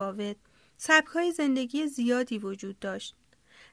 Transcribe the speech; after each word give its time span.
متفاوت. 0.00 0.36
سبکهای 0.76 1.32
زندگی 1.32 1.86
زیادی 1.86 2.38
وجود 2.38 2.78
داشت. 2.78 3.14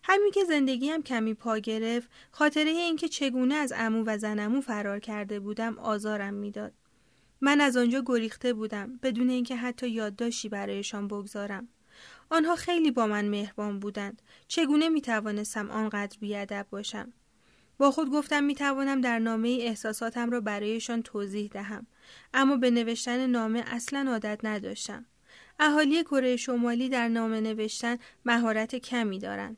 همین 0.04 0.32
که 0.32 0.44
زندگی 0.44 0.90
هم 0.90 1.04
کمی 1.04 1.34
پا 1.34 1.58
گرفت 1.58 2.10
خاطره 2.32 2.70
اینکه 2.70 3.08
چگونه 3.08 3.56
از 3.56 3.74
امو 3.76 4.04
و 4.08 4.18
زنمو 4.18 4.62
فرار 4.62 5.00
کرده 5.00 5.40
بودم 5.40 5.80
آزارم 5.80 6.34
می‌داد. 6.34 6.74
من 7.42 7.62
از 7.62 7.78
آنجا 7.78 8.04
گریخته 8.06 8.54
بودم 8.54 9.00
بدون 9.04 9.30
اینکه 9.30 9.56
حتی 9.56 9.90
یادداشتی 9.90 10.50
برایشان 10.50 11.08
بگذارم. 11.08 11.68
آنها 12.30 12.56
خیلی 12.56 12.92
با 12.92 13.08
من 13.08 13.26
مهربان 13.28 13.80
بودند. 13.80 14.22
چگونه 14.48 14.90
می 14.90 15.02
توانستم 15.02 15.72
آنقدر 15.72 16.18
بیادب 16.20 16.68
باشم؟ 16.70 17.14
با 17.78 17.92
خود 17.92 18.12
گفتم 18.12 18.44
می 18.44 18.56
توانم 18.56 19.02
در 19.02 19.20
نامه 19.20 19.58
احساساتم 19.62 20.30
را 20.30 20.42
برایشان 20.42 21.02
توضیح 21.02 21.50
دهم 21.54 21.88
اما 22.34 22.58
به 22.58 22.72
نوشتن 22.72 23.28
نامه 23.28 23.64
اصلا 23.68 24.06
عادت 24.12 24.40
نداشتم. 24.44 25.06
اهالی 25.60 26.04
کره 26.04 26.36
شمالی 26.36 26.90
در 26.90 27.08
نامه 27.08 27.42
نوشتن 27.42 27.98
مهارت 28.26 28.76
کمی 28.76 29.20
دارند 29.20 29.58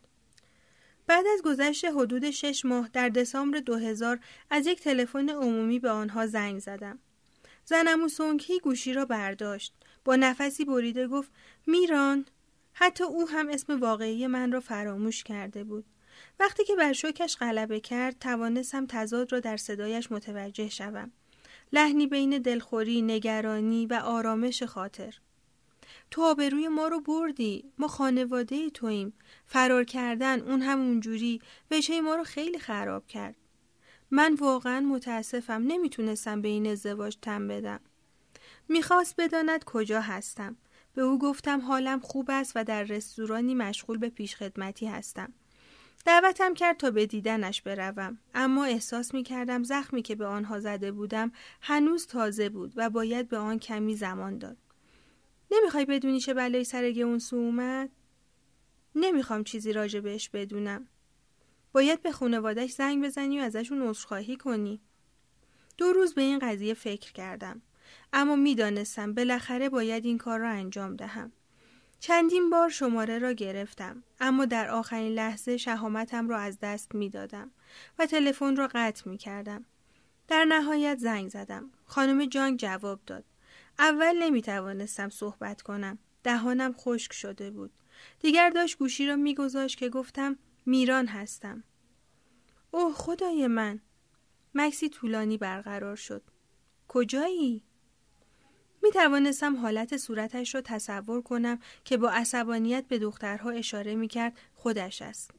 بعد 1.08 1.26
از 1.34 1.42
گذشت 1.42 1.86
حدود 1.86 2.32
شش 2.32 2.66
ماه 2.66 2.90
در 2.94 3.10
دسامبر 3.10 3.60
2000 3.60 4.20
از 4.50 4.68
یک 4.68 4.82
تلفن 4.82 5.30
عمومی 5.30 5.80
به 5.80 5.90
آنها 5.90 6.28
زنگ 6.28 6.60
زدم. 6.60 7.00
زنمو 7.66 8.08
سونکی 8.08 8.60
گوشی 8.60 8.94
را 8.94 9.06
برداشت. 9.06 9.74
با 10.06 10.16
نفسی 10.16 10.66
بریده 10.66 11.08
گفت 11.08 11.32
میران 11.68 12.26
حتی 12.74 13.04
او 13.04 13.30
هم 13.30 13.50
اسم 13.50 13.80
واقعی 13.80 14.28
من 14.28 14.52
را 14.52 14.60
فراموش 14.60 15.24
کرده 15.24 15.64
بود. 15.64 15.86
وقتی 16.40 16.64
که 16.64 16.76
بر 16.76 16.94
شوکش 16.94 17.38
غلبه 17.38 17.80
کرد 17.80 18.20
توانستم 18.20 18.86
تضاد 18.86 19.32
را 19.32 19.40
در 19.40 19.58
صدایش 19.58 20.12
متوجه 20.12 20.70
شوم. 20.70 21.12
لحنی 21.74 22.08
بین 22.08 22.38
دلخوری، 22.38 23.02
نگرانی 23.02 23.86
و 23.86 23.94
آرامش 23.94 24.64
خاطر. 24.64 25.14
تو 26.12 26.22
آبروی 26.22 26.68
ما 26.68 26.88
رو 26.88 27.02
بردی. 27.02 27.72
ما 27.78 27.88
خانواده 27.88 28.70
توییم. 28.70 29.14
فرار 29.46 29.84
کردن 29.84 30.40
اون 30.40 30.62
هم 30.62 30.80
اونجوری 30.80 31.42
وجه 31.72 32.02
ما 32.02 32.16
رو 32.16 32.24
خیلی 32.24 32.60
خراب 32.60 33.08
کرد. 33.08 33.36
من 34.12 34.34
واقعا 34.34 34.80
متاسفم. 34.80 35.64
نمی‌تونستم 35.68 36.42
به 36.42 36.48
این 36.48 36.68
ازدواج 36.68 37.18
تم 37.22 37.48
بدم. 37.48 37.80
می‌خواست 38.70 39.16
بداند 39.18 39.64
کجا 39.64 40.02
هستم. 40.02 40.58
به 40.94 41.02
او 41.02 41.20
گفتم 41.20 41.62
حالم 41.62 42.00
خوب 42.00 42.32
است 42.32 42.52
و 42.56 42.64
در 42.64 42.84
رستورانی 42.84 43.56
مشغول 43.56 43.98
به 43.98 44.10
پیشخدمتی 44.10 44.86
هستم. 44.86 45.34
دعوتم 46.06 46.54
کرد 46.54 46.78
تا 46.78 46.92
به 46.92 47.06
دیدنش 47.06 47.62
بروم. 47.62 48.18
اما 48.36 48.66
احساس 48.66 49.14
می 49.14 49.24
کردم 49.24 49.64
زخمی 49.64 50.02
که 50.02 50.16
به 50.16 50.26
آنها 50.26 50.60
زده 50.60 50.92
بودم 50.92 51.32
هنوز 51.62 52.08
تازه 52.08 52.50
بود 52.50 52.74
و 52.76 52.90
باید 52.90 53.30
به 53.30 53.38
آن 53.38 53.60
کمی 53.60 53.96
زمان 53.96 54.38
داد. 54.38 54.58
نمی‌خوای 55.52 55.86
بدونی 55.86 56.20
چه 56.20 56.34
بلایی 56.34 56.64
سر 56.64 56.92
گونسو 56.92 57.36
اومد؟ 57.36 57.90
نمی‌خوام 58.96 59.44
چیزی 59.44 59.74
راجع 59.74 60.00
بهش 60.00 60.30
بدونم. 60.30 60.88
باید 61.72 62.02
به 62.02 62.12
خانوادش 62.12 62.72
زنگ 62.72 63.04
بزنی 63.04 63.40
و 63.40 63.44
ازشون 63.44 63.82
عذرخواهی 63.82 64.36
کنی. 64.36 64.82
دو 65.78 65.94
روز 65.94 66.14
به 66.14 66.22
این 66.22 66.40
قضیه 66.40 66.74
فکر 66.74 67.14
کردم. 67.14 67.62
اما 68.14 68.36
می‌دانستم 68.36 69.14
بالاخره 69.14 69.70
باید 69.70 70.06
این 70.06 70.18
کار 70.18 70.40
را 70.40 70.50
انجام 70.50 70.96
دهم. 70.96 71.32
چندین 72.00 72.50
بار 72.50 72.70
شماره 72.70 73.20
را 73.20 73.32
گرفتم 73.32 74.04
اما 74.20 74.46
در 74.46 74.70
آخرین 74.70 75.14
لحظه 75.14 75.58
شهامتم 75.58 76.30
را 76.30 76.38
از 76.40 76.60
دست 76.60 76.96
می‌دادم 76.96 77.52
و 78.00 78.06
تلفن 78.06 78.56
را 78.56 78.70
قطع 78.74 79.10
می 79.10 79.18
کردم. 79.18 79.66
در 80.28 80.46
نهایت 80.46 80.98
زنگ 80.98 81.30
زدم. 81.30 81.70
خانم 81.86 82.26
جانگ 82.26 82.60
جواب 82.60 83.00
داد. 83.06 83.24
اول 83.80 84.24
نمی 84.24 84.42
توانستم 84.42 85.10
صحبت 85.10 85.62
کنم. 85.62 85.98
دهانم 86.24 86.74
خشک 86.74 87.14
شده 87.14 87.52
بود. 87.52 87.72
دیگر 88.20 88.50
داشت 88.50 88.78
گوشی 88.78 89.08
را 89.08 89.16
میگذاشت 89.16 89.78
که 89.78 89.90
گفتم 89.90 90.38
میران 90.66 91.08
هستم. 91.08 91.64
اوه 92.72 92.94
خدای 92.94 93.48
من. 93.48 93.82
مکسی 94.56 94.90
طولانی 94.90 95.38
برقرار 95.38 95.96
شد. 95.96 96.24
کجایی؟ 96.88 97.64
می 98.84 98.92
توانستم 98.92 99.56
حالت 99.56 99.98
صورتش 99.98 100.56
را 100.56 100.62
تصور 100.62 101.22
کنم 101.22 101.60
که 101.86 101.98
با 101.98 102.10
عصبانیت 102.10 102.86
به 102.88 103.00
دخترها 103.00 103.50
اشاره 103.50 103.96
می 103.96 104.08
کرد 104.08 104.38
خودش 104.54 105.02
است. 105.02 105.32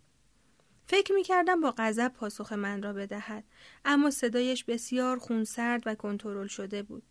فکر 0.87 1.13
می 1.13 1.23
کردم 1.23 1.61
با 1.61 1.75
غضب 1.79 2.09
پاسخ 2.09 2.53
من 2.53 2.83
را 2.83 2.93
بدهد 2.93 3.45
اما 3.85 4.11
صدایش 4.11 4.65
بسیار 4.65 5.19
خونسرد 5.19 5.83
و 5.87 5.95
کنترل 5.95 6.47
شده 6.47 6.83
بود. 6.83 7.03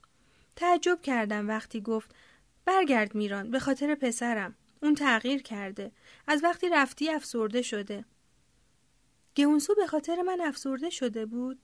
تعجب 0.58 1.02
کردم 1.02 1.48
وقتی 1.48 1.82
گفت 1.82 2.16
برگرد 2.66 3.16
میران 3.16 3.52
به 3.52 3.60
خاطر 3.60 3.96
پسرم. 3.96 4.56
اون 4.84 4.96
تغییر 4.96 5.42
کرده. 5.42 5.92
از 6.28 6.44
وقتی 6.44 6.70
رفتی 6.70 7.10
افسرده 7.10 7.62
شده. 7.62 8.06
گونسو 9.36 9.76
به 9.76 9.88
خاطر 9.88 10.22
من 10.22 10.42
افسرده 10.42 10.90
شده 10.90 11.26
بود؟ 11.26 11.60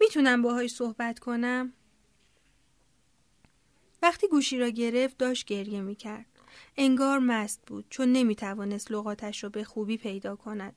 می‌تونم 0.00 0.42
باهاش 0.42 0.70
صحبت 0.70 1.18
کنم؟ 1.18 1.72
وقتی 4.02 4.28
گوشی 4.28 4.58
را 4.58 4.68
گرفت 4.68 5.18
داشت 5.18 5.46
گریه 5.46 5.80
می‌کرد. 5.80 6.26
انگار 6.76 7.18
مست 7.18 7.62
بود 7.66 7.86
چون 7.90 8.12
نمی‌توانست 8.12 8.90
لغاتش 8.90 9.44
را 9.44 9.50
به 9.50 9.64
خوبی 9.64 9.96
پیدا 9.96 10.36
کند. 10.36 10.76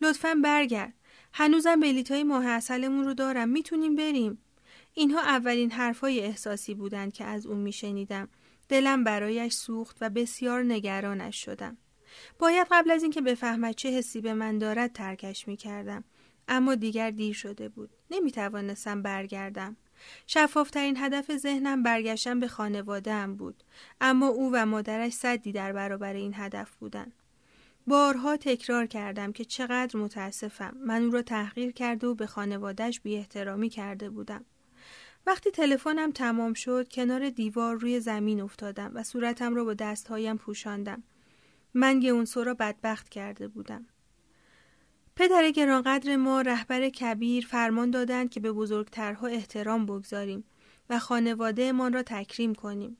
لطفا 0.00 0.40
برگرد. 0.44 0.94
هنوزم 1.32 1.80
بلیتای 1.80 2.24
ماه 2.24 2.46
اصلمون 2.46 3.04
رو 3.04 3.14
دارم. 3.14 3.48
می‌تونیم 3.48 3.96
بریم. 3.96 4.38
اینها 4.94 5.20
اولین 5.20 5.70
حرفای 5.70 6.20
احساسی 6.20 6.74
بودند 6.74 7.12
که 7.12 7.24
از 7.24 7.46
او 7.46 7.54
میشنیدم. 7.54 8.28
دلم 8.68 9.04
برایش 9.04 9.52
سوخت 9.52 9.96
و 10.00 10.10
بسیار 10.10 10.62
نگرانش 10.62 11.44
شدم. 11.44 11.76
باید 12.38 12.66
قبل 12.70 12.90
از 12.90 13.02
اینکه 13.02 13.20
بفهمد 13.20 13.74
چه 13.74 13.90
حسی 13.90 14.20
به 14.20 14.34
من 14.34 14.58
دارد 14.58 14.92
ترکش 14.92 15.48
می 15.48 15.56
کردم. 15.56 16.04
اما 16.48 16.74
دیگر 16.74 17.10
دیر 17.10 17.34
شده 17.34 17.68
بود. 17.68 17.90
نمی 18.10 18.32
توانستم 18.32 19.02
برگردم. 19.02 19.76
شفافترین 20.26 20.96
هدف 20.96 21.36
ذهنم 21.36 21.82
برگشتن 21.82 22.40
به 22.40 22.48
خانواده 22.48 23.26
بود. 23.26 23.62
اما 24.00 24.26
او 24.26 24.50
و 24.52 24.66
مادرش 24.66 25.12
صدی 25.12 25.52
در 25.52 25.72
برابر 25.72 26.14
این 26.14 26.32
هدف 26.34 26.74
بودند. 26.76 27.12
بارها 27.86 28.36
تکرار 28.36 28.86
کردم 28.86 29.32
که 29.32 29.44
چقدر 29.44 30.00
متاسفم. 30.00 30.76
من 30.86 31.02
او 31.02 31.10
را 31.10 31.22
تحقیر 31.22 31.72
کرده 31.72 32.06
و 32.06 32.14
به 32.14 32.26
خانوادهش 32.26 33.00
بی 33.00 33.16
احترامی 33.16 33.68
کرده 33.68 34.10
بودم. 34.10 34.44
وقتی 35.26 35.50
تلفنم 35.50 36.12
تمام 36.12 36.54
شد 36.54 36.88
کنار 36.88 37.30
دیوار 37.30 37.76
روی 37.76 38.00
زمین 38.00 38.40
افتادم 38.40 38.90
و 38.94 39.02
صورتم 39.02 39.54
را 39.54 39.64
با 39.64 39.74
دستهایم 39.74 40.36
پوشاندم. 40.36 41.02
من 41.74 42.00
گونسو 42.00 42.44
را 42.44 42.54
بدبخت 42.54 43.08
کرده 43.08 43.48
بودم. 43.48 43.86
پدر 45.16 45.50
گرانقدر 45.50 46.16
ما 46.16 46.40
رهبر 46.40 46.88
کبیر 46.88 47.46
فرمان 47.46 47.90
دادند 47.90 48.30
که 48.30 48.40
به 48.40 48.52
بزرگترها 48.52 49.26
احترام 49.26 49.86
بگذاریم 49.86 50.44
و 50.90 50.98
خانوادهمان 50.98 51.92
را 51.92 52.02
تکریم 52.02 52.54
کنیم. 52.54 52.96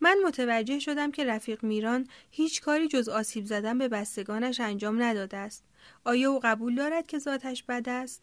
من 0.00 0.16
متوجه 0.26 0.78
شدم 0.78 1.10
که 1.10 1.24
رفیق 1.24 1.64
میران 1.64 2.06
هیچ 2.30 2.60
کاری 2.60 2.88
جز 2.88 3.08
آسیب 3.08 3.44
زدن 3.44 3.78
به 3.78 3.88
بستگانش 3.88 4.60
انجام 4.60 5.02
نداده 5.02 5.36
است. 5.36 5.64
آیا 6.04 6.30
او 6.30 6.40
قبول 6.42 6.74
دارد 6.74 7.06
که 7.06 7.18
ذاتش 7.18 7.62
بد 7.62 7.88
است؟ 7.88 8.22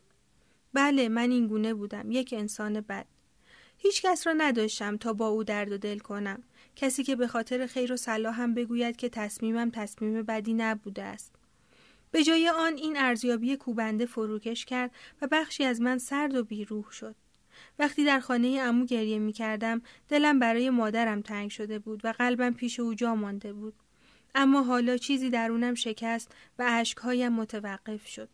بله 0.73 1.09
من 1.09 1.31
این 1.31 1.47
گونه 1.47 1.73
بودم 1.73 2.11
یک 2.11 2.33
انسان 2.37 2.81
بد. 2.81 3.05
هیچ 3.77 4.01
کس 4.01 4.27
را 4.27 4.33
نداشتم 4.33 4.97
تا 4.97 5.13
با 5.13 5.27
او 5.27 5.43
درد 5.43 5.71
و 5.71 5.77
دل 5.77 5.99
کنم. 5.99 6.43
کسی 6.75 7.03
که 7.03 7.15
به 7.15 7.27
خاطر 7.27 7.67
خیر 7.67 7.93
و 7.93 7.97
صلاح 7.97 8.41
هم 8.41 8.53
بگوید 8.53 8.95
که 8.95 9.09
تصمیمم 9.09 9.69
تصمیم 9.69 10.23
بدی 10.23 10.53
نبوده 10.53 11.03
است. 11.03 11.35
به 12.11 12.23
جای 12.23 12.49
آن 12.49 12.73
این 12.73 12.97
ارزیابی 12.97 13.57
کوبنده 13.57 14.05
فروکش 14.05 14.65
کرد 14.65 14.91
و 15.21 15.27
بخشی 15.31 15.63
از 15.63 15.81
من 15.81 15.97
سرد 15.97 16.35
و 16.35 16.43
بیروح 16.43 16.91
شد. 16.91 17.15
وقتی 17.79 18.05
در 18.05 18.19
خانه 18.19 18.47
امو 18.47 18.85
گریه 18.85 19.19
می 19.19 19.33
کردم 19.33 19.81
دلم 20.09 20.39
برای 20.39 20.69
مادرم 20.69 21.21
تنگ 21.21 21.51
شده 21.51 21.79
بود 21.79 22.05
و 22.05 22.11
قلبم 22.11 22.53
پیش 22.53 22.79
او 22.79 22.93
جا 22.93 23.15
مانده 23.15 23.53
بود. 23.53 23.73
اما 24.35 24.63
حالا 24.63 24.97
چیزی 24.97 25.29
درونم 25.29 25.73
شکست 25.73 26.31
و 26.59 26.65
اشکهایم 26.67 27.33
متوقف 27.33 28.07
شد. 28.07 28.29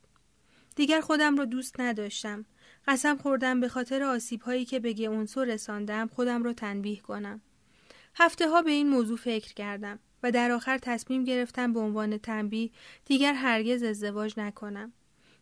دیگر 0.75 1.01
خودم 1.01 1.37
را 1.37 1.45
دوست 1.45 1.79
نداشتم. 1.79 2.45
قسم 2.87 3.17
خوردم 3.17 3.59
به 3.59 3.67
خاطر 3.67 4.03
آسیب 4.03 4.41
هایی 4.41 4.65
که 4.65 4.79
به 4.79 4.93
گئونسو 4.93 5.43
رساندم 5.43 6.07
خودم 6.07 6.43
را 6.43 6.53
تنبیه 6.53 6.99
کنم. 6.99 7.41
هفته 8.15 8.49
ها 8.49 8.61
به 8.61 8.71
این 8.71 8.89
موضوع 8.89 9.17
فکر 9.17 9.53
کردم 9.53 9.99
و 10.23 10.31
در 10.31 10.51
آخر 10.51 10.77
تصمیم 10.77 11.23
گرفتم 11.23 11.73
به 11.73 11.79
عنوان 11.79 12.17
تنبیه 12.17 12.71
دیگر 13.05 13.33
هرگز 13.33 13.83
ازدواج 13.83 14.33
نکنم. 14.37 14.93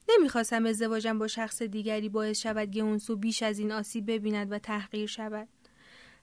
نمی‌خواستم 0.09 0.65
ازدواجم 0.65 1.19
با 1.19 1.27
شخص 1.27 1.61
دیگری 1.61 2.09
باعث 2.09 2.41
شود 2.41 2.71
گئونسو 2.71 3.15
بیش 3.15 3.43
از 3.43 3.59
این 3.59 3.71
آسیب 3.71 4.11
ببیند 4.11 4.51
و 4.51 4.59
تحقیر 4.59 5.07
شود. 5.07 5.47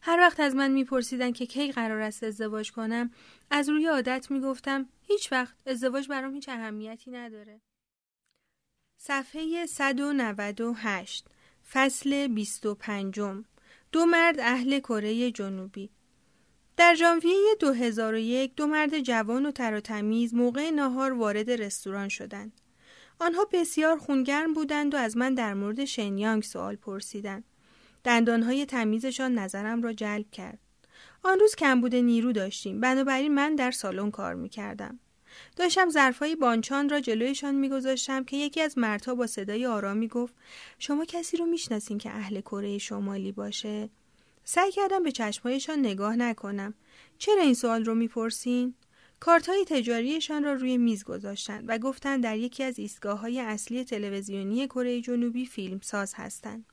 هر 0.00 0.18
وقت 0.20 0.40
از 0.40 0.54
من 0.54 0.70
میپرسیدن 0.70 1.32
که 1.32 1.46
کی 1.46 1.72
قرار 1.72 2.00
است 2.00 2.24
ازدواج 2.24 2.72
کنم 2.72 3.10
از 3.50 3.68
روی 3.68 3.86
عادت 3.86 4.30
می‌گفتم 4.30 4.88
هیچ 5.02 5.32
وقت 5.32 5.54
ازدواج 5.66 6.08
برام 6.08 6.34
هیچ 6.34 6.48
اهمیتی 6.48 7.10
نداره. 7.10 7.60
صفحه 9.00 9.66
198 9.66 11.24
فصل 11.72 12.28
25 12.28 13.20
دو 13.92 14.06
مرد 14.06 14.40
اهل 14.40 14.78
کره 14.78 15.30
جنوبی 15.30 15.90
در 16.76 16.94
ژانویه 16.94 17.56
2001 17.60 18.54
دو 18.54 18.66
مرد 18.66 19.00
جوان 19.00 19.46
و 19.46 19.50
تر 19.50 19.74
و 19.74 19.80
تمیز 19.80 20.34
موقع 20.34 20.70
ناهار 20.70 21.12
وارد 21.12 21.50
رستوران 21.50 22.08
شدند. 22.08 22.60
آنها 23.18 23.48
بسیار 23.52 23.98
خونگرم 23.98 24.54
بودند 24.54 24.94
و 24.94 24.96
از 24.96 25.16
من 25.16 25.34
در 25.34 25.54
مورد 25.54 25.84
شنیانگ 25.84 26.42
سوال 26.42 26.76
پرسیدند. 26.76 27.44
دندانهای 28.04 28.66
تمیزشان 28.66 29.34
نظرم 29.34 29.82
را 29.82 29.92
جلب 29.92 30.30
کرد. 30.30 30.58
آن 31.22 31.38
روز 31.38 31.54
کمبود 31.54 31.94
نیرو 31.94 32.32
داشتیم 32.32 32.80
بنابراین 32.80 33.34
من 33.34 33.54
در 33.54 33.70
سالن 33.70 34.10
کار 34.10 34.34
می‌کردم. 34.34 35.00
داشتم 35.56 35.90
ظرفهای 35.90 36.36
بانچان 36.36 36.88
را 36.88 37.00
جلویشان 37.00 37.54
میگذاشتم 37.54 38.24
که 38.24 38.36
یکی 38.36 38.60
از 38.60 38.78
مردها 38.78 39.14
با 39.14 39.26
صدای 39.26 39.66
آرامی 39.66 40.08
گفت 40.08 40.34
شما 40.78 41.04
کسی 41.04 41.36
رو 41.36 41.46
می‌شناسین 41.46 41.98
که 41.98 42.10
اهل 42.10 42.40
کره 42.40 42.78
شمالی 42.78 43.32
باشه 43.32 43.88
سعی 44.44 44.72
کردم 44.72 45.02
به 45.02 45.12
چشمهایشان 45.12 45.78
نگاه 45.78 46.16
نکنم 46.16 46.74
چرا 47.18 47.42
این 47.42 47.54
سوال 47.54 47.84
رو 47.84 47.94
می‌پرسین 47.94 48.74
کارت 49.20 49.48
های 49.48 49.64
تجاریشان 49.64 50.44
را 50.44 50.52
روی 50.52 50.78
میز 50.78 51.04
گذاشتند 51.04 51.64
و 51.66 51.78
گفتند 51.78 52.22
در 52.22 52.36
یکی 52.36 52.64
از 52.64 52.78
ایستگاه 52.78 53.20
های 53.20 53.40
اصلی 53.40 53.84
تلویزیونی 53.84 54.66
کره 54.66 55.00
جنوبی 55.00 55.46
فیلم 55.46 55.80
ساز 55.82 56.14
هستند. 56.16 56.66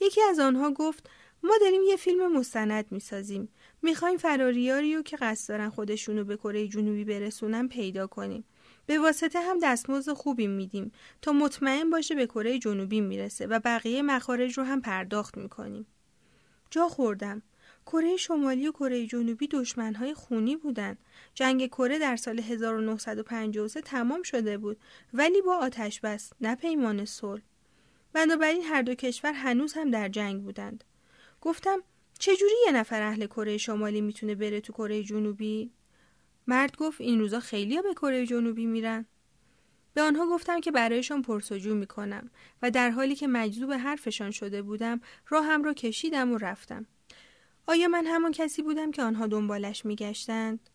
یکی 0.00 0.20
از 0.22 0.38
آنها 0.38 0.70
گفت 0.70 1.10
ما 1.42 1.58
داریم 1.60 1.82
یه 1.82 1.96
فیلم 1.96 2.38
مستند 2.38 2.86
می‌سازیم. 2.90 3.48
می‌خوایم 3.84 4.16
فراریاری 4.16 4.96
رو 4.96 5.02
که 5.02 5.16
قصد 5.16 5.48
دارن 5.48 5.68
خودشونو 5.70 6.24
به 6.24 6.36
کره 6.36 6.68
جنوبی 6.68 7.04
برسونن 7.04 7.68
پیدا 7.68 8.06
کنیم. 8.06 8.44
به 8.86 8.98
واسطه 8.98 9.40
هم 9.40 9.58
دستمزد 9.62 10.12
خوبی 10.12 10.46
میدیم 10.46 10.92
تا 11.22 11.32
مطمئن 11.32 11.90
باشه 11.90 12.14
به 12.14 12.26
کره 12.26 12.58
جنوبی 12.58 13.00
می‌رسه 13.00 13.46
و 13.46 13.60
بقیه 13.64 14.02
مخارج 14.02 14.58
رو 14.58 14.64
هم 14.64 14.80
پرداخت 14.80 15.38
می‌کنیم. 15.38 15.86
جا 16.70 16.88
خوردم. 16.88 17.42
کره 17.86 18.16
شمالی 18.16 18.68
و 18.68 18.72
کره 18.72 19.06
جنوبی 19.06 19.48
دشمنهای 19.48 20.14
خونی 20.14 20.56
بودند. 20.56 20.98
جنگ 21.34 21.66
کره 21.66 21.98
در 21.98 22.16
سال 22.16 22.38
1953 22.40 23.80
تمام 23.80 24.22
شده 24.22 24.58
بود 24.58 24.76
ولی 25.14 25.42
با 25.42 25.56
آتش 25.56 26.00
بس 26.00 26.32
نه 26.40 26.54
پیمان 26.54 27.04
صلح. 27.04 27.42
بنابراین 28.12 28.62
هر 28.62 28.82
دو 28.82 28.94
کشور 28.94 29.32
هنوز 29.32 29.72
هم 29.72 29.90
در 29.90 30.08
جنگ 30.08 30.42
بودند. 30.42 30.84
گفتم 31.40 31.82
چجوری 32.18 32.54
یه 32.66 32.72
نفر 32.72 33.02
اهل 33.02 33.26
کره 33.26 33.56
شمالی 33.56 34.00
می‌تونه 34.00 34.34
بره 34.34 34.60
تو 34.60 34.72
کره 34.72 35.02
جنوبی؟ 35.02 35.70
مرد 36.46 36.76
گفت 36.76 37.00
این 37.00 37.20
روزا 37.20 37.40
خیلی 37.40 37.82
به 37.82 37.94
کره 37.94 38.26
جنوبی 38.26 38.66
میرن. 38.66 39.06
به 39.94 40.02
آنها 40.02 40.26
گفتم 40.26 40.60
که 40.60 40.70
برایشان 40.70 41.22
پرسجو 41.22 41.74
می‌کنم 41.74 42.30
و 42.62 42.70
در 42.70 42.90
حالی 42.90 43.14
که 43.14 43.26
مجذوب 43.26 43.72
حرفشان 43.72 44.30
شده 44.30 44.62
بودم 44.62 45.00
راهم 45.28 45.62
را 45.62 45.74
کشیدم 45.74 46.32
و 46.32 46.38
رفتم. 46.38 46.86
آیا 47.66 47.88
من 47.88 48.06
همان 48.06 48.32
کسی 48.32 48.62
بودم 48.62 48.90
که 48.90 49.02
آنها 49.02 49.26
دنبالش 49.26 49.84
میگشتند؟ 49.84 50.70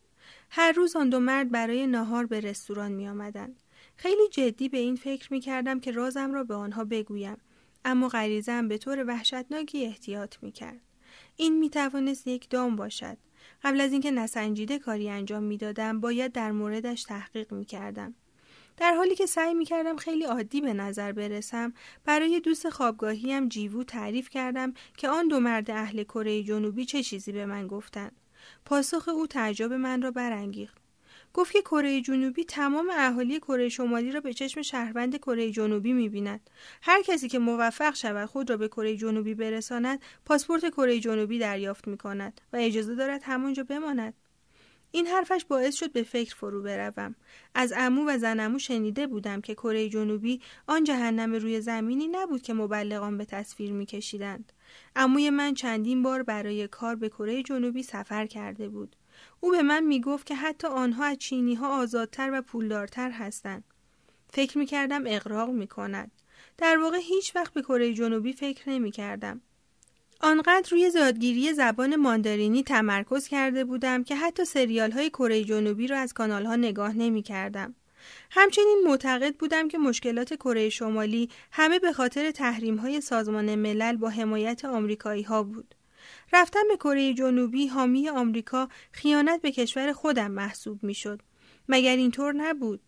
هر 0.49 0.71
روز 0.71 0.95
آن 0.95 1.09
دو 1.09 1.19
مرد 1.19 1.51
برای 1.51 1.87
ناهار 1.87 2.25
به 2.25 2.39
رستوران 2.39 2.91
می 2.91 3.07
آمدند. 3.07 3.59
خیلی 3.95 4.29
جدی 4.31 4.69
به 4.69 4.77
این 4.77 4.95
فکر 4.95 5.33
می 5.33 5.39
کردم 5.39 5.79
که 5.79 5.91
رازم 5.91 6.33
را 6.33 6.43
به 6.43 6.55
آنها 6.55 6.83
بگویم 6.83 7.37
اما 7.85 8.07
غریزم 8.07 8.67
به 8.67 8.77
طور 8.77 9.03
وحشتناکی 9.07 9.85
احتیاط 9.85 10.35
می 10.41 10.51
کرد. 10.51 10.81
این 11.39 11.59
می 11.59 11.69
توانست 11.69 12.27
یک 12.27 12.49
دام 12.49 12.75
باشد. 12.75 13.17
قبل 13.63 13.81
از 13.81 13.91
اینکه 13.91 14.11
نسنجیده 14.11 14.79
کاری 14.79 15.09
انجام 15.09 15.43
می 15.43 15.57
دادم 15.57 15.99
باید 15.99 16.31
در 16.31 16.51
موردش 16.51 17.03
تحقیق 17.03 17.53
می 17.53 17.65
کردم. 17.65 18.15
در 18.77 18.93
حالی 18.93 19.15
که 19.15 19.25
سعی 19.25 19.53
می 19.53 19.65
کردم 19.65 19.95
خیلی 19.95 20.23
عادی 20.23 20.61
به 20.61 20.73
نظر 20.73 21.11
برسم 21.11 21.73
برای 22.05 22.39
دوست 22.39 22.69
خوابگاهیم 22.69 23.49
جیوو 23.49 23.83
تعریف 23.83 24.29
کردم 24.29 24.73
که 24.97 25.09
آن 25.09 25.27
دو 25.27 25.39
مرد 25.39 25.71
اهل 25.71 26.03
کره 26.03 26.43
جنوبی 26.43 26.85
چه 26.85 27.03
چیزی 27.03 27.31
به 27.31 27.45
من 27.45 27.67
گفتند 27.67 28.15
پاسخ 28.65 29.07
او 29.07 29.27
تعجب 29.27 29.73
من 29.73 30.01
را 30.01 30.11
برانگیخت 30.11 30.78
گفت 31.33 31.53
که 31.53 31.61
کره 31.61 32.01
جنوبی 32.01 32.43
تمام 32.43 32.89
اهالی 32.93 33.39
کره 33.39 33.69
شمالی 33.69 34.11
را 34.11 34.19
به 34.19 34.33
چشم 34.33 34.61
شهروند 34.61 35.17
کره 35.17 35.51
جنوبی 35.51 35.93
می‌بیند. 35.93 36.49
هر 36.81 37.01
کسی 37.01 37.29
که 37.29 37.39
موفق 37.39 37.95
شود 37.95 38.25
خود 38.25 38.49
را 38.49 38.57
به 38.57 38.67
کره 38.67 38.97
جنوبی 38.97 39.33
برساند 39.33 40.01
پاسپورت 40.25 40.69
کره 40.69 40.99
جنوبی 40.99 41.39
دریافت 41.39 41.87
می 41.87 41.97
کند 41.97 42.41
و 42.53 42.57
اجازه 42.57 42.95
دارد 42.95 43.21
همانجا 43.23 43.63
بماند. 43.63 44.13
این 44.91 45.07
حرفش 45.07 45.45
باعث 45.45 45.75
شد 45.75 45.91
به 45.91 46.03
فکر 46.03 46.35
فرو 46.35 46.61
بروم. 46.61 47.15
از 47.55 47.73
امو 47.77 48.05
و 48.07 48.17
زنمو 48.17 48.59
شنیده 48.59 49.07
بودم 49.07 49.41
که 49.41 49.53
کره 49.53 49.89
جنوبی 49.89 50.41
آن 50.67 50.83
جهنم 50.83 51.33
روی 51.33 51.61
زمینی 51.61 52.07
نبود 52.07 52.41
که 52.41 52.53
مبلغان 52.53 53.17
به 53.17 53.25
تصویر 53.25 53.71
میکشیدند. 53.71 54.53
عموی 54.95 55.29
من 55.29 55.53
چندین 55.53 56.03
بار 56.03 56.23
برای 56.23 56.67
کار 56.67 56.95
به 56.95 57.09
کره 57.09 57.43
جنوبی 57.43 57.83
سفر 57.83 58.25
کرده 58.25 58.69
بود 58.69 58.95
او 59.39 59.51
به 59.51 59.61
من 59.61 59.83
می‌گفت 59.83 60.25
که 60.25 60.35
حتی 60.35 60.67
آنها 60.67 61.05
از 61.05 61.17
چینی 61.17 61.55
ها 61.55 61.81
آزادتر 61.81 62.29
و 62.33 62.41
پولدارتر 62.41 63.11
هستند 63.11 63.63
فکر 64.29 64.57
می 64.57 64.65
کردم 64.65 65.03
اقراق 65.07 65.49
می 65.49 65.67
کند. 65.67 66.11
در 66.57 66.77
واقع 66.77 66.97
هیچ 66.97 67.35
وقت 67.35 67.53
به 67.53 67.61
کره 67.61 67.93
جنوبی 67.93 68.33
فکر 68.33 68.69
نمی 68.69 68.91
کردم. 68.91 69.41
آنقدر 70.21 70.69
روی 70.71 70.89
زادگیری 70.89 71.53
زبان 71.53 71.95
ماندارینی 71.95 72.63
تمرکز 72.63 73.27
کرده 73.27 73.65
بودم 73.65 74.03
که 74.03 74.15
حتی 74.15 74.45
سریال 74.45 74.91
های 74.91 75.09
کره 75.09 75.43
جنوبی 75.43 75.87
را 75.87 75.97
از 75.97 76.13
کانال 76.13 76.45
ها 76.45 76.55
نگاه 76.55 76.93
نمی 76.93 77.21
کردم. 77.21 77.75
همچنین 78.31 78.81
معتقد 78.85 79.35
بودم 79.35 79.67
که 79.67 79.77
مشکلات 79.77 80.33
کره 80.33 80.69
شمالی 80.69 81.29
همه 81.51 81.79
به 81.79 81.93
خاطر 81.93 82.31
تحریم 82.31 82.75
های 82.75 83.01
سازمان 83.01 83.55
ملل 83.55 83.95
با 83.95 84.09
حمایت 84.09 84.65
آمریکایی 84.65 85.23
ها 85.23 85.43
بود. 85.43 85.75
رفتن 86.33 86.67
به 86.69 86.75
کره 86.77 87.13
جنوبی 87.13 87.67
حامی 87.67 88.09
آمریکا 88.09 88.69
خیانت 88.91 89.41
به 89.41 89.51
کشور 89.51 89.93
خودم 89.93 90.31
محسوب 90.31 90.83
می‌شد. 90.83 91.21
مگر 91.69 91.95
اینطور 91.95 92.33
نبود؟ 92.33 92.81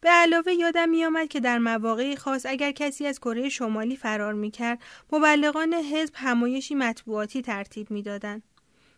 به 0.00 0.08
علاوه 0.08 0.52
یادم 0.52 0.88
میآمد 0.88 1.28
که 1.28 1.40
در 1.40 1.58
مواقع 1.58 2.14
خاص 2.14 2.46
اگر 2.46 2.72
کسی 2.72 3.06
از 3.06 3.20
کره 3.20 3.48
شمالی 3.48 3.96
فرار 3.96 4.34
می‌کرد 4.34 4.82
مبلغان 5.12 5.74
حزب 5.74 6.14
همایشی 6.16 6.74
مطبوعاتی 6.74 7.42
ترتیب 7.42 7.90
می‌دادند 7.90 8.42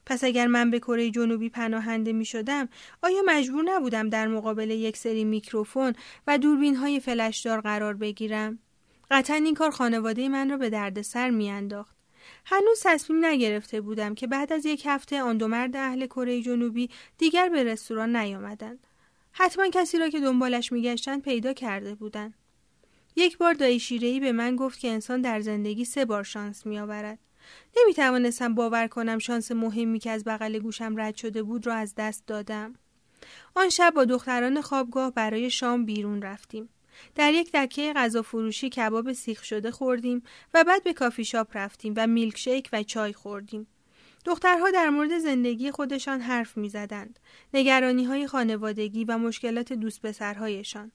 پس 0.06 0.25
اگر 0.25 0.47
من 0.47 0.70
به 0.70 0.79
کره 0.79 1.11
جنوبی 1.11 1.49
پناهنده 1.49 2.12
می 2.12 2.25
شدم 2.25 2.69
آیا 3.02 3.23
مجبور 3.26 3.64
نبودم 3.64 4.08
در 4.08 4.29
مقابل 4.29 4.70
یک 4.70 4.97
سری 4.97 5.25
میکروفون 5.25 5.93
و 6.26 6.38
دوربین 6.38 6.76
های 6.76 7.00
فلشدار 7.00 7.61
قرار 7.61 7.94
بگیرم؟ 7.94 8.58
قطعا 9.11 9.37
این 9.37 9.55
کار 9.55 9.70
خانواده 9.70 10.29
من 10.29 10.50
را 10.50 10.56
به 10.56 10.70
دردسر 10.70 11.31
میانداخت. 11.31 11.97
هنوز 12.44 12.81
تصمیم 12.85 13.25
نگرفته 13.25 13.81
بودم 13.81 14.14
که 14.14 14.26
بعد 14.26 14.52
از 14.52 14.67
یک 14.67 14.82
هفته 14.87 15.23
آن 15.23 15.38
دو 15.38 15.49
مرد 15.49 15.76
اهل 15.76 16.06
کره 16.06 16.43
جنوبی 16.43 16.91
دیگر 17.19 17.49
به 17.49 17.64
رستوران 17.64 18.17
نیامدند. 18.17 18.87
حتما 19.32 19.69
کسی 19.69 19.98
را 19.98 20.08
که 20.08 20.20
دنبالش 20.20 20.72
میگشتند 20.72 21.22
پیدا 21.22 21.53
کرده 21.53 21.94
بودند. 21.94 22.34
یک 23.17 23.39
بار 23.39 23.55
دایی 23.55 23.81
شیرهی 23.81 24.20
به 24.20 24.32
من 24.32 24.56
گفت 24.56 24.81
که 24.81 24.89
انسان 24.89 25.20
در 25.20 25.41
زندگی 25.41 25.84
سه 25.84 26.05
بار 26.05 26.25
شانس 26.25 26.67
میآورد. 26.67 27.19
نمی 27.77 27.95
توانستم 27.95 28.55
باور 28.55 28.87
کنم 28.87 29.19
شانس 29.19 29.53
مهمی 29.53 29.99
که 29.99 30.11
از 30.11 30.25
بغل 30.25 30.59
گوشم 30.59 31.01
رد 31.01 31.17
شده 31.17 31.43
بود 31.43 31.67
را 31.67 31.75
از 31.75 31.95
دست 31.95 32.27
دادم. 32.27 32.75
آن 33.55 33.69
شب 33.69 33.93
با 33.97 34.05
دختران 34.05 34.61
خوابگاه 34.61 35.11
برای 35.11 35.51
شام 35.51 35.85
بیرون 35.85 36.23
رفتیم. 36.23 36.69
در 37.15 37.33
یک 37.33 37.53
دکه 37.53 37.93
غذا 37.97 38.23
فروشی 38.23 38.69
کباب 38.69 39.13
سیخ 39.13 39.45
شده 39.45 39.71
خوردیم 39.71 40.23
و 40.55 40.65
بعد 40.65 40.83
به 40.83 40.93
کافی 40.93 41.25
شاپ 41.25 41.57
رفتیم 41.57 41.95
و 41.97 42.07
میلکشیک 42.07 42.69
و 42.73 42.83
چای 42.83 43.13
خوردیم. 43.13 43.67
دخترها 44.25 44.71
در 44.71 44.91
مورد 44.91 45.19
زندگی 45.19 45.71
خودشان 45.71 46.21
حرف 46.21 46.57
می 46.57 46.69
زدند. 46.69 47.19
نگرانی 47.55 48.05
های 48.05 48.27
خانوادگی 48.27 49.05
و 49.05 49.19
مشکلات 49.19 49.73
دوست 49.73 50.03
پسرهایشان. 50.03 50.93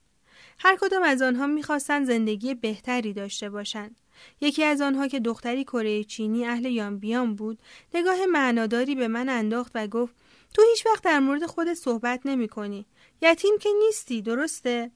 هر 0.60 0.78
کدام 0.82 1.04
از 1.04 1.22
آنها 1.22 1.48
می‌خواستند 1.48 2.08
زندگی 2.08 2.54
بهتری 2.54 3.14
داشته 3.14 3.50
باشند. 3.50 4.02
یکی 4.42 4.64
از 4.64 4.82
آنها 4.82 5.08
که 5.08 5.20
دختری 5.20 5.64
کره 5.64 6.04
چینی 6.04 6.46
اهل 6.46 6.66
یانبیان 6.66 7.36
بود 7.36 7.60
نگاه 7.94 8.26
معناداری 8.26 8.96
به 8.96 9.08
من 9.08 9.30
انداخت 9.30 9.72
و 9.76 9.88
گفت 9.88 10.16
تو 10.54 10.62
هیچ 10.72 10.86
وقت 10.86 11.04
در 11.04 11.20
مورد 11.20 11.46
خودت 11.46 11.74
صحبت 11.74 12.22
نمی 12.26 12.48
کنی. 12.48 12.86
یتیم 13.22 13.58
که 13.62 13.70
نیستی 13.86 14.22
درسته؟ 14.22 14.92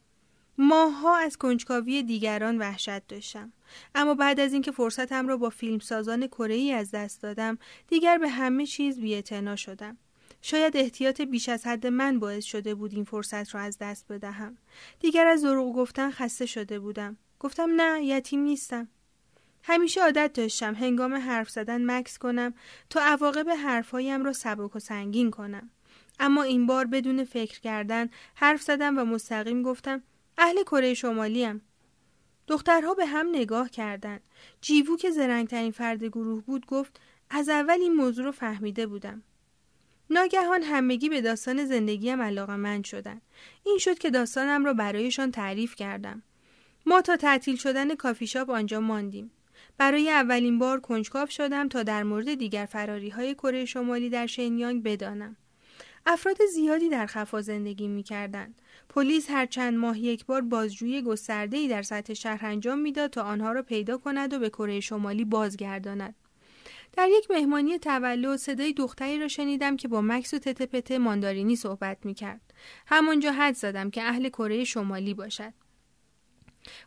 ماها 0.57 1.17
از 1.17 1.37
کنجکاوی 1.37 2.03
دیگران 2.03 2.57
وحشت 2.57 3.07
داشتم. 3.07 3.53
اما 3.95 4.13
بعد 4.13 4.39
از 4.39 4.53
اینکه 4.53 4.71
فرصتم 4.71 5.27
را 5.27 5.37
با 5.37 5.49
فیلمسازان 5.49 6.27
کره 6.27 6.55
ای 6.55 6.71
از 6.71 6.91
دست 6.91 7.21
دادم 7.21 7.57
دیگر 7.87 8.17
به 8.17 8.29
همه 8.29 8.65
چیز 8.65 8.99
بی‌اعتنا 8.99 9.55
شدم. 9.55 9.97
شاید 10.41 10.77
احتیاط 10.77 11.21
بیش 11.21 11.49
از 11.49 11.67
حد 11.67 11.87
من 11.87 12.19
باعث 12.19 12.43
شده 12.43 12.75
بود 12.75 12.93
این 12.93 13.03
فرصت 13.03 13.55
را 13.55 13.61
از 13.61 13.77
دست 13.77 14.05
بدهم. 14.09 14.57
دیگر 14.99 15.27
از 15.27 15.43
دروغ 15.43 15.75
گفتن 15.75 16.11
خسته 16.11 16.45
شده 16.45 16.79
بودم. 16.79 17.17
گفتم 17.39 17.81
نه 17.81 18.05
یتیم 18.05 18.39
نیستم. 18.39 18.87
همیشه 19.63 20.01
عادت 20.01 20.33
داشتم 20.33 20.73
هنگام 20.73 21.13
حرف 21.13 21.49
زدن 21.49 21.91
مکس 21.91 22.17
کنم 22.17 22.53
تا 22.89 23.01
عواقب 23.01 23.49
حرفهایم 23.49 24.25
را 24.25 24.33
سبک 24.33 24.75
و 24.75 24.79
سنگین 24.79 25.31
کنم 25.31 25.69
اما 26.19 26.43
این 26.43 26.65
بار 26.65 26.85
بدون 26.85 27.23
فکر 27.23 27.59
کردن 27.59 28.09
حرف 28.35 28.61
زدم 28.61 28.97
و 28.97 29.05
مستقیم 29.05 29.63
گفتم 29.63 30.03
اهل 30.37 30.63
کره 30.63 30.93
شمالی 30.93 31.43
هم. 31.43 31.61
دخترها 32.47 32.93
به 32.93 33.05
هم 33.05 33.29
نگاه 33.29 33.69
کردند. 33.69 34.21
جیوو 34.61 34.97
که 34.97 35.11
زرنگترین 35.11 35.71
فرد 35.71 36.03
گروه 36.03 36.43
بود 36.43 36.65
گفت 36.65 36.99
از 37.29 37.49
اول 37.49 37.77
این 37.81 37.93
موضوع 37.93 38.25
رو 38.25 38.31
فهمیده 38.31 38.87
بودم. 38.87 39.23
ناگهان 40.09 40.63
همگی 40.63 41.09
به 41.09 41.21
داستان 41.21 41.65
زندگیم 41.65 42.21
علاقه 42.21 42.55
من 42.55 42.83
شدن. 42.83 43.21
این 43.63 43.77
شد 43.77 43.97
که 43.97 44.09
داستانم 44.09 44.65
را 44.65 44.73
برایشان 44.73 45.31
تعریف 45.31 45.75
کردم. 45.75 46.23
ما 46.85 47.01
تا 47.01 47.17
تعطیل 47.17 47.55
شدن 47.55 47.95
کافی 47.95 48.27
شاپ 48.27 48.49
آنجا 48.49 48.79
ماندیم. 48.79 49.31
برای 49.79 50.09
اولین 50.09 50.59
بار 50.59 50.79
کنجکاو 50.79 51.27
شدم 51.27 51.69
تا 51.69 51.83
در 51.83 52.03
مورد 52.03 52.33
دیگر 52.33 52.65
فراری 52.65 53.09
های 53.09 53.33
کره 53.33 53.65
شمالی 53.65 54.09
در 54.09 54.27
شنیانگ 54.27 54.83
بدانم. 54.83 55.35
افراد 56.05 56.37
زیادی 56.53 56.89
در 56.89 57.05
خفا 57.05 57.41
زندگی 57.41 57.87
می 57.87 58.03
کردن. 58.03 58.53
پلیس 58.89 59.29
هر 59.29 59.45
چند 59.45 59.77
ماه 59.77 59.99
یک 59.99 60.25
بار 60.25 60.41
بازجویی 60.41 61.01
گسترده‌ای 61.01 61.67
در 61.67 61.81
سطح 61.81 62.13
شهر 62.13 62.45
انجام 62.45 62.79
می‌داد 62.79 63.09
تا 63.09 63.23
آنها 63.23 63.51
را 63.51 63.61
پیدا 63.63 63.97
کند 63.97 64.33
و 64.33 64.39
به 64.39 64.49
کره 64.49 64.79
شمالی 64.79 65.25
بازگرداند. 65.25 66.15
در 66.93 67.07
یک 67.11 67.31
مهمانی 67.31 67.77
تولد 67.77 68.35
صدای 68.35 68.73
دختری 68.73 69.19
را 69.19 69.27
شنیدم 69.27 69.77
که 69.77 69.87
با 69.87 70.01
مکس 70.01 70.33
و 70.33 70.39
تته 70.39 70.97
ماندارینی 70.97 71.55
صحبت 71.55 71.97
می 72.03 72.13
کرد. 72.13 72.41
همانجا 72.85 73.31
حد 73.31 73.55
زدم 73.55 73.89
که 73.89 74.03
اهل 74.03 74.29
کره 74.29 74.63
شمالی 74.63 75.13
باشد. 75.13 75.53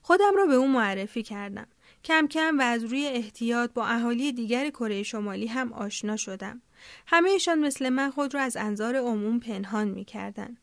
خودم 0.02 0.32
را 0.37 0.46
به 0.46 0.54
او 0.54 0.68
معرفی 0.68 1.22
کردم. 1.22 1.66
کم 2.04 2.26
کم 2.26 2.59
و 2.59 2.62
از 2.62 2.85
روی 2.85 3.06
احتیاط 3.06 3.73
با 3.73 3.87
اهالی 3.87 4.32
دیگر 4.32 4.71
کره 4.71 5.02
شمالی 5.02 5.47
هم 5.47 5.73
آشنا 5.73 6.16
شدم. 6.16 6.62
همهشان 7.06 7.59
مثل 7.59 7.88
من 7.88 8.11
خود 8.11 8.35
را 8.35 8.40
از 8.40 8.56
انظار 8.56 8.97
عموم 8.97 9.40
پنهان 9.40 9.88
می 9.88 10.04
کردن. 10.04 10.56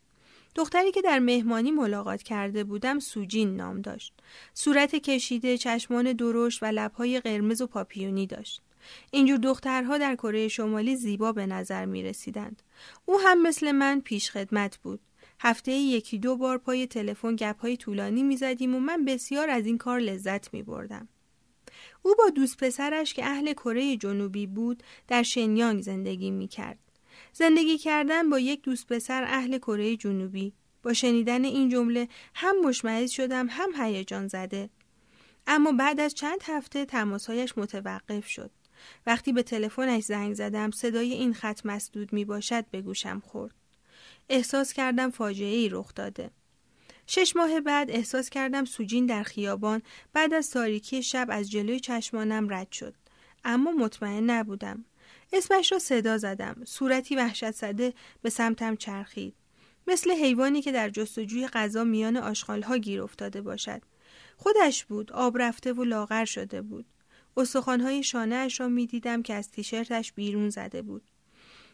دختری 0.55 0.91
که 0.91 1.01
در 1.01 1.19
مهمانی 1.19 1.71
ملاقات 1.71 2.23
کرده 2.23 2.63
بودم 2.63 2.99
سوجین 2.99 3.55
نام 3.55 3.81
داشت. 3.81 4.13
صورت 4.53 4.95
کشیده، 4.95 5.57
چشمان 5.57 6.13
درشت 6.13 6.63
و 6.63 6.65
لبهای 6.65 7.19
قرمز 7.19 7.61
و 7.61 7.67
پاپیونی 7.67 8.27
داشت. 8.27 8.61
اینجور 9.11 9.37
دخترها 9.37 9.97
در 9.97 10.15
کره 10.15 10.47
شمالی 10.47 10.95
زیبا 10.95 11.31
به 11.31 11.45
نظر 11.45 11.85
می 11.85 12.03
رسیدند. 12.03 12.61
او 13.05 13.19
هم 13.19 13.41
مثل 13.41 13.71
من 13.71 14.01
پیش 14.01 14.31
خدمت 14.31 14.77
بود. 14.77 14.99
هفته 15.39 15.71
یکی 15.71 16.19
دو 16.19 16.35
بار 16.35 16.57
پای 16.57 16.87
تلفن 16.87 17.35
گپ 17.35 17.75
طولانی 17.75 18.23
می 18.23 18.37
زدیم 18.37 18.75
و 18.75 18.79
من 18.79 19.05
بسیار 19.05 19.49
از 19.49 19.65
این 19.65 19.77
کار 19.77 19.99
لذت 19.99 20.53
می 20.53 20.63
بردم. 20.63 21.07
او 22.01 22.15
با 22.17 22.29
دوست 22.29 22.57
پسرش 22.57 23.13
که 23.13 23.25
اهل 23.25 23.53
کره 23.53 23.97
جنوبی 23.97 24.47
بود 24.47 24.83
در 25.07 25.23
شنیانگ 25.23 25.81
زندگی 25.81 26.31
می 26.31 26.47
کرد. 26.47 26.79
زندگی 27.33 27.77
کردن 27.77 28.29
با 28.29 28.39
یک 28.39 28.61
دوست 28.61 28.87
پسر 28.87 29.23
اهل 29.23 29.57
کره 29.57 29.97
جنوبی. 29.97 30.53
با 30.83 30.93
شنیدن 30.93 31.45
این 31.45 31.69
جمله 31.69 32.07
هم 32.35 32.55
مشمعز 32.63 33.11
شدم 33.11 33.47
هم 33.49 33.69
هیجان 33.77 34.27
زده. 34.27 34.69
اما 35.47 35.71
بعد 35.71 35.99
از 35.99 36.13
چند 36.13 36.39
هفته 36.43 36.85
تماسهایش 36.85 37.57
متوقف 37.57 38.27
شد. 38.27 38.51
وقتی 39.05 39.33
به 39.33 39.43
تلفنش 39.43 40.03
زنگ 40.03 40.33
زدم 40.33 40.71
صدای 40.71 41.13
این 41.13 41.33
خط 41.33 41.65
مسدود 41.65 42.13
می 42.13 42.25
باشد 42.25 42.65
به 42.71 42.81
گوشم 42.81 43.19
خورد. 43.25 43.55
احساس 44.29 44.73
کردم 44.73 45.09
فاجعه 45.09 45.55
ای 45.55 45.69
رخ 45.69 45.93
داده. 45.95 46.31
شش 47.11 47.35
ماه 47.35 47.61
بعد 47.61 47.91
احساس 47.91 48.29
کردم 48.29 48.65
سوجین 48.65 49.05
در 49.05 49.23
خیابان 49.23 49.81
بعد 50.13 50.33
از 50.33 50.49
تاریکی 50.51 51.03
شب 51.03 51.27
از 51.29 51.51
جلوی 51.51 51.79
چشمانم 51.79 52.53
رد 52.53 52.71
شد. 52.71 52.95
اما 53.43 53.71
مطمئن 53.71 54.29
نبودم. 54.29 54.85
اسمش 55.33 55.71
را 55.71 55.79
صدا 55.79 56.17
زدم. 56.17 56.55
صورتی 56.65 57.15
وحشت 57.15 57.51
زده 57.51 57.93
به 58.21 58.29
سمتم 58.29 58.75
چرخید. 58.75 59.33
مثل 59.87 60.11
حیوانی 60.11 60.61
که 60.61 60.71
در 60.71 60.89
جستجوی 60.89 61.47
غذا 61.47 61.83
میان 61.83 62.17
آشغالها 62.17 62.77
گیر 62.77 63.01
افتاده 63.01 63.41
باشد. 63.41 63.81
خودش 64.37 64.85
بود 64.85 65.11
آب 65.11 65.37
رفته 65.37 65.73
و 65.73 65.83
لاغر 65.83 66.25
شده 66.25 66.61
بود. 66.61 66.85
استخوانهای 67.37 68.03
شانه 68.03 68.35
اش 68.35 68.59
را 68.59 68.67
می 68.67 68.87
دیدم 68.87 69.21
که 69.21 69.33
از 69.33 69.51
تیشرتش 69.51 70.13
بیرون 70.13 70.49
زده 70.49 70.81
بود. 70.81 71.08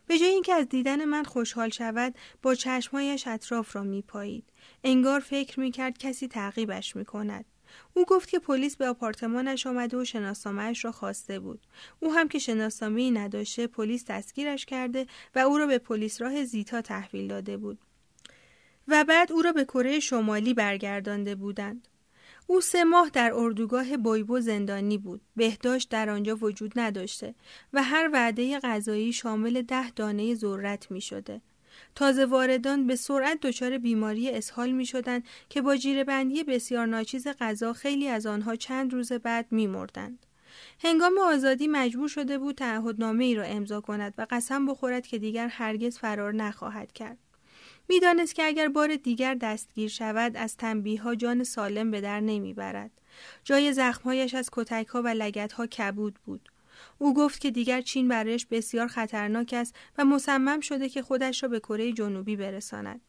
به 0.07 0.17
جای 0.17 0.29
اینکه 0.29 0.53
از 0.53 0.69
دیدن 0.69 1.05
من 1.05 1.23
خوشحال 1.23 1.69
شود 1.69 2.15
با 2.41 2.55
چشمهایش 2.55 3.27
اطراف 3.27 3.75
را 3.75 3.83
می 3.83 4.01
پایید. 4.01 4.43
انگار 4.83 5.19
فکر 5.19 5.59
می 5.59 5.71
کرد 5.71 5.97
کسی 5.97 6.27
تعقیبش 6.27 6.95
می 6.95 7.05
کند. 7.05 7.45
او 7.93 8.05
گفت 8.05 8.29
که 8.29 8.39
پلیس 8.39 8.75
به 8.75 8.87
آپارتمانش 8.87 9.67
آمده 9.67 9.97
و 9.97 10.05
شناسنامهاش 10.05 10.85
را 10.85 10.91
خواسته 10.91 11.39
بود 11.39 11.59
او 11.99 12.13
هم 12.13 12.27
که 12.27 12.39
شناسنامه 12.39 13.01
ای 13.01 13.11
نداشته 13.11 13.67
پلیس 13.67 14.05
دستگیرش 14.05 14.65
کرده 14.65 15.07
و 15.35 15.39
او 15.39 15.57
را 15.57 15.67
به 15.67 15.77
پلیس 15.77 16.21
راه 16.21 16.45
زیتا 16.45 16.81
تحویل 16.81 17.27
داده 17.27 17.57
بود 17.57 17.79
و 18.87 19.03
بعد 19.03 19.31
او 19.31 19.41
را 19.41 19.51
به 19.51 19.65
کره 19.65 19.99
شمالی 19.99 20.53
برگردانده 20.53 21.35
بودند 21.35 21.87
او 22.47 22.61
سه 22.61 22.83
ماه 22.83 23.09
در 23.09 23.33
اردوگاه 23.33 23.97
بایبو 23.97 24.39
زندانی 24.39 24.97
بود. 24.97 25.21
بهداشت 25.35 25.89
در 25.89 26.09
آنجا 26.09 26.35
وجود 26.35 26.73
نداشته 26.75 27.35
و 27.73 27.83
هر 27.83 28.09
وعده 28.13 28.59
غذایی 28.59 29.13
شامل 29.13 29.61
ده 29.61 29.89
دانه 29.89 30.35
ذرت 30.35 30.91
می 30.91 31.01
شده. 31.01 31.41
تازه 31.95 32.25
واردان 32.25 32.87
به 32.87 32.95
سرعت 32.95 33.39
دچار 33.41 33.77
بیماری 33.77 34.29
اسهال 34.29 34.71
می 34.71 34.85
که 35.49 35.61
با 35.61 35.77
بندی 36.07 36.43
بسیار 36.43 36.85
ناچیز 36.85 37.27
غذا 37.27 37.73
خیلی 37.73 38.07
از 38.07 38.25
آنها 38.25 38.55
چند 38.55 38.93
روز 38.93 39.11
بعد 39.11 39.45
می 39.51 39.67
مردند. 39.67 40.25
هنگام 40.79 41.13
آزادی 41.17 41.67
مجبور 41.67 42.07
شده 42.07 42.37
بود 42.37 42.55
تعهدنامه 42.55 43.25
ای 43.25 43.35
را 43.35 43.43
امضا 43.43 43.81
کند 43.81 44.13
و 44.17 44.27
قسم 44.29 44.65
بخورد 44.65 45.07
که 45.07 45.17
دیگر 45.17 45.47
هرگز 45.47 45.97
فرار 45.97 46.33
نخواهد 46.33 46.91
کرد. 46.91 47.17
می‌دانست 47.89 48.35
که 48.35 48.43
اگر 48.43 48.67
بار 48.67 48.95
دیگر 48.95 49.33
دستگیر 49.33 49.89
شود 49.89 50.37
از 50.37 50.57
تنبیه 50.57 51.01
ها 51.01 51.15
جان 51.15 51.43
سالم 51.43 51.91
به 51.91 52.01
در 52.01 52.19
نمی‌برد. 52.19 52.91
جای 53.43 53.73
زخمهایش 53.73 54.33
از 54.33 54.49
کتک 54.51 54.87
ها 54.87 55.01
و 55.01 55.07
لگت 55.07 55.53
ها 55.53 55.67
کبود 55.67 56.19
بود. 56.25 56.49
او 56.97 57.13
گفت 57.13 57.41
که 57.41 57.51
دیگر 57.51 57.81
چین 57.81 58.07
برایش 58.07 58.45
بسیار 58.45 58.87
خطرناک 58.87 59.53
است 59.57 59.75
و 59.97 60.05
مصمم 60.05 60.59
شده 60.59 60.89
که 60.89 61.01
خودش 61.01 61.43
را 61.43 61.49
به 61.49 61.59
کره 61.59 61.93
جنوبی 61.93 62.35
برساند. 62.35 63.01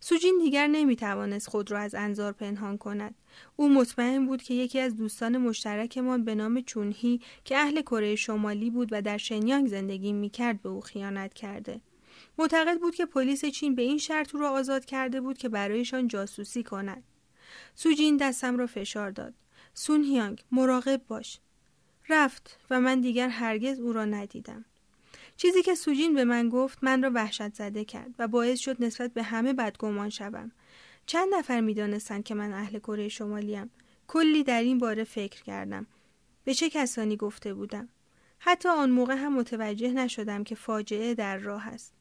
سوجین 0.00 0.38
دیگر 0.42 0.66
نمی 0.66 0.96
توانست 0.96 1.48
خود 1.48 1.70
را 1.70 1.78
از 1.78 1.94
انظار 1.94 2.32
پنهان 2.32 2.78
کند. 2.78 3.14
او 3.56 3.68
مطمئن 3.68 4.26
بود 4.26 4.42
که 4.42 4.54
یکی 4.54 4.80
از 4.80 4.96
دوستان 4.96 5.38
مشترکمان 5.38 6.24
به 6.24 6.34
نام 6.34 6.60
چونهی 6.60 7.20
که 7.44 7.56
اهل 7.56 7.80
کره 7.80 8.16
شمالی 8.16 8.70
بود 8.70 8.88
و 8.92 9.02
در 9.02 9.18
شنیانگ 9.18 9.68
زندگی 9.68 10.12
می 10.12 10.30
کرد 10.30 10.62
به 10.62 10.68
او 10.68 10.80
خیانت 10.80 11.34
کرده. 11.34 11.80
معتقد 12.38 12.78
بود 12.78 12.94
که 12.94 13.06
پلیس 13.06 13.44
چین 13.44 13.74
به 13.74 13.82
این 13.82 13.98
شرط 13.98 14.34
او 14.34 14.40
را 14.40 14.50
آزاد 14.50 14.84
کرده 14.84 15.20
بود 15.20 15.38
که 15.38 15.48
برایشان 15.48 16.08
جاسوسی 16.08 16.62
کند. 16.62 17.02
سوجین 17.74 18.16
دستم 18.16 18.56
را 18.56 18.66
فشار 18.66 19.10
داد. 19.10 19.34
سون 19.74 20.04
هیانگ 20.04 20.44
مراقب 20.52 21.02
باش. 21.08 21.38
رفت 22.08 22.58
و 22.70 22.80
من 22.80 23.00
دیگر 23.00 23.28
هرگز 23.28 23.80
او 23.80 23.92
را 23.92 24.04
ندیدم. 24.04 24.64
چیزی 25.36 25.62
که 25.62 25.74
سوجین 25.74 26.14
به 26.14 26.24
من 26.24 26.48
گفت 26.48 26.78
من 26.82 27.02
را 27.02 27.10
وحشت 27.14 27.54
زده 27.54 27.84
کرد 27.84 28.14
و 28.18 28.28
باعث 28.28 28.58
شد 28.58 28.84
نسبت 28.84 29.12
به 29.12 29.22
همه 29.22 29.52
بدگمان 29.52 30.10
شوم. 30.10 30.52
چند 31.06 31.34
نفر 31.34 31.60
می‌دانستند 31.60 32.24
که 32.24 32.34
من 32.34 32.52
اهل 32.52 32.78
کره 32.78 33.08
شمالیم. 33.08 33.70
کلی 34.08 34.44
در 34.44 34.62
این 34.62 34.78
باره 34.78 35.04
فکر 35.04 35.42
کردم. 35.42 35.86
به 36.44 36.54
چه 36.54 36.70
کسانی 36.70 37.16
گفته 37.16 37.54
بودم؟ 37.54 37.88
حتی 38.38 38.68
آن 38.68 38.90
موقع 38.90 39.14
هم 39.14 39.34
متوجه 39.34 39.92
نشدم 39.92 40.44
که 40.44 40.54
فاجعه 40.54 41.14
در 41.14 41.38
راه 41.38 41.68
است. 41.68 41.94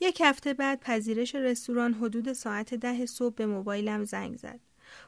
یک 0.00 0.20
هفته 0.24 0.54
بعد 0.54 0.80
پذیرش 0.80 1.34
رستوران 1.34 1.94
حدود 1.94 2.32
ساعت 2.32 2.74
ده 2.74 3.06
صبح 3.06 3.34
به 3.34 3.46
موبایلم 3.46 4.04
زنگ 4.04 4.36
زد. 4.36 4.60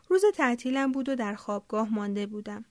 روز 0.08 0.22
تعطیلم 0.34 0.92
بود 0.92 1.08
و 1.08 1.14
در 1.14 1.34
خوابگاه 1.34 1.94
مانده 1.94 2.26
بودم. 2.26 2.64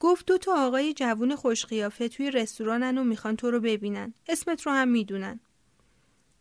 گفت 0.00 0.26
دو 0.26 0.38
تا 0.38 0.66
آقای 0.66 0.92
جوون 0.92 1.36
خوشقیافه 1.36 2.08
توی 2.08 2.30
رستورانن 2.30 2.98
و 2.98 3.04
می‌خوان 3.04 3.36
تو 3.36 3.50
رو 3.50 3.60
ببینن. 3.60 4.14
اسمت 4.28 4.62
رو 4.62 4.72
هم 4.72 4.88
می‌دونن. 4.88 5.40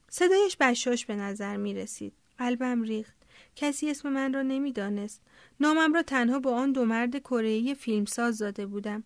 صدایش 0.10 0.58
بشاش 0.58 1.06
به 1.06 1.16
نظر 1.16 1.58
می 1.58 1.74
رسید. 1.74 2.14
قلبم 2.38 2.84
ریخت. 2.84 3.16
کسی 3.56 3.90
اسم 3.90 4.10
من 4.10 4.34
را 4.34 4.42
نمی‌دانست. 4.42 5.22
نامم 5.60 5.94
را 5.94 6.02
تنها 6.02 6.40
با 6.40 6.56
آن 6.56 6.72
دو 6.72 6.86
مرد 6.86 7.20
کره 7.20 7.74
فیلمساز 7.74 8.38
داده 8.38 8.66
بودم. 8.66 9.04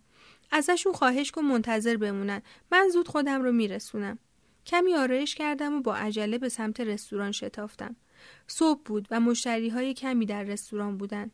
ازشون 0.51 0.93
خواهش 0.93 1.31
کن 1.31 1.41
منتظر 1.41 1.97
بمونن. 1.97 2.41
من 2.71 2.89
زود 2.89 3.07
خودم 3.07 3.41
رو 3.41 3.51
میرسونم. 3.51 4.19
کمی 4.65 4.95
آرایش 4.95 5.35
کردم 5.35 5.73
و 5.73 5.81
با 5.81 5.95
عجله 5.95 6.37
به 6.37 6.49
سمت 6.49 6.79
رستوران 6.79 7.31
شتافتم. 7.31 7.95
صبح 8.47 8.81
بود 8.85 9.07
و 9.11 9.19
مشتری 9.19 9.69
های 9.69 9.93
کمی 9.93 10.25
در 10.25 10.43
رستوران 10.43 10.97
بودند. 10.97 11.31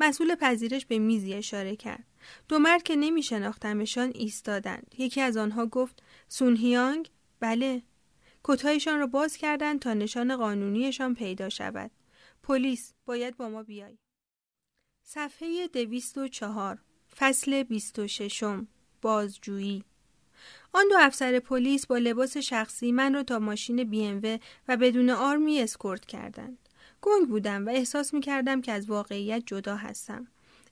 مسئول 0.00 0.34
پذیرش 0.34 0.86
به 0.86 0.98
میزی 0.98 1.34
اشاره 1.34 1.76
کرد. 1.76 2.04
دو 2.48 2.58
مرد 2.58 2.82
که 2.82 2.96
نمی 2.96 3.22
شناختمشان 3.22 4.12
ایستادند. 4.14 4.94
یکی 4.98 5.20
از 5.20 5.36
آنها 5.36 5.66
گفت 5.66 6.02
سونهیانگ؟ 6.28 7.10
بله. 7.40 7.82
کتایشان 8.44 8.98
را 8.98 9.06
باز 9.06 9.36
کردند 9.36 9.80
تا 9.80 9.94
نشان 9.94 10.36
قانونیشان 10.36 11.14
پیدا 11.14 11.48
شود. 11.48 11.90
پلیس 12.42 12.92
باید 13.06 13.36
با 13.36 13.48
ما 13.48 13.62
بیای. 13.62 13.98
صفحه 15.02 15.68
دویست 15.68 16.18
و 16.18 16.28
چهار 16.28 16.78
فصل 17.16 17.62
بیست 17.62 17.98
و 17.98 18.06
ششم 18.06 18.68
بازجویی 19.02 19.84
آن 20.76 20.88
دو 20.88 20.96
افسر 20.98 21.38
پلیس 21.38 21.86
با 21.86 21.98
لباس 21.98 22.36
شخصی 22.36 22.92
من 22.92 23.14
را 23.14 23.22
تا 23.22 23.38
ماشین 23.38 23.84
بی 23.84 24.38
و 24.68 24.76
بدون 24.76 25.10
آرمی 25.10 25.60
اسکورت 25.60 26.04
کردند. 26.04 26.58
گنگ 27.02 27.28
بودم 27.28 27.66
و 27.66 27.70
احساس 27.70 28.14
می 28.14 28.20
کردم 28.20 28.60
که 28.60 28.72
از 28.72 28.90
واقعیت 28.90 29.42
جدا 29.46 29.76
هستم. 29.76 30.26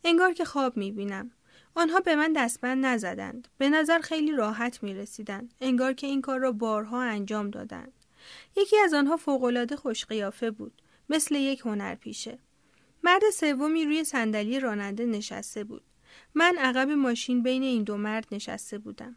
انگار 0.04 0.32
که 0.32 0.44
خواب 0.44 0.76
می 0.76 0.92
بینم. 0.92 1.30
آنها 1.74 2.00
به 2.00 2.16
من 2.16 2.32
دستبند 2.32 2.86
نزدند. 2.86 3.48
به 3.58 3.68
نظر 3.68 3.98
خیلی 3.98 4.32
راحت 4.32 4.82
می 4.82 4.94
رسیدند. 4.94 5.54
انگار 5.60 5.92
که 5.92 6.06
این 6.06 6.22
کار 6.22 6.38
را 6.38 6.52
بارها 6.52 7.02
انجام 7.02 7.50
دادند. 7.50 7.92
یکی 8.56 8.78
از 8.78 8.94
آنها 8.94 9.16
فوقالعاده 9.16 9.76
خوشقیافه 9.76 10.50
بود. 10.50 10.82
مثل 11.08 11.34
یک 11.34 11.60
هنرپیشه. 11.60 12.38
مرد 13.04 13.30
سومی 13.30 13.84
روی 13.84 14.04
صندلی 14.04 14.60
راننده 14.60 15.06
نشسته 15.06 15.64
بود. 15.64 15.82
من 16.34 16.56
عقب 16.58 16.90
ماشین 16.90 17.42
بین 17.42 17.62
این 17.62 17.84
دو 17.84 17.96
مرد 17.96 18.26
نشسته 18.32 18.78
بودم. 18.78 19.16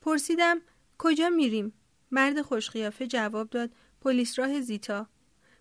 پرسیدم 0.00 0.60
کجا 0.98 1.28
میریم؟ 1.28 1.72
مرد 2.10 2.42
خوشقیافه 2.42 3.06
جواب 3.06 3.50
داد 3.50 3.70
پلیس 4.00 4.38
راه 4.38 4.60
زیتا. 4.60 5.08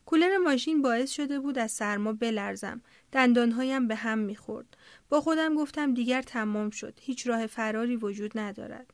کولر 0.06 0.38
ماشین 0.38 0.82
باعث 0.82 1.12
شده 1.12 1.40
بود 1.40 1.58
از 1.58 1.72
سرما 1.72 2.14
بلرزم. 2.14 2.82
دندانهایم 3.12 3.88
به 3.88 3.96
هم 3.96 4.20
می‌خورد. 4.20 4.78
با 5.10 5.22
خودم 5.22 5.56
گفتم 5.56 5.94
دیگر 5.94 6.22
تمام 6.22 6.70
شد. 6.70 7.00
هیچ 7.02 7.28
راه 7.28 7.48
فراری 7.48 7.96
وجود 7.96 8.40
ندارد. 8.40 8.94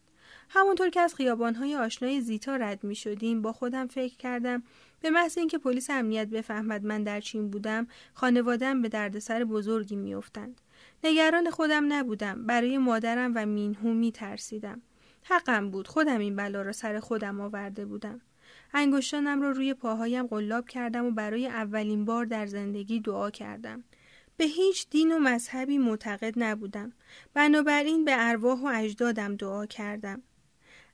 همونطور 0.50 0.90
که 0.90 1.00
از 1.00 1.16
خیابانهای 1.16 1.76
آشنای 1.76 2.22
زیتا 2.22 2.56
رد 2.56 2.84
می 2.84 2.96
شدیم 2.96 3.42
با 3.42 3.54
خودم 3.54 3.88
فکر 3.88 4.18
کردم 4.18 4.64
به 5.02 5.10
محض 5.10 5.38
اینکه 5.38 5.58
پلیس 5.58 5.90
امنیت 5.90 6.28
بفهمد 6.28 6.86
من 6.86 7.04
در 7.04 7.22
چین 7.22 7.50
بودم 7.50 7.88
خانوادم 8.14 8.82
به 8.82 8.90
دردسر 8.90 9.44
بزرگی 9.44 9.96
میافتند 9.96 10.62
نگران 11.04 11.50
خودم 11.50 11.94
نبودم 11.94 12.46
برای 12.46 12.78
مادرم 12.78 13.32
و 13.36 13.46
مینهو 13.46 13.94
می 13.94 14.12
ترسیدم 14.12 14.82
حقم 15.24 15.70
بود. 15.70 15.88
خودم 15.88 16.20
این 16.20 16.36
بلا 16.36 16.62
را 16.62 16.72
سر 16.72 17.00
خودم 17.00 17.42
آورده 17.42 17.86
بودم. 17.86 18.22
انگشتانم 18.74 19.42
را 19.42 19.48
رو 19.50 19.56
روی 19.56 19.74
پاهایم 19.74 20.28
قلاب 20.28 20.68
کردم 20.68 21.06
و 21.06 21.12
برای 21.12 21.48
اولین 21.48 22.06
بار 22.06 22.26
در 22.26 22.46
زندگی 22.46 23.00
دعا 23.00 23.30
کردم. 23.32 23.84
به 24.38 24.46
هیچ 24.46 24.90
دین 24.90 25.12
و 25.12 25.20
مذهبی 25.20 25.78
معتقد 25.78 26.34
نبودم. 26.38 26.94
بنابراین 27.34 28.06
به 28.06 28.16
ارواح 28.18 28.60
و 28.60 28.66
اجدادم 28.66 29.36
دعا 29.36 29.66
کردم. 29.66 30.22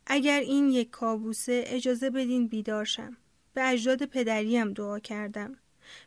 اگر 0.08 0.40
این 0.40 0.70
یک 0.70 0.90
کابوسه 0.90 1.64
اجازه 1.68 2.10
بدین 2.10 2.48
بیدارشم 2.48 3.18
به 3.54 3.70
اجداد 3.70 4.06
پدریم 4.06 4.74
دعا 4.74 5.00
کردم. 5.00 5.58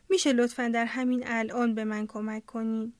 میشه 0.09 0.33
لطفا 0.33 0.67
در 0.67 0.85
همین 0.85 1.23
الان 1.25 1.75
به 1.75 1.83
من 1.83 2.07
کمک 2.07 2.45
کنین 2.45 2.93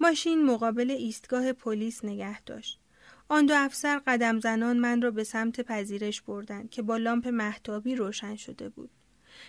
ماشین 0.00 0.46
مقابل 0.46 0.90
ایستگاه 0.90 1.52
پلیس 1.52 2.04
نگه 2.04 2.40
داشت. 2.40 2.80
آن 3.28 3.46
دو 3.46 3.54
افسر 3.56 4.02
قدم 4.06 4.40
زنان 4.40 4.76
من 4.76 5.02
را 5.02 5.10
به 5.10 5.24
سمت 5.24 5.60
پذیرش 5.60 6.22
بردند 6.22 6.70
که 6.70 6.82
با 6.82 6.96
لامپ 6.96 7.28
محتابی 7.28 7.94
روشن 7.94 8.36
شده 8.36 8.68
بود. 8.68 8.90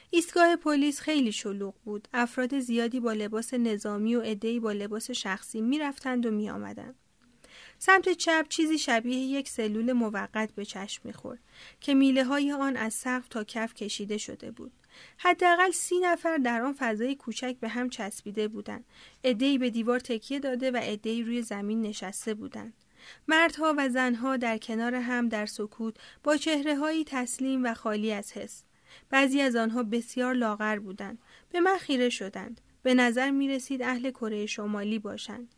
ایستگاه 0.10 0.56
پلیس 0.56 1.00
خیلی 1.00 1.32
شلوغ 1.32 1.76
بود. 1.86 2.08
افراد 2.14 2.60
زیادی 2.60 3.00
با 3.00 3.14
لباس 3.14 3.54
نظامی 3.54 4.16
و 4.16 4.22
عدهای 4.22 4.60
با 4.60 4.72
لباس 4.72 5.12
شخصی 5.12 5.62
می‌رفتند 5.62 6.26
و 6.26 6.32
میآمدند. 6.32 6.96
سمت 7.78 8.10
چپ 8.10 8.46
چیزی 8.50 8.78
شبیه 8.78 9.18
یک 9.18 9.50
سلول 9.50 9.94
موقت 9.94 10.52
به 10.56 10.66
چشم 10.66 11.02
می‌خورد 11.04 11.40
که 11.82 11.94
میله 11.94 12.24
های 12.24 12.52
آن 12.52 12.78
از 12.78 12.94
سقف 12.94 13.28
تا 13.28 13.44
کف 13.44 13.74
کشیده 13.74 14.18
شده 14.18 14.52
بود. 14.52 14.72
حداقل 15.18 15.72
سی 15.72 16.00
نفر 16.00 16.38
در 16.38 16.62
آن 16.62 16.76
فضای 16.78 17.16
کوچک 17.16 17.56
به 17.60 17.70
هم 17.70 17.90
چسبیده 17.90 18.48
بودند. 18.48 18.86
عدهای 19.24 19.58
به 19.58 19.70
دیوار 19.70 20.00
تکیه 20.00 20.40
داده 20.40 20.72
و 20.72 20.78
عدهای 20.78 21.24
روی 21.24 21.42
زمین 21.42 21.82
نشسته 21.82 22.34
بودند. 22.34 22.74
مردها 23.28 23.76
و 23.78 23.90
زنها 23.90 24.38
در 24.38 24.58
کنار 24.58 24.96
هم 24.96 25.30
در 25.30 25.46
سکوت 25.46 25.96
با 26.24 26.38
چهره 26.38 26.76
هایی 26.76 27.04
تسلیم 27.04 27.64
و 27.64 27.74
خالی 27.74 28.12
از 28.12 28.32
حس. 28.32 28.64
بعضی 29.10 29.42
از 29.42 29.56
آنها 29.56 29.84
بسیار 29.84 30.34
لاغر 30.34 30.80
بودند. 30.80 31.20
به 31.50 31.60
من 31.60 31.78
خیره 31.78 32.10
شدند. 32.10 32.62
به 32.84 32.94
نظر 32.94 33.32
می 33.32 33.48
رسید 33.48 33.82
اهل 33.82 34.12
کره 34.12 34.46
شمالی 34.46 35.00
باشند. 35.00 35.56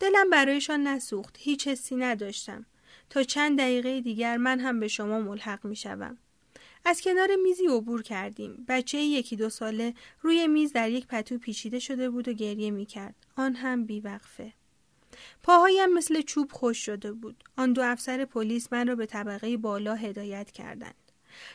دلم 0.00 0.30
برایشان 0.30 0.86
نسوخت. 0.86 1.36
هیچ 1.38 1.68
حسی 1.68 1.96
نداشتم. 1.96 2.66
تا 3.10 3.22
چند 3.22 3.58
دقیقه 3.58 4.00
دیگر 4.00 4.36
من 4.36 4.60
هم 4.60 4.80
به 4.80 4.88
شما 4.88 5.20
ملحق 5.20 5.64
می 5.64 5.76
شوم. 5.76 6.18
از 6.84 7.00
کنار 7.00 7.28
میزی 7.42 7.66
عبور 7.66 8.02
کردیم. 8.02 8.64
بچه 8.68 8.98
یکی 8.98 9.36
دو 9.36 9.50
ساله 9.50 9.94
روی 10.20 10.46
میز 10.46 10.72
در 10.72 10.90
یک 10.90 11.06
پتو 11.06 11.38
پیچیده 11.38 11.78
شده 11.78 12.10
بود 12.10 12.28
و 12.28 12.32
گریه 12.32 12.70
می 12.70 12.86
کرد. 12.86 13.14
آن 13.36 13.54
هم 13.54 13.86
بیوقفه. 13.86 14.52
پاهایم 15.42 15.92
مثل 15.92 16.22
چوب 16.22 16.52
خوش 16.52 16.84
شده 16.84 17.12
بود. 17.12 17.44
آن 17.56 17.72
دو 17.72 17.82
افسر 17.82 18.24
پلیس 18.24 18.72
من 18.72 18.86
را 18.86 18.94
به 18.94 19.06
طبقه 19.06 19.56
بالا 19.56 19.94
هدایت 19.94 20.50
کردند. 20.50 20.94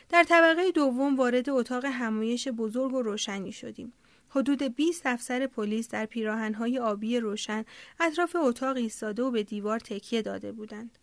در 0.08 0.24
طبقه 0.24 0.70
دوم 0.70 1.16
وارد 1.16 1.50
اتاق 1.50 1.84
همایش 1.84 2.48
بزرگ 2.48 2.94
و 2.94 3.02
روشنی 3.02 3.52
شدیم. 3.52 3.92
حدود 4.28 4.62
20 4.62 5.06
افسر 5.06 5.46
پلیس 5.46 5.88
در 5.88 6.06
پیراهنهای 6.06 6.78
آبی 6.78 7.20
روشن 7.20 7.64
اطراف 8.00 8.36
اتاق 8.36 8.76
ایستاده 8.76 9.22
و 9.22 9.30
به 9.30 9.42
دیوار 9.42 9.78
تکیه 9.78 10.22
داده 10.22 10.52
بودند. 10.52 10.98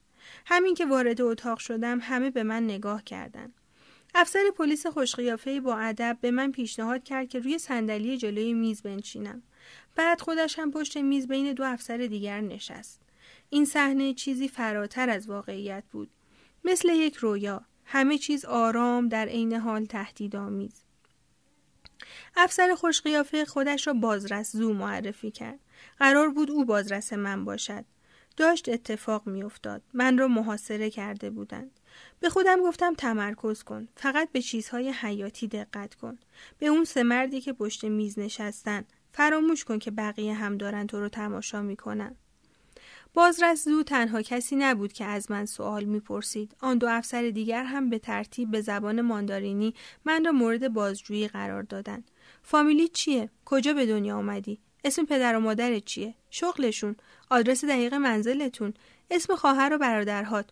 همین 0.46 0.76
که 0.76 0.86
وارد 0.86 1.22
اتاق 1.22 1.60
شدم 1.60 2.00
همه 2.02 2.30
به 2.32 2.44
من 2.44 2.64
نگاه 2.64 3.04
کردند. 3.04 3.54
افسر 4.16 4.44
پلیس 4.58 4.86
خوشقیافه 4.86 5.62
با 5.62 5.78
ادب 5.78 6.18
به 6.22 6.32
من 6.32 6.52
پیشنهاد 6.52 7.04
کرد 7.04 7.30
که 7.30 7.40
روی 7.40 7.58
صندلی 7.58 8.18
جلوی 8.18 8.54
میز 8.54 8.82
بنشینم. 8.82 9.44
بعد 9.96 10.22
خودش 10.22 10.60
هم 10.60 10.72
پشت 10.72 10.98
میز 10.98 11.28
بین 11.28 11.54
دو 11.54 11.64
افسر 11.64 11.98
دیگر 11.98 12.42
نشست. 12.42 13.02
این 13.50 13.66
صحنه 13.66 14.14
چیزی 14.14 14.48
فراتر 14.48 15.10
از 15.10 15.30
واقعیت 15.30 15.84
بود. 15.92 16.10
مثل 16.64 16.90
یک 16.90 17.16
رویا. 17.16 17.66
همه 17.86 18.18
چیز 18.18 18.46
آرام 18.46 19.08
در 19.08 19.26
عین 19.26 19.54
حال 19.54 19.86
تهدیدآمیز. 19.86 20.84
افسر 22.36 22.76
خوشقیافه 22.76 23.46
خودش 23.46 23.88
را 23.88 23.94
بازرس 23.94 24.56
زو 24.56 24.74
معرفی 24.74 25.32
کرد. 25.32 25.60
قرار 26.00 26.30
بود 26.30 26.52
او 26.52 26.66
بازرس 26.66 27.14
من 27.14 27.46
باشد. 27.46 27.86
داشت 28.38 28.70
اتفاق 28.70 29.28
میافتاد. 29.28 29.82
من 29.94 30.18
را 30.18 30.28
محاصره 30.28 30.90
کرده 30.90 31.30
بودند. 31.30 31.80
به 32.20 32.30
خودم 32.30 32.64
گفتم 32.64 32.94
تمرکز 32.94 33.64
کن. 33.64 33.88
فقط 33.96 34.32
به 34.32 34.42
چیزهای 34.42 34.90
حیاتی 34.90 35.48
دقت 35.48 35.96
کن. 35.96 36.20
به 36.60 36.68
اون 36.68 36.86
سه 36.86 37.04
مردی 37.04 37.42
که 37.42 37.54
پشت 37.54 37.86
میز 37.86 38.20
نشستن. 38.20 38.86
فراموش 39.18 39.64
کن 39.64 39.80
که 39.80 39.92
بقیه 39.92 40.34
هم 40.34 40.58
دارن 40.58 40.88
تو 40.88 41.00
رو 41.00 41.10
تماشا 41.10 41.62
می‌کنن. 41.62 42.16
بازرس 43.14 43.66
زو 43.66 43.84
تنها 43.84 44.22
کسی 44.22 44.56
نبود 44.56 44.94
که 44.94 45.06
از 45.06 45.32
من 45.32 45.46
سوال 45.46 45.84
می‌پرسید. 45.84 46.56
آن 46.62 46.78
دو 46.78 46.88
افسر 46.88 47.30
دیگر 47.30 47.64
هم 47.64 47.90
به 47.90 48.00
ترتیب 48.00 48.52
به 48.52 48.62
زبان 48.62 49.02
ماندارینی 49.02 49.74
من 50.06 50.26
را 50.26 50.32
مورد 50.32 50.74
بازجویی 50.74 51.28
قرار 51.28 51.64
دادند. 51.64 52.12
فامیلی 52.44 52.88
چیه؟ 52.88 53.30
کجا 53.46 53.74
به 53.74 53.86
دنیا 53.86 54.18
آمدی؟ 54.18 54.60
اسم 54.84 55.06
پدر 55.06 55.36
و 55.36 55.40
مادرت 55.40 55.86
چیه؟ 55.86 56.16
شغلشون؟ 56.30 56.96
آدرس 57.30 57.66
دقیق 57.66 57.94
منزلتون؟ 57.94 58.74
اسم 59.12 59.36
خواهر 59.36 59.74
و 59.74 59.78
برادرهات؟ 59.78 60.50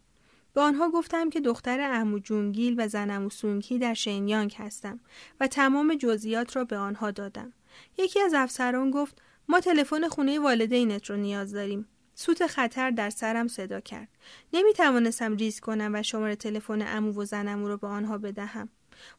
به 0.54 0.62
آنها 0.62 0.90
گفتم 0.90 1.30
که 1.30 1.42
دختر 1.42 1.92
امو 1.92 2.20
جونگیل 2.20 2.76
و 2.78 2.88
زن 2.88 3.10
امو 3.12 3.30
سونکی 3.30 3.80
در 3.80 3.94
شینیانگ 3.94 4.56
هستم 4.58 5.00
و 5.40 5.48
تمام 5.48 5.96
جزئیات 5.96 6.56
را 6.56 6.64
به 6.64 6.78
آنها 6.78 7.12
دادم. 7.12 7.54
یکی 7.98 8.22
از 8.22 8.34
افسران 8.34 8.92
گفت 8.92 9.22
ما 9.48 9.60
تلفن 9.60 10.08
خونه 10.08 10.40
والدینت 10.40 11.10
رو 11.10 11.18
نیاز 11.18 11.54
داریم. 11.54 11.88
سوت 12.16 12.48
خطر 12.48 12.92
در 12.92 13.10
سرم 13.10 13.48
صدا 13.48 13.80
کرد. 13.80 14.08
نمی 14.54 14.74
توانستم 14.74 15.36
ریز 15.36 15.60
کنم 15.60 15.92
و 15.96 16.04
شماره 16.04 16.36
تلفن 16.36 16.82
امو 16.98 17.22
و 17.22 17.26
زنمو 17.26 17.68
رو 17.68 17.78
به 17.78 17.88
آنها 17.88 18.18
بدهم. 18.18 18.70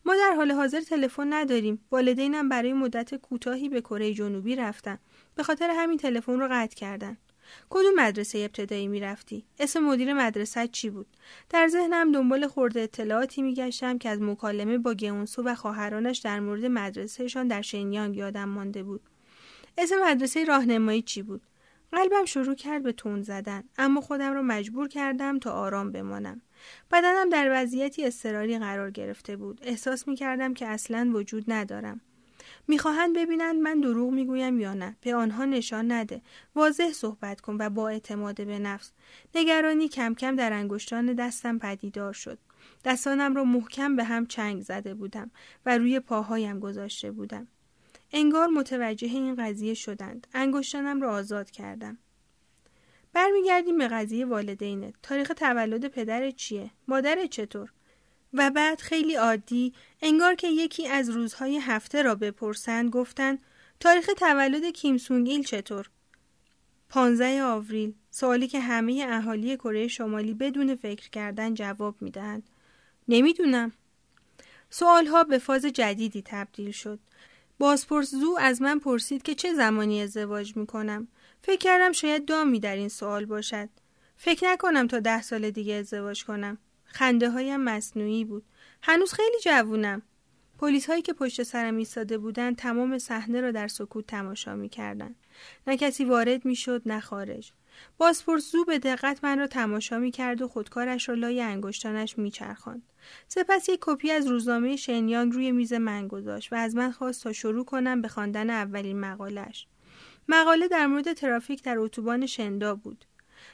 ما 0.04 0.14
در 0.16 0.34
حال 0.36 0.52
حاضر 0.52 0.80
تلفن 0.80 1.32
نداریم. 1.32 1.84
والدینم 1.90 2.48
برای 2.48 2.72
مدت 2.72 3.14
کوتاهی 3.14 3.68
به 3.68 3.80
کره 3.80 4.14
جنوبی 4.14 4.56
رفتن. 4.56 4.98
به 5.34 5.42
خاطر 5.42 5.70
همین 5.70 5.98
تلفن 5.98 6.40
رو 6.40 6.48
قطع 6.50 6.74
کردن. 6.74 7.16
کدوم 7.70 7.94
مدرسه 7.96 8.38
ابتدایی 8.38 8.88
می‌رفتی؟ 8.88 9.44
اسم 9.58 9.80
مدیر 9.80 10.14
مدرسه 10.14 10.68
چی 10.68 10.90
بود؟ 10.90 11.06
در 11.50 11.68
ذهنم 11.68 12.12
دنبال 12.12 12.46
خورده 12.46 12.80
اطلاعاتی 12.80 13.42
میگشتم 13.42 13.98
که 13.98 14.08
از 14.08 14.20
مکالمه 14.22 14.78
با 14.78 14.94
گئونسو 14.94 15.42
و 15.42 15.54
خواهرانش 15.54 16.18
در 16.18 16.40
مورد 16.40 16.64
مدرسهشان 16.64 17.48
در 17.48 17.62
شنیانگ 17.62 18.16
یادم 18.16 18.48
مانده 18.48 18.82
بود. 18.82 19.00
اسم 19.78 19.96
مدرسه 20.04 20.44
راهنمایی 20.44 21.02
چی 21.02 21.22
بود؟ 21.22 21.42
قلبم 21.92 22.24
شروع 22.24 22.54
کرد 22.54 22.82
به 22.82 22.92
تون 22.92 23.22
زدن 23.22 23.64
اما 23.78 24.00
خودم 24.00 24.32
را 24.32 24.42
مجبور 24.42 24.88
کردم 24.88 25.38
تا 25.38 25.52
آرام 25.52 25.92
بمانم. 25.92 26.42
بدنم 26.92 27.28
در 27.28 27.48
وضعیتی 27.52 28.04
اضطراری 28.04 28.58
قرار 28.58 28.90
گرفته 28.90 29.36
بود. 29.36 29.60
احساس 29.62 30.08
می 30.08 30.14
کردم 30.14 30.54
که 30.54 30.66
اصلا 30.66 31.10
وجود 31.14 31.44
ندارم. 31.48 32.00
می‌خواهند 32.68 33.16
ببینند 33.16 33.56
من 33.56 33.80
دروغ 33.80 34.12
می‌گویم 34.12 34.60
یا 34.60 34.74
نه. 34.74 34.96
به 35.00 35.14
آنها 35.14 35.44
نشان 35.44 35.92
نده. 35.92 36.20
واضح 36.54 36.92
صحبت 36.92 37.40
کن 37.40 37.56
و 37.60 37.70
با 37.70 37.88
اعتماد 37.88 38.46
به 38.46 38.58
نفس. 38.58 38.92
نگرانی 39.34 39.88
کم 39.88 40.14
کم 40.14 40.36
در 40.36 40.52
انگشتان 40.52 41.12
دستم 41.12 41.58
پدیدار 41.58 42.12
شد. 42.12 42.38
دستانم 42.84 43.34
را 43.34 43.44
محکم 43.44 43.96
به 43.96 44.04
هم 44.04 44.26
چنگ 44.26 44.62
زده 44.62 44.94
بودم 44.94 45.30
و 45.66 45.78
روی 45.78 46.00
پاهایم 46.00 46.60
گذاشته 46.60 47.10
بودم. 47.10 47.46
انگار 48.12 48.48
متوجه 48.48 49.08
این 49.08 49.34
قضیه 49.34 49.74
شدند. 49.74 50.26
انگشتانم 50.34 51.00
را 51.00 51.12
آزاد 51.12 51.50
کردم. 51.50 51.98
برمیگردیم 53.12 53.78
به 53.78 53.88
قضیه 53.88 54.26
والدینت. 54.26 54.94
تاریخ 55.02 55.32
تولد 55.36 55.88
پدر 55.88 56.30
چیه؟ 56.30 56.70
مادر 56.88 57.26
چطور؟ 57.26 57.72
و 58.36 58.50
بعد 58.50 58.80
خیلی 58.80 59.14
عادی 59.14 59.72
انگار 60.02 60.34
که 60.34 60.48
یکی 60.48 60.88
از 60.88 61.10
روزهای 61.10 61.58
هفته 61.58 62.02
را 62.02 62.14
بپرسند 62.14 62.90
گفتند 62.90 63.38
تاریخ 63.80 64.10
تولد 64.16 64.64
کیم 64.64 64.98
سونگ 64.98 65.28
ایل 65.28 65.42
چطور؟ 65.42 65.90
15 66.88 67.42
آوریل 67.42 67.94
سوالی 68.10 68.48
که 68.48 68.60
همه 68.60 69.06
اهالی 69.08 69.56
کره 69.56 69.88
شمالی 69.88 70.34
بدون 70.34 70.76
فکر 70.76 71.10
کردن 71.10 71.54
جواب 71.54 71.96
می‌دهند. 72.00 72.42
نمی‌دونم. 73.08 73.72
سوالها 74.70 75.24
به 75.24 75.38
فاز 75.38 75.64
جدیدی 75.66 76.22
تبدیل 76.26 76.70
شد. 76.70 76.98
بازپرس 77.58 78.10
زو 78.10 78.36
از 78.40 78.62
من 78.62 78.78
پرسید 78.78 79.22
که 79.22 79.34
چه 79.34 79.54
زمانی 79.54 80.02
ازدواج 80.02 80.56
می‌کنم. 80.56 81.08
فکر 81.42 81.58
کردم 81.58 81.92
شاید 81.92 82.24
دامی 82.24 82.60
در 82.60 82.76
این 82.76 82.88
سوال 82.88 83.24
باشد. 83.24 83.68
فکر 84.16 84.46
نکنم 84.48 84.86
تا 84.86 85.00
ده 85.00 85.22
سال 85.22 85.50
دیگه 85.50 85.74
ازدواج 85.74 86.24
کنم. 86.24 86.58
خنده 86.86 87.30
هایم 87.30 87.60
مصنوعی 87.60 88.24
بود 88.24 88.44
هنوز 88.82 89.12
خیلی 89.12 89.40
جوونم 89.44 90.02
پلیس 90.58 90.86
هایی 90.86 91.02
که 91.02 91.12
پشت 91.12 91.42
سرم 91.42 91.76
ایستاده 91.76 92.18
بودند 92.18 92.56
تمام 92.56 92.98
صحنه 92.98 93.40
را 93.40 93.50
در 93.50 93.68
سکوت 93.68 94.06
تماشا 94.06 94.56
می‌کردند 94.56 95.16
نه 95.66 95.76
کسی 95.76 96.04
وارد 96.04 96.44
می‌شد 96.44 96.82
نه 96.86 97.00
خارج 97.00 97.52
بازپرس 97.98 98.52
زو 98.52 98.64
به 98.64 98.78
دقت 98.78 99.24
من 99.24 99.38
را 99.38 99.46
تماشا 99.46 99.98
می 99.98 100.10
کرد 100.10 100.42
و 100.42 100.48
خودکارش 100.48 101.08
را 101.08 101.14
لای 101.14 101.40
انگشتانش 101.40 102.18
می 102.18 102.30
چرخاند. 102.30 102.82
سپس 103.28 103.68
یک 103.68 103.78
کپی 103.82 104.10
از 104.10 104.26
روزنامه 104.26 104.76
شنیانگ 104.76 105.32
روی 105.32 105.52
میز 105.52 105.72
من 105.72 106.08
گذاشت 106.08 106.52
و 106.52 106.56
از 106.56 106.76
من 106.76 106.90
خواست 106.90 107.22
تا 107.22 107.32
شروع 107.32 107.64
کنم 107.64 108.02
به 108.02 108.08
خواندن 108.08 108.50
اولین 108.50 109.00
مقالش. 109.00 109.66
مقاله 110.28 110.68
در 110.68 110.86
مورد 110.86 111.12
ترافیک 111.12 111.62
در 111.62 111.78
اتوبان 111.78 112.26
شندا 112.26 112.74
بود. 112.74 113.04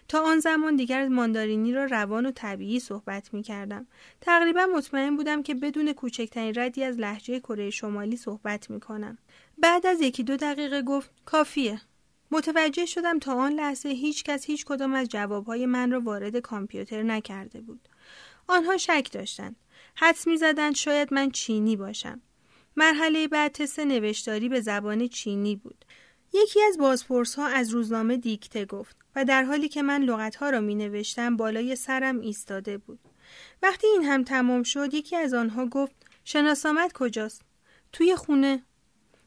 تا 0.08 0.22
آن 0.22 0.40
زمان 0.40 0.76
دیگر 0.76 1.08
ماندارینی 1.08 1.72
را 1.72 1.84
روان 1.84 2.26
و 2.26 2.30
طبیعی 2.30 2.80
صحبت 2.80 3.34
می 3.34 3.42
کردم. 3.42 3.86
تقریبا 4.20 4.66
مطمئن 4.76 5.16
بودم 5.16 5.42
که 5.42 5.54
بدون 5.54 5.92
کوچکترین 5.92 6.54
ردی 6.56 6.84
از 6.84 6.98
لحجه 6.98 7.40
کره 7.40 7.70
شمالی 7.70 8.16
صحبت 8.16 8.70
می 8.70 8.80
کنم. 8.80 9.18
بعد 9.58 9.86
از 9.86 10.00
یکی 10.00 10.22
دو 10.22 10.36
دقیقه 10.36 10.82
گفت 10.82 11.10
کافیه. 11.24 11.80
متوجه 12.30 12.86
شدم 12.86 13.18
تا 13.18 13.34
آن 13.34 13.52
لحظه 13.52 13.88
هیچ 13.88 14.24
کس 14.24 14.44
هیچ 14.44 14.64
کدام 14.64 14.94
از 14.94 15.08
جوابهای 15.08 15.66
من 15.66 15.90
را 15.90 16.00
وارد 16.00 16.36
کامپیوتر 16.36 17.02
نکرده 17.02 17.60
بود. 17.60 17.88
آنها 18.46 18.76
شک 18.76 19.08
داشتند. 19.12 19.56
حدس 19.94 20.26
می 20.26 20.36
زدند 20.36 20.74
شاید 20.74 21.14
من 21.14 21.30
چینی 21.30 21.76
باشم. 21.76 22.20
مرحله 22.76 23.28
بعد 23.28 23.52
تست 23.52 23.78
نوشتاری 23.78 24.48
به 24.48 24.60
زبان 24.60 25.08
چینی 25.08 25.56
بود. 25.56 25.84
یکی 26.34 26.62
از 26.62 26.78
بازپرس 26.78 27.34
ها 27.34 27.46
از 27.46 27.70
روزنامه 27.70 28.16
دیکته 28.16 28.64
گفت 28.64 28.96
و 29.16 29.24
در 29.24 29.42
حالی 29.42 29.68
که 29.68 29.82
من 29.82 30.02
لغت 30.02 30.36
ها 30.36 30.50
را 30.50 30.60
می 30.60 30.74
نوشتم 30.74 31.36
بالای 31.36 31.76
سرم 31.76 32.20
ایستاده 32.20 32.78
بود. 32.78 32.98
وقتی 33.62 33.86
این 33.86 34.04
هم 34.04 34.24
تمام 34.24 34.62
شد 34.62 34.94
یکی 34.94 35.16
از 35.16 35.34
آنها 35.34 35.66
گفت 35.66 35.94
شناسامت 36.24 36.92
کجاست؟ 36.92 37.42
توی 37.92 38.16
خونه. 38.16 38.62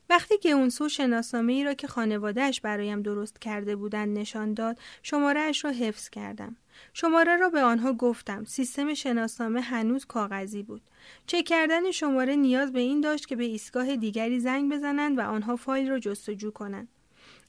وقتی 0.10 0.38
گئونسو 0.38 0.90
شناسنامه 0.90 1.54
ای 1.54 1.64
را 1.64 1.74
که 1.74 1.88
خانوادهش 1.88 2.62
برایم 2.62 3.02
درست 3.02 3.42
کرده 3.42 3.76
بودند 3.76 4.18
نشان 4.18 4.54
داد 4.54 4.80
شماره 5.04 5.40
اش 5.40 5.66
را 5.66 5.72
حفظ 5.72 6.10
کردم. 6.10 6.56
شماره 6.94 7.38
را 7.38 7.50
به 7.50 7.62
آنها 7.62 7.94
گفتم. 7.94 8.44
سیستم 8.44 8.94
شناسنامه 8.94 9.62
هنوز 9.62 10.06
کاغذی 10.06 10.64
بود. 10.64 10.82
چک 11.28 11.44
کردن 11.46 11.92
شماره 11.92 12.36
نیاز 12.36 12.72
به 12.72 12.80
این 12.80 13.02
داشت 13.02 13.28
که 13.28 13.36
به 13.36 13.44
ایستگاه 13.44 13.96
دیگری 13.96 14.40
زنگ 14.40 14.72
بزنند 14.72 15.18
و 15.18 15.22
آنها 15.22 15.56
فایل 15.56 15.90
را 15.90 16.00
جستجو 16.00 16.52
کنند. 16.52 16.88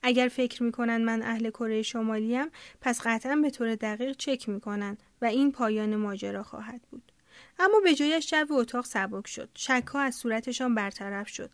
اگر 0.09 0.29
فکر 0.29 0.63
می 0.63 0.73
کنند 0.73 1.05
من 1.05 1.23
اهل 1.23 1.51
کره 1.51 1.83
شمالیم 1.83 2.47
پس 2.81 3.01
قطعا 3.05 3.37
به 3.37 3.51
طور 3.51 3.75
دقیق 3.75 4.17
چک 4.17 4.49
می 4.49 4.61
کنند 4.61 5.03
و 5.23 5.25
این 5.25 5.53
پایان 5.53 5.97
ماجرا 5.97 6.43
خواهد 6.43 6.81
بود. 6.91 7.13
اما 7.59 7.81
به 7.81 7.95
جایش 7.95 8.31
جو 8.31 8.47
اتاق 8.51 8.85
سبک 8.85 9.27
شد. 9.27 9.49
شکها 9.55 10.01
از 10.01 10.15
صورتشان 10.15 10.75
برطرف 10.75 11.29
شد. 11.29 11.51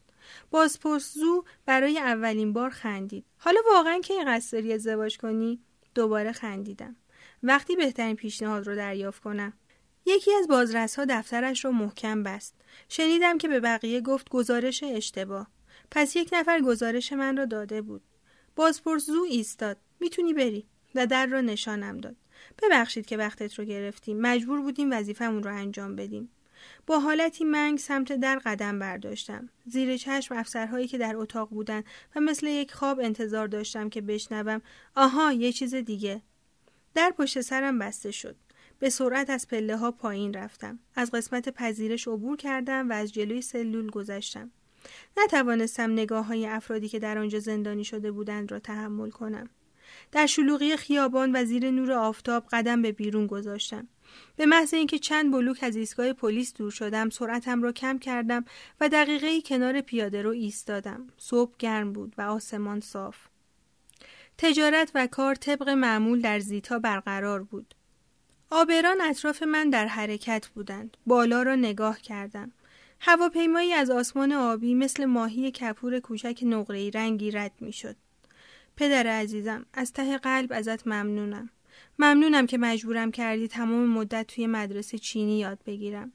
بازپرس 0.50 1.14
زو 1.14 1.44
برای 1.66 1.98
اولین 1.98 2.52
بار 2.52 2.70
خندید. 2.70 3.24
حالا 3.38 3.60
واقعا 3.74 3.98
که 3.98 4.14
این 4.14 4.24
قصد 4.34 4.52
داری 4.52 4.72
ازدواج 4.72 5.18
کنی؟ 5.18 5.60
دوباره 5.94 6.32
خندیدم. 6.32 6.96
وقتی 7.42 7.76
بهترین 7.76 8.16
پیشنهاد 8.16 8.66
رو 8.66 8.76
دریافت 8.76 9.22
کنم. 9.22 9.52
یکی 10.06 10.34
از 10.34 10.48
بازرسها 10.48 11.04
دفترش 11.08 11.64
رو 11.64 11.72
محکم 11.72 12.22
بست. 12.22 12.54
شنیدم 12.88 13.38
که 13.38 13.48
به 13.48 13.60
بقیه 13.60 14.00
گفت 14.00 14.28
گزارش 14.28 14.82
اشتباه. 14.82 15.46
پس 15.90 16.16
یک 16.16 16.28
نفر 16.32 16.60
گزارش 16.60 17.12
من 17.12 17.36
را 17.36 17.44
داده 17.44 17.82
بود. 17.82 18.02
بازپرس 18.56 19.06
زو 19.06 19.26
ایستاد. 19.30 19.76
می‌تونی 20.00 20.32
بری. 20.32 20.66
و 20.94 21.06
در 21.06 21.26
را 21.26 21.40
نشانم 21.40 21.98
داد. 21.98 22.16
ببخشید 22.62 23.06
که 23.06 23.16
وقتت 23.16 23.54
رو 23.54 23.64
گرفتیم. 23.64 24.20
مجبور 24.20 24.60
بودیم 24.60 24.92
وظیفمون 24.92 25.42
رو 25.42 25.54
انجام 25.54 25.96
بدیم. 25.96 26.28
با 26.86 26.98
حالتی 26.98 27.44
منگ 27.44 27.78
سمت 27.78 28.12
در 28.12 28.38
قدم 28.38 28.78
برداشتم. 28.78 29.48
زیر 29.66 29.96
چشم 29.96 30.34
افسرهایی 30.34 30.88
که 30.88 30.98
در 30.98 31.16
اتاق 31.16 31.48
بودند 31.48 31.84
و 32.16 32.20
مثل 32.20 32.46
یک 32.46 32.72
خواب 32.72 33.00
انتظار 33.00 33.48
داشتم 33.48 33.88
که 33.88 34.00
بشنوم 34.00 34.62
آها 34.96 35.32
یه 35.32 35.52
چیز 35.52 35.74
دیگه. 35.74 36.22
در 36.94 37.10
پشت 37.10 37.40
سرم 37.40 37.78
بسته 37.78 38.10
شد. 38.10 38.36
به 38.78 38.90
سرعت 38.90 39.30
از 39.30 39.48
پله 39.48 39.76
ها 39.76 39.90
پایین 39.90 40.34
رفتم. 40.34 40.78
از 40.94 41.10
قسمت 41.10 41.48
پذیرش 41.48 42.08
عبور 42.08 42.36
کردم 42.36 42.90
و 42.90 42.92
از 42.92 43.12
جلوی 43.12 43.42
سلول 43.42 43.90
گذشتم. 43.90 44.50
نتوانستم 45.16 45.92
نگاه 45.92 46.27
های 46.27 46.47
افرادی 46.47 46.88
که 46.88 46.99
در 46.99 47.18
آنجا 47.18 47.38
زندانی 47.38 47.85
شده 47.85 48.12
بودند 48.12 48.53
را 48.53 48.59
تحمل 48.59 49.11
کنم. 49.11 49.51
در 50.12 50.27
شلوغی 50.27 50.77
خیابان 50.77 51.37
و 51.37 51.45
زیر 51.45 51.71
نور 51.71 51.92
آفتاب 51.92 52.47
قدم 52.53 52.83
به 52.83 52.92
بیرون 52.92 53.27
گذاشتم. 53.27 53.88
به 54.37 54.47
محض 54.47 54.75
اینکه 54.75 54.99
چند 54.99 55.33
بلوک 55.33 55.59
از 55.62 55.77
ایستگاه 55.77 56.12
پلیس 56.12 56.55
دور 56.55 56.71
شدم 56.71 57.11
سرعتم 57.11 57.62
را 57.62 57.73
کم 57.73 57.99
کردم 57.99 58.45
و 58.81 58.88
دقیقه 58.88 59.27
ای 59.27 59.42
کنار 59.42 59.81
پیاده 59.81 60.23
رو 60.23 60.31
ایستادم. 60.31 61.07
صبح 61.16 61.55
گرم 61.59 61.92
بود 61.92 62.14
و 62.18 62.23
آسمان 62.23 62.81
صاف. 62.81 63.16
تجارت 64.38 64.90
و 64.95 65.07
کار 65.07 65.35
طبق 65.35 65.68
معمول 65.68 66.21
در 66.21 66.40
زیتا 66.40 66.79
برقرار 66.79 67.42
بود. 67.42 67.75
آبران 68.51 69.01
اطراف 69.01 69.42
من 69.42 69.71
در 69.71 69.87
حرکت 69.87 70.49
بودند. 70.49 70.97
بالا 71.07 71.42
را 71.42 71.55
نگاه 71.55 72.01
کردم. 72.01 72.53
هواپیمایی 73.04 73.72
از 73.72 73.90
آسمان 73.90 74.32
آبی 74.32 74.74
مثل 74.74 75.04
ماهی 75.04 75.50
کپور 75.50 76.00
کوچک 76.00 76.40
نقره‌ای 76.42 76.90
رنگی 76.90 77.30
رد 77.30 77.52
می‌شد 77.60 77.96
پدر 78.76 79.06
عزیزم 79.06 79.66
از 79.74 79.92
ته 79.92 80.18
قلب 80.18 80.52
ازت 80.52 80.86
ممنونم 80.86 81.50
ممنونم 81.98 82.46
که 82.46 82.58
مجبورم 82.58 83.10
کردی 83.10 83.48
تمام 83.48 83.86
مدت 83.86 84.26
توی 84.26 84.46
مدرسه 84.46 84.98
چینی 84.98 85.38
یاد 85.38 85.58
بگیرم. 85.66 86.12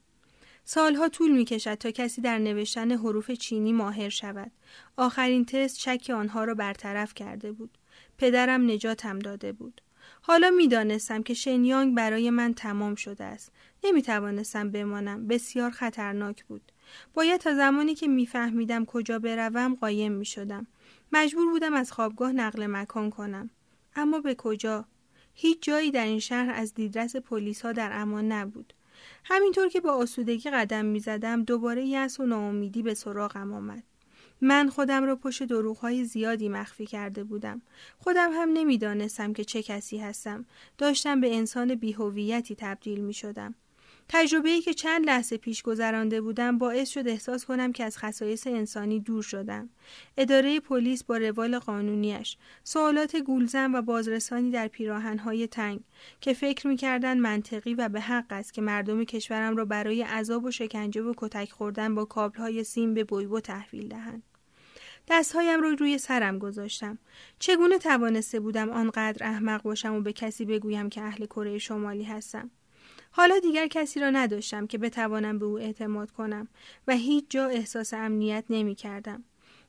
سالها 0.64 1.08
طول 1.08 1.30
می 1.30 1.44
کشد 1.44 1.74
تا 1.74 1.90
کسی 1.90 2.20
در 2.20 2.38
نوشتن 2.38 2.90
حروف 2.90 3.30
چینی 3.30 3.72
ماهر 3.72 4.08
شود. 4.08 4.52
آخرین 4.96 5.44
تست 5.44 5.78
شک 5.78 6.10
آنها 6.14 6.44
را 6.44 6.54
برطرف 6.54 7.14
کرده 7.14 7.52
بود. 7.52 7.78
پدرم 8.18 8.70
نجاتم 8.70 9.18
داده 9.18 9.52
بود. 9.52 9.80
حالا 10.22 10.50
می 10.50 10.68
دانستم 10.68 11.22
که 11.22 11.34
شنیانگ 11.34 11.94
برای 11.96 12.30
من 12.30 12.54
تمام 12.54 12.94
شده 12.94 13.24
است. 13.24 13.52
نمی 13.84 14.02
توانستم 14.02 14.70
بمانم. 14.70 15.26
بسیار 15.26 15.70
خطرناک 15.70 16.44
بود. 16.44 16.72
باید 17.14 17.40
تا 17.40 17.54
زمانی 17.54 17.94
که 17.94 18.08
میفهمیدم 18.08 18.84
کجا 18.84 19.18
بروم 19.18 19.74
قایم 19.74 20.12
می 20.12 20.24
شدم. 20.24 20.66
مجبور 21.12 21.50
بودم 21.50 21.74
از 21.74 21.92
خوابگاه 21.92 22.32
نقل 22.32 22.66
مکان 22.66 23.10
کنم. 23.10 23.50
اما 23.96 24.20
به 24.20 24.34
کجا؟ 24.34 24.84
هیچ 25.34 25.62
جایی 25.62 25.90
در 25.90 26.04
این 26.04 26.20
شهر 26.20 26.50
از 26.50 26.74
دیدرس 26.74 27.16
پلیس 27.16 27.62
ها 27.62 27.72
در 27.72 27.90
امان 27.92 28.32
نبود. 28.32 28.72
همینطور 29.24 29.68
که 29.68 29.80
با 29.80 29.92
آسودگی 29.92 30.50
قدم 30.50 30.84
می 30.84 31.00
زدم 31.00 31.44
دوباره 31.44 31.84
یأس 31.84 32.20
و 32.20 32.26
ناامیدی 32.26 32.82
به 32.82 32.94
سراغم 32.94 33.52
آمد. 33.52 33.82
من 34.40 34.68
خودم 34.68 35.04
را 35.04 35.16
پشت 35.16 35.42
دروغهای 35.42 36.04
زیادی 36.04 36.48
مخفی 36.48 36.86
کرده 36.86 37.24
بودم. 37.24 37.62
خودم 37.98 38.30
هم 38.32 38.48
نمی‌دانستم 38.52 39.32
که 39.32 39.44
چه 39.44 39.62
کسی 39.62 39.98
هستم. 39.98 40.46
داشتم 40.78 41.20
به 41.20 41.36
انسان 41.36 41.74
بیهویتی 41.74 42.54
تبدیل 42.54 43.00
می 43.00 43.14
شدم. 43.14 43.54
تجربه 44.08 44.48
ای 44.48 44.60
که 44.60 44.74
چند 44.74 45.06
لحظه 45.06 45.36
پیش 45.36 45.62
گذرانده 45.62 46.20
بودم 46.20 46.58
باعث 46.58 46.88
شد 46.88 47.08
احساس 47.08 47.44
کنم 47.44 47.72
که 47.72 47.84
از 47.84 47.98
خصایص 47.98 48.46
انسانی 48.46 49.00
دور 49.00 49.22
شدم. 49.22 49.68
اداره 50.16 50.60
پلیس 50.60 51.04
با 51.04 51.16
روال 51.16 51.58
قانونیش، 51.58 52.36
سوالات 52.64 53.16
گولزن 53.16 53.74
و 53.74 53.82
بازرسانی 53.82 54.50
در 54.50 54.68
پیراهنهای 54.68 55.46
تنگ 55.46 55.80
که 56.20 56.32
فکر 56.32 56.66
می‌کردند 56.66 57.20
منطقی 57.20 57.74
و 57.74 57.88
به 57.88 58.00
حق 58.00 58.26
است 58.30 58.54
که 58.54 58.62
مردم 58.62 59.04
کشورم 59.04 59.56
را 59.56 59.64
برای 59.64 60.02
عذاب 60.02 60.44
و 60.44 60.50
شکنجه 60.50 61.02
و 61.02 61.14
کتک 61.16 61.50
خوردن 61.50 61.94
با 61.94 62.04
کابلهای 62.04 62.64
سیم 62.64 62.94
به 62.94 63.04
بویبو 63.04 63.40
تحویل 63.40 63.88
دهند. 63.88 64.22
دستهایم 65.08 65.60
رو 65.60 65.68
روی 65.68 65.98
سرم 65.98 66.38
گذاشتم. 66.38 66.98
چگونه 67.38 67.78
توانسته 67.78 68.40
بودم 68.40 68.70
آنقدر 68.70 69.26
احمق 69.26 69.62
باشم 69.62 69.94
و 69.94 70.00
به 70.00 70.12
کسی 70.12 70.44
بگویم 70.44 70.88
که 70.88 71.02
اهل 71.02 71.26
کره 71.26 71.58
شمالی 71.58 72.04
هستم؟ 72.04 72.50
حالا 73.10 73.38
دیگر 73.38 73.66
کسی 73.66 74.00
را 74.00 74.10
نداشتم 74.10 74.66
که 74.66 74.78
بتوانم 74.78 75.38
به 75.38 75.46
او 75.46 75.58
اعتماد 75.58 76.10
کنم 76.10 76.48
و 76.88 76.92
هیچ 76.92 77.24
جا 77.28 77.46
احساس 77.46 77.94
امنیت 77.94 78.44
نمی 78.50 78.74
کردم. 78.74 79.24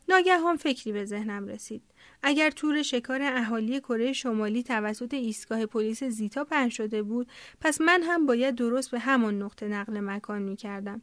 ناگهان 0.09 0.57
فکری 0.57 0.91
به 0.91 1.05
ذهنم 1.05 1.47
رسید. 1.47 1.81
اگر 2.23 2.51
تور 2.51 2.81
شکار 2.81 3.21
اهالی 3.21 3.79
کره 3.79 4.13
شمالی 4.13 4.63
توسط 4.63 5.13
ایستگاه 5.13 5.65
پلیس 5.65 6.03
زیتا 6.03 6.43
پهن 6.43 6.69
شده 6.69 7.03
بود، 7.03 7.27
پس 7.61 7.81
من 7.81 8.03
هم 8.03 8.25
باید 8.25 8.55
درست 8.55 8.91
به 8.91 8.99
همان 8.99 9.41
نقطه 9.41 9.67
نقل 9.67 9.99
مکان 9.99 10.41
می 10.41 10.55
کردم. 10.55 11.01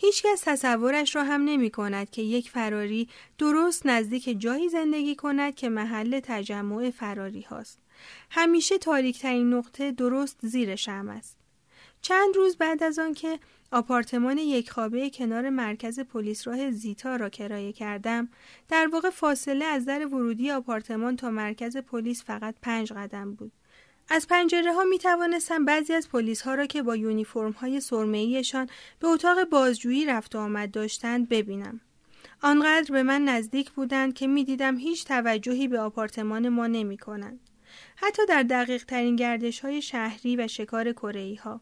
هیچکس 0.00 0.42
تصورش 0.44 1.16
را 1.16 1.24
هم 1.24 1.44
نمی 1.44 1.70
کند 1.70 2.10
که 2.10 2.22
یک 2.22 2.50
فراری 2.50 3.08
درست 3.38 3.86
نزدیک 3.86 4.40
جایی 4.40 4.68
زندگی 4.68 5.14
کند 5.14 5.54
که 5.54 5.68
محل 5.68 6.20
تجمع 6.20 6.90
فراری 6.90 7.42
هاست. 7.42 7.78
همیشه 8.30 8.78
تاریکترین 8.78 9.54
نقطه 9.54 9.92
درست 9.92 10.38
زیر 10.42 10.76
شم 10.76 11.08
است. 11.08 11.38
چند 12.02 12.36
روز 12.36 12.56
بعد 12.56 12.82
از 12.82 12.98
آنکه 12.98 13.38
آپارتمان 13.72 14.38
یک 14.38 14.70
خوابه 14.70 15.10
کنار 15.10 15.50
مرکز 15.50 16.00
پلیس 16.00 16.46
راه 16.46 16.70
زیتا 16.70 17.16
را 17.16 17.28
کرایه 17.28 17.72
کردم 17.72 18.28
در 18.68 18.88
واقع 18.92 19.10
فاصله 19.10 19.64
از 19.64 19.84
در 19.84 20.06
ورودی 20.06 20.50
آپارتمان 20.50 21.16
تا 21.16 21.30
مرکز 21.30 21.76
پلیس 21.76 22.24
فقط 22.24 22.54
پنج 22.62 22.92
قدم 22.92 23.34
بود 23.34 23.52
از 24.10 24.28
پنجره 24.28 24.72
ها 24.72 24.84
می 24.84 24.98
توانستم 24.98 25.64
بعضی 25.64 25.92
از 25.92 26.08
پلیس 26.08 26.42
ها 26.42 26.54
را 26.54 26.66
که 26.66 26.82
با 26.82 26.96
یونیفرم 26.96 27.52
های 27.52 27.80
سرمه‌ایشان 27.80 28.68
به 29.00 29.08
اتاق 29.08 29.44
بازجویی 29.44 30.06
رفت 30.06 30.34
و 30.34 30.38
آمد 30.38 30.70
داشتند 30.70 31.28
ببینم. 31.28 31.80
آنقدر 32.42 32.92
به 32.92 33.02
من 33.02 33.24
نزدیک 33.24 33.70
بودند 33.70 34.14
که 34.14 34.26
می 34.26 34.44
دیدم 34.44 34.78
هیچ 34.78 35.04
توجهی 35.04 35.68
به 35.68 35.80
آپارتمان 35.80 36.48
ما 36.48 36.66
نمی 36.66 36.98
کنند. 36.98 37.47
حتی 38.00 38.26
در 38.26 38.42
دقیق 38.42 38.84
ترین 38.84 39.16
گردش 39.16 39.60
های 39.60 39.82
شهری 39.82 40.36
و 40.36 40.48
شکار 40.48 40.92
کره 40.92 41.38
ها. 41.42 41.60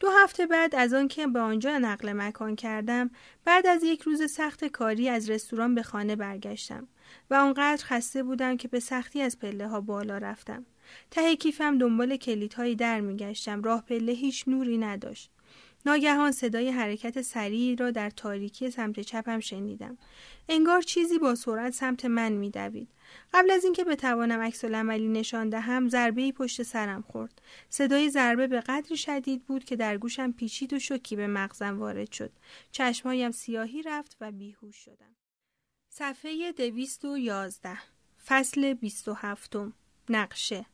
دو 0.00 0.08
هفته 0.10 0.46
بعد 0.46 0.74
از 0.74 0.92
آنکه 0.94 1.26
به 1.26 1.40
آنجا 1.40 1.78
نقل 1.78 2.12
مکان 2.12 2.56
کردم 2.56 3.10
بعد 3.44 3.66
از 3.66 3.84
یک 3.84 4.02
روز 4.02 4.32
سخت 4.32 4.64
کاری 4.64 5.08
از 5.08 5.30
رستوران 5.30 5.74
به 5.74 5.82
خانه 5.82 6.16
برگشتم 6.16 6.88
و 7.30 7.34
آنقدر 7.34 7.84
خسته 7.84 8.22
بودم 8.22 8.56
که 8.56 8.68
به 8.68 8.80
سختی 8.80 9.22
از 9.22 9.38
پله 9.38 9.68
ها 9.68 9.80
بالا 9.80 10.18
رفتم. 10.18 10.66
ته 11.10 11.36
کیفم 11.36 11.78
دنبال 11.78 12.16
کلیدهایی 12.16 12.76
در 12.76 13.00
میگشتم 13.00 13.62
راه 13.62 13.82
پله 13.82 14.12
هیچ 14.12 14.44
نوری 14.48 14.78
نداشت. 14.78 15.30
ناگهان 15.86 16.32
صدای 16.32 16.70
حرکت 16.70 17.22
سریعی 17.22 17.76
را 17.76 17.90
در 17.90 18.10
تاریکی 18.10 18.70
سمت 18.70 19.00
چپم 19.00 19.40
شنیدم. 19.40 19.98
انگار 20.48 20.82
چیزی 20.82 21.18
با 21.18 21.34
سرعت 21.34 21.72
سمت 21.72 22.04
من 22.04 22.32
میدوید. 22.32 22.88
قبل 23.32 23.50
از 23.50 23.64
اینکه 23.64 23.84
بتوانم 23.84 24.40
عکس 24.40 24.64
عملی 24.64 25.08
نشان 25.08 25.48
دهم 25.48 25.88
ضربه 25.88 26.32
پشت 26.32 26.62
سرم 26.62 27.02
خورد 27.02 27.42
صدای 27.68 28.10
ضربه 28.10 28.46
به 28.46 28.60
قدری 28.60 28.96
شدید 28.96 29.44
بود 29.44 29.64
که 29.64 29.76
در 29.76 29.98
گوشم 29.98 30.32
پیچید 30.32 30.72
و 30.72 30.78
شوکی 30.78 31.16
به 31.16 31.26
مغزم 31.26 31.78
وارد 31.78 32.12
شد 32.12 32.32
چشمهایم 32.72 33.30
سیاهی 33.30 33.82
رفت 33.82 34.16
و 34.20 34.32
بیهوش 34.32 34.76
شدم 34.76 35.16
صفحه 35.88 36.52
دویست 36.52 37.04
و 37.04 37.18
یازده 37.18 37.78
فصل 38.26 38.74
بیست 38.74 39.08
و 39.08 39.12
هفتم 39.14 39.72
نقشه 40.08 40.66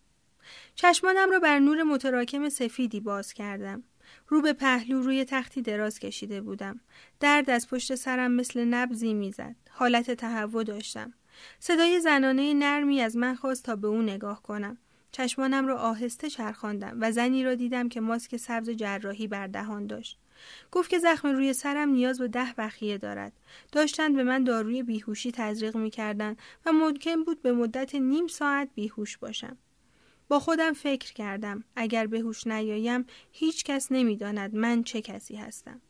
چشمانم 0.75 1.31
را 1.31 1.39
بر 1.39 1.59
نور 1.59 1.83
متراکم 1.83 2.49
سفیدی 2.49 3.01
باز 3.01 3.33
کردم. 3.33 3.83
رو 4.29 4.43
به 4.43 4.53
پهلو 4.53 5.03
روی 5.03 5.25
تختی 5.25 5.63
دراز 5.63 5.99
کشیده 5.99 6.41
بودم. 6.41 6.81
درد 7.21 7.51
از 7.51 7.69
پشت 7.69 7.95
سرم 7.95 8.33
مثل 8.33 8.65
نبزی 8.65 9.15
می‌زد. 9.15 9.57
حالت 9.71 10.11
تهوع 10.11 10.65
داشتم. 10.65 11.13
صدای 11.59 12.01
زنانه 12.01 12.55
نرمی 12.55 13.01
از 13.01 13.17
من 13.17 13.35
خواست 13.35 13.65
تا 13.65 13.77
به 13.77 13.89
او 13.89 14.03
نگاه 14.03 14.43
کنم. 14.43 14.79
چشمانم 15.13 15.67
را 15.67 15.79
آهسته 15.79 16.31
چرخاندم 16.31 16.97
و 17.01 17.13
زنی 17.13 17.45
را 17.45 17.55
دیدم 17.55 17.89
که 17.89 18.01
ماسک 18.01 18.37
سبز 18.37 18.71
جراحی 18.71 19.27
بر 19.27 19.47
دهان 19.47 19.87
داشت. 19.87 20.19
گفت 20.73 20.91
که 20.91 20.99
زخم 20.99 21.29
روی 21.29 21.53
سرم 21.53 21.89
نیاز 21.89 22.19
به 22.19 22.29
ده 22.29 22.55
بخیه 22.59 22.99
دارد. 22.99 23.33
داشتند 23.73 24.17
به 24.17 24.23
من 24.23 24.45
داروی 24.45 24.83
بیهوشی 24.83 25.33
تزریق 25.33 25.77
می‌کردند 25.77 26.39
و 26.67 26.73
ممکن 26.73 27.25
بود 27.25 27.43
به 27.43 27.53
مدت 27.53 27.95
نیم 27.95 28.27
ساعت 28.27 28.69
بیهوش 28.75 29.19
باشم. 29.19 29.57
با 30.29 30.41
خودم 30.41 30.73
فکر 30.73 31.13
کردم 31.13 31.65
اگر 31.77 32.07
به 32.07 32.21
هوش 32.21 32.47
نیایم 32.47 33.07
هیچ 33.33 33.65
کس 33.65 33.93
نمی‌داند 33.93 34.55
من 34.55 34.83
چه 34.83 35.01
کسی 35.01 35.37
هستم. 35.37 35.81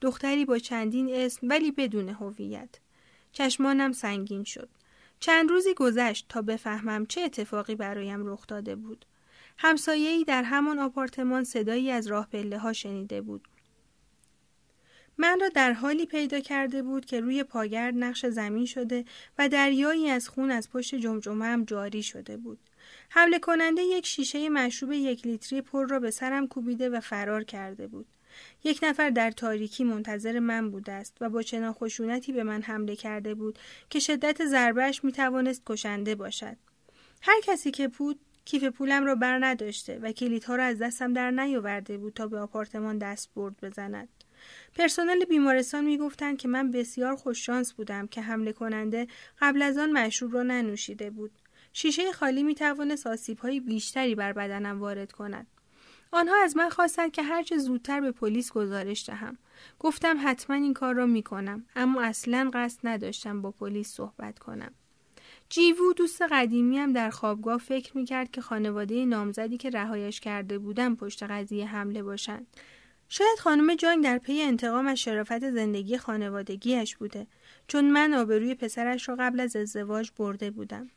دختری 0.00 0.44
با 0.44 0.58
چندین 0.58 1.14
اسم 1.14 1.48
ولی 1.48 1.70
بدون 1.70 2.08
هویت. 2.08 2.70
چشمانم 3.32 3.92
سنگین 3.92 4.44
شد. 4.44 4.68
چند 5.20 5.50
روزی 5.50 5.74
گذشت 5.74 6.26
تا 6.28 6.42
بفهمم 6.42 7.06
چه 7.06 7.20
اتفاقی 7.20 7.74
برایم 7.74 8.26
رخ 8.26 8.46
داده 8.46 8.76
بود. 8.76 9.04
همسایه‌ای 9.58 10.24
در 10.24 10.42
همان 10.42 10.78
آپارتمان 10.78 11.44
صدایی 11.44 11.90
از 11.90 12.06
راه 12.06 12.28
پله 12.30 12.58
ها 12.58 12.72
شنیده 12.72 13.20
بود. 13.20 13.48
من 15.18 15.40
را 15.40 15.48
در 15.48 15.72
حالی 15.72 16.06
پیدا 16.06 16.40
کرده 16.40 16.82
بود 16.82 17.04
که 17.04 17.20
روی 17.20 17.44
پاگرد 17.44 17.94
نقش 17.96 18.26
زمین 18.26 18.66
شده 18.66 19.04
و 19.38 19.48
دریایی 19.48 20.10
از 20.10 20.28
خون 20.28 20.50
از 20.50 20.70
پشت 20.70 20.94
جمجمه 20.94 21.64
جاری 21.64 22.02
شده 22.02 22.36
بود. 22.36 22.58
حمله 23.10 23.38
کننده 23.38 23.82
یک 23.82 24.06
شیشه 24.06 24.48
مشروب 24.48 24.92
یک 24.92 25.26
لیتری 25.26 25.62
پر 25.62 25.86
را 25.88 26.00
به 26.00 26.10
سرم 26.10 26.48
کوبیده 26.48 26.88
و 26.88 27.00
فرار 27.00 27.44
کرده 27.44 27.86
بود. 27.86 28.06
یک 28.64 28.80
نفر 28.82 29.10
در 29.10 29.30
تاریکی 29.30 29.84
منتظر 29.84 30.38
من 30.38 30.70
بوده 30.70 30.92
است 30.92 31.16
و 31.20 31.28
با 31.28 31.42
چنان 31.42 31.72
خشونتی 31.72 32.32
به 32.32 32.42
من 32.42 32.62
حمله 32.62 32.96
کرده 32.96 33.34
بود 33.34 33.58
که 33.90 33.98
شدت 33.98 34.46
ضربهش 34.46 35.04
می 35.04 35.12
توانست 35.12 35.62
کشنده 35.66 36.14
باشد. 36.14 36.56
هر 37.22 37.40
کسی 37.40 37.70
که 37.70 37.88
بود 37.88 38.20
کیف 38.44 38.64
پولم 38.64 39.04
را 39.04 39.14
بر 39.14 39.38
نداشته 39.44 39.98
و 39.98 40.12
کلیدها 40.12 40.56
را 40.56 40.64
از 40.64 40.78
دستم 40.78 41.12
در 41.12 41.30
نیاورده 41.30 41.98
بود 41.98 42.14
تا 42.14 42.26
به 42.26 42.38
آپارتمان 42.38 42.98
دست 42.98 43.30
برد 43.34 43.54
بزند. 43.62 44.08
پرسنل 44.74 45.24
بیمارستان 45.24 45.84
می‌گفتند 45.84 46.38
که 46.38 46.48
من 46.48 46.70
بسیار 46.70 47.16
خوششانس 47.16 47.72
بودم 47.72 48.06
که 48.06 48.20
حمله 48.20 48.52
کننده 48.52 49.06
قبل 49.40 49.62
از 49.62 49.78
آن 49.78 49.92
مشروب 49.92 50.34
را 50.34 50.42
ننوشیده 50.42 51.10
بود. 51.10 51.30
شیشه 51.72 52.12
خالی 52.12 52.42
می 52.42 52.54
توانست 52.54 53.06
آسیب 53.06 53.38
های 53.38 53.60
بیشتری 53.60 54.14
بر 54.14 54.32
بدنم 54.32 54.80
وارد 54.80 55.12
کند. 55.12 55.46
آنها 56.12 56.36
از 56.44 56.56
من 56.56 56.68
خواستند 56.68 57.12
که 57.12 57.22
هرچه 57.22 57.58
زودتر 57.58 58.00
به 58.00 58.12
پلیس 58.12 58.52
گزارش 58.52 59.06
دهم. 59.06 59.38
گفتم 59.78 60.16
حتما 60.24 60.56
این 60.56 60.74
کار 60.74 60.94
را 60.94 61.06
می 61.06 61.22
کنم 61.22 61.64
اما 61.76 62.02
اصلا 62.02 62.50
قصد 62.54 62.80
نداشتم 62.84 63.42
با 63.42 63.50
پلیس 63.50 63.88
صحبت 63.88 64.38
کنم. 64.38 64.74
جیوو 65.48 65.92
دوست 65.92 66.22
قدیمیم 66.22 66.92
در 66.92 67.10
خوابگاه 67.10 67.58
فکر 67.58 67.96
می 67.96 68.04
کرد 68.04 68.30
که 68.30 68.40
خانواده 68.40 69.04
نامزدی 69.04 69.56
که 69.56 69.70
رهایش 69.70 70.20
کرده 70.20 70.58
بودم 70.58 70.96
پشت 70.96 71.22
قضیه 71.22 71.66
حمله 71.66 72.02
باشند. 72.02 72.46
شاید 73.08 73.38
خانم 73.38 73.74
جان 73.74 74.00
در 74.00 74.18
پی 74.18 74.42
انتقام 74.42 74.86
از 74.86 74.98
شرافت 74.98 75.50
زندگی 75.50 75.98
خانوادگیش 75.98 76.96
بوده 76.96 77.26
چون 77.68 77.90
من 77.90 78.14
آبروی 78.14 78.54
پسرش 78.54 79.08
را 79.08 79.16
قبل 79.18 79.40
از 79.40 79.56
ازدواج 79.56 80.10
برده 80.16 80.50
بودم. 80.50 80.90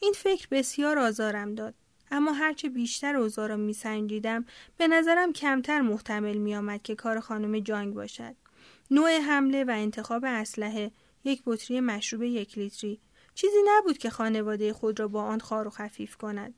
این 0.00 0.12
فکر 0.12 0.48
بسیار 0.50 0.98
آزارم 0.98 1.54
داد. 1.54 1.74
اما 2.14 2.32
هرچه 2.32 2.68
بیشتر 2.68 3.16
اوضاع 3.16 3.46
را 3.46 3.56
میسنجیدم 3.56 4.44
به 4.76 4.88
نظرم 4.88 5.32
کمتر 5.32 5.80
محتمل 5.80 6.36
میآمد 6.36 6.82
که 6.82 6.94
کار 6.94 7.20
خانم 7.20 7.58
جانگ 7.58 7.94
باشد. 7.94 8.34
نوع 8.90 9.18
حمله 9.18 9.64
و 9.64 9.70
انتخاب 9.70 10.24
اسلحه 10.24 10.90
یک 11.24 11.42
بطری 11.46 11.80
مشروب 11.80 12.22
یک 12.22 12.58
لیتری. 12.58 13.00
چیزی 13.34 13.56
نبود 13.66 13.98
که 13.98 14.10
خانواده 14.10 14.72
خود 14.72 15.00
را 15.00 15.08
با 15.08 15.22
آن 15.22 15.40
خار 15.40 15.66
و 15.66 15.70
خفیف 15.70 16.16
کند. 16.16 16.54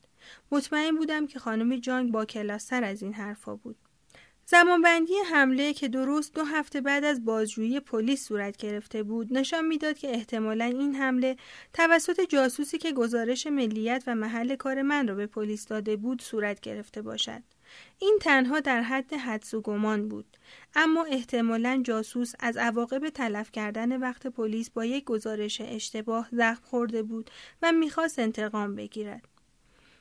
مطمئن 0.50 0.96
بودم 0.96 1.26
که 1.26 1.38
خانم 1.38 1.76
جانگ 1.76 2.12
با 2.12 2.24
کلاستر 2.24 2.84
از 2.84 3.02
این 3.02 3.14
حرفا 3.14 3.56
بود. 3.56 3.76
زمانبندی 4.48 5.14
حمله 5.32 5.72
که 5.72 5.88
درست 5.88 6.34
دو 6.34 6.44
هفته 6.44 6.80
بعد 6.80 7.04
از 7.04 7.24
بازجویی 7.24 7.80
پلیس 7.80 8.26
صورت 8.28 8.56
گرفته 8.56 9.02
بود 9.02 9.32
نشان 9.32 9.64
می‌داد 9.64 9.98
که 9.98 10.14
احتمالا 10.14 10.64
این 10.64 10.94
حمله 10.94 11.36
توسط 11.72 12.20
جاسوسی 12.28 12.78
که 12.78 12.92
گزارش 12.92 13.46
ملیت 13.46 14.04
و 14.06 14.14
محل 14.14 14.56
کار 14.56 14.82
من 14.82 15.08
را 15.08 15.14
به 15.14 15.26
پلیس 15.26 15.66
داده 15.66 15.96
بود 15.96 16.22
صورت 16.22 16.60
گرفته 16.60 17.02
باشد. 17.02 17.42
این 17.98 18.18
تنها 18.20 18.60
در 18.60 18.82
حد 18.82 19.12
حدس 19.12 19.54
و 19.54 19.60
گمان 19.60 20.08
بود. 20.08 20.36
اما 20.74 21.04
احتمالا 21.04 21.80
جاسوس 21.84 22.32
از 22.40 22.56
عواقب 22.56 23.08
تلف 23.08 23.52
کردن 23.52 23.96
وقت 23.96 24.26
پلیس 24.26 24.70
با 24.70 24.84
یک 24.84 25.04
گزارش 25.04 25.60
اشتباه 25.60 26.28
زخم 26.32 26.62
خورده 26.64 27.02
بود 27.02 27.30
و 27.62 27.72
می‌خواست 27.72 28.18
انتقام 28.18 28.74
بگیرد. 28.74 29.28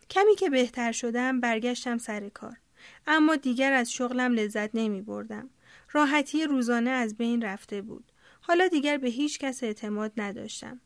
کمی 0.09 0.35
که 0.35 0.49
بهتر 0.49 0.91
شدم 0.91 1.39
برگشتم 1.39 1.97
سر 1.97 2.29
کار. 2.29 2.57
اما 3.07 3.35
دیگر 3.35 3.73
از 3.73 3.91
شغلم 3.91 4.33
لذت 4.33 4.69
نمی 4.73 5.01
بردم. 5.01 5.49
راحتی 5.91 6.43
روزانه 6.43 6.89
از 6.89 7.17
بین 7.17 7.41
رفته 7.41 7.81
بود. 7.81 8.11
حالا 8.41 8.67
دیگر 8.67 8.97
به 8.97 9.07
هیچ 9.09 9.39
کس 9.39 9.63
اعتماد 9.63 10.11
نداشتم. 10.17 10.81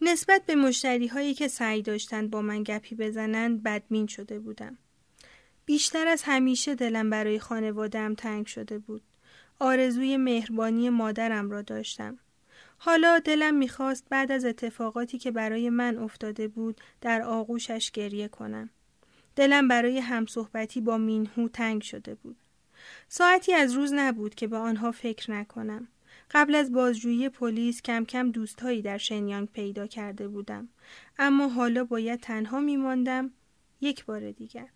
نسبت 0.00 0.46
به 0.46 0.54
مشتری 0.54 1.06
هایی 1.06 1.34
که 1.34 1.48
سعی 1.48 1.82
داشتند 1.82 2.30
با 2.30 2.42
من 2.42 2.62
گپی 2.62 2.94
بزنند 2.94 3.62
بدمین 3.62 4.06
شده 4.06 4.38
بودم. 4.38 4.78
بیشتر 5.64 6.08
از 6.08 6.22
همیشه 6.22 6.74
دلم 6.74 7.10
برای 7.10 7.38
خانوادم 7.38 8.14
تنگ 8.14 8.46
شده 8.46 8.78
بود. 8.78 9.02
آرزوی 9.58 10.16
مهربانی 10.16 10.90
مادرم 10.90 11.50
را 11.50 11.62
داشتم. 11.62 12.18
حالا 12.78 13.18
دلم 13.18 13.54
می‌خواست 13.54 14.06
بعد 14.10 14.32
از 14.32 14.44
اتفاقاتی 14.44 15.18
که 15.18 15.30
برای 15.30 15.70
من 15.70 15.98
افتاده 15.98 16.48
بود 16.48 16.80
در 17.00 17.22
آغوشش 17.22 17.90
گریه 17.90 18.28
کنم. 18.28 18.70
دلم 19.38 19.68
برای 19.68 19.98
همصحبتی 19.98 20.80
با 20.80 20.98
مینهو 20.98 21.48
تنگ 21.48 21.82
شده 21.82 22.14
بود. 22.14 22.36
ساعتی 23.08 23.54
از 23.54 23.72
روز 23.72 23.92
نبود 23.92 24.34
که 24.34 24.46
به 24.46 24.56
آنها 24.56 24.92
فکر 24.92 25.30
نکنم. 25.30 25.88
قبل 26.30 26.54
از 26.54 26.72
بازجویی 26.72 27.28
پلیس 27.28 27.82
کم 27.82 28.04
کم 28.04 28.30
دوستهایی 28.30 28.82
در 28.82 28.98
شنیانگ 28.98 29.48
پیدا 29.48 29.86
کرده 29.86 30.28
بودم. 30.28 30.68
اما 31.18 31.48
حالا 31.48 31.84
باید 31.84 32.20
تنها 32.20 32.60
می 32.60 32.76
ماندم 32.76 33.30
یک 33.80 34.04
بار 34.04 34.30
دیگر. 34.30 34.68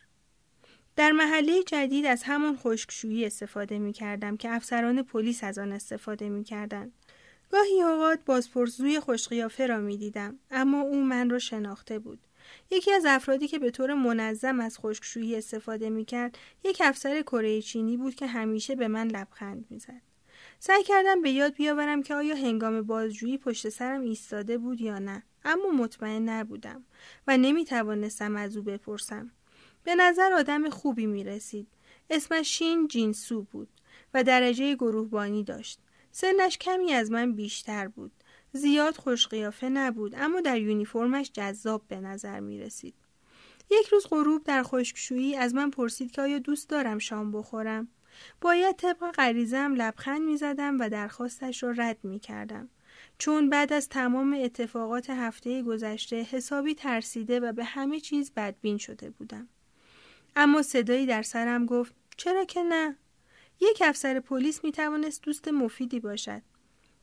در 0.97 1.13
محله 1.13 1.63
جدید 1.63 2.07
از 2.07 2.23
همان 2.23 2.57
خشکشویی 2.57 3.27
استفاده 3.27 3.79
می 3.79 3.93
کردم 3.93 4.37
که 4.37 4.51
افسران 4.51 5.03
پلیس 5.03 5.45
از 5.45 5.59
آن 5.59 5.73
استفاده 5.73 6.29
می 6.29 6.45
کردن. 6.45 6.93
گاهی 7.51 7.83
اوقات 7.83 8.21
بازپرسوی 8.27 9.01
خوشقیافه 9.01 9.67
را 9.67 9.79
می 9.79 9.97
دیدم 9.97 10.39
اما 10.51 10.81
او 10.81 11.05
من 11.05 11.31
را 11.31 11.39
شناخته 11.39 11.99
بود. 11.99 12.19
یکی 12.71 12.93
از 12.93 13.05
افرادی 13.07 13.49
که 13.49 13.59
به 13.59 13.71
طور 13.71 13.95
منظم 13.95 14.61
از 14.61 14.79
خشکشویی 14.79 15.37
استفاده 15.37 15.91
می 15.91 16.05
کرد 16.05 16.39
یک 16.65 16.83
افسر 16.85 17.23
کره 17.23 17.63
چینی 17.63 17.97
بود 17.97 18.15
که 18.15 18.27
همیشه 18.27 18.75
به 18.75 18.89
من 18.89 19.09
لبخند 19.09 19.65
می 19.71 19.79
زد. 19.79 20.03
سعی 20.59 20.83
کردم 20.83 21.23
به 21.23 21.31
یاد 21.31 21.55
بیاورم 21.55 22.03
که 22.03 22.15
آیا 22.15 22.35
هنگام 22.35 22.83
بازجویی 22.83 23.39
پشت 23.39 23.69
سرم 23.69 24.01
ایستاده 24.01 24.59
بود 24.59 24.81
یا 24.81 24.99
نه 24.99 25.23
اما 25.45 25.69
مطمئن 25.71 26.29
نبودم 26.29 26.85
و 27.27 27.37
نمی 27.37 27.65
توانستم 27.65 28.37
از 28.37 28.57
او 28.57 28.63
بپرسم. 28.63 29.31
به 29.85 29.95
نظر 29.95 30.33
آدم 30.33 30.71
خوبی 30.71 31.07
می 31.07 31.25
رسید. 31.25 31.69
اسمش 32.11 32.59
شین 32.59 32.89
جینسو 32.89 33.43
بود 33.43 33.69
و 34.15 34.25
درجه 34.25 34.75
گروهبانی 34.75 35.45
داشت. 35.45 35.81
سنش 36.11 36.59
کمی 36.59 36.93
از 36.93 37.11
من 37.11 37.33
بیشتر 37.33 37.89
بود. 37.89 38.13
زیاد 38.53 38.97
خوشقیافه 38.97 39.69
نبود 39.69 40.15
اما 40.17 40.41
در 40.41 40.61
یونیفرمش 40.61 41.31
جذاب 41.33 41.83
به 41.89 42.01
نظر 42.01 42.41
می 42.41 42.59
رسید. 42.59 42.95
یک 43.71 43.87
روز 43.87 44.07
غروب 44.11 44.45
در 44.45 44.63
خشکشویی 44.63 45.37
از 45.37 45.55
من 45.55 45.71
پرسید 45.71 46.11
که 46.11 46.23
آیا 46.23 46.39
دوست 46.39 46.69
دارم 46.69 46.99
شام 46.99 47.33
بخورم. 47.33 47.89
باید 48.41 48.77
طبق 48.77 49.11
غریزم 49.11 49.75
لبخند 49.77 50.23
می 50.23 50.37
زدم 50.37 50.81
و 50.81 50.89
درخواستش 50.89 51.63
را 51.63 51.71
رد 51.71 51.99
می 52.03 52.19
کردم. 52.19 52.69
چون 53.19 53.51
بعد 53.51 53.73
از 53.73 53.89
تمام 53.89 54.37
اتفاقات 54.43 55.11
هفته 55.11 55.63
گذشته 55.63 56.23
حسابی 56.23 56.75
ترسیده 56.75 57.41
و 57.41 57.53
به 57.53 57.65
همه 57.65 58.01
چیز 58.01 58.33
بدبین 58.37 58.79
شده 58.79 59.11
بودم. 59.11 59.49
اما 60.37 60.63
صدایی 60.63 61.07
در 61.07 61.23
سرم 61.23 61.67
گفت 61.67 61.95
چرا 62.17 62.45
که 62.45 62.63
نه؟ 62.63 62.97
یک 63.61 63.83
افسر 63.85 64.21
پلیس 64.21 64.65
می 64.65 64.73
توانست 64.73 65.23
دوست 65.23 65.49
مفیدی 65.49 66.01
باشد. 66.01 66.43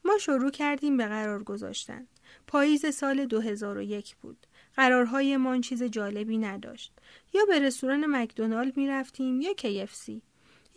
ما 0.10 0.18
شروع 0.18 0.52
کردیم 0.52 0.98
به 0.98 1.06
قرار 1.06 1.44
گذاشتن. 1.44 2.08
پاییز 2.48 2.96
سال 2.96 3.26
2001 3.26 4.16
بود. 4.16 4.48
قرارهایمان 4.76 5.62
چیز 5.62 5.84
جالبی 5.84 6.38
نداشت. 6.38 6.94
یا 7.34 7.46
به 7.46 7.60
رستوران 7.60 8.06
مکدونالد 8.06 8.78
می 8.78 8.88
رفتیم 8.88 9.42
یا 9.42 9.52
KFC. 9.52 10.10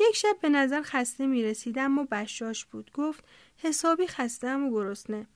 یک 0.01 0.15
شب 0.15 0.37
به 0.43 0.49
نظر 0.49 0.83
خسته 0.83 1.27
می 1.27 1.43
رسید 1.43 1.79
اما 1.79 2.05
بشاش 2.11 2.65
بود. 2.65 2.91
گفت 2.95 3.25
حسابی 3.57 4.07
خسته 4.07 4.55
و 4.55 4.71
گرسنه. 4.71 5.27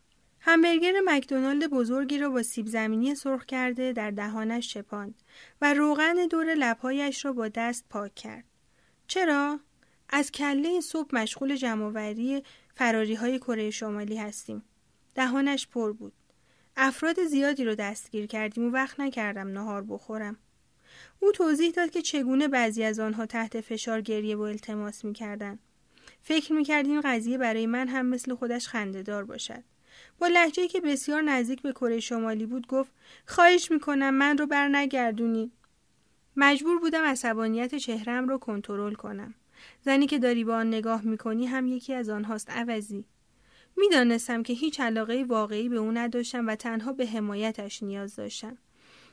همبرگر 0.41 0.93
مکدونالد 1.05 1.71
بزرگی 1.71 2.19
را 2.19 2.31
با 2.31 2.43
سیب 2.43 2.67
زمینی 2.67 3.15
سرخ 3.15 3.45
کرده 3.45 3.93
در 3.93 4.11
دهانش 4.11 4.69
چپاند 4.69 5.23
و 5.61 5.75
روغن 5.75 6.27
دور 6.31 6.55
لبهایش 6.55 7.25
را 7.25 7.33
با 7.33 7.49
دست 7.49 7.85
پاک 7.91 8.15
کرد. 8.15 8.45
چرا؟ 9.07 9.61
از 10.09 10.33
کله 10.33 10.81
صبح 10.81 11.09
مشغول 11.13 11.57
جمعوری 11.57 12.43
فراری 12.77 13.15
های 13.15 13.39
کره 13.39 13.71
شمالی 13.71 14.17
هستیم. 14.17 14.63
دهانش 15.15 15.67
پر 15.67 15.93
بود. 15.93 16.13
افراد 16.77 17.25
زیادی 17.25 17.65
رو 17.65 17.75
دستگیر 17.75 18.27
کردیم 18.27 18.65
و 18.65 18.71
وقت 18.71 19.01
نکردم 19.01 19.49
نهار 19.49 19.83
بخورم. 19.83 20.37
او 21.21 21.33
توضیح 21.33 21.71
داد 21.71 21.91
که 21.91 22.03
چگونه 22.03 22.49
بعضی 22.49 22.85
از 22.85 22.99
آنها 22.99 23.27
تحت 23.27 23.61
فشار 23.61 24.01
گریه 24.01 24.37
و 24.37 24.41
التماس 24.41 25.05
می‌کردند. 25.05 25.59
فکر 26.23 26.53
می‌کرد 26.53 26.87
این 26.87 27.01
قضیه 27.01 27.39
برای 27.39 27.67
من 27.67 27.89
هم 27.89 28.07
مثل 28.07 28.35
خودش 28.35 28.69
خندهدار 28.69 29.25
باشد. 29.25 29.65
با 30.19 30.27
لحجه 30.27 30.69
که 30.69 30.81
بسیار 30.81 31.23
نزدیک 31.23 31.63
به 31.63 31.73
کره 31.73 32.01
شمالی 32.01 32.47
بود 32.47 32.67
گفت 32.67 32.93
خواهش 33.27 33.71
می‌کنم 33.71 34.15
من 34.15 34.39
رو 34.39 34.47
بر 34.47 34.69
نگردونی. 34.69 35.53
مجبور 36.37 36.79
بودم 36.79 37.05
عصبانیت 37.05 37.75
چهرم 37.75 38.29
رو 38.29 38.39
کنترل 38.39 38.95
کنم. 38.95 39.35
زنی 39.85 40.07
که 40.07 40.19
داری 40.19 40.45
به 40.45 40.53
آن 40.53 40.69
نگاه 40.69 41.03
می‌کنی 41.03 41.47
هم 41.47 41.67
یکی 41.67 41.95
از 41.95 42.09
آنهاست 42.09 42.51
عوضی. 42.51 43.05
می‌دانستم 43.77 44.43
که 44.43 44.53
هیچ 44.53 44.81
علاقه 44.81 45.25
واقعی 45.29 45.69
به 45.69 45.77
او 45.77 45.93
نداشتم 45.93 46.47
و 46.47 46.55
تنها 46.55 46.93
به 46.93 47.07
حمایتش 47.07 47.83
نیاز 47.83 48.17
داشتم. 48.17 48.59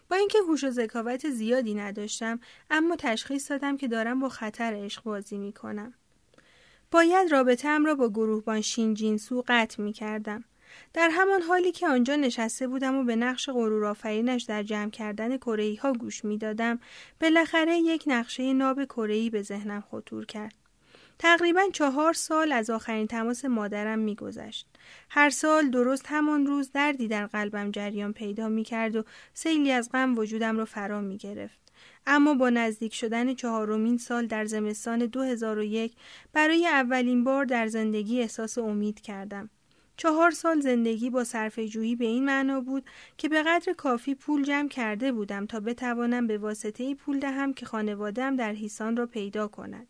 با 0.09 0.15
اینکه 0.15 0.37
هوش 0.47 0.63
و 0.63 0.69
ذکاوت 0.69 1.29
زیادی 1.29 1.73
نداشتم 1.73 2.39
اما 2.69 2.95
تشخیص 2.95 3.51
دادم 3.51 3.77
که 3.77 3.87
دارم 3.87 4.19
با 4.19 4.29
خطر 4.29 4.73
عشق 4.83 5.03
بازی 5.03 5.37
می 5.37 5.53
کنم. 5.53 5.93
باید 6.91 7.31
رابطه 7.31 7.77
را 7.77 7.95
با 7.95 8.09
گروهبان 8.09 8.61
شینجینسو 8.61 9.43
قطع 9.47 9.81
می 9.81 9.93
کردم. 9.93 10.43
در 10.93 11.09
همان 11.09 11.41
حالی 11.41 11.71
که 11.71 11.87
آنجا 11.87 12.15
نشسته 12.15 12.67
بودم 12.67 12.95
و 12.95 13.03
به 13.03 13.15
نقش 13.15 13.49
غرورآفرینش 13.49 14.43
در 14.43 14.63
جمع 14.63 14.89
کردن 14.89 15.37
کره 15.37 15.77
ها 15.81 15.93
گوش 15.93 16.25
می‌دادم 16.25 16.79
بالاخره 17.21 17.77
یک 17.77 18.03
نقشه 18.07 18.53
ناب 18.53 18.85
کره 18.85 19.29
به 19.29 19.41
ذهنم 19.41 19.83
خطور 19.91 20.25
کرد 20.25 20.53
تقریبا 21.19 21.61
چهار 21.73 22.13
سال 22.13 22.51
از 22.51 22.69
آخرین 22.69 23.07
تماس 23.07 23.45
مادرم 23.45 23.99
میگذشت 23.99 24.67
هر 25.09 25.29
سال 25.29 25.69
درست 25.69 26.05
همان 26.07 26.45
روز 26.45 26.71
دردی 26.71 27.07
در 27.07 27.27
قلبم 27.27 27.71
جریان 27.71 28.13
پیدا 28.13 28.49
می 28.49 28.63
کرد 28.63 28.95
و 28.95 29.03
سیلی 29.33 29.71
از 29.71 29.89
غم 29.91 30.17
وجودم 30.17 30.57
را 30.57 30.65
فرا 30.65 31.01
می 31.01 31.17
گرفت. 31.17 31.59
اما 32.07 32.33
با 32.33 32.49
نزدیک 32.49 32.93
شدن 32.93 33.33
چهارمین 33.33 33.97
سال 33.97 34.27
در 34.27 34.45
زمستان 34.45 35.05
2001 35.05 35.95
برای 36.33 36.67
اولین 36.67 37.23
بار 37.23 37.45
در 37.45 37.67
زندگی 37.67 38.21
احساس 38.21 38.57
امید 38.57 39.01
کردم. 39.01 39.49
چهار 39.97 40.31
سال 40.31 40.59
زندگی 40.59 41.09
با 41.09 41.25
جویی 41.71 41.95
به 41.95 42.05
این 42.05 42.25
معنا 42.25 42.61
بود 42.61 42.85
که 43.17 43.29
به 43.29 43.43
قدر 43.43 43.73
کافی 43.73 44.15
پول 44.15 44.43
جمع 44.43 44.69
کرده 44.69 45.11
بودم 45.11 45.45
تا 45.45 45.59
بتوانم 45.59 46.27
به 46.27 46.37
واسطه 46.37 46.95
پول 46.95 47.19
دهم 47.19 47.53
که 47.53 47.65
خانوادم 47.65 48.35
در 48.35 48.53
هیسان 48.53 48.97
را 48.97 49.05
پیدا 49.05 49.47
کند. 49.47 49.87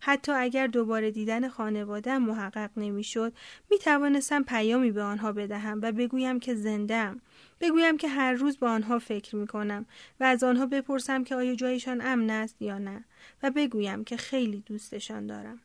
حتی 0.00 0.32
اگر 0.32 0.66
دوباره 0.66 1.10
دیدن 1.10 1.48
خانوادم 1.48 2.22
محقق 2.22 2.70
نمی‌شد 2.76 3.32
می 3.70 3.78
توانستم 3.78 4.42
پیامی 4.42 4.90
به 4.90 5.02
آنها 5.02 5.32
بدهم 5.32 5.80
و 5.82 5.92
بگویم 5.92 6.40
که 6.40 6.54
زندم 6.54 7.20
بگویم 7.60 7.96
که 7.96 8.08
هر 8.08 8.32
روز 8.32 8.58
با 8.58 8.70
آنها 8.70 8.98
فکر 8.98 9.36
می 9.36 9.46
کنم 9.46 9.86
و 10.20 10.24
از 10.24 10.44
آنها 10.44 10.66
بپرسم 10.66 11.24
که 11.24 11.34
آیا 11.34 11.54
جایشان 11.54 12.00
امن 12.00 12.30
است 12.30 12.62
یا 12.62 12.78
نه 12.78 13.04
و 13.42 13.50
بگویم 13.50 14.04
که 14.04 14.16
خیلی 14.16 14.62
دوستشان 14.66 15.26
دارم. 15.26 15.60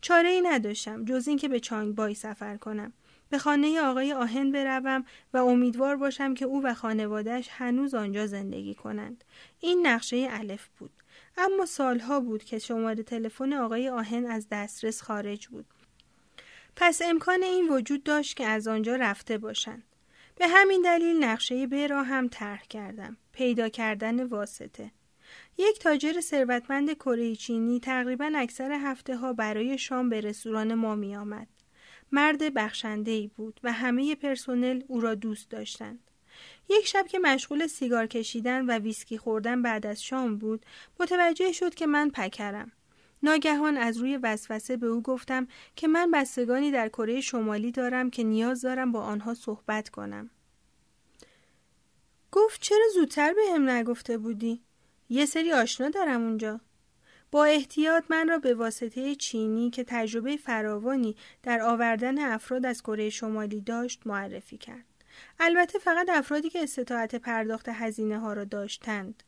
چاره 0.00 0.28
ای 0.28 0.40
نداشتم 0.40 1.04
جز 1.04 1.28
اینکه 1.28 1.48
به 1.48 1.60
چانگ 1.60 1.94
بای 1.94 2.14
سفر 2.14 2.56
کنم. 2.56 2.92
به 3.34 3.38
خانه 3.38 3.80
آقای 3.80 4.12
آهن 4.12 4.52
بروم 4.52 5.04
و 5.32 5.36
امیدوار 5.36 5.96
باشم 5.96 6.34
که 6.34 6.44
او 6.44 6.62
و 6.62 6.74
خانوادهش 6.74 7.48
هنوز 7.50 7.94
آنجا 7.94 8.26
زندگی 8.26 8.74
کنند. 8.74 9.24
این 9.60 9.86
نقشه 9.86 10.26
الف 10.30 10.68
بود. 10.78 10.90
اما 11.36 11.66
سالها 11.66 12.20
بود 12.20 12.44
که 12.44 12.58
شماره 12.58 13.02
تلفن 13.02 13.52
آقای 13.52 13.88
آهن 13.88 14.26
از 14.26 14.46
دسترس 14.50 15.02
خارج 15.02 15.48
بود. 15.48 15.66
پس 16.76 17.02
امکان 17.02 17.42
این 17.42 17.68
وجود 17.68 18.02
داشت 18.02 18.36
که 18.36 18.46
از 18.46 18.68
آنجا 18.68 18.96
رفته 18.96 19.38
باشند. 19.38 19.82
به 20.36 20.48
همین 20.48 20.82
دلیل 20.82 21.24
نقشه 21.24 21.66
ب 21.66 21.74
را 21.74 22.02
هم 22.02 22.28
طرح 22.28 22.62
کردم. 22.62 23.16
پیدا 23.32 23.68
کردن 23.68 24.24
واسطه. 24.24 24.90
یک 25.58 25.78
تاجر 25.78 26.20
ثروتمند 26.20 26.92
کره 26.92 27.36
چینی 27.36 27.80
تقریبا 27.80 28.32
اکثر 28.36 28.72
هفته 28.72 29.16
ها 29.16 29.32
برای 29.32 29.78
شام 29.78 30.08
به 30.08 30.20
رستوران 30.20 30.74
ما 30.74 30.94
می 30.94 31.16
آمد. 31.16 31.48
مرد 32.12 32.54
بخشنده 32.54 33.10
ای 33.10 33.28
بود 33.28 33.60
و 33.62 33.72
همه 33.72 34.14
پرسنل 34.14 34.82
او 34.86 35.00
را 35.00 35.14
دوست 35.14 35.50
داشتند. 35.50 36.10
یک 36.68 36.86
شب 36.86 37.06
که 37.06 37.18
مشغول 37.18 37.66
سیگار 37.66 38.06
کشیدن 38.06 38.66
و 38.66 38.78
ویسکی 38.78 39.18
خوردن 39.18 39.62
بعد 39.62 39.86
از 39.86 40.02
شام 40.02 40.38
بود، 40.38 40.66
متوجه 41.00 41.52
شد 41.52 41.74
که 41.74 41.86
من 41.86 42.10
پکرم. 42.10 42.72
ناگهان 43.22 43.76
از 43.76 43.96
روی 43.96 44.16
وسوسه 44.16 44.76
به 44.76 44.86
او 44.86 45.02
گفتم 45.02 45.46
که 45.76 45.88
من 45.88 46.10
بستگانی 46.10 46.70
در 46.70 46.88
کره 46.88 47.20
شمالی 47.20 47.72
دارم 47.72 48.10
که 48.10 48.24
نیاز 48.24 48.60
دارم 48.60 48.92
با 48.92 49.02
آنها 49.02 49.34
صحبت 49.34 49.88
کنم. 49.88 50.30
گفت 52.32 52.62
چرا 52.62 52.84
زودتر 52.94 53.32
به 53.34 53.40
هم 53.54 53.68
نگفته 53.68 54.18
بودی؟ 54.18 54.62
یه 55.08 55.26
سری 55.26 55.52
آشنا 55.52 55.88
دارم 55.88 56.22
اونجا. 56.22 56.60
با 57.34 57.44
احتیاط 57.44 58.04
من 58.08 58.28
را 58.28 58.38
به 58.38 58.54
واسطه 58.54 59.14
چینی 59.14 59.70
که 59.70 59.84
تجربه 59.84 60.36
فراوانی 60.36 61.16
در 61.42 61.60
آوردن 61.60 62.18
افراد 62.18 62.66
از 62.66 62.82
کره 62.82 63.10
شمالی 63.10 63.60
داشت 63.60 64.00
معرفی 64.06 64.58
کرد. 64.58 64.84
البته 65.40 65.78
فقط 65.78 66.08
افرادی 66.08 66.50
که 66.50 66.62
استطاعت 66.62 67.14
پرداخت 67.14 67.68
هزینه 67.68 68.18
ها 68.18 68.32
را 68.32 68.44
داشتند. 68.44 69.22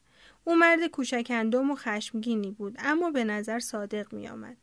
او 0.44 0.54
مرد 0.54 0.86
کوچکندم 0.86 1.70
و 1.70 1.76
خشمگینی 1.76 2.50
بود 2.50 2.76
اما 2.78 3.10
به 3.10 3.24
نظر 3.24 3.58
صادق 3.58 4.12
می 4.12 4.28
آمد. 4.28 4.56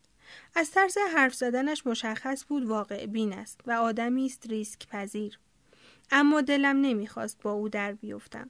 از 0.55 0.71
طرز 0.71 0.97
حرف 1.15 1.33
زدنش 1.33 1.87
مشخص 1.87 2.45
بود 2.47 2.65
واقع 2.65 3.05
بین 3.05 3.33
است 3.33 3.61
و 3.65 3.71
آدمی 3.71 4.25
است 4.25 4.47
ریسک 4.47 4.87
پذیر. 4.87 5.39
اما 6.11 6.41
دلم 6.41 6.81
نمی‌خواست 6.81 7.41
با 7.41 7.51
او 7.51 7.69
در 7.69 7.93
بیفتم. 7.93 8.49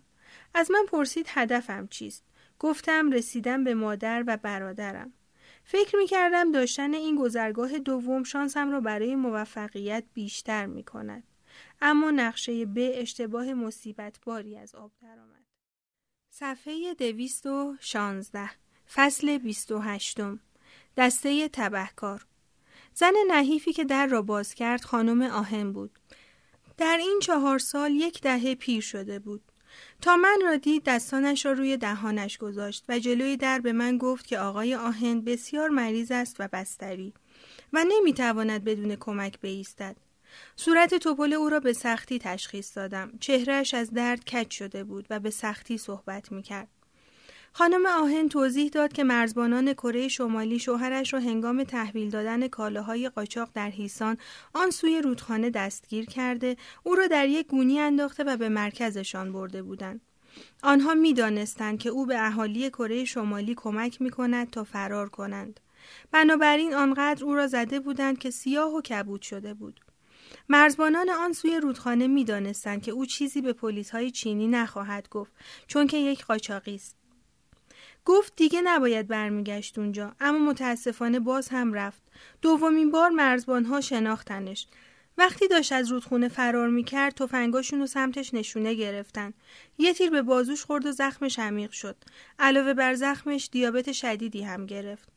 از 0.53 0.71
من 0.71 0.85
پرسید 0.87 1.25
هدفم 1.29 1.87
چیست؟ 1.87 2.23
گفتم 2.59 3.11
رسیدم 3.11 3.63
به 3.63 3.73
مادر 3.73 4.23
و 4.27 4.37
برادرم. 4.37 5.13
فکر 5.63 5.95
می 5.97 6.07
کردم 6.07 6.51
داشتن 6.51 6.93
این 6.93 7.15
گذرگاه 7.15 7.79
دوم 7.79 8.23
شانسم 8.23 8.71
را 8.71 8.81
برای 8.81 9.15
موفقیت 9.15 10.03
بیشتر 10.13 10.65
می 10.65 10.83
کند. 10.83 11.23
اما 11.81 12.11
نقشه 12.11 12.65
به 12.65 13.01
اشتباه 13.01 13.53
مصیبت 13.53 14.19
باری 14.25 14.57
از 14.57 14.75
آب 14.75 14.91
درآمد. 15.01 15.43
صفحه 16.29 16.93
دویست 16.93 17.45
و 17.45 17.75
شانزده 17.79 18.49
فصل 18.93 19.37
28 19.37 20.19
دسته 20.97 21.49
تبهکار 21.53 22.25
زن 22.93 23.13
نحیفی 23.27 23.73
که 23.73 23.83
در 23.83 24.07
را 24.07 24.21
باز 24.21 24.53
کرد 24.53 24.81
خانم 24.81 25.21
آهن 25.21 25.71
بود. 25.71 25.99
در 26.77 26.97
این 26.97 27.19
چهار 27.21 27.59
سال 27.59 27.91
یک 27.91 28.21
دهه 28.21 28.55
پیر 28.55 28.81
شده 28.81 29.19
بود. 29.19 29.52
تا 30.03 30.15
من 30.15 30.39
را 30.43 30.55
دید 30.55 30.83
دستانش 30.85 31.45
را 31.45 31.51
روی 31.51 31.77
دهانش 31.77 32.37
گذاشت 32.37 32.85
و 32.89 32.99
جلوی 32.99 33.37
در 33.37 33.59
به 33.59 33.73
من 33.73 33.97
گفت 33.97 34.27
که 34.27 34.39
آقای 34.39 34.75
آهن 34.75 35.21
بسیار 35.21 35.69
مریض 35.69 36.11
است 36.11 36.35
و 36.39 36.47
بستری 36.53 37.13
و 37.73 37.85
نمی‌تواند 37.87 38.63
بدون 38.63 38.95
کمک 38.95 39.41
بایستد. 39.41 39.95
صورت 40.55 40.95
توپل 40.95 41.33
او 41.33 41.49
را 41.49 41.59
به 41.59 41.73
سختی 41.73 42.19
تشخیص 42.19 42.77
دادم. 42.77 43.11
چهرهش 43.19 43.73
از 43.73 43.91
درد 43.91 44.25
کج 44.25 44.51
شده 44.51 44.83
بود 44.83 45.07
و 45.09 45.19
به 45.19 45.29
سختی 45.29 45.77
صحبت 45.77 46.31
می‌کرد. 46.31 46.67
خانم 47.55 47.85
آهن 47.85 48.29
توضیح 48.29 48.69
داد 48.69 48.93
که 48.93 49.03
مرزبانان 49.03 49.73
کره 49.73 50.07
شمالی 50.07 50.59
شوهرش 50.59 51.13
را 51.13 51.19
هنگام 51.19 51.63
تحویل 51.63 52.09
دادن 52.09 52.47
کالاهای 52.47 53.09
قاچاق 53.09 53.49
در 53.53 53.69
هیسان 53.69 54.17
آن 54.53 54.71
سوی 54.71 55.01
رودخانه 55.01 55.49
دستگیر 55.49 56.05
کرده 56.05 56.57
او 56.83 56.95
را 56.95 57.07
در 57.07 57.27
یک 57.27 57.47
گونی 57.47 57.79
انداخته 57.79 58.23
و 58.23 58.37
به 58.37 58.49
مرکزشان 58.49 59.31
برده 59.31 59.63
بودند. 59.63 60.01
آنها 60.63 60.93
می‌دانستند 60.93 61.79
که 61.79 61.89
او 61.89 62.05
به 62.05 62.25
اهالی 62.27 62.69
کره 62.69 63.05
شمالی 63.05 63.55
کمک 63.55 64.01
می 64.01 64.09
کند 64.09 64.49
تا 64.49 64.63
فرار 64.63 65.09
کنند. 65.09 65.59
بنابراین 66.11 66.73
آنقدر 66.73 67.25
او 67.25 67.35
را 67.35 67.47
زده 67.47 67.79
بودند 67.79 68.19
که 68.19 68.29
سیاه 68.29 68.73
و 68.75 68.81
کبود 68.81 69.21
شده 69.21 69.53
بود. 69.53 69.79
مرزبانان 70.49 71.09
آن 71.09 71.33
سوی 71.33 71.59
رودخانه 71.59 72.07
می‌دانستند 72.07 72.81
که 72.81 72.91
او 72.91 73.05
چیزی 73.05 73.41
به 73.41 73.53
پلیس 73.53 73.89
های 73.89 74.11
چینی 74.11 74.47
نخواهد 74.47 75.09
گفت 75.09 75.31
چون 75.67 75.87
که 75.87 75.97
یک 75.97 76.25
قاچاقی 76.25 76.75
است. 76.75 77.02
گفت 78.05 78.33
دیگه 78.35 78.61
نباید 78.61 79.07
برمیگشت 79.07 79.79
اونجا 79.79 80.15
اما 80.19 80.51
متاسفانه 80.51 81.19
باز 81.19 81.49
هم 81.49 81.73
رفت. 81.73 82.01
دومین 82.41 82.91
بار 82.91 83.09
مرزبانها 83.09 83.81
شناختنش. 83.81 84.67
وقتی 85.17 85.47
داشت 85.47 85.71
از 85.71 85.91
رودخونه 85.91 86.27
فرار 86.27 86.69
می‌کرد 86.69 87.13
تفنگاشون 87.13 87.79
رو 87.79 87.87
سمتش 87.87 88.33
نشونه 88.33 88.73
گرفتن. 88.73 89.33
یه 89.77 89.93
تیر 89.93 90.09
به 90.09 90.21
بازوش 90.21 90.63
خورد 90.63 90.85
و 90.85 90.91
زخمش 90.91 91.39
عمیق 91.39 91.71
شد. 91.71 91.95
علاوه 92.39 92.73
بر 92.73 92.93
زخمش 92.93 93.49
دیابت 93.51 93.91
شدیدی 93.91 94.41
هم 94.41 94.65
گرفت. 94.65 95.09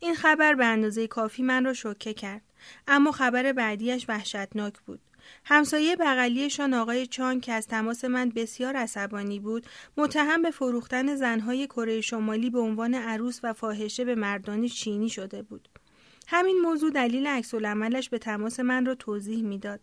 این 0.00 0.14
خبر 0.14 0.54
به 0.54 0.66
اندازه 0.66 1.06
کافی 1.06 1.42
من 1.42 1.64
را 1.64 1.72
شوکه 1.72 2.14
کرد. 2.14 2.42
اما 2.88 3.12
خبر 3.12 3.52
بعدیش 3.52 4.06
وحشتناک 4.08 4.74
بود. 4.86 5.00
همسایه 5.44 5.96
بغلیشان 5.96 6.74
آقای 6.74 7.06
چان 7.06 7.40
که 7.40 7.52
از 7.52 7.66
تماس 7.66 8.04
من 8.04 8.28
بسیار 8.28 8.76
عصبانی 8.76 9.40
بود 9.40 9.66
متهم 9.96 10.42
به 10.42 10.50
فروختن 10.50 11.16
زنهای 11.16 11.66
کره 11.66 12.00
شمالی 12.00 12.50
به 12.50 12.58
عنوان 12.58 12.94
عروس 12.94 13.40
و 13.42 13.52
فاحشه 13.52 14.04
به 14.04 14.14
مردان 14.14 14.68
چینی 14.68 15.08
شده 15.08 15.42
بود. 15.42 15.68
همین 16.26 16.60
موضوع 16.60 16.90
دلیل 16.90 17.26
عکس 17.26 17.54
عملش 17.54 18.08
به 18.08 18.18
تماس 18.18 18.60
من 18.60 18.86
را 18.86 18.94
توضیح 18.94 19.42
می‌داد. 19.42 19.80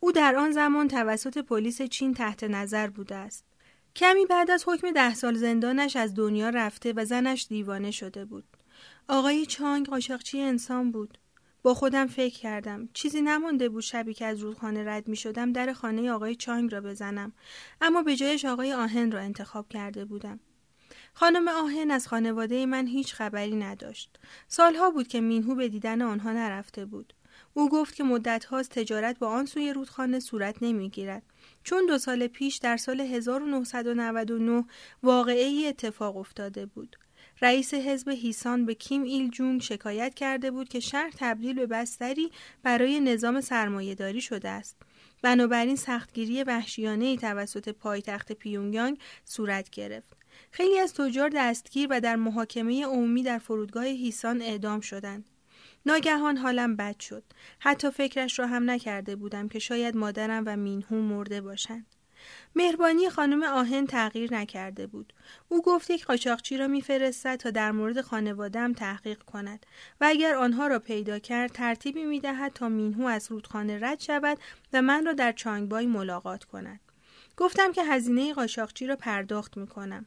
او 0.00 0.12
در 0.12 0.36
آن 0.36 0.52
زمان 0.52 0.88
توسط 0.88 1.38
پلیس 1.38 1.82
چین 1.82 2.14
تحت 2.14 2.44
نظر 2.44 2.90
بوده 2.90 3.14
است. 3.14 3.44
کمی 3.96 4.26
بعد 4.26 4.50
از 4.50 4.64
حکم 4.66 4.90
ده 4.92 5.14
سال 5.14 5.34
زندانش 5.34 5.96
از 5.96 6.14
دنیا 6.14 6.48
رفته 6.48 6.92
و 6.96 7.04
زنش 7.04 7.46
دیوانه 7.48 7.90
شده 7.90 8.24
بود. 8.24 8.44
آقای 9.08 9.46
چانگ 9.46 9.86
قاچاقچی 9.86 10.40
انسان 10.40 10.90
بود. 10.90 11.18
با 11.64 11.74
خودم 11.74 12.06
فکر 12.06 12.38
کردم. 12.38 12.88
چیزی 12.92 13.22
نمانده 13.22 13.68
بود 13.68 13.82
شبی 13.82 14.14
که 14.14 14.26
از 14.26 14.38
رودخانه 14.38 14.84
رد 14.84 15.08
می 15.08 15.16
شدم 15.16 15.52
در 15.52 15.72
خانه 15.72 16.10
آقای 16.10 16.34
چانگ 16.34 16.72
را 16.72 16.80
بزنم. 16.80 17.32
اما 17.80 18.02
به 18.02 18.16
جایش 18.16 18.44
آقای 18.44 18.72
آهن 18.72 19.12
را 19.12 19.20
انتخاب 19.20 19.68
کرده 19.68 20.04
بودم. 20.04 20.40
خانم 21.14 21.48
آهن 21.48 21.90
از 21.90 22.08
خانواده 22.08 22.66
من 22.66 22.86
هیچ 22.86 23.14
خبری 23.14 23.56
نداشت. 23.56 24.18
سالها 24.48 24.90
بود 24.90 25.08
که 25.08 25.20
مینهو 25.20 25.54
به 25.54 25.68
دیدن 25.68 26.02
آنها 26.02 26.32
نرفته 26.32 26.84
بود. 26.84 27.14
او 27.54 27.68
گفت 27.68 27.94
که 27.94 28.04
مدت 28.04 28.44
هاست 28.44 28.70
تجارت 28.70 29.18
با 29.18 29.28
آن 29.28 29.46
سوی 29.46 29.72
رودخانه 29.72 30.20
صورت 30.20 30.56
نمی‌گیرد. 30.62 31.22
چون 31.62 31.86
دو 31.86 31.98
سال 31.98 32.26
پیش 32.26 32.56
در 32.56 32.76
سال 32.76 33.00
1999 33.00 34.64
واقعی 35.02 35.66
اتفاق 35.66 36.16
افتاده 36.16 36.66
بود. 36.66 36.96
رئیس 37.44 37.74
حزب 37.74 38.08
هیسان 38.08 38.66
به 38.66 38.74
کیم 38.74 39.02
ایل 39.02 39.30
جونگ 39.30 39.60
شکایت 39.60 40.14
کرده 40.14 40.50
بود 40.50 40.68
که 40.68 40.80
شهر 40.80 41.10
تبدیل 41.18 41.54
به 41.56 41.66
بستری 41.66 42.30
برای 42.62 43.00
نظام 43.00 43.40
سرمایهداری 43.40 44.20
شده 44.20 44.48
است. 44.48 44.76
بنابراین 45.22 45.76
سختگیری 45.76 46.42
وحشیانه 46.42 47.04
ای 47.04 47.16
توسط 47.16 47.68
پایتخت 47.68 48.32
پیونگیانگ 48.32 48.98
صورت 49.24 49.70
گرفت. 49.70 50.16
خیلی 50.50 50.78
از 50.78 50.94
تجار 50.94 51.30
دستگیر 51.34 51.86
و 51.90 52.00
در 52.00 52.16
محاکمه 52.16 52.86
عمومی 52.86 53.22
در 53.22 53.38
فرودگاه 53.38 53.84
هیسان 53.84 54.42
اعدام 54.42 54.80
شدند. 54.80 55.24
ناگهان 55.86 56.36
حالم 56.36 56.76
بد 56.76 57.00
شد. 57.00 57.24
حتی 57.58 57.90
فکرش 57.90 58.38
را 58.38 58.46
هم 58.46 58.70
نکرده 58.70 59.16
بودم 59.16 59.48
که 59.48 59.58
شاید 59.58 59.96
مادرم 59.96 60.42
و 60.46 60.56
مینهو 60.56 60.96
مرده 60.96 61.40
باشند. 61.40 61.86
مهربانی 62.54 63.10
خانم 63.10 63.42
آهن 63.42 63.86
تغییر 63.86 64.34
نکرده 64.34 64.86
بود. 64.86 65.12
او 65.48 65.62
گفت 65.62 65.90
یک 65.90 66.04
قاچاقچی 66.04 66.56
را 66.56 66.66
میفرستد 66.66 67.36
تا 67.36 67.50
در 67.50 67.72
مورد 67.72 68.00
خانوادم 68.00 68.72
تحقیق 68.72 69.22
کند 69.22 69.66
و 70.00 70.04
اگر 70.08 70.34
آنها 70.34 70.66
را 70.66 70.78
پیدا 70.78 71.18
کرد 71.18 71.52
ترتیبی 71.52 72.04
می‌دهد 72.04 72.52
تا 72.52 72.68
مینهو 72.68 73.06
از 73.06 73.30
رودخانه 73.30 73.78
رد 73.82 74.00
شود 74.00 74.38
و 74.72 74.82
من 74.82 75.06
را 75.06 75.12
در 75.12 75.32
چانگبای 75.32 75.86
ملاقات 75.86 76.44
کند. 76.44 76.80
گفتم 77.36 77.72
که 77.72 77.84
هزینه 77.84 78.34
قاچاقچی 78.34 78.86
را 78.86 78.96
پرداخت 78.96 79.56
می 79.56 79.66
کنم. 79.66 80.06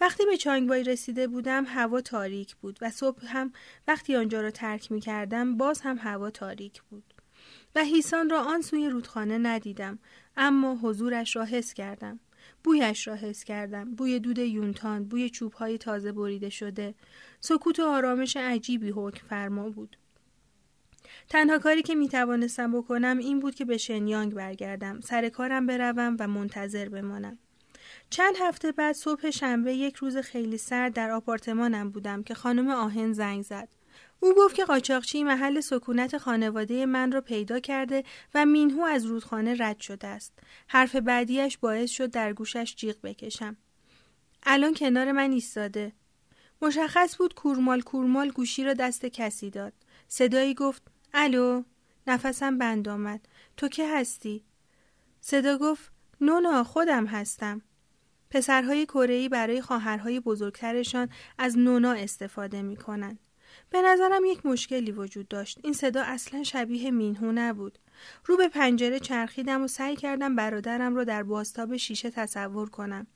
وقتی 0.00 0.24
به 0.26 0.36
چانگبای 0.36 0.84
رسیده 0.84 1.26
بودم 1.26 1.64
هوا 1.64 2.00
تاریک 2.00 2.56
بود 2.56 2.78
و 2.80 2.90
صبح 2.90 3.26
هم 3.26 3.52
وقتی 3.88 4.16
آنجا 4.16 4.40
را 4.40 4.50
ترک 4.50 4.92
می 4.92 5.00
کردم 5.00 5.56
باز 5.56 5.80
هم 5.80 5.98
هوا 5.98 6.30
تاریک 6.30 6.82
بود. 6.82 7.13
و 7.74 7.84
هیسان 7.84 8.30
را 8.30 8.40
آن 8.42 8.62
سوی 8.62 8.88
رودخانه 8.88 9.38
ندیدم 9.38 9.98
اما 10.36 10.74
حضورش 10.82 11.36
را 11.36 11.44
حس 11.44 11.74
کردم. 11.74 12.20
بویش 12.64 13.08
را 13.08 13.14
حس 13.14 13.44
کردم. 13.44 13.94
بوی 13.94 14.20
دود 14.20 14.38
یونتان 14.38 15.04
بوی 15.04 15.30
چوبهای 15.30 15.78
تازه 15.78 16.12
بریده 16.12 16.50
شده. 16.50 16.94
سکوت 17.40 17.80
و 17.80 17.82
آرامش 17.82 18.36
عجیبی 18.36 18.90
حکم 18.90 19.26
فرما 19.26 19.70
بود. 19.70 19.96
تنها 21.28 21.58
کاری 21.58 21.82
که 21.82 21.94
می 21.94 22.08
توانستم 22.08 22.72
بکنم 22.78 23.18
این 23.18 23.40
بود 23.40 23.54
که 23.54 23.64
به 23.64 23.76
شنیانگ 23.76 24.34
برگردم. 24.34 25.00
سر 25.00 25.28
کارم 25.28 25.66
بروم 25.66 26.16
و 26.20 26.28
منتظر 26.28 26.88
بمانم. 26.88 27.38
چند 28.10 28.34
هفته 28.40 28.72
بعد 28.72 28.94
صبح 28.94 29.30
شنبه 29.30 29.74
یک 29.74 29.96
روز 29.96 30.16
خیلی 30.16 30.58
سرد 30.58 30.92
در 30.92 31.10
آپارتمانم 31.10 31.90
بودم 31.90 32.22
که 32.22 32.34
خانم 32.34 32.68
آهن 32.68 33.12
زنگ 33.12 33.42
زد. 33.42 33.68
او 34.24 34.34
گفت 34.34 34.54
که 34.54 34.64
قاچاقچی 34.64 35.24
محل 35.24 35.60
سکونت 35.60 36.18
خانواده 36.18 36.86
من 36.86 37.12
را 37.12 37.20
پیدا 37.20 37.60
کرده 37.60 38.04
و 38.34 38.46
مینهو 38.46 38.82
از 38.82 39.04
رودخانه 39.04 39.56
رد 39.58 39.80
شده 39.80 40.06
است. 40.06 40.32
حرف 40.68 40.96
بعدیش 40.96 41.58
باعث 41.58 41.90
شد 41.90 42.10
در 42.10 42.32
گوشش 42.32 42.74
جیغ 42.76 42.96
بکشم. 43.02 43.56
الان 44.42 44.74
کنار 44.74 45.12
من 45.12 45.32
ایستاده. 45.32 45.92
مشخص 46.62 47.16
بود 47.16 47.34
کورمال 47.34 47.80
کورمال 47.80 48.30
گوشی 48.30 48.64
را 48.64 48.74
دست 48.74 49.06
کسی 49.06 49.50
داد. 49.50 49.72
صدایی 50.08 50.54
گفت 50.54 50.82
الو 51.14 51.62
نفسم 52.06 52.58
بند 52.58 52.88
آمد. 52.88 53.28
تو 53.56 53.68
که 53.68 53.98
هستی؟ 53.98 54.44
صدا 55.20 55.58
گفت 55.58 55.92
نونا 56.20 56.64
خودم 56.64 57.06
هستم. 57.06 57.62
پسرهای 58.30 58.86
کره 58.86 59.28
برای 59.28 59.62
خواهرهای 59.62 60.20
بزرگترشان 60.20 61.08
از 61.38 61.58
نونا 61.58 61.92
استفاده 61.92 62.62
می 62.62 62.76
کنند. 62.76 63.18
به 63.74 63.82
نظرم 63.82 64.24
یک 64.24 64.46
مشکلی 64.46 64.92
وجود 64.92 65.28
داشت. 65.28 65.58
این 65.62 65.72
صدا 65.72 66.02
اصلا 66.02 66.42
شبیه 66.42 66.90
مینهو 66.90 67.32
نبود. 67.32 67.78
رو 68.24 68.36
به 68.36 68.48
پنجره 68.48 68.98
چرخیدم 68.98 69.62
و 69.62 69.68
سعی 69.68 69.96
کردم 69.96 70.36
برادرم 70.36 70.96
را 70.96 71.04
در 71.04 71.22
باستاب 71.22 71.76
شیشه 71.76 72.10
تصور 72.10 72.70
کنم. 72.70 73.06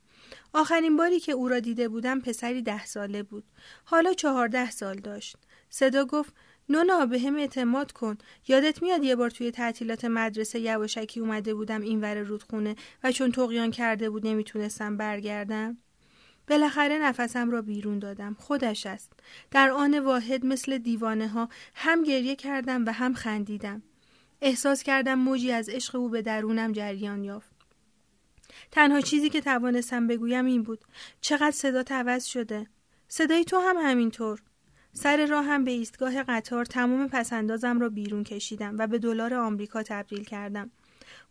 آخرین 0.52 0.96
باری 0.96 1.20
که 1.20 1.32
او 1.32 1.48
را 1.48 1.60
دیده 1.60 1.88
بودم 1.88 2.20
پسری 2.20 2.62
ده 2.62 2.86
ساله 2.86 3.22
بود. 3.22 3.44
حالا 3.84 4.12
چهارده 4.12 4.70
سال 4.70 4.94
داشت. 4.94 5.36
صدا 5.70 6.04
گفت 6.04 6.34
نونا 6.68 7.06
به 7.06 7.20
هم 7.20 7.36
اعتماد 7.36 7.92
کن 7.92 8.18
یادت 8.48 8.82
میاد 8.82 9.04
یه 9.04 9.16
بار 9.16 9.30
توی 9.30 9.50
تعطیلات 9.50 10.04
مدرسه 10.04 10.60
یواشکی 10.60 11.20
اومده 11.20 11.54
بودم 11.54 11.80
اینور 11.80 12.18
رودخونه 12.18 12.76
و 13.04 13.12
چون 13.12 13.32
تقیان 13.32 13.70
کرده 13.70 14.10
بود 14.10 14.26
نمی‌تونستم 14.26 14.96
برگردم 14.96 15.78
بالاخره 16.48 16.98
نفسم 16.98 17.50
را 17.50 17.62
بیرون 17.62 17.98
دادم. 17.98 18.36
خودش 18.38 18.86
است. 18.86 19.12
در 19.50 19.70
آن 19.70 19.98
واحد 19.98 20.46
مثل 20.46 20.78
دیوانه 20.78 21.28
ها 21.28 21.48
هم 21.74 22.02
گریه 22.02 22.36
کردم 22.36 22.86
و 22.86 22.90
هم 22.92 23.14
خندیدم. 23.14 23.82
احساس 24.40 24.82
کردم 24.82 25.14
موجی 25.14 25.52
از 25.52 25.68
عشق 25.68 25.96
او 25.96 26.08
به 26.08 26.22
درونم 26.22 26.72
جریان 26.72 27.24
یافت. 27.24 27.50
تنها 28.70 29.00
چیزی 29.00 29.30
که 29.30 29.40
توانستم 29.40 30.06
بگویم 30.06 30.44
این 30.44 30.62
بود. 30.62 30.84
چقدر 31.20 31.50
صدا 31.50 31.84
عوض 31.90 32.24
شده. 32.24 32.66
صدای 33.08 33.44
تو 33.44 33.58
هم 33.58 33.76
همینطور. 33.76 34.42
سر 34.92 35.26
راه 35.26 35.44
هم 35.44 35.64
به 35.64 35.70
ایستگاه 35.70 36.22
قطار 36.22 36.64
تمام 36.64 37.08
پسندازم 37.08 37.80
را 37.80 37.88
بیرون 37.88 38.24
کشیدم 38.24 38.78
و 38.78 38.86
به 38.86 38.98
دلار 38.98 39.34
آمریکا 39.34 39.82
تبدیل 39.82 40.24
کردم. 40.24 40.70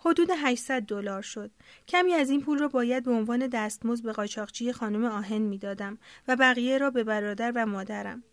حدود 0.07 0.29
800 0.37 0.81
دلار 0.81 1.21
شد. 1.21 1.51
کمی 1.87 2.13
از 2.13 2.29
این 2.29 2.41
پول 2.41 2.59
را 2.59 2.67
باید 2.67 3.03
به 3.03 3.11
عنوان 3.11 3.47
دستمزد 3.47 4.03
به 4.03 4.11
قاچاقچی 4.11 4.73
خانم 4.73 5.05
آهن 5.05 5.37
می‌دادم 5.37 5.97
و 6.27 6.35
بقیه 6.35 6.77
را 6.77 6.91
به 6.91 7.03
برادر 7.03 7.51
و 7.55 7.65
مادرم. 7.65 8.23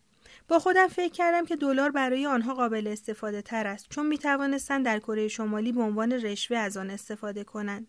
با 0.48 0.58
خودم 0.58 0.88
فکر 0.88 1.12
کردم 1.12 1.44
که 1.44 1.56
دلار 1.56 1.90
برای 1.90 2.26
آنها 2.26 2.54
قابل 2.54 2.86
استفاده 2.86 3.42
تر 3.42 3.66
است 3.66 3.86
چون 3.90 4.06
می 4.06 4.18
توانستند 4.18 4.84
در 4.84 4.98
کره 4.98 5.28
شمالی 5.28 5.72
به 5.72 5.82
عنوان 5.82 6.12
رشوه 6.12 6.56
از 6.58 6.76
آن 6.76 6.90
استفاده 6.90 7.44
کنند. 7.44 7.86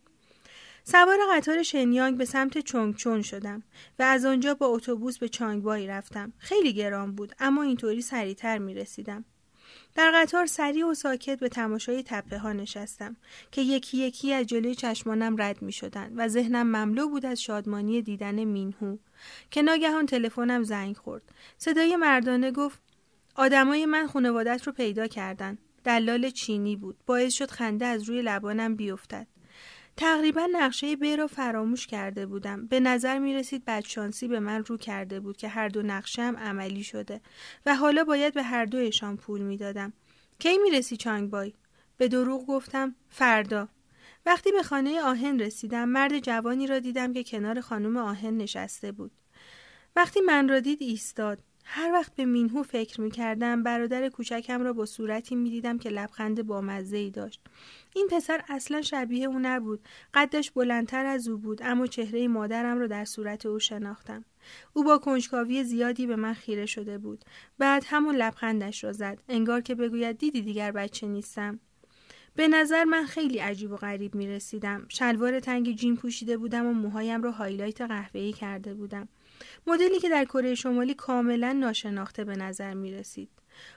سوار 0.83 1.17
قطار 1.33 1.63
شنیانگ 1.63 2.17
به 2.17 2.25
سمت 2.25 2.57
چونگچون 2.57 3.21
شدم 3.21 3.63
و 3.99 4.03
از 4.03 4.25
آنجا 4.25 4.53
با 4.53 4.65
اتوبوس 4.65 5.17
به 5.17 5.29
چانگبای 5.29 5.87
رفتم. 5.87 6.33
خیلی 6.37 6.73
گران 6.73 7.15
بود 7.15 7.35
اما 7.39 7.63
اینطوری 7.63 8.01
سریعتر 8.01 8.57
می 8.57 8.73
رسیدم. 8.73 9.25
در 9.95 10.11
قطار 10.15 10.45
سریع 10.45 10.85
و 10.85 10.93
ساکت 10.93 11.39
به 11.39 11.49
تماشای 11.49 12.03
تپه 12.03 12.37
ها 12.37 12.53
نشستم 12.53 13.15
که 13.51 13.61
یکی 13.61 13.97
یکی 13.97 14.33
از 14.33 14.45
جلوی 14.45 14.75
چشمانم 14.75 15.41
رد 15.41 15.61
می 15.61 15.71
شدن 15.71 16.13
و 16.15 16.27
ذهنم 16.27 16.67
مملو 16.67 17.09
بود 17.09 17.25
از 17.25 17.41
شادمانی 17.41 18.01
دیدن 18.01 18.43
مینهو 18.43 18.97
که 19.51 19.61
ناگهان 19.61 20.05
تلفنم 20.05 20.63
زنگ 20.63 20.97
خورد. 20.97 21.23
صدای 21.57 21.95
مردانه 21.95 22.51
گفت 22.51 22.79
آدمای 23.35 23.85
من 23.85 24.07
خانوادت 24.07 24.63
رو 24.67 24.73
پیدا 24.73 25.07
کردن. 25.07 25.57
دلال 25.83 26.29
چینی 26.29 26.75
بود. 26.75 26.97
باعث 27.05 27.33
شد 27.33 27.51
خنده 27.51 27.85
از 27.85 28.03
روی 28.03 28.21
لبانم 28.21 28.75
بیفتد. 28.75 29.27
تقریبا 29.97 30.49
نقشه 30.51 30.95
ب 30.95 31.03
را 31.03 31.27
فراموش 31.27 31.87
کرده 31.87 32.25
بودم 32.25 32.67
به 32.67 32.79
نظر 32.79 33.19
می 33.19 33.33
رسید 33.33 33.65
بدشانسی 33.65 34.27
به 34.27 34.39
من 34.39 34.63
رو 34.65 34.77
کرده 34.77 35.19
بود 35.19 35.37
که 35.37 35.47
هر 35.47 35.67
دو 35.67 35.81
نقشه 35.81 36.21
هم 36.21 36.37
عملی 36.37 36.83
شده 36.83 37.21
و 37.65 37.75
حالا 37.75 38.03
باید 38.03 38.33
به 38.33 38.43
هر 38.43 38.65
دویشان 38.65 39.17
پول 39.17 39.41
می 39.41 39.57
دادم. 39.57 39.93
کی 40.39 40.57
می 40.57 40.71
رسی 40.71 40.97
چانگ 40.97 41.29
بای؟ 41.29 41.53
به 41.97 42.07
دروغ 42.07 42.45
گفتم 42.45 42.95
فردا 43.09 43.67
وقتی 44.25 44.51
به 44.51 44.63
خانه 44.63 45.01
آهن 45.01 45.39
رسیدم 45.39 45.89
مرد 45.89 46.19
جوانی 46.19 46.67
را 46.67 46.79
دیدم 46.79 47.13
که 47.13 47.23
کنار 47.23 47.61
خانم 47.61 47.97
آهن 47.97 48.37
نشسته 48.37 48.91
بود 48.91 49.11
وقتی 49.95 50.21
من 50.21 50.49
را 50.49 50.59
دید 50.59 50.81
ایستاد 50.81 51.39
هر 51.67 51.91
وقت 51.93 52.15
به 52.15 52.25
مینهو 52.25 52.63
فکر 52.63 53.01
می 53.01 53.11
کردم 53.11 53.63
برادر 53.63 54.09
کوچکم 54.09 54.61
را 54.61 54.73
با 54.73 54.85
صورتی 54.85 55.35
می 55.35 55.49
دیدم 55.49 55.77
که 55.77 55.89
لبخند 55.89 56.47
بامزه 56.47 56.97
ای 56.97 57.11
داشت. 57.11 57.41
این 57.95 58.07
پسر 58.11 58.43
اصلا 58.49 58.81
شبیه 58.81 59.27
او 59.27 59.39
نبود. 59.39 59.79
قدش 60.13 60.51
بلندتر 60.51 61.05
از 61.05 61.27
او 61.27 61.37
بود 61.37 61.61
اما 61.63 61.87
چهره 61.87 62.27
مادرم 62.27 62.79
را 62.79 62.87
در 62.87 63.05
صورت 63.05 63.45
او 63.45 63.59
شناختم. 63.59 64.25
او 64.73 64.83
با 64.83 64.97
کنجکاوی 64.97 65.63
زیادی 65.63 66.07
به 66.07 66.15
من 66.15 66.33
خیره 66.33 66.65
شده 66.65 66.97
بود. 66.97 67.25
بعد 67.57 67.83
همون 67.87 68.15
لبخندش 68.15 68.83
را 68.83 68.91
زد. 68.91 69.21
انگار 69.29 69.61
که 69.61 69.75
بگوید 69.75 70.17
دیدی 70.17 70.41
دیگر 70.41 70.71
بچه 70.71 71.07
نیستم. 71.07 71.59
به 72.35 72.47
نظر 72.47 72.83
من 72.83 73.05
خیلی 73.05 73.37
عجیب 73.37 73.71
و 73.71 73.75
غریب 73.75 74.15
می 74.15 74.27
رسیدم. 74.27 74.85
شلوار 74.89 75.39
تنگ 75.39 75.75
جین 75.75 75.95
پوشیده 75.95 76.37
بودم 76.37 76.65
و 76.65 76.73
موهایم 76.73 77.23
را 77.23 77.31
highlight 77.31 77.81
قهوه‌ای 77.81 78.33
کرده 78.33 78.73
بودم. 78.73 79.07
مدلی 79.67 79.99
که 79.99 80.09
در 80.09 80.25
کره 80.25 80.55
شمالی 80.55 80.93
کاملا 80.93 81.51
ناشناخته 81.51 82.23
به 82.23 82.35
نظر 82.35 82.73
می 82.73 82.91
رسید. 82.91 83.29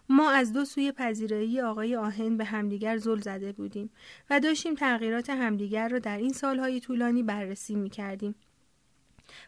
ما 0.08 0.30
از 0.30 0.52
دو 0.52 0.64
سوی 0.64 0.92
پذیرایی 0.92 1.60
آقای 1.60 1.96
آهن 1.96 2.36
به 2.36 2.44
همدیگر 2.44 2.96
زل 2.96 3.20
زده 3.20 3.52
بودیم 3.52 3.90
و 4.30 4.40
داشتیم 4.40 4.74
تغییرات 4.74 5.30
همدیگر 5.30 5.88
را 5.88 5.98
در 5.98 6.18
این 6.18 6.32
سالهای 6.32 6.80
طولانی 6.80 7.22
بررسی 7.22 7.74
می 7.74 7.90
کردیم. 7.90 8.34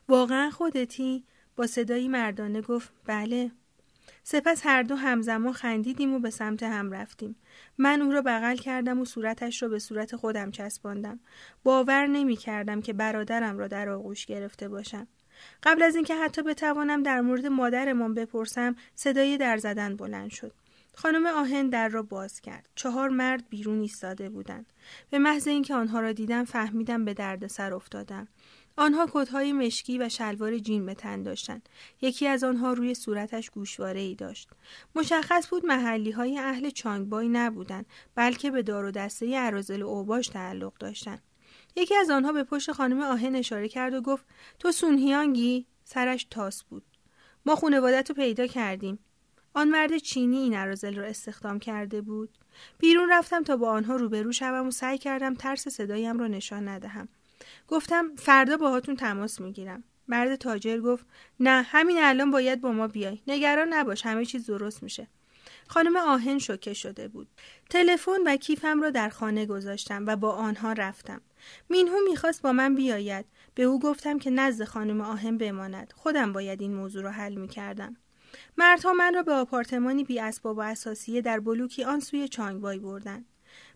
واقعا 0.09 0.51
خودتی؟ 0.51 1.25
با 1.57 1.67
صدایی 1.67 2.09
مردانه 2.09 2.61
گفت 2.61 2.93
بله. 3.07 3.51
سپس 4.23 4.67
هر 4.67 4.83
دو 4.83 4.97
همزمان 4.97 5.53
خندیدیم 5.53 6.15
و 6.15 6.19
به 6.19 6.31
سمت 6.31 6.63
هم 6.63 6.93
رفتیم. 6.93 7.37
من 7.79 8.03
او 8.03 8.13
را 8.13 8.23
بغل 8.23 8.57
کردم 8.57 9.01
و 9.01 9.05
صورتش 9.05 9.63
را 9.63 9.69
به 9.69 9.79
صورت 9.79 10.17
خودم 10.17 10.51
چسباندم. 10.51 11.21
باور 11.63 12.07
نمی 12.07 12.37
کردم 12.37 12.81
که 12.81 12.93
برادرم 12.93 13.59
را 13.59 13.69
در 13.69 13.89
آغوش 13.89 14.27
گرفته 14.27 14.69
باشم. 14.69 15.07
قبل 15.63 15.83
از 15.83 15.95
اینکه 15.95 16.17
حتی 16.17 16.43
بتوانم 16.43 17.03
در 17.03 17.21
مورد 17.21 17.47
مادرمان 17.47 18.15
بپرسم 18.15 18.77
صدای 18.95 19.37
در 19.37 19.57
زدن 19.57 19.97
بلند 19.97 20.31
شد 20.31 20.53
خانم 20.95 21.27
آهن 21.27 21.69
در 21.69 21.89
را 21.89 22.03
باز 22.03 22.41
کرد 22.41 22.69
چهار 22.75 23.09
مرد 23.09 23.49
بیرون 23.49 23.81
ایستاده 23.81 24.29
بودند 24.29 24.67
به 25.11 25.19
محض 25.19 25.49
اینکه 25.49 25.75
آنها 25.75 26.01
را 26.01 26.13
دیدم 26.13 26.45
فهمیدم 26.45 27.05
به 27.05 27.15
دردسر 27.15 27.75
افتادم 27.75 28.29
آنها 28.77 29.09
کتهای 29.13 29.53
مشکی 29.53 29.99
و 29.99 30.09
شلوار 30.09 30.59
جین 30.59 30.87
به 30.87 30.95
تن 30.95 31.23
داشتند. 31.23 31.69
یکی 32.01 32.27
از 32.27 32.45
آنها 32.45 32.73
روی 32.73 32.95
صورتش 32.95 33.51
گوشواره 33.51 34.01
ای 34.01 34.15
داشت. 34.15 34.49
مشخص 34.95 35.49
بود 35.49 35.67
محلی 35.67 36.11
های 36.11 36.39
اهل 36.39 36.71
چانگبای 36.71 37.29
نبودند 37.29 37.87
بلکه 38.15 38.51
به 38.51 38.63
دار 38.63 38.85
و 38.85 38.91
دسته 38.91 39.37
عرازل 39.39 39.83
اوباش 39.83 40.29
تعلق 40.29 40.73
داشتند. 40.79 41.23
یکی 41.77 41.97
از 41.97 42.11
آنها 42.11 42.33
به 42.33 42.45
پشت 42.45 42.73
خانم 42.73 43.01
آهن 43.01 43.37
اشاره 43.37 43.69
کرد 43.69 43.95
و 43.95 44.01
گفت 44.01 44.25
تو 44.59 44.73
سونهیانگی؟ 44.73 45.67
سرش 45.85 46.27
تاس 46.31 46.63
بود. 46.63 46.85
ما 47.47 47.57
خونوادت 47.57 48.09
رو 48.09 48.17
پیدا 48.17 48.47
کردیم. 48.47 48.99
آن 49.55 49.69
مرد 49.69 49.97
چینی 49.97 50.37
این 50.37 50.55
عرازل 50.55 50.95
را 50.95 51.05
استخدام 51.05 51.59
کرده 51.59 52.01
بود. 52.01 52.39
بیرون 52.79 53.09
رفتم 53.13 53.43
تا 53.43 53.57
با 53.57 53.71
آنها 53.71 53.97
روبرو 53.97 54.33
شوم 54.33 54.67
و 54.67 54.71
سعی 54.71 54.99
کردم 54.99 55.35
ترس 55.35 55.69
صدایم 55.69 56.19
را 56.19 56.27
نشان 56.27 56.69
ندهم. 56.69 57.09
گفتم 57.69 58.15
فردا 58.17 58.57
باهاتون 58.57 58.97
تماس 58.97 59.41
می‌گیرم. 59.41 59.85
مرد 60.09 60.37
تاجر 60.37 60.81
گفت 60.81 61.07
نه 61.41 61.63
همین 61.63 61.99
الان 62.01 62.31
باید 62.31 62.61
با 62.61 62.73
ما 62.73 62.89
بیای. 62.89 63.19
نگران 63.27 63.73
نباش 63.73 64.07
همه 64.07 64.25
چیز 64.25 64.47
درست 64.47 64.83
میشه. 64.83 65.07
خانم 65.69 65.97
آهن 65.97 66.39
شوکه 66.39 66.75
شده 66.75 67.09
بود. 67.09 67.29
تلفن 67.71 68.21
و 68.27 68.37
کیفم 68.37 68.83
را 68.83 68.91
در 68.91 69.09
خانه 69.09 69.47
گذاشتم 69.47 70.07
و 70.07 70.17
با 70.17 70.33
آنها 70.33 70.73
رفتم. 70.73 71.21
مینهو 71.69 71.97
می‌خواست 72.11 72.43
با 72.43 72.53
من 72.53 72.75
بیاید. 72.75 73.27
به 73.55 73.63
او 73.63 73.81
گفتم 73.81 74.19
که 74.19 74.31
نزد 74.31 74.65
خانم 74.65 75.01
آهن 75.01 75.39
بماند. 75.39 75.93
خودم 75.97 76.33
باید 76.33 76.61
این 76.61 76.75
موضوع 76.75 77.03
را 77.03 77.11
حل 77.11 77.35
می‌کردم. 77.35 77.97
مردها 78.59 78.93
من 78.93 79.15
را 79.15 79.23
به 79.23 79.33
آپارتمانی 79.33 80.05
بی 80.05 80.21
اسباب 80.21 80.59
و 80.59 80.61
اساسیه 80.61 81.23
در 81.23 81.41
بلوکی 81.41 81.85
آن 81.85 82.01
سوی 82.01 82.29
چانگبای 82.29 82.79
بردند. 82.79 83.25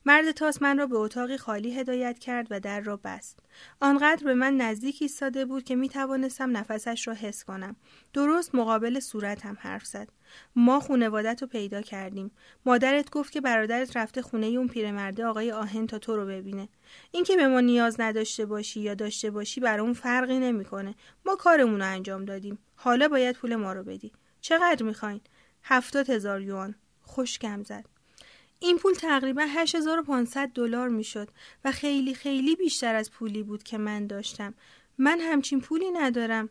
مرد 0.06 0.30
تاس 0.30 0.62
من 0.62 0.78
را 0.78 0.86
به 0.86 0.96
اتاقی 0.96 1.36
خالی 1.36 1.78
هدایت 1.78 2.18
کرد 2.18 2.46
و 2.50 2.60
در 2.60 2.80
را 2.80 2.96
بست. 2.96 3.38
آنقدر 3.80 4.24
به 4.24 4.34
من 4.34 4.56
نزدیک 4.56 4.98
ایستاده 5.00 5.44
بود 5.44 5.64
که 5.64 5.76
می 5.76 5.88
توانستم 5.88 6.56
نفسش 6.56 7.08
را 7.08 7.14
حس 7.14 7.44
کنم. 7.44 7.76
درست 8.12 8.54
مقابل 8.54 9.00
صورتم 9.00 9.56
حرف 9.60 9.86
زد. 9.86 10.08
ما 10.56 10.80
خونوادت 10.80 11.42
رو 11.42 11.48
پیدا 11.48 11.82
کردیم. 11.82 12.30
مادرت 12.66 13.10
گفت 13.10 13.32
که 13.32 13.40
برادرت 13.40 13.96
رفته 13.96 14.22
خونه 14.22 14.46
اون 14.46 14.68
پیرمرده 14.68 15.26
آقای 15.26 15.52
آهن 15.52 15.86
تا 15.86 15.98
تو 15.98 16.16
رو 16.16 16.26
ببینه. 16.26 16.68
اینکه 17.10 17.36
به 17.36 17.46
ما 17.48 17.60
نیاز 17.60 18.00
نداشته 18.00 18.46
باشی 18.46 18.80
یا 18.80 18.94
داشته 18.94 19.30
باشی 19.30 19.60
برای 19.60 19.80
اون 19.80 19.94
فرقی 19.94 20.38
نمی‌کنه. 20.38 20.94
ما 21.26 21.36
کارمون 21.36 21.80
رو 21.80 21.86
انجام 21.86 22.24
دادیم. 22.24 22.58
حالا 22.74 23.08
باید 23.08 23.36
پول 23.36 23.56
ما 23.56 23.72
رو 23.72 23.82
بدی. 23.82 24.12
چقدر 24.40 24.82
می‌خواین؟ 24.82 25.20
هفتاد 25.62 26.10
هزار 26.10 26.42
یوان. 26.42 26.74
خوشگم 27.02 27.62
زد. 27.62 27.93
این 28.58 28.78
پول 28.78 28.92
تقریبا 28.94 29.42
8500 29.48 30.48
دلار 30.48 30.88
می‌شد 30.88 31.28
و 31.64 31.72
خیلی 31.72 32.14
خیلی 32.14 32.56
بیشتر 32.56 32.94
از 32.94 33.10
پولی 33.10 33.42
بود 33.42 33.62
که 33.62 33.78
من 33.78 34.06
داشتم. 34.06 34.54
من 34.98 35.20
همچین 35.20 35.60
پولی 35.60 35.90
ندارم. 35.90 36.48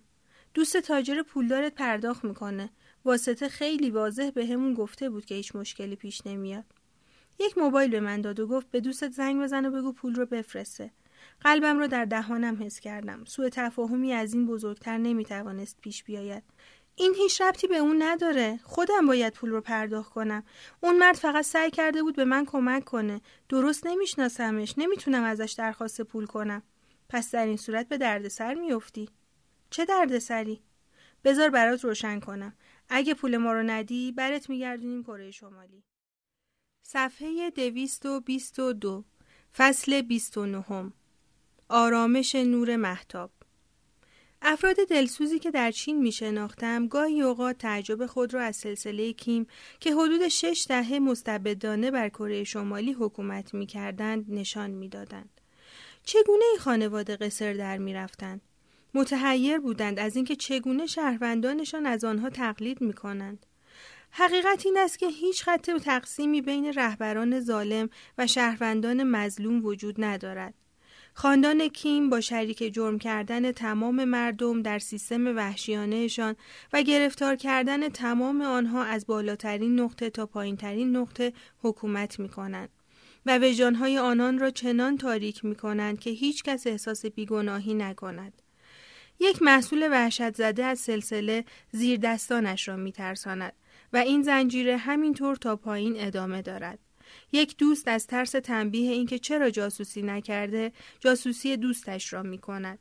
دوست 0.53 0.77
تاجر 0.77 1.21
پولدارت 1.21 1.75
پرداخت 1.75 2.25
می‌کنه. 2.25 2.69
واسطه 3.05 3.49
خیلی 3.49 3.89
واضح 3.89 4.29
به 4.29 4.45
همون 4.45 4.73
گفته 4.73 5.09
بود 5.09 5.25
که 5.25 5.35
هیچ 5.35 5.55
مشکلی 5.55 5.95
پیش 5.95 6.27
نمیاد. 6.27 6.65
یک 7.39 7.57
موبایل 7.57 7.91
به 7.91 7.99
من 7.99 8.21
داد 8.21 8.39
و 8.39 8.47
گفت 8.47 8.71
به 8.71 8.79
دوستت 8.79 9.11
زنگ 9.11 9.43
بزن 9.43 9.65
و 9.65 9.71
بگو 9.71 9.93
پول 9.93 10.15
رو 10.15 10.25
بفرسته. 10.25 10.91
قلبم 11.41 11.79
رو 11.79 11.87
در 11.87 12.05
دهانم 12.05 12.63
حس 12.63 12.79
کردم. 12.79 13.25
سوء 13.25 13.49
تفاهمی 13.49 14.13
از 14.13 14.33
این 14.33 14.47
بزرگتر 14.47 14.97
نمی‌توانست 14.97 15.81
پیش 15.81 16.03
بیاید. 16.03 16.43
این 16.95 17.15
هیچ 17.15 17.41
ربطی 17.41 17.67
به 17.67 17.77
اون 17.77 18.03
نداره. 18.03 18.59
خودم 18.63 19.07
باید 19.07 19.33
پول 19.33 19.49
رو 19.49 19.61
پرداخت 19.61 20.13
کنم. 20.13 20.43
اون 20.81 20.97
مرد 20.97 21.15
فقط 21.15 21.45
سعی 21.45 21.71
کرده 21.71 22.03
بود 22.03 22.15
به 22.15 22.25
من 22.25 22.45
کمک 22.45 22.85
کنه. 22.85 23.21
درست 23.49 23.87
نمیشناسمش. 23.87 24.73
نمی‌تونم 24.77 25.23
ازش 25.23 25.55
درخواست 25.57 26.01
پول 26.01 26.25
کنم. 26.25 26.63
پس 27.09 27.31
در 27.31 27.45
این 27.45 27.57
صورت 27.57 27.87
به 27.87 27.97
دردسر 27.97 28.53
میافتی. 28.53 29.09
چه 29.69 29.85
دردسری؟ 29.85 30.63
بذار 31.23 31.49
برات 31.49 31.83
روشن 31.83 32.19
کنم. 32.19 32.53
اگه 32.89 33.13
پول 33.13 33.37
ما 33.37 33.53
رو 33.53 33.63
ندی 33.63 34.11
برات 34.11 34.49
میگردونیم 34.49 35.03
کره 35.03 35.31
شمالی. 35.31 35.83
صفحه 36.83 37.49
دویست 37.49 38.05
و 38.05 38.19
بیست 38.19 38.59
و 38.59 38.73
دو 38.73 39.03
فصل 39.57 40.01
بیست 40.01 40.37
و 40.37 40.45
نهم. 40.45 40.93
آرامش 41.69 42.35
نور 42.35 42.75
محتاب 42.75 43.31
افراد 44.45 44.75
دلسوزی 44.89 45.39
که 45.39 45.51
در 45.51 45.71
چین 45.71 46.01
می 46.01 46.11
شناختم 46.11 46.87
گاهی 46.87 47.21
اوقات 47.21 47.57
تعجب 47.57 48.05
خود 48.05 48.33
را 48.33 48.41
از 48.41 48.55
سلسله 48.55 49.13
کیم 49.13 49.47
که 49.79 49.93
حدود 49.93 50.27
شش 50.27 50.65
دهه 50.69 50.99
مستبدانه 50.99 51.91
بر 51.91 52.09
کره 52.09 52.43
شمالی 52.43 52.93
حکومت 52.93 53.53
می 53.53 53.65
کردند 53.65 54.25
نشان 54.29 54.71
می 54.71 54.89
دادند. 54.89 55.41
چگونه 56.05 56.45
این 56.51 56.59
خانواده 56.59 57.15
قصر 57.15 57.53
در 57.53 57.77
می 57.77 57.93
رفتند؟ 57.93 58.41
متحیر 58.93 59.59
بودند 59.59 59.99
از 59.99 60.15
اینکه 60.15 60.35
چگونه 60.35 60.85
شهروندانشان 60.85 61.85
از 61.85 62.03
آنها 62.03 62.29
تقلید 62.29 62.81
می 62.81 62.93
کنند. 62.93 63.45
حقیقت 64.11 64.65
این 64.65 64.77
است 64.77 64.99
که 64.99 65.07
هیچ 65.07 65.43
خط 65.43 65.69
تقسیمی 65.71 66.41
بین 66.41 66.73
رهبران 66.73 67.39
ظالم 67.39 67.89
و 68.17 68.27
شهروندان 68.27 69.03
مظلوم 69.03 69.65
وجود 69.65 69.95
ندارد. 70.03 70.53
خاندان 71.13 71.67
کیم 71.67 72.09
با 72.09 72.21
شریک 72.21 72.73
جرم 72.73 72.99
کردن 72.99 73.51
تمام 73.51 74.05
مردم 74.05 74.61
در 74.61 74.79
سیستم 74.79 75.37
وحشیانهشان 75.37 76.35
و 76.73 76.81
گرفتار 76.81 77.35
کردن 77.35 77.89
تمام 77.89 78.41
آنها 78.41 78.83
از 78.83 79.07
بالاترین 79.07 79.79
نقطه 79.79 80.09
تا 80.09 80.25
پایینترین 80.25 80.95
نقطه 80.95 81.33
حکومت 81.61 82.19
می 82.19 82.29
کنند. 82.29 82.69
و 83.25 83.39
وجدانهای 83.41 83.97
آنان 83.97 84.39
را 84.39 84.49
چنان 84.49 84.97
تاریک 84.97 85.45
می 85.45 85.55
کنند 85.55 85.99
که 85.99 86.09
هیچ 86.09 86.43
کس 86.43 86.67
احساس 86.67 87.05
بیگناهی 87.05 87.73
نکند. 87.73 88.41
یک 89.19 89.41
محصول 89.41 89.87
وحشت 89.91 90.35
زده 90.35 90.65
از 90.65 90.79
سلسله 90.79 91.45
زیر 91.71 91.99
دستانش 91.99 92.67
را 92.67 92.75
می 92.75 92.91
ترساند 92.91 93.53
و 93.93 93.97
این 93.97 94.23
زنجیره 94.23 94.77
همینطور 94.77 95.35
تا 95.35 95.55
پایین 95.55 95.95
ادامه 95.97 96.41
دارد. 96.41 96.79
یک 97.31 97.57
دوست 97.57 97.87
از 97.87 98.07
ترس 98.07 98.31
تنبیه 98.31 98.91
اینکه 98.91 99.19
چرا 99.19 99.49
جاسوسی 99.49 100.01
نکرده 100.01 100.71
جاسوسی 100.99 101.57
دوستش 101.57 102.13
را 102.13 102.23
می 102.23 102.37
کند. 102.37 102.79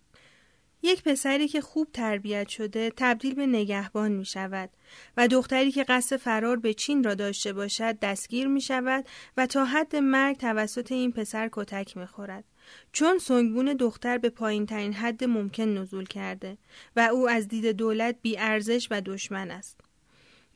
یک 0.83 1.03
پسری 1.03 1.49
که 1.49 1.61
خوب 1.61 1.89
تربیت 1.93 2.49
شده 2.49 2.93
تبدیل 2.97 3.35
به 3.35 3.47
نگهبان 3.47 4.13
می 4.13 4.25
شود 4.25 4.71
و 5.17 5.29
دختری 5.29 5.73
که 5.73 5.85
قصد 5.85 6.17
فرار 6.17 6.57
به 6.57 6.75
چین 6.75 7.05
را 7.05 7.15
داشته 7.15 7.53
باشد 7.53 7.99
دستگیر 7.99 8.47
می 8.47 8.61
شود 8.61 9.05
و 9.37 9.47
تا 9.47 9.65
حد 9.65 9.97
مرگ 9.97 10.37
توسط 10.37 10.93
این 10.93 11.13
پسر 11.13 11.49
کتک 11.53 11.97
می 11.97 12.07
خورد. 12.07 12.45
چون 12.93 13.19
سنگبون 13.19 13.73
دختر 13.73 14.19
به 14.19 14.31
پایین 14.31 14.67
ترین 14.67 14.93
حد 14.93 15.25
ممکن 15.25 15.63
نزول 15.63 16.05
کرده 16.05 16.59
و 16.97 17.01
او 17.01 17.29
از 17.29 17.49
دید 17.49 17.67
دولت 17.67 18.17
بی 18.23 18.39
ارزش 18.39 18.89
و 18.91 19.01
دشمن 19.01 19.51
است. 19.51 19.81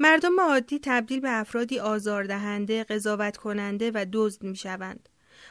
مردم 0.01 0.41
عادی 0.41 0.79
تبدیل 0.83 1.21
به 1.21 1.41
افرادی 1.41 1.79
آزاردهنده، 1.79 2.85
قضاوت 2.85 3.37
کننده 3.37 3.91
و 3.95 4.07
دزد 4.13 4.43
می 4.43 4.57
شوند. 4.57 5.09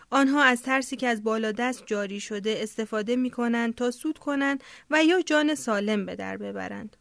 آنها 0.10 0.44
از 0.44 0.62
ترسی 0.62 0.96
که 0.96 1.08
از 1.08 1.24
بالا 1.24 1.52
دست 1.52 1.84
جاری 1.86 2.20
شده 2.20 2.58
استفاده 2.60 3.16
می 3.16 3.30
کنند 3.30 3.76
تا 3.76 3.92
سود 3.92 4.18
کنند 4.18 4.64
و 4.90 5.04
یا 5.04 5.22
جان 5.22 5.56
سالم 5.56 6.06
به 6.06 6.16
در 6.16 6.38
ببرند. 6.38 6.98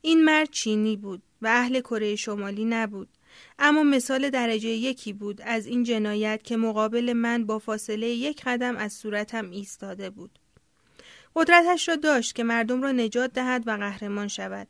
این 0.00 0.24
مرد 0.24 0.50
چینی 0.50 0.96
بود 0.96 1.22
و 1.42 1.46
اهل 1.46 1.80
کره 1.80 2.16
شمالی 2.16 2.64
نبود. 2.64 3.08
اما 3.58 3.82
مثال 3.82 4.30
درجه 4.30 4.68
یکی 4.68 5.12
بود 5.12 5.40
از 5.44 5.66
این 5.66 5.84
جنایت 5.84 6.42
که 6.44 6.56
مقابل 6.56 7.12
من 7.12 7.46
با 7.46 7.58
فاصله 7.58 8.06
یک 8.06 8.42
قدم 8.44 8.76
از 8.76 8.92
صورتم 8.92 9.50
ایستاده 9.50 10.10
بود. 10.10 10.38
قدرتش 11.36 11.88
را 11.88 11.96
داشت 11.96 12.34
که 12.34 12.44
مردم 12.44 12.82
را 12.82 12.92
نجات 12.92 13.32
دهد 13.32 13.62
و 13.66 13.70
قهرمان 13.70 14.28
شود. 14.28 14.68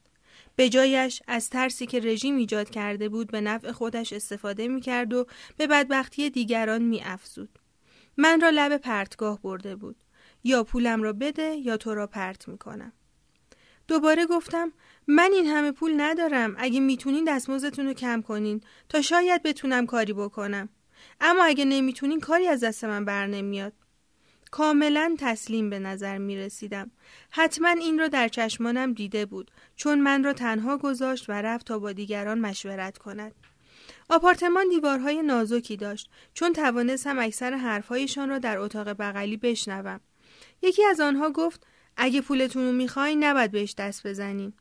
به 0.59 0.69
جایش 0.69 1.23
از 1.27 1.51
ترسی 1.51 1.87
که 1.87 2.01
رژیم 2.01 2.37
ایجاد 2.37 2.71
کرده 2.71 3.09
بود 3.09 3.31
به 3.31 3.41
نفع 3.41 3.73
خودش 3.73 4.13
استفاده 4.13 4.69
می 4.69 4.81
کرد 4.81 5.13
و 5.13 5.27
به 5.57 5.67
بدبختی 5.67 6.31
دیگران 6.31 6.83
می 6.83 7.03
افزود. 7.05 7.59
من 8.17 8.41
را 8.41 8.51
لب 8.51 8.77
پرتگاه 8.77 9.43
برده 9.43 9.77
بود. 9.77 9.97
یا 10.45 10.65
پولم 10.65 11.03
را 11.03 11.13
بده 11.13 11.57
یا 11.57 11.77
تو 11.77 11.95
را 11.95 12.07
پرت 12.07 12.49
می 12.49 12.59
کنم. 12.59 12.93
دوباره 13.89 14.27
گفتم 14.27 14.73
من 15.07 15.31
این 15.33 15.47
همه 15.47 15.73
پول 15.73 16.01
ندارم 16.01 16.55
اگه 16.59 16.81
می‌تونین 16.81 17.25
دستمزدتون 17.25 17.87
رو 17.87 17.93
کم 17.93 18.23
کنین 18.23 18.61
تا 18.89 19.03
شاید 19.03 19.43
بتونم 19.43 19.87
کاری 19.87 20.13
بکنم 20.13 20.69
اما 21.21 21.45
اگه 21.45 21.65
نمی‌تونین 21.65 22.21
کاری 22.21 22.49
از 22.49 22.65
دست 22.65 22.85
من 22.85 23.05
بر 23.05 23.27
نمیاد 23.27 23.73
کاملا 24.51 25.16
تسلیم 25.18 25.70
به 25.70 25.78
نظر 25.78 26.18
می 26.18 26.36
رسیدم. 26.36 26.90
حتما 27.30 27.68
این 27.68 27.99
را 27.99 28.09
در 28.09 28.28
چشمانم 28.28 28.92
دیده 28.92 29.26
بود 29.26 29.51
چون 29.76 30.01
من 30.01 30.24
را 30.24 30.32
تنها 30.32 30.78
گذاشت 30.78 31.30
و 31.30 31.32
رفت 31.32 31.66
تا 31.66 31.78
با 31.78 31.92
دیگران 31.92 32.38
مشورت 32.38 32.99
کند. 32.99 33.34
آپارتمان 34.11 34.68
دیوارهای 34.68 35.22
نازکی 35.22 35.76
داشت 35.76 36.11
چون 36.34 36.53
توانستم 36.53 37.18
اکثر 37.18 37.55
حرفهایشان 37.55 38.28
را 38.28 38.38
در 38.38 38.59
اتاق 38.59 38.88
بغلی 38.88 39.36
بشنوم. 39.36 40.01
یکی 40.62 40.84
از 40.84 41.01
آنها 41.01 41.30
گفت 41.30 41.66
اگه 41.96 42.20
پولتون 42.20 42.66
رو 42.66 42.72
می‌خواین 42.72 43.24
نباید 43.24 43.51
بهش 43.51 43.74
دست 43.78 44.07
بزنین. 44.07 44.53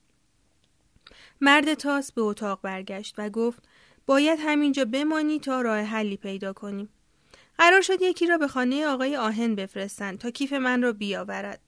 مرد 1.42 1.74
تاس 1.74 2.12
به 2.12 2.22
اتاق 2.22 2.62
برگشت 2.62 3.16
و 3.18 3.30
گفت 3.30 3.64
باید 4.06 4.40
همینجا 4.42 4.86
بمانی 4.86 5.40
تا 5.40 5.62
راه 5.62 5.80
حلی 5.80 6.18
پیدا 6.18 6.54
کنیم. 6.54 6.90
قرار 7.58 7.82
شد 7.82 8.02
یکی 8.02 8.28
را 8.28 8.38
به 8.38 8.48
خانه 8.48 8.86
آقای 8.86 9.18
آهن 9.18 9.56
بفرستند 9.56 10.18
تا 10.18 10.32
کیف 10.32 10.54
من 10.54 10.82
را 10.82 10.92
بیاورد. 10.94 11.62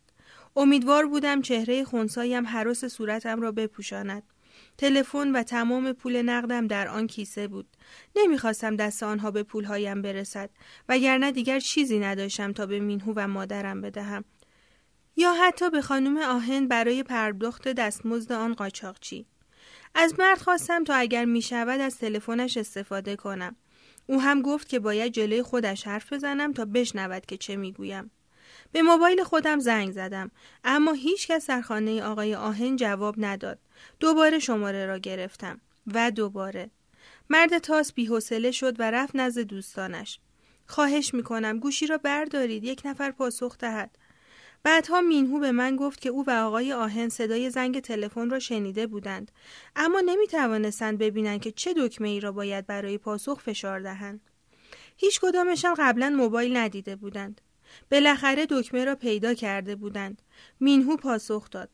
امیدوار 0.56 1.08
بودم 1.08 1.42
چهره 1.42 1.84
خونسایم 1.84 2.48
حراس 2.48 2.86
صورتم 2.86 3.42
را 3.42 3.52
بپوشاند. 3.52 4.24
تلفن 4.78 5.32
و 5.32 5.44
تمام 5.44 5.94
پول 5.94 6.22
نقدم 6.22 6.68
در 6.68 6.88
آن 6.88 7.08
کیسه 7.08 7.48
بود. 7.48 7.68
نمی‌خواستم 8.16 8.76
دست 8.76 9.04
آنها 9.04 9.32
به 9.32 9.44
پولهایم 9.44 10.02
برسد 10.02 10.50
وگرنه 10.90 11.32
دیگر 11.32 11.60
چیزی 11.60 12.00
نداشتم 12.00 12.54
تا 12.54 12.66
به 12.66 12.80
مینهو 12.80 13.14
و 13.16 13.28
مادرم 13.28 13.82
بدهم. 13.82 14.26
یا 15.16 15.34
حتی 15.34 15.70
به 15.70 15.82
خانم 15.82 16.18
آهن 16.18 16.68
برای 16.68 17.04
پرداخت 17.04 17.68
دستمزد 17.68 18.32
آن 18.32 18.54
قاچاقچی. 18.54 19.26
از 19.96 20.20
مرد 20.20 20.38
خواستم 20.38 20.84
تا 20.84 20.94
اگر 20.94 21.26
می 21.26 21.42
شود 21.42 21.80
از 21.80 21.98
تلفنش 21.98 22.58
استفاده 22.58 23.16
کنم. 23.16 23.56
او 24.10 24.22
هم 24.22 24.42
گفت 24.42 24.70
که 24.70 24.80
باید 24.80 25.12
جلوی 25.14 25.42
خودش 25.42 25.88
حرف 25.88 26.14
بزنم 26.14 26.54
تا 26.54 26.66
بشنود 26.66 27.26
که 27.26 27.38
چه 27.38 27.56
می‌گویم. 27.56 28.12
به 28.72 28.82
موبایل 28.82 29.24
خودم 29.24 29.60
زنگ 29.60 29.92
زدم 29.92 30.32
اما 30.64 30.94
هیچ 30.94 31.28
کس 31.28 31.48
در 31.48 31.62
خانه 31.62 32.02
آقای 32.04 32.36
آهن 32.36 32.76
جواب 32.76 33.16
نداد. 33.18 33.60
دوباره 34.00 34.40
شماره 34.40 34.86
را 34.86 34.98
گرفتم 34.98 35.62
و 35.94 36.12
دوباره 36.12 36.70
مرد 37.30 37.58
تاس 37.58 37.94
بیحوصله 37.94 38.52
شد 38.52 38.80
و 38.80 38.92
رفت 38.92 39.16
نزد 39.16 39.42
دوستانش. 39.42 40.20
خواهش 40.68 41.14
می‌کنم 41.14 41.60
گوشی 41.60 41.88
را 41.88 41.98
بردارید 41.98 42.64
یک 42.64 42.82
نفر 42.86 43.12
پاسخ 43.12 43.58
دهد. 43.58 43.98
بعدها 44.64 45.02
مینهو 45.02 45.40
به 45.40 45.52
من 45.52 45.76
گفت 45.76 46.02
که 46.02 46.10
او 46.10 46.26
و 46.28 46.32
آقای 46.32 46.74
آهن 46.74 47.10
صدای 47.10 47.50
زنگ 47.50 47.80
تلفن 47.80 48.30
را 48.30 48.40
شنیده 48.40 48.88
بودند. 48.88 49.32
اما 49.76 50.02
نمی 50.06 50.28
توانستند 50.28 50.98
ببینند 50.98 51.42
که 51.42 51.52
چه 51.52 51.74
دکمه 51.78 52.10
ای 52.10 52.20
را 52.20 52.32
باید 52.32 52.68
برای 52.68 52.98
پاسخ 52.98 53.40
فشار 53.40 53.80
دهند. 53.80 54.22
هیچ 54.98 55.20
کدامشان 55.22 55.76
قبلا 55.80 56.10
موبایل 56.10 56.58
ندیده 56.58 56.96
بودند. 56.96 57.42
بالاخره 57.92 58.48
دکمه 58.50 58.86
را 58.86 58.96
پیدا 58.96 59.34
کرده 59.34 59.76
بودند. 59.76 60.22
مینهو 60.60 60.98
پاسخ 60.98 61.50
داد. 61.50 61.70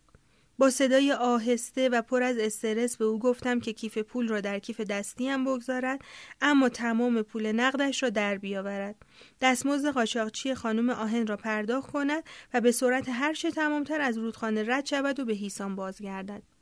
با 0.57 0.69
صدای 0.69 1.11
آهسته 1.11 1.89
و 1.89 2.01
پر 2.01 2.23
از 2.23 2.37
استرس 2.37 2.97
به 2.97 3.05
او 3.05 3.19
گفتم 3.19 3.59
که 3.59 3.73
کیف 3.73 3.97
پول 3.97 4.27
را 4.27 4.41
در 4.41 4.59
کیف 4.59 4.81
دستیم 4.81 5.45
بگذارد 5.45 6.01
اما 6.41 6.69
تمام 6.69 7.21
پول 7.21 7.51
نقدش 7.51 8.03
را 8.03 8.09
در 8.09 8.37
بیاورد. 8.37 8.95
دستمزد 9.41 9.89
قاچاقچی 9.89 10.55
خانم 10.55 10.89
آهن 10.89 11.27
را 11.27 11.37
پرداخت 11.37 11.91
کند 11.91 12.23
و 12.53 12.61
به 12.61 12.71
سرعت 12.71 13.09
هر 13.09 13.33
چه 13.33 13.51
تمامتر 13.51 14.01
از 14.01 14.17
رودخانه 14.17 14.63
رد 14.67 14.85
شود 14.85 15.19
و 15.19 15.25
به 15.25 15.33
هیسان 15.33 15.75
بازگردد. 15.75 16.54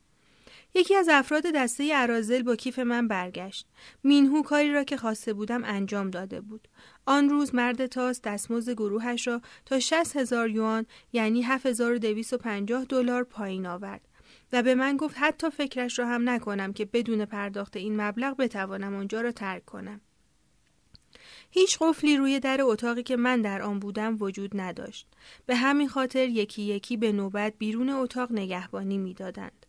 یکی 0.75 0.95
از 0.95 1.09
افراد 1.09 1.43
دسته 1.55 1.91
ارازل 1.93 2.43
با 2.43 2.55
کیف 2.55 2.79
من 2.79 3.07
برگشت. 3.07 3.67
مینهو 4.03 4.43
کاری 4.43 4.71
را 4.71 4.83
که 4.83 4.97
خواسته 4.97 5.33
بودم 5.33 5.63
انجام 5.63 6.09
داده 6.09 6.41
بود. 6.41 6.67
آن 7.05 7.29
روز 7.29 7.55
مرد 7.55 7.85
تاس 7.85 8.21
دستمزد 8.21 8.71
گروهش 8.71 9.27
را 9.27 9.41
تا 9.65 9.79
60 9.79 10.15
هزار 10.17 10.49
یوان 10.49 10.85
یعنی 11.13 11.41
7250 11.41 12.85
دلار 12.85 13.23
پایین 13.23 13.65
آورد 13.65 14.07
و 14.53 14.63
به 14.63 14.75
من 14.75 14.97
گفت 14.97 15.15
حتی 15.17 15.49
فکرش 15.49 15.99
را 15.99 16.07
هم 16.07 16.29
نکنم 16.29 16.73
که 16.73 16.85
بدون 16.85 17.25
پرداخت 17.25 17.77
این 17.77 18.01
مبلغ 18.01 18.37
بتوانم 18.37 18.95
آنجا 18.95 19.21
را 19.21 19.31
ترک 19.31 19.65
کنم. 19.65 20.01
هیچ 21.51 21.77
قفلی 21.81 22.17
روی 22.17 22.39
در 22.39 22.61
اتاقی 22.61 23.03
که 23.03 23.17
من 23.17 23.41
در 23.41 23.61
آن 23.61 23.79
بودم 23.79 24.17
وجود 24.19 24.51
نداشت. 24.53 25.07
به 25.45 25.55
همین 25.55 25.87
خاطر 25.87 26.29
یکی 26.29 26.61
یکی 26.61 26.97
به 26.97 27.11
نوبت 27.11 27.53
بیرون 27.57 27.89
اتاق 27.89 28.31
نگهبانی 28.31 28.97
می‌دادند. 28.97 29.62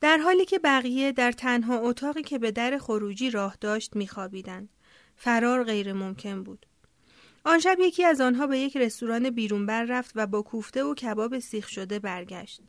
در 0.00 0.18
حالی 0.18 0.44
که 0.44 0.58
بقیه 0.58 1.12
در 1.12 1.32
تنها 1.32 1.78
اتاقی 1.78 2.22
که 2.22 2.38
به 2.38 2.50
در 2.50 2.78
خروجی 2.78 3.30
راه 3.30 3.56
داشت 3.60 3.96
میخوابیدند. 3.96 4.68
فرار 5.16 5.64
غیر 5.64 5.92
ممکن 5.92 6.42
بود. 6.42 6.66
آن 7.44 7.58
شب 7.58 7.76
یکی 7.80 8.04
از 8.04 8.20
آنها 8.20 8.46
به 8.46 8.58
یک 8.58 8.76
رستوران 8.76 9.30
بیرونبر 9.30 9.84
رفت 9.84 10.12
و 10.14 10.26
با 10.26 10.42
کوفته 10.42 10.84
و 10.84 10.94
کباب 10.94 11.38
سیخ 11.38 11.68
شده 11.68 11.98
برگشت. 11.98 12.60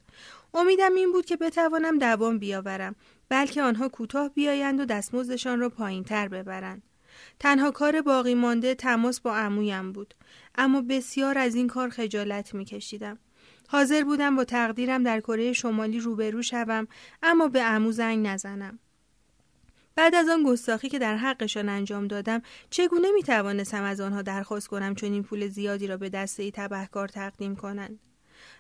امیدم 0.54 0.96
این 0.96 1.12
بود 1.12 1.26
که 1.26 1.38
بتوانم 1.38 2.00
دوام 2.00 2.40
بیاورم 2.40 2.96
بلکه 3.30 3.62
آنها 3.62 3.90
کوتاه 3.90 4.30
بیایند 4.30 4.80
و 4.80 4.86
دستمزدشان 4.86 5.60
را 5.60 5.70
پایین 5.70 6.04
تر 6.04 6.28
ببرند. 6.28 6.84
تنها 7.40 7.72
کار 7.72 8.02
باقی 8.02 8.36
مانده 8.36 8.76
تماس 8.76 9.20
با 9.22 9.36
عمویم 9.36 9.92
بود 9.92 10.14
اما 10.56 10.82
بسیار 10.82 11.38
از 11.38 11.56
این 11.56 11.68
کار 11.68 11.90
خجالت 11.90 12.54
میکشیدم. 12.54 13.20
حاضر 13.68 14.04
بودم 14.04 14.36
با 14.36 14.44
تقدیرم 14.44 15.04
در 15.04 15.20
کره 15.20 15.54
شمالی 15.54 16.00
روبرو 16.00 16.42
شوم 16.42 16.88
اما 17.24 17.48
به 17.48 17.62
عمو 17.62 17.92
زنگ 17.92 18.28
نزنم. 18.28 18.80
بعد 19.96 20.16
از 20.16 20.30
آن 20.30 20.44
گستاخی 20.44 20.90
که 20.90 21.00
در 21.00 21.18
حقشان 21.18 21.70
انجام 21.70 22.08
دادم 22.08 22.42
چگونه 22.70 23.12
می 23.12 23.24
توانستم 23.24 23.84
از 23.84 24.02
آنها 24.02 24.22
درخواست 24.22 24.68
کنم 24.68 24.96
چون 24.96 25.12
این 25.14 25.24
پول 25.24 25.48
زیادی 25.48 25.88
را 25.88 25.98
به 25.98 26.10
دسته 26.10 26.44
ای 26.44 26.52
تبهکار 26.52 27.08
تقدیم 27.08 27.56
کنند 27.56 28.00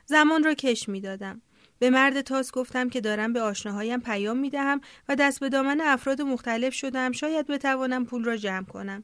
زمان 0.06 0.43
را 0.43 0.53
کش 0.53 0.89
می 0.89 1.01
دادم. 1.01 1.41
به 1.80 1.89
مرد 1.89 2.22
تاس 2.22 2.51
گفتم 2.51 2.89
که 2.89 3.01
دارم 3.01 3.34
به 3.34 3.41
آشناهایم 3.41 3.99
پیام 3.99 4.38
می 4.38 4.49
دهم 4.49 4.82
و 5.10 5.16
دست 5.16 5.39
به 5.39 5.49
دامن 5.49 5.82
افراد 5.82 6.22
مختلف 6.22 6.74
شدم 6.74 7.12
شاید 7.12 7.47
بتوانم 7.47 8.06
پول 8.06 8.24
را 8.24 8.38
جمع 8.38 8.66
کنم. 8.66 9.03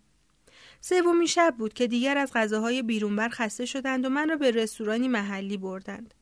سومین 0.81 1.25
شب 1.25 1.55
بود 1.57 1.73
که 1.73 1.87
دیگر 1.87 2.17
از 2.17 2.31
غذاهای 2.33 2.81
بیرونبر 2.81 3.29
خسته 3.29 3.65
شدند 3.65 4.05
و 4.05 4.09
من 4.09 4.29
را 4.29 4.35
به 4.35 4.51
رستورانی 4.51 5.07
محلی 5.07 5.57
بردند. 5.57 6.13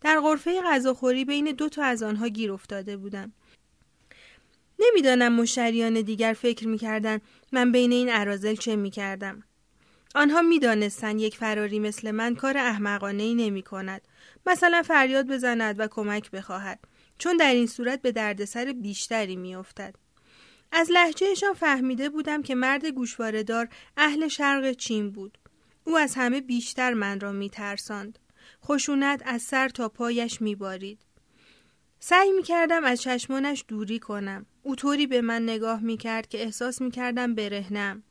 در 0.00 0.20
غرفه 0.20 0.60
غذاخوری 0.62 1.24
بین 1.24 1.52
دو 1.52 1.68
تا 1.68 1.82
از 1.84 2.02
آنها 2.02 2.28
گیر 2.28 2.52
افتاده 2.52 2.96
بودم. 2.96 3.32
نمی‌دانم 4.78 5.32
مشتریان 5.32 6.00
دیگر 6.00 6.32
فکر 6.32 6.68
می‌کردند 6.68 7.22
من 7.52 7.72
بین 7.72 7.92
این 7.92 8.08
عرازل 8.08 8.54
چه 8.54 8.76
می‌کردم. 8.76 9.42
آنها 10.14 10.42
می‌دانستند 10.42 11.20
یک 11.20 11.36
فراری 11.36 11.78
مثل 11.78 12.10
من 12.10 12.34
کار 12.34 12.58
احمقانه 12.58 13.22
ای 13.22 13.34
نمی 13.34 13.62
کند. 13.62 14.02
مثلا 14.46 14.82
فریاد 14.82 15.26
بزند 15.26 15.80
و 15.80 15.88
کمک 15.88 16.30
بخواهد. 16.30 16.80
چون 17.18 17.36
در 17.36 17.54
این 17.54 17.66
صورت 17.66 18.02
به 18.02 18.12
دردسر 18.12 18.72
بیشتری 18.82 19.36
میافتد. 19.36 19.94
از 20.76 20.90
لحجهشان 20.90 21.52
فهمیده 21.52 22.08
بودم 22.08 22.42
که 22.42 22.54
مرد 22.54 22.86
گوشواردار 22.86 23.68
اهل 23.96 24.28
شرق 24.28 24.72
چین 24.72 25.10
بود. 25.10 25.38
او 25.84 25.98
از 25.98 26.14
همه 26.14 26.40
بیشتر 26.40 26.94
من 26.94 27.20
را 27.20 27.32
میترساند. 27.32 28.18
خشونت 28.64 29.22
از 29.24 29.42
سر 29.42 29.68
تا 29.68 29.88
پایش 29.88 30.42
میبارید. 30.42 30.98
سعی 32.00 32.32
می 32.32 32.42
کردم 32.42 32.84
از 32.84 33.02
چشمانش 33.02 33.64
دوری 33.68 33.98
کنم. 33.98 34.46
او 34.62 34.76
طوری 34.76 35.06
به 35.06 35.20
من 35.20 35.42
نگاه 35.42 35.80
می 35.80 35.96
کرد 35.96 36.28
که 36.28 36.42
احساس 36.42 36.80
می 36.80 36.90
کردم 36.90 37.34
برهنم. 37.34 38.02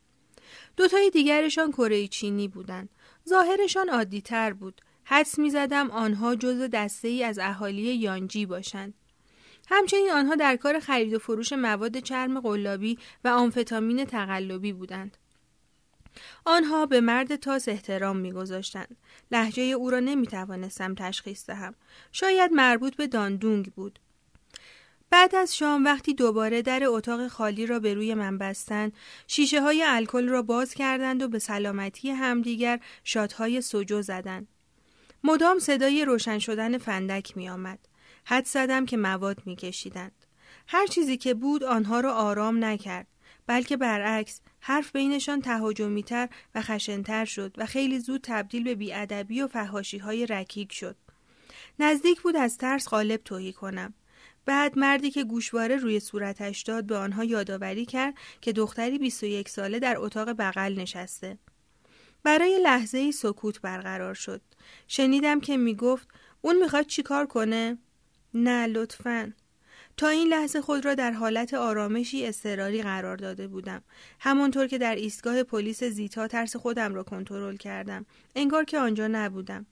دوتای 0.76 1.10
دیگرشان 1.10 1.72
کره 1.72 2.08
چینی 2.08 2.48
بودند. 2.48 2.88
ظاهرشان 3.28 3.88
عادی 3.88 4.20
تر 4.20 4.52
بود. 4.52 4.80
حدس 5.04 5.38
می 5.38 5.50
زدم 5.50 5.90
آنها 5.90 6.36
جز 6.36 6.70
دسته 6.72 7.08
ای 7.08 7.24
از 7.24 7.38
اهالی 7.38 7.94
یانجی 7.94 8.46
باشند. 8.46 8.94
همچنین 9.68 10.10
آنها 10.10 10.34
در 10.34 10.56
کار 10.56 10.80
خرید 10.80 11.14
و 11.14 11.18
فروش 11.18 11.52
مواد 11.52 11.98
چرم 11.98 12.40
قلابی 12.40 12.98
و 13.24 13.28
آمفتامین 13.28 14.04
تقلبی 14.04 14.72
بودند. 14.72 15.16
آنها 16.44 16.86
به 16.86 17.00
مرد 17.00 17.36
تاس 17.36 17.68
احترام 17.68 18.16
میگذاشتند. 18.16 18.96
لحجه 19.30 19.62
او 19.62 19.90
را 19.90 20.00
نمی 20.00 20.26
توانستم 20.26 20.94
تشخیص 20.94 21.46
دهم. 21.46 21.74
شاید 22.12 22.52
مربوط 22.52 22.96
به 22.96 23.06
داندونگ 23.06 23.72
بود. 23.72 23.98
بعد 25.10 25.34
از 25.34 25.56
شام 25.56 25.84
وقتی 25.84 26.14
دوباره 26.14 26.62
در 26.62 26.82
اتاق 26.84 27.28
خالی 27.28 27.66
را 27.66 27.78
به 27.78 27.94
روی 27.94 28.14
من 28.14 28.38
بستند 28.38 28.92
شیشه 29.26 29.60
های 29.62 29.82
الکل 29.86 30.28
را 30.28 30.42
باز 30.42 30.74
کردند 30.74 31.22
و 31.22 31.28
به 31.28 31.38
سلامتی 31.38 32.10
همدیگر 32.10 32.80
شادهای 33.04 33.60
سجو 33.60 34.02
زدند 34.02 34.48
مدام 35.24 35.58
صدای 35.58 36.04
روشن 36.04 36.38
شدن 36.38 36.78
فندک 36.78 37.36
می 37.36 37.48
آمد. 37.48 37.78
حد 38.24 38.44
زدم 38.44 38.86
که 38.86 38.96
مواد 38.96 39.42
می 39.46 39.56
کشیدند. 39.56 40.26
هر 40.66 40.86
چیزی 40.86 41.16
که 41.16 41.34
بود 41.34 41.64
آنها 41.64 42.00
را 42.00 42.14
آرام 42.14 42.64
نکرد 42.64 43.06
بلکه 43.46 43.76
برعکس 43.76 44.40
حرف 44.60 44.92
بینشان 44.92 45.40
تهاجمیتر 45.40 46.28
و 46.54 46.62
خشنتر 46.62 47.24
شد 47.24 47.54
و 47.56 47.66
خیلی 47.66 47.98
زود 47.98 48.20
تبدیل 48.24 48.64
به 48.64 48.74
بیادبی 48.74 49.42
و 49.42 49.46
فهاشی 49.46 49.98
های 49.98 50.26
رکیک 50.26 50.72
شد. 50.72 50.96
نزدیک 51.78 52.22
بود 52.22 52.36
از 52.36 52.58
ترس 52.58 52.88
غالب 52.88 53.20
توهی 53.24 53.52
کنم. 53.52 53.94
بعد 54.46 54.78
مردی 54.78 55.10
که 55.10 55.24
گوشواره 55.24 55.76
روی 55.76 56.00
صورتش 56.00 56.62
داد 56.62 56.86
به 56.86 56.96
آنها 56.96 57.24
یادآوری 57.24 57.86
کرد 57.86 58.14
که 58.40 58.52
دختری 58.52 58.98
21 58.98 59.48
ساله 59.48 59.78
در 59.78 59.98
اتاق 59.98 60.32
بغل 60.32 60.74
نشسته. 60.78 61.38
برای 62.22 62.60
لحظه 62.62 62.98
ای 62.98 63.12
سکوت 63.12 63.60
برقرار 63.60 64.14
شد. 64.14 64.40
شنیدم 64.88 65.40
که 65.40 65.56
می‌گفت 65.56 66.08
اون 66.40 66.56
می‌خواد 66.62 66.86
چیکار 66.86 67.26
کنه؟ 67.26 67.78
نه 68.34 68.66
لطفاً. 68.66 69.32
تا 69.96 70.08
این 70.08 70.28
لحظه 70.28 70.60
خود 70.60 70.84
را 70.84 70.94
در 70.94 71.10
حالت 71.10 71.54
آرامشی 71.54 72.26
اضطراری 72.26 72.82
قرار 72.82 73.16
داده 73.16 73.48
بودم. 73.48 73.82
همانطور 74.20 74.66
که 74.66 74.78
در 74.78 74.94
ایستگاه 74.94 75.42
پلیس 75.42 75.84
زیتا 75.84 76.28
ترس 76.28 76.56
خودم 76.56 76.94
را 76.94 77.02
کنترل 77.02 77.56
کردم. 77.56 78.06
انگار 78.34 78.64
که 78.64 78.78
آنجا 78.78 79.08
نبودم. 79.08 79.66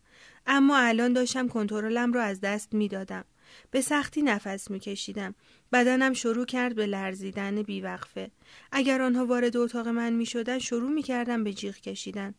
اما 0.46 0.78
الان 0.78 1.12
داشتم 1.12 1.48
کنترلم 1.48 2.12
را 2.12 2.22
از 2.22 2.40
دست 2.40 2.74
می‌دادم. 2.74 3.24
به 3.70 3.80
سختی 3.80 4.22
نفس 4.22 4.70
میکشیدم. 4.70 5.34
بدنم 5.72 6.12
شروع 6.12 6.46
کرد 6.46 6.74
به 6.74 6.86
لرزیدن 6.86 7.62
بیوقفه. 7.62 8.30
اگر 8.72 9.02
آنها 9.02 9.26
وارد 9.26 9.56
اتاق 9.56 9.88
من 9.88 10.12
می‌شدند 10.12 10.58
شروع 10.58 10.90
می‌کردم 10.90 11.44
به 11.44 11.52
جیغ 11.52 11.74
کشیدن. 11.76 12.34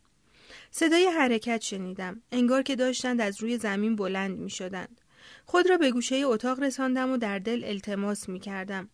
صدای 0.70 1.06
حرکت 1.06 1.60
شنیدم. 1.60 2.22
انگار 2.32 2.62
که 2.62 2.76
داشتند 2.76 3.20
از 3.20 3.42
روی 3.42 3.58
زمین 3.58 3.96
بلند 3.96 4.38
می‌شدند. 4.38 5.00
خود 5.46 5.70
را 5.70 5.76
به 5.76 5.90
گوشه 5.90 6.16
اتاق 6.16 6.60
رساندم 6.60 7.10
و 7.10 7.16
در 7.16 7.38
دل 7.38 7.64
التماس 7.64 8.28
می 8.28 8.40
کردم. 8.40 8.88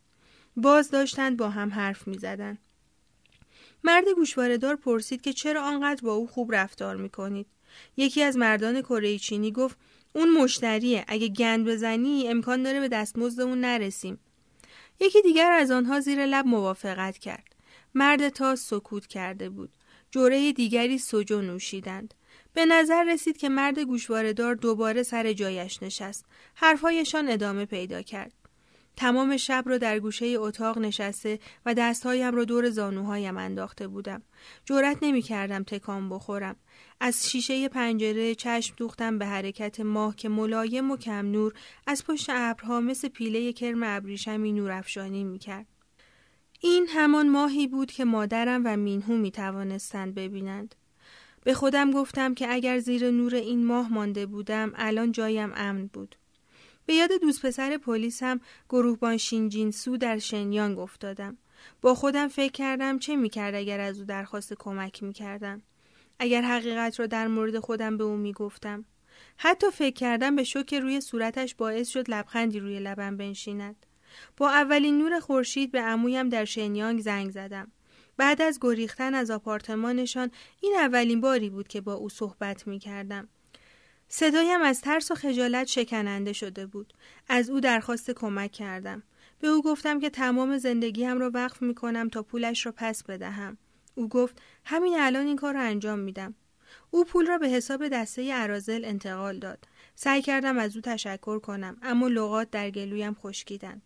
باز 0.56 0.90
داشتند 0.90 1.36
با 1.36 1.50
هم 1.50 1.70
حرف 1.70 2.08
می 2.08 2.18
زدن. 2.18 2.58
مرد 3.84 4.04
گوشواردار 4.16 4.76
پرسید 4.76 5.22
که 5.22 5.32
چرا 5.32 5.62
آنقدر 5.62 6.02
با 6.02 6.12
او 6.12 6.26
خوب 6.26 6.54
رفتار 6.54 6.96
می 6.96 7.10
کنید. 7.10 7.46
یکی 7.96 8.22
از 8.22 8.36
مردان 8.36 8.82
کره 8.82 9.18
چینی 9.18 9.52
گفت 9.52 9.78
اون 10.14 10.30
مشتریه 10.30 11.04
اگه 11.08 11.28
گند 11.28 11.66
بزنی 11.66 12.28
امکان 12.28 12.62
داره 12.62 12.80
به 12.80 12.88
دستمزدمون 12.88 13.60
نرسیم. 13.60 14.18
یکی 15.00 15.22
دیگر 15.22 15.52
از 15.52 15.70
آنها 15.70 16.00
زیر 16.00 16.26
لب 16.26 16.46
موافقت 16.46 17.18
کرد. 17.18 17.54
مرد 17.94 18.28
تا 18.28 18.56
سکوت 18.56 19.06
کرده 19.06 19.48
بود. 19.48 19.70
جوره 20.10 20.52
دیگری 20.52 20.98
سجو 20.98 21.42
نوشیدند. 21.42 22.14
به 22.54 22.66
نظر 22.66 23.04
رسید 23.04 23.36
که 23.36 23.48
مرد 23.48 23.78
گوشواردار 23.78 24.54
دوباره 24.54 25.02
سر 25.02 25.32
جایش 25.32 25.82
نشست. 25.82 26.26
حرفهایشان 26.54 27.28
ادامه 27.28 27.64
پیدا 27.64 28.02
کرد. 28.02 28.32
تمام 28.96 29.36
شب 29.36 29.64
را 29.66 29.78
در 29.78 29.98
گوشه 29.98 30.26
اتاق 30.26 30.78
نشسته 30.78 31.38
و 31.66 31.74
دستهایم 31.74 32.34
را 32.34 32.44
دور 32.44 32.70
زانوهایم 32.70 33.36
انداخته 33.36 33.88
بودم. 33.88 34.22
جرأت 34.64 34.98
نمی 35.02 35.22
کردم 35.22 35.62
تکان 35.62 36.08
بخورم. 36.08 36.56
از 37.00 37.30
شیشه 37.30 37.68
پنجره 37.68 38.34
چشم 38.34 38.74
دوختم 38.76 39.18
به 39.18 39.26
حرکت 39.26 39.80
ماه 39.80 40.16
که 40.16 40.28
ملایم 40.28 40.90
و 40.90 40.96
کم 40.96 41.26
نور 41.30 41.54
از 41.86 42.04
پشت 42.04 42.26
ابرها 42.30 42.80
مثل 42.80 43.08
پیله 43.08 43.52
کرم 43.52 43.82
ابریشمی 43.82 44.52
نورافشانی 44.52 45.24
می 45.24 45.38
کرد. 45.38 45.66
این 46.60 46.86
همان 46.88 47.28
ماهی 47.28 47.66
بود 47.66 47.92
که 47.92 48.04
مادرم 48.04 48.62
و 48.64 48.76
مینهو 48.76 49.16
می 49.16 49.30
توانستند 49.30 50.14
ببینند. 50.14 50.74
به 51.44 51.54
خودم 51.54 51.90
گفتم 51.90 52.34
که 52.34 52.52
اگر 52.52 52.78
زیر 52.78 53.10
نور 53.10 53.34
این 53.34 53.66
ماه 53.66 53.92
مانده 53.92 54.26
بودم 54.26 54.72
الان 54.74 55.12
جایم 55.12 55.52
امن 55.54 55.86
بود. 55.86 56.16
به 56.86 56.94
یاد 56.94 57.10
دوست 57.20 57.46
پسر 57.46 57.76
پلیسم 57.76 58.40
گروهبان 58.68 59.18
سو 59.70 59.96
در 59.96 60.18
شنیانگ 60.18 60.78
افتادم. 60.78 61.38
با 61.80 61.94
خودم 61.94 62.28
فکر 62.28 62.52
کردم 62.52 62.98
چه 62.98 63.16
می‌کرد 63.16 63.54
اگر 63.54 63.80
از 63.80 63.98
او 63.98 64.04
درخواست 64.04 64.54
کمک 64.58 65.02
می‌کردم. 65.02 65.62
اگر 66.18 66.42
حقیقت 66.42 67.00
را 67.00 67.06
در 67.06 67.28
مورد 67.28 67.58
خودم 67.58 67.96
به 67.96 68.04
او 68.04 68.16
می‌گفتم. 68.16 68.84
حتی 69.36 69.70
فکر 69.70 69.94
کردم 69.94 70.36
به 70.36 70.44
شوک 70.44 70.74
روی 70.74 71.00
صورتش 71.00 71.54
باعث 71.54 71.88
شد 71.88 72.10
لبخندی 72.10 72.60
روی 72.60 72.80
لبم 72.80 73.16
بنشیند. 73.16 73.86
با 74.36 74.50
اولین 74.50 74.98
نور 74.98 75.20
خورشید 75.20 75.72
به 75.72 75.80
عمویم 75.80 76.28
در 76.28 76.44
شنیانگ 76.44 77.00
زنگ 77.00 77.30
زدم. 77.30 77.72
بعد 78.20 78.42
از 78.42 78.58
گریختن 78.60 79.14
از 79.14 79.30
آپارتمانشان 79.30 80.30
این 80.60 80.74
اولین 80.78 81.20
باری 81.20 81.50
بود 81.50 81.68
که 81.68 81.80
با 81.80 81.94
او 81.94 82.08
صحبت 82.08 82.66
می 82.66 82.78
کردم. 82.78 83.28
صدایم 84.08 84.62
از 84.62 84.80
ترس 84.80 85.10
و 85.10 85.14
خجالت 85.14 85.66
شکننده 85.66 86.32
شده 86.32 86.66
بود. 86.66 86.94
از 87.28 87.50
او 87.50 87.60
درخواست 87.60 88.10
کمک 88.10 88.52
کردم. 88.52 89.02
به 89.40 89.48
او 89.48 89.62
گفتم 89.62 90.00
که 90.00 90.10
تمام 90.10 90.58
زندگیم 90.58 91.18
را 91.18 91.30
وقف 91.34 91.62
می 91.62 91.74
کنم 91.74 92.08
تا 92.08 92.22
پولش 92.22 92.66
را 92.66 92.72
پس 92.76 93.02
بدهم. 93.04 93.58
او 93.94 94.08
گفت 94.08 94.42
همین 94.64 95.00
الان 95.00 95.26
این 95.26 95.36
کار 95.36 95.54
را 95.54 95.60
انجام 95.60 95.98
میدم. 95.98 96.34
او 96.90 97.04
پول 97.04 97.26
را 97.26 97.38
به 97.38 97.48
حساب 97.48 97.88
دسته 97.88 98.30
ارازل 98.32 98.84
انتقال 98.84 99.38
داد. 99.38 99.68
سعی 99.94 100.22
کردم 100.22 100.58
از 100.58 100.76
او 100.76 100.82
تشکر 100.82 101.38
کنم 101.38 101.76
اما 101.82 102.08
لغات 102.08 102.50
در 102.50 102.70
گلویم 102.70 103.14
خشکیدند. 103.14 103.82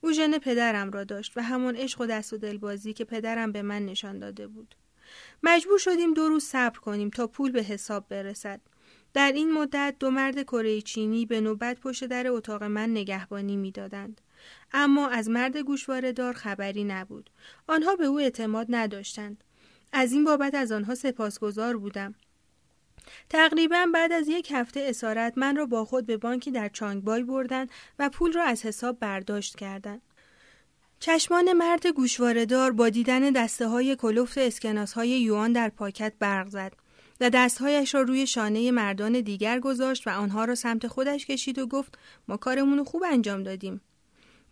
او 0.00 0.12
ژن 0.12 0.38
پدرم 0.38 0.90
را 0.90 1.04
داشت 1.04 1.36
و 1.36 1.42
همان 1.42 1.76
عشق 1.76 2.00
و 2.00 2.06
دست 2.06 2.32
و 2.32 2.36
دلبازی 2.36 2.92
که 2.92 3.04
پدرم 3.04 3.52
به 3.52 3.62
من 3.62 3.86
نشان 3.86 4.18
داده 4.18 4.46
بود. 4.46 4.74
مجبور 5.42 5.78
شدیم 5.78 6.14
دو 6.14 6.28
روز 6.28 6.44
صبر 6.44 6.78
کنیم 6.78 7.10
تا 7.10 7.26
پول 7.26 7.52
به 7.52 7.62
حساب 7.62 8.08
برسد. 8.08 8.60
در 9.14 9.32
این 9.32 9.52
مدت 9.52 9.96
دو 10.00 10.10
مرد 10.10 10.42
کره 10.42 10.80
چینی 10.80 11.26
به 11.26 11.40
نوبت 11.40 11.80
پشت 11.80 12.04
در 12.04 12.28
اتاق 12.28 12.62
من 12.62 12.90
نگهبانی 12.90 13.56
می‌دادند. 13.56 14.20
اما 14.72 15.08
از 15.08 15.30
مرد 15.30 15.56
گوشواره 15.56 16.32
خبری 16.32 16.84
نبود. 16.84 17.30
آنها 17.66 17.96
به 17.96 18.04
او 18.04 18.20
اعتماد 18.20 18.66
نداشتند. 18.68 19.44
از 19.92 20.12
این 20.12 20.24
بابت 20.24 20.54
از 20.54 20.72
آنها 20.72 20.94
سپاسگزار 20.94 21.76
بودم. 21.76 22.14
تقریبا 23.30 23.86
بعد 23.94 24.12
از 24.12 24.28
یک 24.28 24.52
هفته 24.54 24.80
اسارت 24.88 25.32
من 25.36 25.56
را 25.56 25.66
با 25.66 25.84
خود 25.84 26.06
به 26.06 26.16
بانکی 26.16 26.50
در 26.50 26.68
چانگبای 26.68 27.22
بردند 27.22 27.70
و 27.98 28.08
پول 28.08 28.32
را 28.32 28.44
از 28.44 28.66
حساب 28.66 28.98
برداشت 28.98 29.56
کردند. 29.56 30.02
چشمان 31.00 31.52
مرد 31.52 31.86
گوشواردار 31.86 32.72
با 32.72 32.88
دیدن 32.88 33.30
دسته 33.30 33.68
های 33.68 33.96
کلفت 33.96 34.38
اسکناس 34.38 34.92
های 34.92 35.08
یوان 35.08 35.52
در 35.52 35.68
پاکت 35.68 36.12
برق 36.18 36.48
زد. 36.48 36.72
و 37.20 37.30
دستهایش 37.30 37.94
را 37.94 38.02
روی 38.02 38.26
شانه 38.26 38.70
مردان 38.70 39.20
دیگر 39.20 39.60
گذاشت 39.60 40.06
و 40.06 40.10
آنها 40.10 40.44
را 40.44 40.54
سمت 40.54 40.86
خودش 40.86 41.26
کشید 41.26 41.58
و 41.58 41.66
گفت 41.66 41.98
ما 42.28 42.36
کارمون 42.36 42.84
خوب 42.84 43.02
انجام 43.12 43.42
دادیم. 43.42 43.80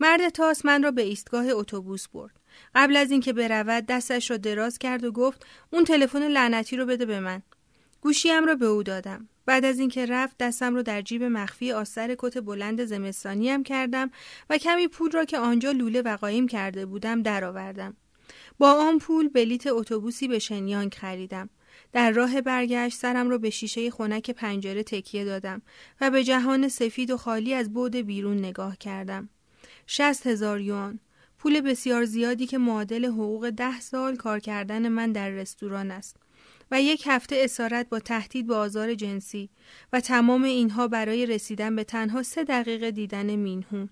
مرد 0.00 0.28
تاس 0.28 0.64
من 0.64 0.82
را 0.82 0.90
به 0.90 1.02
ایستگاه 1.02 1.46
اتوبوس 1.48 2.08
برد. 2.08 2.40
قبل 2.74 2.96
از 2.96 3.10
اینکه 3.10 3.32
برود 3.32 3.86
دستش 3.86 4.30
را 4.30 4.36
دراز 4.36 4.78
کرد 4.78 5.04
و 5.04 5.12
گفت 5.12 5.46
اون 5.72 5.84
تلفن 5.84 6.22
لعنتی 6.28 6.76
رو 6.76 6.86
بده 6.86 7.06
به 7.06 7.20
من. 7.20 7.42
گوشیم 8.06 8.44
را 8.44 8.54
به 8.54 8.66
او 8.66 8.82
دادم. 8.82 9.28
بعد 9.46 9.64
از 9.64 9.78
اینکه 9.78 10.06
رفت 10.06 10.36
دستم 10.38 10.74
رو 10.74 10.82
در 10.82 11.02
جیب 11.02 11.22
مخفی 11.22 11.72
آستر 11.72 12.14
کت 12.18 12.38
بلند 12.38 12.84
زمستانیم 12.84 13.62
کردم 13.62 14.10
و 14.50 14.58
کمی 14.58 14.88
پول 14.88 15.10
را 15.10 15.24
که 15.24 15.38
آنجا 15.38 15.72
لوله 15.72 16.02
و 16.02 16.16
قایم 16.16 16.48
کرده 16.48 16.86
بودم 16.86 17.22
درآوردم. 17.22 17.96
با 18.58 18.72
آن 18.72 18.98
پول 18.98 19.28
بلیت 19.28 19.66
اتوبوسی 19.66 20.28
به 20.28 20.38
شنیانگ 20.38 20.94
خریدم. 20.94 21.50
در 21.92 22.10
راه 22.10 22.40
برگشت 22.40 22.98
سرم 22.98 23.30
را 23.30 23.38
به 23.38 23.50
شیشه 23.50 23.90
خنک 23.90 24.30
پنجره 24.30 24.82
تکیه 24.82 25.24
دادم 25.24 25.62
و 26.00 26.10
به 26.10 26.24
جهان 26.24 26.68
سفید 26.68 27.10
و 27.10 27.16
خالی 27.16 27.54
از 27.54 27.72
بود 27.72 27.96
بیرون 27.96 28.38
نگاه 28.38 28.76
کردم. 28.76 29.28
شست 29.86 30.26
هزار 30.26 30.60
یوان 30.60 31.00
پول 31.38 31.60
بسیار 31.60 32.04
زیادی 32.04 32.46
که 32.46 32.58
معادل 32.58 33.04
حقوق 33.04 33.50
ده 33.50 33.80
سال 33.80 34.16
کار 34.16 34.40
کردن 34.40 34.88
من 34.88 35.12
در 35.12 35.30
رستوران 35.30 35.90
است. 35.90 36.25
و 36.70 36.82
یک 36.82 37.04
هفته 37.06 37.36
اسارت 37.38 37.88
با 37.88 37.98
تهدید 37.98 38.46
به 38.46 38.54
آزار 38.54 38.94
جنسی 38.94 39.50
و 39.92 40.00
تمام 40.00 40.42
اینها 40.42 40.88
برای 40.88 41.26
رسیدن 41.26 41.76
به 41.76 41.84
تنها 41.84 42.22
سه 42.22 42.44
دقیقه 42.44 42.90
دیدن 42.90 43.36
مینهون. 43.36 43.88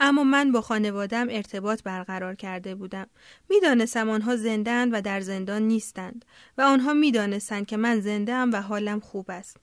اما 0.00 0.24
من 0.24 0.52
با 0.52 0.60
خانوادم 0.60 1.26
ارتباط 1.30 1.82
برقرار 1.82 2.34
کرده 2.34 2.74
بودم. 2.74 3.06
می‌دانستم 3.50 4.10
آنها 4.10 4.36
زندند 4.36 4.94
و 4.94 5.00
در 5.00 5.20
زندان 5.20 5.62
نیستند 5.62 6.24
و 6.58 6.62
آنها 6.62 6.92
می‌دانستند 6.92 7.66
که 7.66 7.76
من 7.76 8.00
زنده 8.00 8.32
ام 8.32 8.52
و 8.52 8.56
حالم 8.56 9.00
خوب 9.00 9.30
است. 9.30 9.56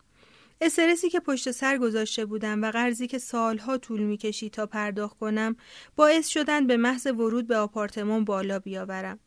استرسی 0.62 1.10
که 1.10 1.20
پشت 1.20 1.52
سر 1.52 1.78
گذاشته 1.78 2.26
بودم 2.26 2.62
و 2.62 2.72
قرضی 2.72 3.08
که 3.08 3.18
سالها 3.18 3.78
طول 3.78 4.02
می‌کشید 4.02 4.54
تا 4.54 4.66
پرداخت 4.66 5.18
کنم 5.18 5.56
باعث 5.96 6.28
شدن 6.28 6.68
به 6.68 6.78
محض 6.78 7.06
ورود 7.06 7.48
به 7.48 7.58
آپارتمان 7.58 8.26
بالا 8.26 8.60
بیاورم. 8.60 9.20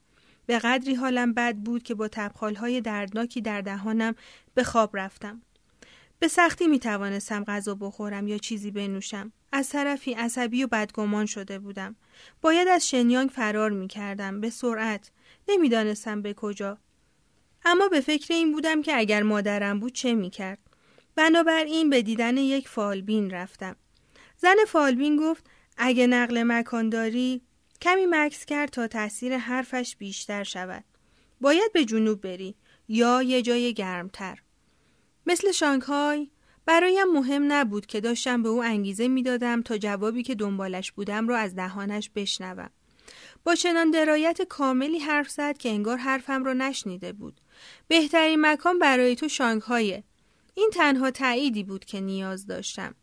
به 0.47 0.59
قدری 0.59 0.95
حالم 0.95 1.33
بد 1.33 1.57
بود 1.57 1.83
که 1.83 1.95
با 1.95 2.09
تبخالهای 2.09 2.81
دردناکی 2.81 3.41
در 3.41 3.61
دهانم 3.61 4.15
به 4.55 4.65
خواب 4.65 4.97
رفتم. 4.97 5.43
به 6.19 6.29
سختی 6.29 6.67
می 6.67 6.79
توانستم 6.79 7.45
غذا 7.45 7.75
بخورم 7.75 8.29
یا 8.29 8.39
چیزی 8.39 8.71
بنوشم. 8.71 9.33
از 9.53 9.69
طرفی 9.69 10.13
عصبی 10.13 10.65
و 10.65 10.67
بدگمان 10.67 11.27
شده 11.27 11.59
بودم. 11.59 11.97
باید 12.41 12.69
از 12.69 12.89
شنیانگ 12.89 13.31
فرار 13.31 13.71
می 13.71 13.89
کردم. 13.89 14.41
به 14.41 14.51
سرعت. 14.51 15.11
نمی‌دانستم 15.49 16.23
به 16.23 16.35
کجا. 16.35 16.79
اما 17.65 17.89
به 17.89 18.01
فکر 18.01 18.35
این 18.35 18.53
بودم 18.53 18.83
که 18.83 18.97
اگر 18.97 19.23
مادرم 19.23 19.81
بود 19.81 19.93
چه 19.93 20.15
می 20.15 20.31
کرد. 20.31 20.59
بنابراین 21.17 21.91
به 21.91 22.03
دیدن 22.03 22.37
یک 22.37 22.69
فالبین 22.69 23.31
رفتم. 23.31 23.77
زن 24.37 24.57
فالبین 24.69 25.17
گفت 25.17 25.47
اگه 25.77 26.07
نقل 26.07 26.43
مکان 26.43 26.89
داری 26.89 27.43
کمی 27.85 28.07
مکس 28.11 28.45
کرد 28.45 28.69
تا 28.69 28.87
تاثیر 28.87 29.37
حرفش 29.37 29.97
بیشتر 29.97 30.45
شود. 30.45 30.85
باید 31.41 31.73
به 31.73 31.85
جنوب 31.85 32.21
بری 32.21 32.55
یا 32.89 33.23
یه 33.23 33.43
جای 33.43 33.75
گرمتر. 33.75 34.43
مثل 35.27 35.53
شانگهای 35.53 36.31
برایم 36.67 37.13
مهم 37.13 37.53
نبود 37.53 37.87
که 37.87 38.01
داشتم 38.01 38.43
به 38.43 38.49
او 38.49 38.65
انگیزه 38.65 39.09
می‌دادم 39.09 39.63
تا 39.63 39.79
جوابی 39.79 40.23
که 40.23 40.35
دنبالش 40.35 40.93
بودم 40.93 41.29
را 41.29 41.39
از 41.39 41.55
دهانش 41.55 42.11
بشنوم. 42.15 42.71
با 43.45 43.55
چنان 43.55 43.91
درایت 43.91 44.43
کاملی 44.43 44.99
حرف 44.99 45.31
زد 45.31 45.59
که 45.59 45.69
انگار 45.69 45.97
حرفم 45.97 46.45
را 46.45 46.53
نشنیده 46.53 47.13
بود. 47.13 47.41
بهترین 47.89 48.41
مکان 48.41 48.79
برای 48.79 49.17
تو 49.17 49.29
شانگهایه. 49.29 50.05
این 50.55 50.71
تنها 50.75 51.11
تأییدی 51.11 51.63
بود 51.63 51.85
که 51.85 52.01
نیاز 52.01 52.47
داشتم. 52.47 52.95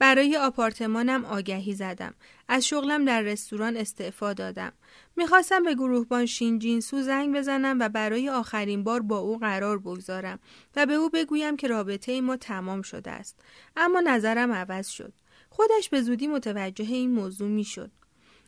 برای 0.00 0.36
آپارتمانم 0.36 1.24
آگهی 1.24 1.74
زدم. 1.74 2.14
از 2.48 2.66
شغلم 2.66 3.04
در 3.04 3.22
رستوران 3.22 3.76
استعفا 3.76 4.32
دادم. 4.32 4.72
می‌خواستم 5.16 5.62
به 5.62 5.74
گروهبان 5.74 6.26
شینجینسو 6.26 7.02
زنگ 7.02 7.36
بزنم 7.36 7.78
و 7.80 7.88
برای 7.88 8.28
آخرین 8.28 8.84
بار 8.84 9.00
با 9.00 9.18
او 9.18 9.38
قرار 9.38 9.78
بگذارم 9.78 10.38
و 10.76 10.86
به 10.86 10.94
او 10.94 11.10
بگویم 11.10 11.56
که 11.56 11.68
رابطه 11.68 12.20
ما 12.20 12.36
تمام 12.36 12.82
شده 12.82 13.10
است. 13.10 13.40
اما 13.76 14.00
نظرم 14.00 14.52
عوض 14.52 14.88
شد. 14.88 15.12
خودش 15.50 15.88
به 15.88 16.02
زودی 16.02 16.26
متوجه 16.26 16.94
این 16.94 17.10
موضوع 17.10 17.48
می‌شد. 17.48 17.90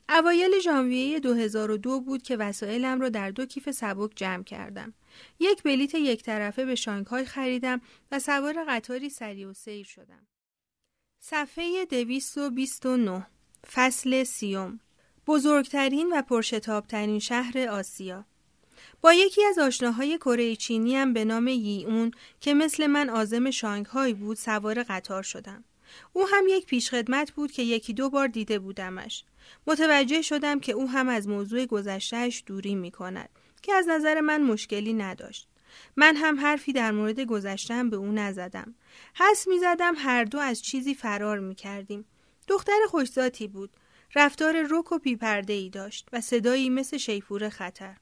اوایل 0.08 0.60
ژانویه 0.60 1.20
2002 1.20 2.00
بود 2.00 2.22
که 2.22 2.36
وسایلم 2.36 3.00
را 3.00 3.08
در 3.08 3.30
دو 3.30 3.46
کیف 3.46 3.70
سبک 3.70 4.10
جمع 4.16 4.42
کردم. 4.42 4.94
یک 5.40 5.62
بلیت 5.62 5.94
یک 5.94 6.22
طرفه 6.22 6.64
به 6.64 6.74
شانگهای 6.74 7.24
خریدم 7.24 7.80
و 8.12 8.18
سوار 8.18 8.64
قطاری 8.68 9.10
سری 9.10 9.44
و 9.44 9.52
سیر 9.52 9.86
شدم. 9.86 10.26
صفحه 11.24 11.84
229 11.84 13.26
فصل 13.72 14.24
سیوم 14.24 14.80
بزرگترین 15.26 16.12
و 16.12 16.22
پرشتابترین 16.22 17.18
شهر 17.18 17.58
آسیا 17.58 18.24
با 19.00 19.12
یکی 19.12 19.44
از 19.44 19.58
آشناهای 19.58 20.18
کره 20.18 20.56
چینی 20.56 20.96
هم 20.96 21.12
به 21.12 21.24
نام 21.24 21.48
ییون 21.48 22.10
که 22.40 22.54
مثل 22.54 22.86
من 22.86 23.10
آزم 23.10 23.50
شانگهای 23.50 24.14
بود 24.14 24.36
سوار 24.36 24.82
قطار 24.82 25.22
شدم. 25.22 25.64
او 26.12 26.28
هم 26.28 26.44
یک 26.48 26.66
پیشخدمت 26.66 27.30
بود 27.30 27.52
که 27.52 27.62
یکی 27.62 27.92
دو 27.92 28.10
بار 28.10 28.28
دیده 28.28 28.58
بودمش. 28.58 29.24
متوجه 29.66 30.22
شدم 30.22 30.60
که 30.60 30.72
او 30.72 30.88
هم 30.88 31.08
از 31.08 31.28
موضوع 31.28 31.66
گذشتهش 31.66 32.42
دوری 32.46 32.74
می 32.74 32.90
کند 32.90 33.28
که 33.62 33.72
از 33.72 33.88
نظر 33.88 34.20
من 34.20 34.42
مشکلی 34.42 34.92
نداشت. 34.92 35.48
من 35.96 36.16
هم 36.16 36.40
حرفی 36.40 36.72
در 36.72 36.92
مورد 36.92 37.20
گذشتم 37.20 37.90
به 37.90 37.96
او 37.96 38.12
نزدم. 38.12 38.74
حس 39.14 39.48
می 39.48 39.58
زدم 39.58 39.94
هر 39.96 40.24
دو 40.24 40.38
از 40.38 40.62
چیزی 40.62 40.94
فرار 40.94 41.38
می 41.38 41.54
کردیم. 41.54 42.04
دختر 42.48 42.78
خوشذاتی 42.88 43.48
بود. 43.48 43.70
رفتار 44.14 44.66
رک 44.70 44.92
و 44.92 44.98
پیپرده 44.98 45.52
ای 45.52 45.70
داشت 45.70 46.08
و 46.12 46.20
صدایی 46.20 46.70
مثل 46.70 46.96
شیفور 46.96 47.48
خطر. 47.48 47.96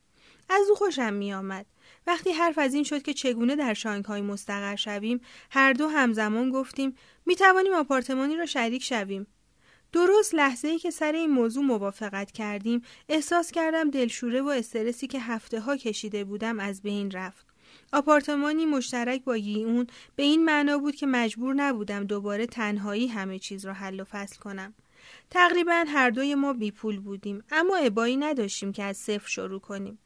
از 0.49 0.68
او 0.68 0.75
خوشم 0.75 1.12
می 1.12 1.33
آمد. 1.33 1.66
وقتی 2.07 2.33
حرف 2.33 2.59
از 2.59 2.75
این 2.75 2.85
شد 2.85 3.03
که 3.03 3.14
چگونه 3.14 3.57
در 3.57 3.75
شانگهای 3.75 4.23
مستقر 4.23 4.77
شویم 4.77 5.21
هر 5.51 5.73
دو 5.73 5.89
همزمان 5.89 6.51
گفتیم 6.51 6.97
می 7.27 7.37
توانیم 7.37 7.73
آپارتمانی 7.73 8.37
را 8.37 8.47
شریک 8.47 8.83
شویم 8.83 9.27
درست 9.93 10.35
لحظه 10.35 10.68
ای 10.68 10.79
که 10.79 10.91
سر 10.91 11.12
این 11.12 11.31
موضوع 11.31 11.64
موافقت 11.64 12.33
کردیم 12.33 12.83
احساس 13.09 13.51
کردم 13.51 13.91
دلشوره 13.91 14.43
و 14.43 14.49
استرسی 14.49 15.07
که 15.07 15.21
هفته 15.21 15.61
ها 15.61 15.77
کشیده 15.77 16.25
بودم 16.25 16.61
از 16.61 16.83
بین 16.83 17.11
رفت 17.11 17.50
آپارتمانی 17.93 18.66
مشترک 18.66 19.24
با 19.24 19.36
ییون 19.36 19.86
به 20.16 20.22
این 20.22 20.45
معنا 20.45 20.78
بود 20.78 20.95
که 20.95 21.07
مجبور 21.07 21.55
نبودم 21.55 22.05
دوباره 22.05 22.47
تنهایی 22.47 23.07
همه 23.07 23.38
چیز 23.38 23.66
را 23.66 23.72
حل 23.72 24.01
و 24.01 24.05
فصل 24.05 24.38
کنم. 24.38 24.74
تقریبا 25.30 25.84
هر 25.88 26.11
دوی 26.11 26.34
ما 26.34 26.53
بی 26.53 26.70
پول 26.70 27.01
بودیم 27.01 27.45
اما 27.51 27.76
ابایی 27.76 28.16
نداشتیم 28.16 28.72
که 28.72 28.82
از 28.82 28.97
صفر 28.97 29.28
شروع 29.28 29.61
کنیم. 29.61 29.99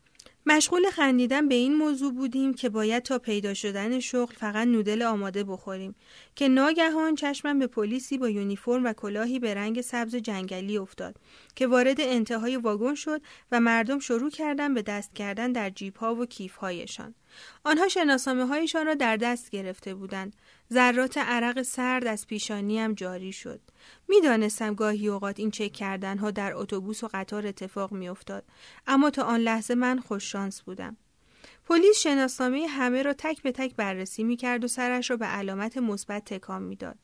مشغول 0.46 0.90
خندیدن 0.90 1.48
به 1.48 1.54
این 1.54 1.74
موضوع 1.74 2.12
بودیم 2.12 2.54
که 2.54 2.68
باید 2.68 3.02
تا 3.02 3.18
پیدا 3.18 3.54
شدن 3.54 4.00
شغل 4.00 4.34
فقط 4.34 4.68
نودل 4.68 5.02
آماده 5.02 5.44
بخوریم 5.44 5.94
که 6.34 6.48
ناگهان 6.48 7.14
چشمم 7.14 7.58
به 7.58 7.66
پلیسی 7.66 8.18
با 8.18 8.28
یونیفرم 8.28 8.84
و 8.84 8.92
کلاهی 8.92 9.38
به 9.38 9.54
رنگ 9.54 9.80
سبز 9.80 10.16
جنگلی 10.16 10.78
افتاد 10.78 11.16
که 11.54 11.66
وارد 11.66 12.00
انتهای 12.00 12.56
واگن 12.56 12.94
شد 12.94 13.22
و 13.52 13.60
مردم 13.60 13.98
شروع 13.98 14.30
کردن 14.30 14.74
به 14.74 14.82
دست 14.82 15.14
کردن 15.14 15.52
در 15.52 15.70
جیب 15.70 15.96
ها 15.96 16.14
و 16.14 16.26
کیف 16.26 16.56
هایشان. 16.56 17.14
آنها 17.64 17.88
شناسامه 17.88 18.46
هایشان 18.46 18.86
را 18.86 18.94
در 18.94 19.16
دست 19.16 19.50
گرفته 19.50 19.94
بودند. 19.94 20.36
ذرات 20.72 21.18
عرق 21.18 21.62
سرد 21.62 22.06
از 22.06 22.26
پیشانیم 22.26 22.94
جاری 22.94 23.32
شد. 23.32 23.60
می‌دانستم 24.08 24.74
گاهی 24.74 25.08
اوقات 25.08 25.40
این 25.40 25.50
چک 25.50 25.72
کردن 25.72 26.18
ها 26.18 26.30
در 26.30 26.54
اتوبوس 26.54 27.04
و 27.04 27.08
قطار 27.14 27.46
اتفاق 27.46 27.92
میافتاد 27.92 28.44
اما 28.86 29.10
تا 29.10 29.22
آن 29.22 29.40
لحظه 29.40 29.74
من 29.74 30.00
خوش 30.00 30.32
شانس 30.32 30.62
بودم. 30.62 30.96
پلیس 31.64 31.98
شناسنامه 31.98 32.66
همه 32.66 33.02
را 33.02 33.12
تک 33.12 33.42
به 33.42 33.52
تک 33.52 33.76
بررسی 33.76 34.24
می 34.24 34.36
کرد 34.36 34.64
و 34.64 34.68
سرش 34.68 35.10
را 35.10 35.16
به 35.16 35.26
علامت 35.26 35.76
مثبت 35.78 36.24
تکان 36.24 36.62
می‌داد. 36.62 36.98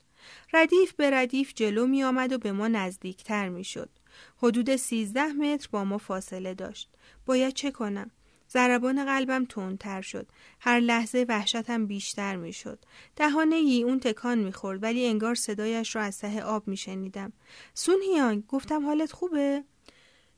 ردیف 0.53 0.93
به 0.93 1.11
ردیف 1.11 1.53
جلو 1.55 1.87
می 1.87 2.05
آمد 2.05 2.33
و 2.33 2.39
به 2.39 2.53
ما 2.53 2.69
نزدیکتر 2.69 3.49
می 3.49 3.65
شد. 3.65 3.91
حدود 4.37 4.77
سیزده 4.77 5.33
متر 5.33 5.69
با 5.73 5.85
ما 5.85 5.99
فاصله 5.99 6.55
داشت. 6.55 6.91
باید 7.27 7.55
چه 7.55 7.71
کنم؟ 7.71 8.11
ضربان 8.53 9.05
قلبم 9.05 9.45
تندتر 9.45 10.03
شد. 10.03 10.27
هر 10.61 10.81
لحظه 10.81 11.27
وحشتم 11.29 11.87
بیشتر 11.87 12.37
می‌شد. 12.37 12.85
دهان 13.17 13.53
یی 13.53 13.83
اون 13.83 14.01
تکان 14.01 14.39
می‌خورد 14.39 14.83
ولی 14.83 15.07
انگار 15.07 15.35
صدایش 15.35 15.97
را 15.97 16.03
از 16.03 16.19
ته 16.19 16.43
آب 16.43 16.69
میشنیدم. 16.69 17.33
سون 17.75 18.03
هیانگ 18.03 18.47
گفتم 18.47 18.87
حالت 18.87 19.13
خوبه؟ 19.13 19.65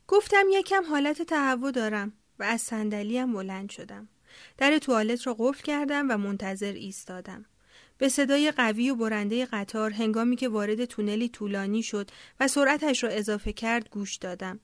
گفتم 0.07 0.45
یکم 0.51 0.83
حالت 0.89 1.21
تهوع 1.21 1.71
دارم 1.71 2.13
و 2.39 2.43
از 2.43 2.61
صندلیم 2.61 3.33
بلند 3.33 3.69
شدم. 3.69 4.09
در 4.57 4.77
توالت 4.77 5.27
را 5.27 5.35
قفل 5.39 5.63
کردم 5.63 6.11
و 6.11 6.17
منتظر 6.17 6.73
ایستادم. 6.73 7.45
به 7.97 8.09
صدای 8.09 8.51
قوی 8.51 8.89
و 8.89 8.95
برنده 8.95 9.45
قطار 9.45 9.91
هنگامی 9.91 10.35
که 10.35 10.49
وارد 10.49 10.85
تونلی 10.85 11.29
طولانی 11.29 11.83
شد 11.83 12.11
و 12.39 12.47
سرعتش 12.47 13.03
را 13.03 13.09
اضافه 13.09 13.53
کرد 13.53 13.89
گوش 13.89 14.15
دادم. 14.15 14.59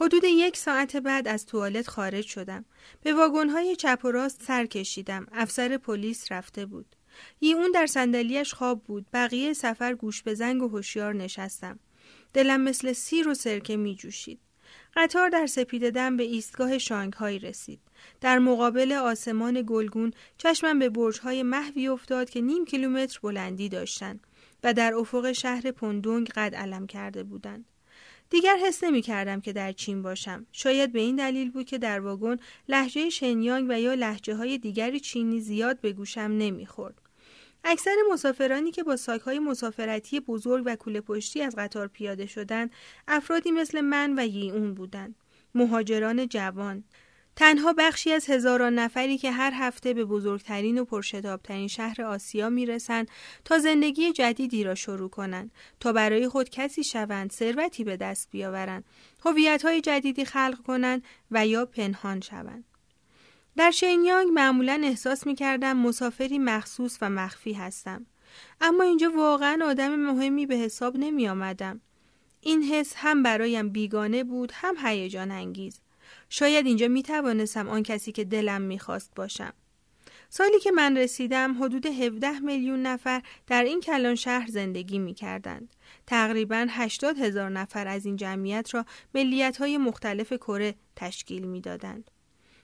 حدود 0.00 0.24
یک 0.24 0.56
ساعت 0.56 0.96
بعد 0.96 1.28
از 1.28 1.46
توالت 1.46 1.88
خارج 1.88 2.26
شدم. 2.26 2.64
به 3.02 3.14
واگن‌های 3.14 3.76
چپ 3.76 4.00
و 4.04 4.10
راست 4.10 4.42
سر 4.42 4.66
کشیدم. 4.66 5.26
افسر 5.32 5.76
پلیس 5.76 6.32
رفته 6.32 6.66
بود. 6.66 6.96
اون 7.42 7.70
در 7.74 7.86
صندلیاش 7.86 8.54
خواب 8.54 8.84
بود. 8.84 9.06
بقیه 9.12 9.52
سفر 9.52 9.94
گوش 9.94 10.22
به 10.22 10.34
زنگ 10.34 10.62
و 10.62 10.68
هوشیار 10.68 11.14
نشستم. 11.14 11.78
دلم 12.34 12.60
مثل 12.60 12.92
سیر 12.92 13.28
و 13.28 13.34
سرکه 13.34 13.76
می 13.76 13.94
جوشید. 13.94 14.40
قطار 14.96 15.28
در 15.28 15.46
سپید 15.46 15.90
دم 15.90 16.16
به 16.16 16.22
ایستگاه 16.22 16.78
شانگهای 16.78 17.38
رسید. 17.38 17.80
در 18.20 18.38
مقابل 18.38 18.92
آسمان 18.92 19.62
گلگون 19.66 20.12
چشمم 20.38 20.78
به 20.78 20.88
برجهای 20.88 21.42
محوی 21.42 21.88
افتاد 21.88 22.30
که 22.30 22.40
نیم 22.40 22.64
کیلومتر 22.64 23.18
بلندی 23.22 23.68
داشتند 23.68 24.26
و 24.64 24.74
در 24.74 24.94
افق 24.94 25.32
شهر 25.32 25.70
پندونگ 25.70 26.28
قد 26.28 26.54
علم 26.54 26.86
کرده 26.86 27.22
بودند. 27.22 27.69
دیگر 28.30 28.56
حس 28.56 28.84
نمی 28.84 29.02
کردم 29.02 29.40
که 29.40 29.52
در 29.52 29.72
چین 29.72 30.02
باشم. 30.02 30.46
شاید 30.52 30.92
به 30.92 31.00
این 31.00 31.16
دلیل 31.16 31.50
بود 31.50 31.66
که 31.66 31.78
در 31.78 32.00
واگن 32.00 32.36
لحجه 32.68 33.10
شنیانگ 33.10 33.66
و 33.68 33.80
یا 33.80 33.94
لحجه 33.94 34.34
های 34.34 34.58
دیگری 34.58 35.00
چینی 35.00 35.40
زیاد 35.40 35.80
به 35.80 35.92
گوشم 35.92 36.20
نمی‌خورد. 36.20 37.00
اکثر 37.64 37.94
مسافرانی 38.12 38.70
که 38.70 38.82
با 38.82 38.96
ساکهای 38.96 39.38
مسافرتی 39.38 40.20
بزرگ 40.20 40.62
و 40.66 40.76
کوله 40.76 41.00
پشتی 41.00 41.42
از 41.42 41.54
قطار 41.58 41.86
پیاده 41.86 42.26
شدند 42.26 42.70
افرادی 43.08 43.50
مثل 43.50 43.80
من 43.80 44.18
و 44.18 44.26
یی 44.26 44.50
اون 44.50 44.74
بودند 44.74 45.14
مهاجران 45.54 46.28
جوان 46.28 46.84
تنها 47.36 47.72
بخشی 47.72 48.12
از 48.12 48.30
هزاران 48.30 48.74
نفری 48.74 49.18
که 49.18 49.30
هر 49.32 49.52
هفته 49.54 49.94
به 49.94 50.04
بزرگترین 50.04 50.78
و 50.78 50.84
پرشتابترین 50.84 51.68
شهر 51.68 52.02
آسیا 52.02 52.50
می‌رسند 52.50 53.08
تا 53.44 53.58
زندگی 53.58 54.12
جدیدی 54.12 54.64
را 54.64 54.74
شروع 54.74 55.10
کنند 55.10 55.50
تا 55.80 55.92
برای 55.92 56.28
خود 56.28 56.50
کسی 56.50 56.84
شوند 56.84 57.32
ثروتی 57.32 57.84
به 57.84 57.96
دست 57.96 58.28
بیاورند 58.30 58.84
هویت‌های 59.24 59.80
جدیدی 59.80 60.24
خلق 60.24 60.62
کنند 60.66 61.02
و 61.30 61.46
یا 61.46 61.66
پنهان 61.66 62.20
شوند 62.20 62.64
در 63.56 63.70
شینیانگ 63.70 64.28
معمولا 64.28 64.80
احساس 64.84 65.26
می 65.26 65.34
کردم 65.34 65.76
مسافری 65.76 66.38
مخصوص 66.38 66.98
و 67.02 67.10
مخفی 67.10 67.52
هستم. 67.52 68.06
اما 68.60 68.84
اینجا 68.84 69.12
واقعا 69.16 69.64
آدم 69.64 69.96
مهمی 69.96 70.46
به 70.46 70.54
حساب 70.54 70.96
نمی 70.96 71.28
آمدم. 71.28 71.80
این 72.40 72.62
حس 72.62 72.92
هم 72.96 73.22
برایم 73.22 73.68
بیگانه 73.68 74.24
بود 74.24 74.52
هم 74.54 74.74
هیجان 74.84 75.30
انگیز. 75.30 75.80
شاید 76.32 76.66
اینجا 76.66 76.88
می 76.88 77.02
توانستم 77.02 77.68
آن 77.68 77.82
کسی 77.82 78.12
که 78.12 78.24
دلم 78.24 78.62
می 78.62 78.78
خواست 78.78 79.12
باشم. 79.16 79.52
سالی 80.28 80.60
که 80.60 80.70
من 80.70 80.96
رسیدم 80.96 81.64
حدود 81.64 81.86
17 81.86 82.38
میلیون 82.38 82.82
نفر 82.82 83.22
در 83.46 83.64
این 83.64 83.80
کلان 83.80 84.14
شهر 84.14 84.46
زندگی 84.46 84.98
می 84.98 85.14
کردند. 85.14 85.74
تقریبا 86.06 86.66
80 86.70 87.18
هزار 87.18 87.50
نفر 87.50 87.88
از 87.88 88.06
این 88.06 88.16
جمعیت 88.16 88.74
را 88.74 88.84
ملیت 89.14 89.56
های 89.56 89.78
مختلف 89.78 90.32
کره 90.32 90.74
تشکیل 90.96 91.42
می 91.42 91.60
دادند. 91.60 92.10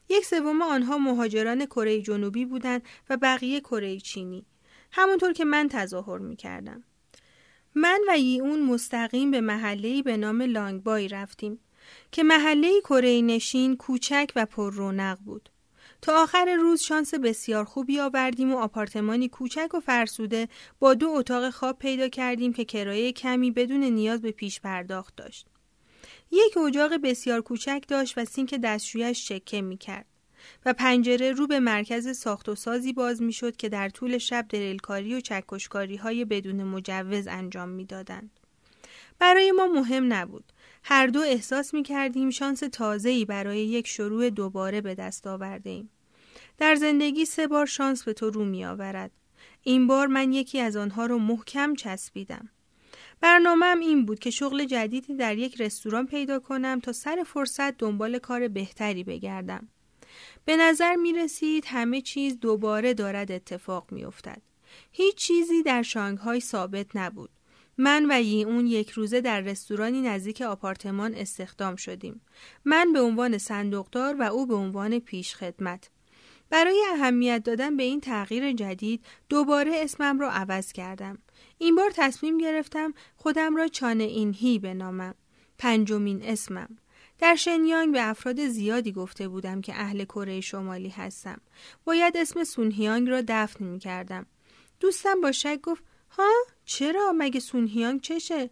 یک 0.08 0.24
سوم 0.24 0.62
آنها 0.62 0.98
مهاجران 0.98 1.66
کره 1.66 2.02
جنوبی 2.02 2.44
بودند 2.44 2.82
و 3.10 3.16
بقیه 3.16 3.60
کره 3.60 4.00
چینی 4.00 4.46
همونطور 4.92 5.32
که 5.32 5.44
من 5.44 5.68
تظاهر 5.68 6.18
می 6.18 6.36
کردم. 6.36 6.84
من 7.74 8.00
و 8.08 8.10
اون 8.42 8.62
مستقیم 8.62 9.30
به 9.30 9.40
محله‌ای 9.40 10.02
به 10.02 10.16
نام 10.16 10.42
لانگبای 10.42 11.08
رفتیم 11.08 11.58
که 12.12 12.22
محله 12.22 12.80
کره 12.80 13.20
نشین 13.22 13.76
کوچک 13.76 14.32
و 14.36 14.46
پر 14.46 14.72
رونق 14.72 15.18
بود. 15.18 15.50
تا 16.02 16.22
آخر 16.22 16.54
روز 16.60 16.80
شانس 16.80 17.14
بسیار 17.14 17.64
خوبی 17.64 18.00
آوردیم 18.00 18.54
و 18.54 18.58
آپارتمانی 18.58 19.28
کوچک 19.28 19.74
و 19.74 19.80
فرسوده 19.80 20.48
با 20.78 20.94
دو 20.94 21.08
اتاق 21.08 21.50
خواب 21.50 21.78
پیدا 21.78 22.08
کردیم 22.08 22.52
که 22.52 22.64
کرایه 22.64 23.12
کمی 23.12 23.50
بدون 23.50 23.84
نیاز 23.84 24.22
به 24.22 24.30
پیش 24.30 24.60
پرداخت 24.60 25.16
داشت. 25.16 25.46
یک 26.30 26.56
اجاق 26.56 26.94
بسیار 26.94 27.40
کوچک 27.40 27.84
داشت 27.88 28.18
و 28.18 28.24
سینک 28.24 28.54
دستشویش 28.54 29.28
چکه 29.28 29.62
می 29.62 29.76
کرد 29.76 30.06
و 30.66 30.72
پنجره 30.72 31.32
رو 31.32 31.46
به 31.46 31.60
مرکز 31.60 32.18
ساخت 32.18 32.48
و 32.48 32.54
سازی 32.54 32.92
باز 32.92 33.22
می 33.22 33.32
شد 33.32 33.56
که 33.56 33.68
در 33.68 33.88
طول 33.88 34.18
شب 34.18 34.46
دریلکاری 34.48 35.14
و 35.14 35.20
چکشکاری 35.20 35.96
های 35.96 36.24
بدون 36.24 36.64
مجوز 36.64 37.26
انجام 37.26 37.68
می 37.68 37.84
دادند. 37.84 38.30
برای 39.18 39.52
ما 39.52 39.66
مهم 39.66 40.12
نبود. 40.12 40.52
هر 40.88 41.06
دو 41.06 41.20
احساس 41.20 41.74
می 41.74 41.82
کردیم 41.82 42.30
شانس 42.30 42.60
تازه‌ای 42.72 43.24
برای 43.24 43.58
یک 43.58 43.86
شروع 43.86 44.30
دوباره 44.30 44.80
به 44.80 44.94
دست 44.94 45.26
آورده 45.26 45.70
ایم. 45.70 45.90
در 46.58 46.74
زندگی 46.74 47.24
سه 47.24 47.46
بار 47.46 47.66
شانس 47.66 48.04
به 48.04 48.12
تو 48.12 48.30
رو 48.30 48.44
می 48.44 48.64
آورد. 48.64 49.10
این 49.62 49.86
بار 49.86 50.06
من 50.06 50.32
یکی 50.32 50.60
از 50.60 50.76
آنها 50.76 51.06
رو 51.06 51.18
محکم 51.18 51.74
چسبیدم. 51.74 52.48
برنامهم 53.20 53.80
این 53.80 54.06
بود 54.06 54.18
که 54.18 54.30
شغل 54.30 54.64
جدیدی 54.64 55.16
در 55.16 55.38
یک 55.38 55.60
رستوران 55.60 56.06
پیدا 56.06 56.38
کنم 56.38 56.80
تا 56.80 56.92
سر 56.92 57.24
فرصت 57.26 57.76
دنبال 57.76 58.18
کار 58.18 58.48
بهتری 58.48 59.04
بگردم. 59.04 59.68
به 60.44 60.56
نظر 60.56 60.96
می 60.96 61.12
رسید 61.12 61.64
همه 61.66 62.00
چیز 62.00 62.40
دوباره 62.40 62.94
دارد 62.94 63.32
اتفاق 63.32 63.92
می 63.92 64.04
افتد. 64.04 64.42
هیچ 64.92 65.14
چیزی 65.14 65.62
در 65.62 65.82
شانگهای 65.82 66.40
ثابت 66.40 66.86
نبود. 66.94 67.30
من 67.78 68.06
و 68.10 68.22
یی 68.22 68.44
اون 68.44 68.66
یک 68.66 68.90
روزه 68.90 69.20
در 69.20 69.40
رستورانی 69.40 70.00
نزدیک 70.00 70.40
آپارتمان 70.40 71.14
استخدام 71.14 71.76
شدیم. 71.76 72.20
من 72.64 72.92
به 72.92 73.00
عنوان 73.00 73.38
صندوقدار 73.38 74.16
و 74.20 74.22
او 74.22 74.46
به 74.46 74.54
عنوان 74.54 74.98
پیشخدمت. 74.98 75.90
برای 76.50 76.84
اهمیت 76.92 77.42
دادن 77.44 77.76
به 77.76 77.82
این 77.82 78.00
تغییر 78.00 78.52
جدید 78.52 79.04
دوباره 79.28 79.72
اسمم 79.74 80.20
را 80.20 80.30
عوض 80.30 80.72
کردم. 80.72 81.18
این 81.58 81.74
بار 81.74 81.90
تصمیم 81.94 82.38
گرفتم 82.38 82.94
خودم 83.16 83.56
را 83.56 83.68
چانه 83.68 84.04
اینهی 84.04 84.58
بنامم. 84.58 85.14
پنجمین 85.58 86.22
اسمم. 86.22 86.78
در 87.18 87.34
شنیانگ 87.34 87.92
به 87.92 88.08
افراد 88.08 88.46
زیادی 88.46 88.92
گفته 88.92 89.28
بودم 89.28 89.60
که 89.60 89.72
اهل 89.74 90.04
کره 90.04 90.40
شمالی 90.40 90.88
هستم. 90.88 91.40
باید 91.84 92.16
اسم 92.16 92.44
سونهیانگ 92.44 93.08
را 93.08 93.22
دفن 93.28 93.64
می 93.64 93.78
کردم. 93.78 94.26
دوستم 94.80 95.20
با 95.20 95.32
شک 95.32 95.60
گفت 95.60 95.84
ها 96.18 96.32
چرا 96.64 97.14
مگه 97.18 97.40
سونهیانگ 97.40 98.00
چشه؟ 98.00 98.50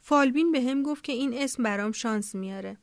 فالبین 0.00 0.52
به 0.52 0.62
هم 0.62 0.82
گفت 0.82 1.04
که 1.04 1.12
این 1.12 1.34
اسم 1.34 1.62
برام 1.62 1.92
شانس 1.92 2.34
میاره. 2.34 2.76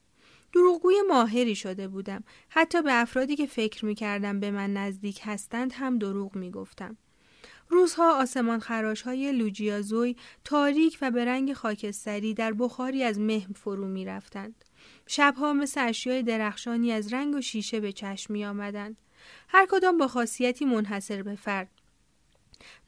دروغگوی 0.53 0.95
ماهری 1.07 1.55
شده 1.55 1.87
بودم. 1.87 2.23
حتی 2.49 2.81
به 2.81 3.01
افرادی 3.01 3.35
که 3.35 3.45
فکر 3.45 3.85
می 3.85 3.95
کردم 3.95 4.39
به 4.39 4.51
من 4.51 4.73
نزدیک 4.73 5.21
هستند 5.23 5.73
هم 5.73 5.97
دروغ 5.97 6.35
می 6.35 6.51
گفتم. 6.51 6.97
روزها 7.69 8.21
آسمان 8.21 8.59
خراش 8.59 9.01
های 9.01 9.31
لوجیازوی 9.31 10.15
تاریک 10.43 10.97
و 11.01 11.11
به 11.11 11.25
رنگ 11.25 11.53
خاکستری 11.53 12.33
در 12.33 12.53
بخاری 12.53 13.03
از 13.03 13.19
مهم 13.19 13.53
فرو 13.53 13.87
می 13.87 14.05
رفتند. 14.05 14.65
شبها 15.07 15.53
مثل 15.53 15.87
اشیای 15.87 16.23
درخشانی 16.23 16.91
از 16.91 17.13
رنگ 17.13 17.35
و 17.35 17.41
شیشه 17.41 17.79
به 17.79 17.91
چشم 17.91 18.33
می 18.33 18.45
آمدند. 18.45 18.97
هر 19.47 19.67
کدام 19.69 19.97
با 19.97 20.07
خاصیتی 20.07 20.65
منحصر 20.65 21.23
به 21.23 21.35
فرد. 21.35 21.78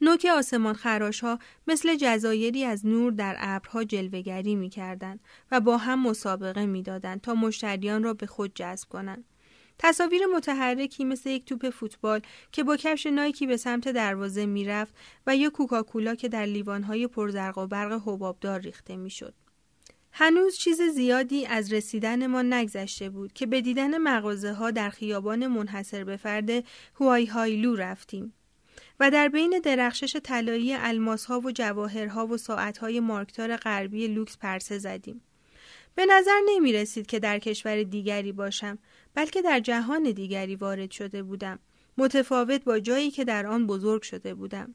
نوک 0.00 0.26
آسمان 0.36 0.74
خراش 0.74 1.20
ها 1.20 1.38
مثل 1.66 1.96
جزایری 1.96 2.64
از 2.64 2.86
نور 2.86 3.12
در 3.12 3.36
ابرها 3.38 3.84
جلوگری 3.84 4.54
می 4.54 4.70
کردن 4.70 5.18
و 5.50 5.60
با 5.60 5.76
هم 5.76 6.02
مسابقه 6.02 6.66
می 6.66 6.82
دادن 6.82 7.18
تا 7.18 7.34
مشتریان 7.34 8.02
را 8.02 8.14
به 8.14 8.26
خود 8.26 8.54
جذب 8.54 8.88
کنند. 8.88 9.24
تصاویر 9.78 10.26
متحرکی 10.26 11.04
مثل 11.04 11.30
یک 11.30 11.44
توپ 11.44 11.70
فوتبال 11.70 12.20
که 12.52 12.64
با 12.64 12.76
کفش 12.76 13.06
نایکی 13.06 13.46
به 13.46 13.56
سمت 13.56 13.88
دروازه 13.88 14.46
می‌رفت 14.46 14.94
و 15.26 15.36
یا 15.36 15.50
کوکاکولا 15.50 16.14
که 16.14 16.28
در 16.28 16.46
لیوانهای 16.46 17.06
پرزرق 17.06 17.58
و 17.58 17.66
برق 17.66 17.92
حبابدار 17.92 18.60
ریخته 18.60 18.96
می‌شد. 18.96 19.34
هنوز 20.12 20.56
چیز 20.56 20.82
زیادی 20.82 21.46
از 21.46 21.72
رسیدن 21.72 22.26
ما 22.26 22.42
نگذشته 22.42 23.10
بود 23.10 23.32
که 23.32 23.46
به 23.46 23.60
دیدن 23.60 23.98
مغازه 23.98 24.52
ها 24.52 24.70
در 24.70 24.90
خیابان 24.90 25.46
منحصر 25.46 26.04
به 26.04 26.16
فرد 26.16 26.50
هوای 27.00 27.26
هایلو 27.26 27.74
رفتیم 27.74 28.34
و 29.00 29.10
در 29.10 29.28
بین 29.28 29.60
درخشش 29.64 30.16
طلایی 30.16 30.74
الماس 30.74 31.24
ها 31.24 31.40
و 31.40 31.52
جواهرها 31.52 32.26
و 32.26 32.36
ساعت 32.36 32.78
های 32.78 33.00
مارکتار 33.00 33.56
غربی 33.56 34.08
لوکس 34.08 34.36
پرسه 34.36 34.78
زدیم. 34.78 35.22
به 35.94 36.06
نظر 36.06 36.40
نمی 36.48 36.72
رسید 36.72 37.06
که 37.06 37.18
در 37.18 37.38
کشور 37.38 37.82
دیگری 37.82 38.32
باشم 38.32 38.78
بلکه 39.14 39.42
در 39.42 39.60
جهان 39.60 40.02
دیگری 40.02 40.56
وارد 40.56 40.90
شده 40.90 41.22
بودم. 41.22 41.58
متفاوت 41.98 42.64
با 42.64 42.78
جایی 42.78 43.10
که 43.10 43.24
در 43.24 43.46
آن 43.46 43.66
بزرگ 43.66 44.02
شده 44.02 44.34
بودم. 44.34 44.74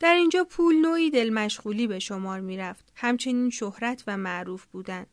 در 0.00 0.14
اینجا 0.14 0.44
پول 0.44 0.76
نوعی 0.76 1.10
دل 1.10 1.30
مشغولی 1.30 1.86
به 1.86 1.98
شمار 1.98 2.40
می 2.40 2.56
رفت 2.56 2.92
همچنین 2.94 3.50
شهرت 3.50 4.04
و 4.06 4.16
معروف 4.16 4.66
بودن. 4.66 5.06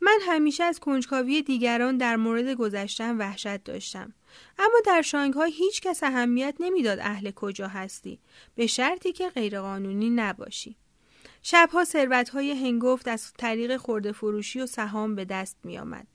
من 0.00 0.18
همیشه 0.22 0.64
از 0.64 0.80
کنجکاوی 0.80 1.42
دیگران 1.42 1.96
در 1.96 2.16
مورد 2.16 2.48
گذشتن 2.50 3.16
وحشت 3.16 3.64
داشتم. 3.64 4.14
اما 4.58 4.78
در 4.86 5.02
شانگهای 5.02 5.52
هیچ 5.52 5.80
کس 5.80 6.02
اهمیت 6.02 6.54
نمی‌داد 6.60 6.98
اهل 6.98 7.30
کجا 7.30 7.68
هستی 7.68 8.18
به 8.54 8.66
شرطی 8.66 9.12
که 9.12 9.28
غیرقانونی 9.28 10.10
نباشی 10.10 10.76
شبها 11.42 11.84
ثروتهای 11.84 12.50
هنگفت 12.50 13.08
از 13.08 13.32
طریق 13.38 13.76
خورده 13.76 14.12
فروشی 14.12 14.60
و 14.60 14.66
سهام 14.66 15.14
به 15.14 15.24
دست 15.24 15.56
می 15.64 15.78
آمد. 15.78 16.06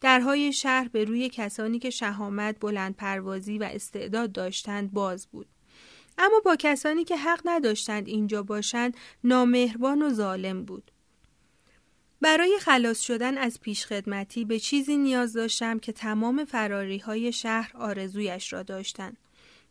درهای 0.00 0.52
شهر 0.52 0.88
به 0.88 1.04
روی 1.04 1.28
کسانی 1.28 1.78
که 1.78 1.90
شهامت، 1.90 2.56
بلند 2.60 2.96
پروازی 2.96 3.58
و 3.58 3.62
استعداد 3.62 4.32
داشتند 4.32 4.92
باز 4.92 5.26
بود. 5.26 5.46
اما 6.18 6.40
با 6.44 6.56
کسانی 6.58 7.04
که 7.04 7.16
حق 7.16 7.40
نداشتند 7.44 8.08
اینجا 8.08 8.42
باشند 8.42 8.96
نامهربان 9.24 10.02
و 10.02 10.14
ظالم 10.14 10.64
بود. 10.64 10.90
برای 12.20 12.58
خلاص 12.60 13.00
شدن 13.00 13.38
از 13.38 13.60
پیشخدمتی 13.60 14.44
به 14.44 14.58
چیزی 14.58 14.96
نیاز 14.96 15.32
داشتم 15.32 15.78
که 15.78 15.92
تمام 15.92 16.44
فراری 16.44 16.98
های 16.98 17.32
شهر 17.32 17.76
آرزویش 17.76 18.52
را 18.52 18.62
داشتند. 18.62 19.16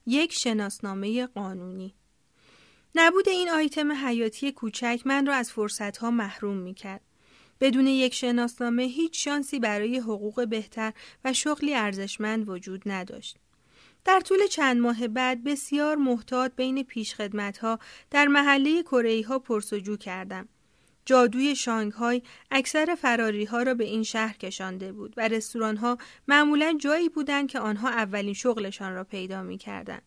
یک 0.06 0.34
شناسنامه 0.34 1.28
قانونی. 1.28 1.94
نبود 2.96 3.30
این 3.30 3.50
آیتم 3.50 3.92
حیاتی 3.92 4.52
کوچک 4.52 5.02
من 5.06 5.26
را 5.26 5.34
از 5.34 5.52
فرصتها 5.52 6.12
محروم 6.12 6.58
می 6.58 6.74
کرد. 6.74 7.02
بدون 7.62 7.88
یک 7.88 8.14
شناسنامه 8.14 8.84
هیچ 8.84 9.24
شانسی 9.24 9.60
برای 9.60 9.98
حقوق 9.98 10.48
بهتر 10.48 10.94
و 11.26 11.34
شغلی 11.34 11.76
ارزشمند 11.76 12.50
وجود 12.50 12.82
نداشت. 12.86 13.38
در 14.06 14.20
طول 14.20 14.48
چند 14.48 14.78
ماه 14.78 15.08
بعد 15.08 15.44
بسیار 15.44 15.96
محتاط 15.96 16.52
بین 16.56 16.84
پیشخدمتها 16.84 17.80
در 18.12 18.28
محله 18.28 18.84
کره 18.84 19.24
ها 19.28 19.40
پرسجو 19.40 19.98
کردم. 19.98 20.50
جادوی 21.08 21.56
شانگهای 21.56 22.22
اکثر 22.52 22.96
فراری 22.96 23.46
ها 23.46 23.64
را 23.64 23.74
به 23.74 23.84
این 23.84 24.04
شهر 24.04 24.38
کشانده 24.38 24.92
بود 24.92 25.14
و 25.18 25.28
رستوران 25.28 25.78
ها 25.78 25.98
معمولا 26.28 26.78
جایی 26.82 27.10
بودند 27.10 27.50
که 27.50 27.60
آنها 27.60 27.90
اولین 27.90 28.34
شغلشان 28.34 28.94
را 28.94 29.04
پیدا 29.04 29.44
می 29.44 29.58
کردن. 29.58 30.00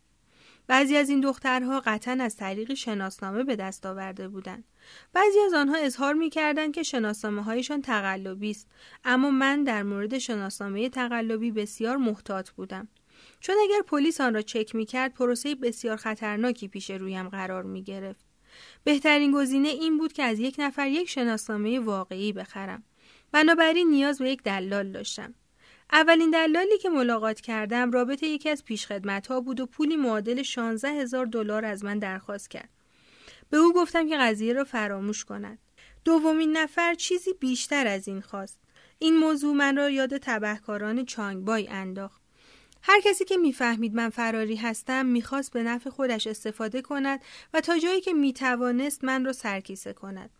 بعضی 0.66 0.96
از 0.96 1.08
این 1.08 1.20
دخترها 1.20 1.82
قطعا 1.86 2.18
از 2.20 2.36
طریق 2.36 2.74
شناسنامه 2.74 3.44
به 3.44 3.56
دست 3.56 3.86
آورده 3.86 4.28
بودند. 4.28 4.64
بعضی 5.12 5.38
از 5.46 5.54
آنها 5.54 5.76
اظهار 5.76 6.14
می 6.14 6.30
کردند 6.30 6.74
که 6.74 6.82
شناسنامه 6.82 7.42
هایشان 7.42 7.82
تقلبی 7.82 8.50
است 8.50 8.68
اما 9.04 9.30
من 9.30 9.64
در 9.64 9.82
مورد 9.82 10.18
شناسنامه 10.18 10.88
تقلبی 10.88 11.50
بسیار 11.50 11.96
محتاط 11.96 12.50
بودم. 12.50 12.88
چون 13.40 13.56
اگر 13.62 13.82
پلیس 13.86 14.20
آن 14.20 14.34
را 14.34 14.42
چک 14.42 14.74
می 14.74 14.86
کرد 14.86 15.14
پروسه 15.14 15.54
بسیار 15.54 15.96
خطرناکی 15.96 16.68
پیش 16.68 16.90
رویم 16.90 17.28
قرار 17.28 17.62
می 17.62 17.82
گرفت. 17.82 18.29
بهترین 18.84 19.32
گزینه 19.32 19.68
این 19.68 19.98
بود 19.98 20.12
که 20.12 20.22
از 20.22 20.38
یک 20.38 20.54
نفر 20.58 20.88
یک 20.88 21.08
شناسنامه 21.08 21.80
واقعی 21.80 22.32
بخرم. 22.32 22.82
بنابراین 23.32 23.90
نیاز 23.90 24.18
به 24.18 24.30
یک 24.30 24.42
دلال 24.42 24.92
داشتم. 24.92 25.34
اولین 25.92 26.30
دلالی 26.30 26.78
که 26.78 26.88
ملاقات 26.88 27.40
کردم 27.40 27.90
رابطه 27.90 28.26
یکی 28.26 28.48
از 28.48 28.64
پیشخدمت 28.64 29.26
ها 29.26 29.40
بود 29.40 29.60
و 29.60 29.66
پولی 29.66 29.96
معادل 29.96 30.42
16 30.42 30.88
هزار 30.88 31.26
دلار 31.26 31.64
از 31.64 31.84
من 31.84 31.98
درخواست 31.98 32.50
کرد. 32.50 32.68
به 33.50 33.56
او 33.56 33.72
گفتم 33.72 34.08
که 34.08 34.16
قضیه 34.16 34.52
را 34.52 34.64
فراموش 34.64 35.24
کند. 35.24 35.58
دومین 36.04 36.56
نفر 36.56 36.94
چیزی 36.94 37.32
بیشتر 37.32 37.86
از 37.86 38.08
این 38.08 38.20
خواست. 38.20 38.60
این 38.98 39.16
موضوع 39.16 39.54
من 39.54 39.76
را 39.76 39.90
یاد 39.90 40.16
تبهکاران 40.16 41.04
چانگبای 41.04 41.68
انداخت. 41.68 42.19
هر 42.82 43.00
کسی 43.00 43.24
که 43.24 43.36
می‌فهمید 43.36 43.94
من 43.94 44.08
فراری 44.08 44.56
هستم 44.56 45.06
می‌خواست 45.06 45.52
به 45.52 45.62
نفع 45.62 45.90
خودش 45.90 46.26
استفاده 46.26 46.82
کند 46.82 47.20
و 47.54 47.60
تا 47.60 47.78
جایی 47.78 48.00
که 48.00 48.12
می‌توانست 48.12 49.04
من 49.04 49.24
را 49.24 49.32
سرکیسه 49.32 49.92
کند 49.92 50.30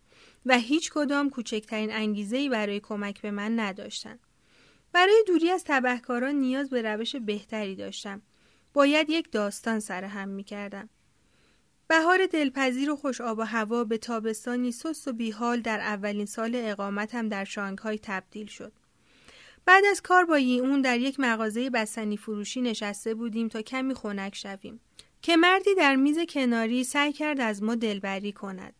و 0.46 0.58
هیچ 0.58 0.90
کدام 0.94 1.30
کوچکترین 1.30 1.92
انگیزه 1.92 2.48
برای 2.48 2.80
کمک 2.80 3.22
به 3.22 3.30
من 3.30 3.60
نداشتند. 3.60 4.20
برای 4.92 5.24
دوری 5.26 5.50
از 5.50 5.64
تبهکاران 5.66 6.34
نیاز 6.34 6.70
به 6.70 6.82
روش 6.82 7.16
بهتری 7.16 7.76
داشتم. 7.76 8.22
باید 8.72 9.10
یک 9.10 9.32
داستان 9.32 9.80
سرهم 9.80 10.28
می 10.28 10.44
کردم. 10.44 10.88
بهار 11.88 12.26
دلپذیر 12.26 12.90
و 12.90 12.96
خوش 12.96 13.20
آب 13.20 13.38
و 13.38 13.42
هوا 13.42 13.84
به 13.84 13.98
تابستانی 13.98 14.72
سست 14.72 15.08
و 15.08 15.12
بیحال 15.12 15.60
در 15.60 15.80
اولین 15.80 16.26
سال 16.26 16.52
اقامتم 16.54 17.28
در 17.28 17.44
شانگهای 17.44 17.98
تبدیل 18.02 18.46
شد. 18.46 18.72
بعد 19.64 19.84
از 19.84 20.02
کار 20.02 20.24
با 20.24 20.36
اون 20.36 20.80
در 20.80 20.98
یک 20.98 21.20
مغازه 21.20 21.70
بستنی 21.70 22.16
فروشی 22.16 22.60
نشسته 22.60 23.14
بودیم 23.14 23.48
تا 23.48 23.62
کمی 23.62 23.94
خنک 23.94 24.34
شویم 24.34 24.80
که 25.22 25.36
مردی 25.36 25.74
در 25.74 25.96
میز 25.96 26.18
کناری 26.28 26.84
سعی 26.84 27.12
کرد 27.12 27.40
از 27.40 27.62
ما 27.62 27.74
دلبری 27.74 28.32
کند. 28.32 28.74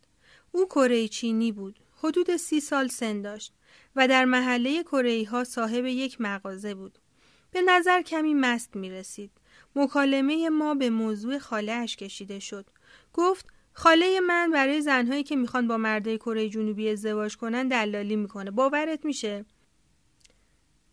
او 0.51 0.65
کره 0.65 1.07
چینی 1.07 1.51
بود. 1.51 1.79
حدود 1.97 2.35
سی 2.35 2.59
سال 2.59 2.87
سن 2.87 3.21
داشت 3.21 3.53
و 3.95 4.07
در 4.07 4.25
محله 4.25 4.83
کره 4.83 5.27
ها 5.31 5.43
صاحب 5.43 5.85
یک 5.85 6.21
مغازه 6.21 6.75
بود. 6.75 6.99
به 7.51 7.61
نظر 7.61 8.01
کمی 8.01 8.33
مست 8.33 8.75
می 8.75 8.89
رسید. 8.89 9.31
مکالمه 9.75 10.49
ما 10.49 10.73
به 10.75 10.89
موضوع 10.89 11.37
خاله 11.37 11.71
اش 11.71 11.95
کشیده 11.95 12.39
شد. 12.39 12.65
گفت 13.13 13.45
خاله 13.73 14.19
من 14.19 14.51
برای 14.51 14.81
زنهایی 14.81 15.23
که 15.23 15.35
می‌خوان 15.35 15.67
با 15.67 15.77
مردای 15.77 16.17
کره 16.17 16.49
جنوبی 16.49 16.89
ازدواج 16.89 17.37
کنن 17.37 17.67
دلالی 17.67 18.15
می‌کنه. 18.15 18.51
باورت 18.51 19.05
میشه؟ 19.05 19.45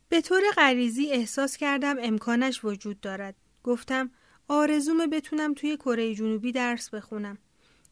به 0.09 0.21
طور 0.21 0.43
غریزی 0.57 1.11
احساس 1.11 1.57
کردم 1.57 1.97
امکانش 2.01 2.65
وجود 2.65 3.01
دارد. 3.01 3.35
گفتم 3.65 4.11
آرزومه 4.49 5.07
بتونم 5.07 5.55
توی 5.55 5.77
کره 5.77 6.15
جنوبی 6.15 6.53
درس 6.53 6.91
بخونم. 6.91 7.39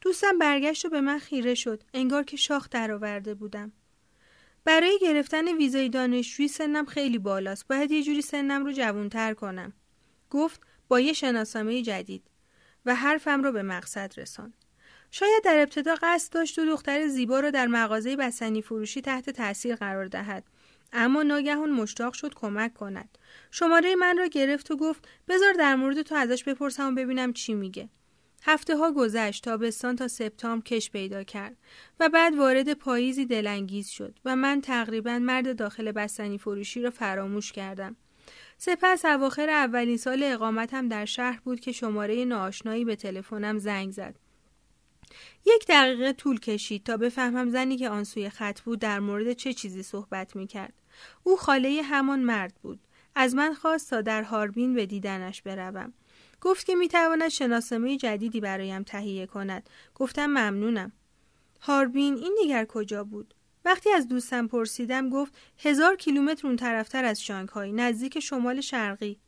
دوستم 0.00 0.38
برگشت 0.38 0.84
و 0.84 0.88
به 0.88 1.00
من 1.00 1.18
خیره 1.18 1.54
شد. 1.54 1.82
انگار 1.94 2.22
که 2.22 2.36
شاخ 2.36 2.68
درآورده 2.70 3.34
بودم. 3.34 3.72
برای 4.64 4.98
گرفتن 5.02 5.56
ویزای 5.56 5.88
دانشجویی 5.88 6.48
سنم 6.48 6.86
خیلی 6.86 7.18
بالاست. 7.18 7.68
باید 7.68 7.90
یه 7.90 8.02
جوری 8.02 8.22
سنم 8.22 8.64
رو 8.64 8.72
جوانتر 8.72 9.34
کنم. 9.34 9.72
گفت 10.30 10.60
با 10.88 11.00
یه 11.00 11.12
شناسنامه 11.12 11.82
جدید 11.82 12.30
و 12.86 12.94
حرفم 12.94 13.42
رو 13.42 13.52
به 13.52 13.62
مقصد 13.62 14.12
رسان. 14.16 14.52
شاید 15.10 15.44
در 15.44 15.58
ابتدا 15.58 15.94
قصد 16.02 16.32
داشت 16.32 16.60
دو 16.60 16.66
دختر 16.66 17.06
زیبا 17.06 17.40
رو 17.40 17.50
در 17.50 17.66
مغازه 17.66 18.16
بسنی 18.16 18.62
فروشی 18.62 19.00
تحت 19.00 19.30
تاثیر 19.30 19.76
قرار 19.76 20.06
دهد 20.06 20.44
اما 20.92 21.22
ناگهان 21.22 21.70
مشتاق 21.70 22.12
شد 22.12 22.34
کمک 22.34 22.74
کند. 22.74 23.18
شماره 23.50 23.94
من 23.94 24.18
را 24.18 24.26
گرفت 24.26 24.70
و 24.70 24.76
گفت 24.76 25.08
بذار 25.28 25.52
در 25.52 25.74
مورد 25.74 26.02
تو 26.02 26.14
ازش 26.14 26.44
بپرسم 26.44 26.92
و 26.92 26.94
ببینم 26.94 27.32
چی 27.32 27.54
میگه. 27.54 27.88
هفته 28.42 28.76
ها 28.76 28.92
گذشت 28.92 29.44
تابستان 29.44 29.96
تا 29.96 30.08
سپتامبر 30.08 30.64
کش 30.64 30.90
پیدا 30.90 31.22
کرد 31.22 31.56
و 32.00 32.08
بعد 32.08 32.34
وارد 32.34 32.72
پاییزی 32.72 33.26
دلانگیز 33.26 33.88
شد 33.88 34.18
و 34.24 34.36
من 34.36 34.60
تقریبا 34.60 35.18
مرد 35.18 35.56
داخل 35.56 35.92
بستنی 35.92 36.38
فروشی 36.38 36.82
را 36.82 36.90
فراموش 36.90 37.52
کردم. 37.52 37.96
سپس 38.58 39.04
اواخر 39.04 39.50
اولین 39.50 39.96
سال 39.96 40.22
اقامتم 40.22 40.88
در 40.88 41.04
شهر 41.04 41.40
بود 41.44 41.60
که 41.60 41.72
شماره 41.72 42.24
ناآشنایی 42.24 42.84
به 42.84 42.96
تلفنم 42.96 43.58
زنگ 43.58 43.90
زد. 43.90 44.18
یک 45.46 45.66
دقیقه 45.68 46.12
طول 46.12 46.40
کشید 46.40 46.84
تا 46.84 46.96
بفهمم 46.96 47.50
زنی 47.50 47.76
که 47.76 47.88
آن 47.88 48.04
سوی 48.04 48.28
خط 48.28 48.60
بود 48.60 48.78
در 48.78 49.00
مورد 49.00 49.32
چه 49.32 49.52
چیزی 49.52 49.82
صحبت 49.82 50.36
می 50.36 50.46
کرد. 50.46 50.74
او 51.22 51.36
خاله 51.36 51.82
همان 51.82 52.20
مرد 52.20 52.54
بود. 52.62 52.80
از 53.14 53.34
من 53.34 53.54
خواست 53.54 53.90
تا 53.90 54.00
در 54.00 54.22
هاربین 54.22 54.74
به 54.74 54.86
دیدنش 54.86 55.42
بروم. 55.42 55.92
گفت 56.40 56.66
که 56.66 56.74
می 56.74 56.88
تواند 56.88 57.28
شناسنامه 57.28 57.96
جدیدی 57.96 58.40
برایم 58.40 58.82
تهیه 58.82 59.26
کند. 59.26 59.70
گفتم 59.94 60.26
ممنونم. 60.26 60.92
هاربین 61.60 62.14
این 62.14 62.36
دیگر 62.42 62.64
کجا 62.64 63.04
بود؟ 63.04 63.34
وقتی 63.64 63.90
از 63.90 64.08
دوستم 64.08 64.46
پرسیدم 64.46 65.10
گفت 65.10 65.34
هزار 65.58 65.96
کیلومتر 65.96 66.46
اون 66.46 66.56
طرفتر 66.56 67.04
از 67.04 67.22
شانگهای 67.22 67.72
نزدیک 67.72 68.20
شمال 68.20 68.60
شرقی. 68.60 69.20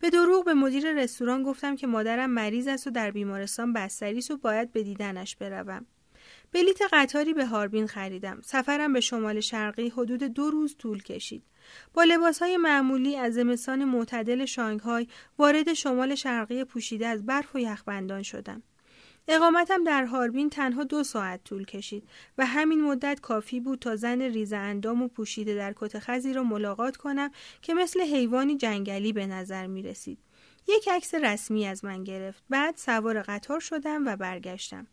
به 0.00 0.10
دروغ 0.10 0.44
به 0.44 0.54
مدیر 0.54 0.92
رستوران 0.92 1.42
گفتم 1.42 1.76
که 1.76 1.86
مادرم 1.86 2.30
مریض 2.30 2.68
است 2.68 2.86
و 2.86 2.90
در 2.90 3.10
بیمارستان 3.10 3.72
بستری 3.72 4.18
است 4.18 4.30
و 4.30 4.36
باید 4.36 4.72
به 4.72 4.82
دیدنش 4.82 5.36
بروم. 5.36 5.86
بلیت 6.52 6.80
قطاری 6.92 7.34
به 7.34 7.46
هاربین 7.46 7.86
خریدم. 7.86 8.40
سفرم 8.44 8.92
به 8.92 9.00
شمال 9.00 9.40
شرقی 9.40 9.88
حدود 9.88 10.22
دو 10.22 10.50
روز 10.50 10.76
طول 10.78 11.02
کشید. 11.02 11.42
با 11.94 12.04
لباس 12.04 12.42
های 12.42 12.56
معمولی 12.56 13.16
از 13.16 13.34
زمستان 13.34 13.84
معتدل 13.84 14.44
شانگهای 14.44 15.06
وارد 15.38 15.72
شمال 15.72 16.14
شرقی 16.14 16.64
پوشیده 16.64 17.06
از 17.06 17.26
برف 17.26 17.54
و 17.54 17.58
یخبندان 17.58 18.22
شدم. 18.22 18.62
اقامتم 19.28 19.84
در 19.84 20.04
هاربین 20.04 20.50
تنها 20.50 20.84
دو 20.84 21.04
ساعت 21.04 21.44
طول 21.44 21.64
کشید 21.64 22.08
و 22.38 22.46
همین 22.46 22.82
مدت 22.82 23.20
کافی 23.20 23.60
بود 23.60 23.78
تا 23.78 23.96
زن 23.96 24.22
ریز 24.22 24.52
اندام 24.52 25.02
و 25.02 25.08
پوشیده 25.08 25.54
در 25.54 25.74
کت 25.76 25.98
خزی 25.98 26.32
را 26.32 26.42
ملاقات 26.42 26.96
کنم 26.96 27.30
که 27.62 27.74
مثل 27.74 28.00
حیوانی 28.00 28.56
جنگلی 28.56 29.12
به 29.12 29.26
نظر 29.26 29.66
می 29.66 29.82
رسید. 29.82 30.18
یک 30.68 30.88
عکس 30.88 31.14
رسمی 31.14 31.66
از 31.66 31.84
من 31.84 32.04
گرفت. 32.04 32.44
بعد 32.50 32.76
سوار 32.76 33.22
قطار 33.22 33.60
شدم 33.60 34.06
و 34.06 34.16
برگشتم. 34.16 34.86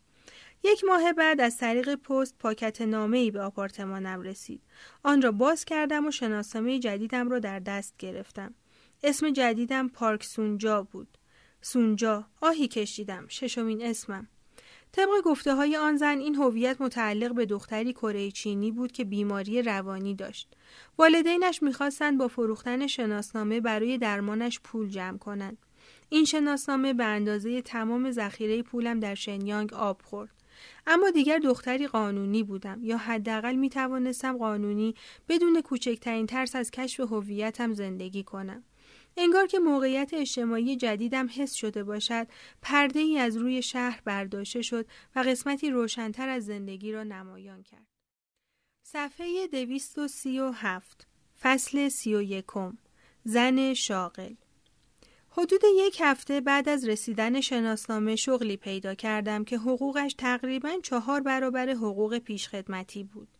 یک 0.64 0.84
ماه 0.84 1.12
بعد 1.12 1.40
از 1.40 1.56
طریق 1.56 1.94
پست 1.94 2.38
پاکت 2.38 2.82
نامه 2.82 3.18
ای 3.18 3.30
به 3.30 3.40
آپارتمانم 3.40 4.22
رسید. 4.22 4.62
آن 5.02 5.22
را 5.22 5.32
باز 5.32 5.64
کردم 5.64 6.06
و 6.06 6.10
شناسنامه 6.10 6.78
جدیدم 6.78 7.28
را 7.28 7.38
در 7.38 7.58
دست 7.58 7.94
گرفتم. 7.98 8.54
اسم 9.02 9.30
جدیدم 9.30 9.88
پارک 9.88 10.24
سونجا 10.24 10.82
بود. 10.82 11.18
سونجا. 11.66 12.24
آهی 12.40 12.68
کشیدم. 12.68 13.24
ششمین 13.28 13.82
اسمم. 13.82 14.28
طبق 14.92 15.08
گفته 15.24 15.54
های 15.54 15.76
آن 15.76 15.96
زن 15.96 16.18
این 16.18 16.34
هویت 16.34 16.80
متعلق 16.80 17.34
به 17.34 17.46
دختری 17.46 17.92
کره 17.92 18.30
چینی 18.30 18.70
بود 18.70 18.92
که 18.92 19.04
بیماری 19.04 19.62
روانی 19.62 20.14
داشت. 20.14 20.48
والدینش 20.98 21.62
می‌خواستند 21.62 22.18
با 22.18 22.28
فروختن 22.28 22.86
شناسنامه 22.86 23.60
برای 23.60 23.98
درمانش 23.98 24.60
پول 24.60 24.88
جمع 24.88 25.18
کنند. 25.18 25.58
این 26.08 26.24
شناسنامه 26.24 26.92
به 26.92 27.04
اندازه 27.04 27.62
تمام 27.62 28.10
ذخیره 28.10 28.62
پولم 28.62 29.00
در 29.00 29.14
شنیانگ 29.14 29.74
آب 29.74 30.00
خورد. 30.04 30.30
اما 30.86 31.10
دیگر 31.10 31.38
دختری 31.38 31.86
قانونی 31.86 32.42
بودم. 32.42 32.80
یا 32.82 32.96
حداقل 32.96 33.54
می 33.54 33.70
توانستم 33.70 34.38
قانونی 34.38 34.94
بدون 35.28 35.60
کوچکترین 35.60 36.26
ترس 36.26 36.56
از 36.56 36.70
کشف 36.70 37.00
هویتم 37.00 37.72
زندگی 37.72 38.22
کنم. 38.22 38.64
انگار 39.16 39.46
که 39.46 39.58
موقعیت 39.58 40.10
اجتماعی 40.14 40.76
جدیدم 40.76 41.28
حس 41.36 41.52
شده 41.52 41.84
باشد 41.84 42.26
پرده 42.62 43.00
ای 43.00 43.18
از 43.18 43.36
روی 43.36 43.62
شهر 43.62 44.00
برداشته 44.04 44.62
شد 44.62 44.86
و 45.16 45.20
قسمتی 45.20 45.70
روشنتر 45.70 46.28
از 46.28 46.46
زندگی 46.46 46.92
را 46.92 47.02
نمایان 47.02 47.62
کرد. 47.62 47.86
صفحه 48.82 49.46
دویست 49.46 49.98
و 49.98 50.08
سی 50.08 50.38
و 50.40 50.50
هفت 50.50 51.06
فصل 51.40 51.88
سی 51.88 52.14
و 52.14 52.22
یکم 52.22 52.78
زن 53.24 53.74
شاغل 53.74 54.34
حدود 55.36 55.60
یک 55.76 56.00
هفته 56.00 56.40
بعد 56.40 56.68
از 56.68 56.88
رسیدن 56.88 57.40
شناسنامه 57.40 58.16
شغلی 58.16 58.56
پیدا 58.56 58.94
کردم 58.94 59.44
که 59.44 59.58
حقوقش 59.58 60.14
تقریبا 60.18 60.72
چهار 60.82 61.20
برابر 61.20 61.70
حقوق 61.70 62.18
پیشخدمتی 62.18 63.04
بود. 63.04 63.33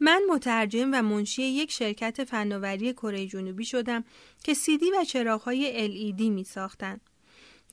من 0.00 0.22
مترجم 0.30 0.90
و 0.92 1.02
منشی 1.02 1.42
یک 1.42 1.70
شرکت 1.70 2.24
فناوری 2.24 2.92
کره 2.92 3.26
جنوبی 3.26 3.64
شدم 3.64 4.04
که 4.44 4.54
سیدی 4.54 4.90
و 4.90 5.04
چراغهای 5.04 5.88
LED 5.88 6.20
می. 6.20 6.46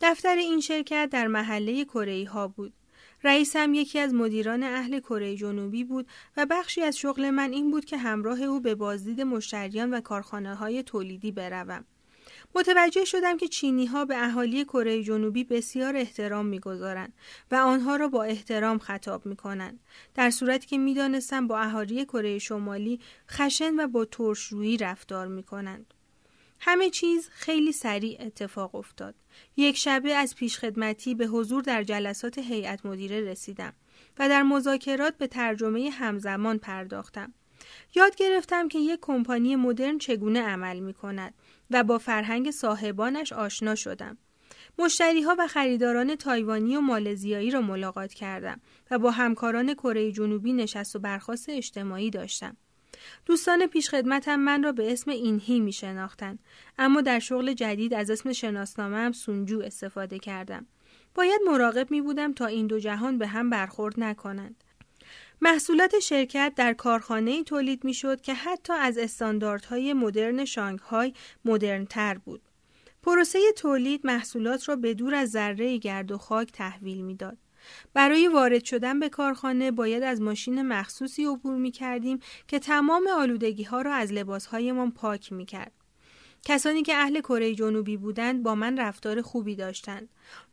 دفتر 0.02 0.36
این 0.36 0.60
شرکت 0.60 1.10
در 1.12 1.28
محله 1.28 1.86
کره 1.86 2.30
ها 2.30 2.48
بود. 2.48 2.74
رئیسم 3.24 3.74
یکی 3.74 4.00
از 4.00 4.14
مدیران 4.14 4.64
اهل 4.64 5.00
کره 5.00 5.36
جنوبی 5.36 5.84
بود 5.84 6.08
و 6.38 6.46
بخشی 6.50 6.82
از 6.82 6.98
شغل 6.98 7.30
من 7.30 7.52
این 7.52 7.72
بود 7.72 7.86
که 7.86 7.98
همراه 7.98 8.42
او 8.42 8.60
به 8.60 8.76
بازدید 8.76 9.22
مشتریان 9.22 9.94
و 9.94 10.02
کارخانه 10.02 10.56
های 10.56 10.84
تولیدی 10.84 11.32
بروم. 11.32 11.86
متوجه 12.56 13.06
شدم 13.06 13.38
که 13.38 13.48
چینی 13.48 13.86
ها 13.86 14.06
به 14.06 14.24
اهالی 14.24 14.64
کره 14.64 15.04
جنوبی 15.04 15.44
بسیار 15.44 15.96
احترام 15.96 16.46
می‌گذارند 16.46 17.14
و 17.52 17.56
آنها 17.56 17.96
را 17.96 18.08
با 18.08 18.24
احترام 18.24 18.80
خطاب 18.80 19.26
می 19.26 19.36
کنند. 19.36 19.80
در 20.16 20.30
صورتی 20.30 20.68
که 20.68 20.78
می‌دانستم 20.78 21.48
با 21.48 21.60
اهالی 21.60 22.06
کره 22.06 22.40
شمالی 22.40 23.00
خشن 23.30 23.80
و 23.80 23.88
با 23.88 24.06
ترشرویی 24.06 24.78
رفتار 24.78 25.28
می 25.28 25.44
کنند. 25.44 25.94
همه 26.60 26.90
چیز 26.90 27.30
خیلی 27.32 27.72
سریع 27.72 28.18
اتفاق 28.22 28.76
افتاد. 28.76 29.16
یک 29.58 29.78
شبه 29.78 30.14
از 30.14 30.36
پیشخدمتی 30.36 31.16
به 31.16 31.26
حضور 31.26 31.64
در 31.64 31.84
جلسات 31.84 32.38
هیئت 32.38 32.86
مدیره 32.86 33.22
رسیدم 33.22 33.74
و 34.20 34.30
در 34.30 34.44
مذاکرات 34.44 35.18
به 35.18 35.28
ترجمه 35.28 35.90
همزمان 35.90 36.58
پرداختم. 36.58 37.34
یاد 37.96 38.16
گرفتم 38.16 38.68
که 38.68 38.80
یک 38.80 39.00
کمپانی 39.02 39.56
مدرن 39.56 39.98
چگونه 39.98 40.42
عمل 40.42 40.80
می 40.80 40.94
کند 40.94 41.34
و 41.72 41.84
با 41.84 41.98
فرهنگ 41.98 42.52
صاحبانش 42.52 43.34
آشنا 43.34 43.76
شدم. 43.76 44.18
مشتری 44.80 45.22
ها 45.22 45.36
و 45.40 45.48
خریداران 45.48 46.16
تایوانی 46.16 46.76
و 46.76 46.82
مالزیایی 46.82 47.52
را 47.52 47.62
ملاقات 47.62 48.14
کردم 48.14 48.62
و 48.92 49.00
با 49.00 49.12
همکاران 49.12 49.74
کره 49.74 50.12
جنوبی 50.12 50.54
نشست 50.54 50.96
و 50.96 51.00
برخواست 51.00 51.50
اجتماعی 51.50 52.10
داشتم. 52.10 52.58
دوستان 53.26 53.68
پیشخدمتم 53.68 54.36
من 54.36 54.64
را 54.64 54.72
به 54.72 54.92
اسم 54.92 55.12
اینهی 55.12 55.60
می 55.60 55.74
شناختن. 55.74 56.40
اما 56.78 57.02
در 57.02 57.20
شغل 57.20 57.54
جدید 57.54 57.94
از 57.94 58.10
اسم 58.10 58.34
شناسنامه 58.34 58.98
هم 58.98 59.12
سونجو 59.12 59.62
استفاده 59.62 60.20
کردم. 60.20 60.66
باید 61.16 61.42
مراقب 61.48 61.92
می 61.92 62.02
بودم 62.02 62.34
تا 62.34 62.46
این 62.46 62.68
دو 62.68 62.80
جهان 62.80 63.18
به 63.18 63.28
هم 63.28 63.50
برخورد 63.50 63.94
نکنند. 63.98 64.64
محصولات 65.44 66.00
شرکت 66.00 66.54
در 66.56 66.74
کارخانه 66.74 67.44
تولید 67.44 67.84
می 67.84 67.94
شد 67.94 68.22
که 68.22 68.34
حتی 68.34 68.74
از 68.74 68.98
استانداردهای 68.98 69.94
مدرن 69.94 70.46
شانگهای 70.46 71.14
مدرنتر 71.46 72.18
بود. 72.18 72.42
پروسه 73.04 73.40
تولید 73.58 74.06
محصولات 74.06 74.70
را 74.70 74.76
به 74.76 74.94
دور 74.94 75.16
از 75.16 75.30
ذره 75.30 75.78
گرد 75.78 76.12
و 76.12 76.18
خاک 76.18 76.52
تحویل 76.52 77.02
می‌داد. 77.02 77.38
برای 77.94 78.28
وارد 78.28 78.64
شدن 78.66 79.00
به 79.00 79.10
کارخانه 79.10 79.72
باید 79.72 80.04
از 80.04 80.22
ماشین 80.22 80.62
مخصوصی 80.62 81.26
عبور 81.26 81.56
می 81.56 81.72
کردیم 81.72 82.20
که 82.48 82.60
تمام 82.60 83.08
آلودگی 83.08 83.64
ها 83.64 83.82
را 83.82 83.94
از 83.94 84.14
لباس 84.14 84.46
هایمان 84.46 84.92
پاک 84.92 85.32
می 85.34 85.46
کرد. 85.46 85.81
کسانی 86.46 86.82
که 86.84 86.96
اهل 86.96 87.20
کره 87.20 87.56
جنوبی 87.56 87.98
بودند 87.98 88.44
با 88.44 88.56
من 88.56 88.78
رفتار 88.80 89.22
خوبی 89.22 89.56
داشتند. 89.56 90.10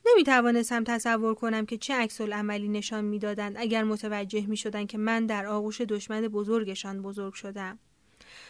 نمی 0.06 0.24
توانستم 0.24 0.84
تصور 0.84 1.34
کنم 1.34 1.66
که 1.66 1.78
چه 1.78 1.94
عکس 1.94 2.20
عملی 2.20 2.68
نشان 2.68 3.04
می‌دادند 3.04 3.56
اگر 3.58 3.84
متوجه 3.84 4.46
می 4.46 4.56
شدن 4.56 4.86
که 4.86 4.98
من 4.98 5.26
در 5.26 5.46
آغوش 5.46 5.80
دشمن 5.80 6.20
بزرگشان 6.20 7.02
بزرگ 7.02 7.34
شدم. 7.34 7.78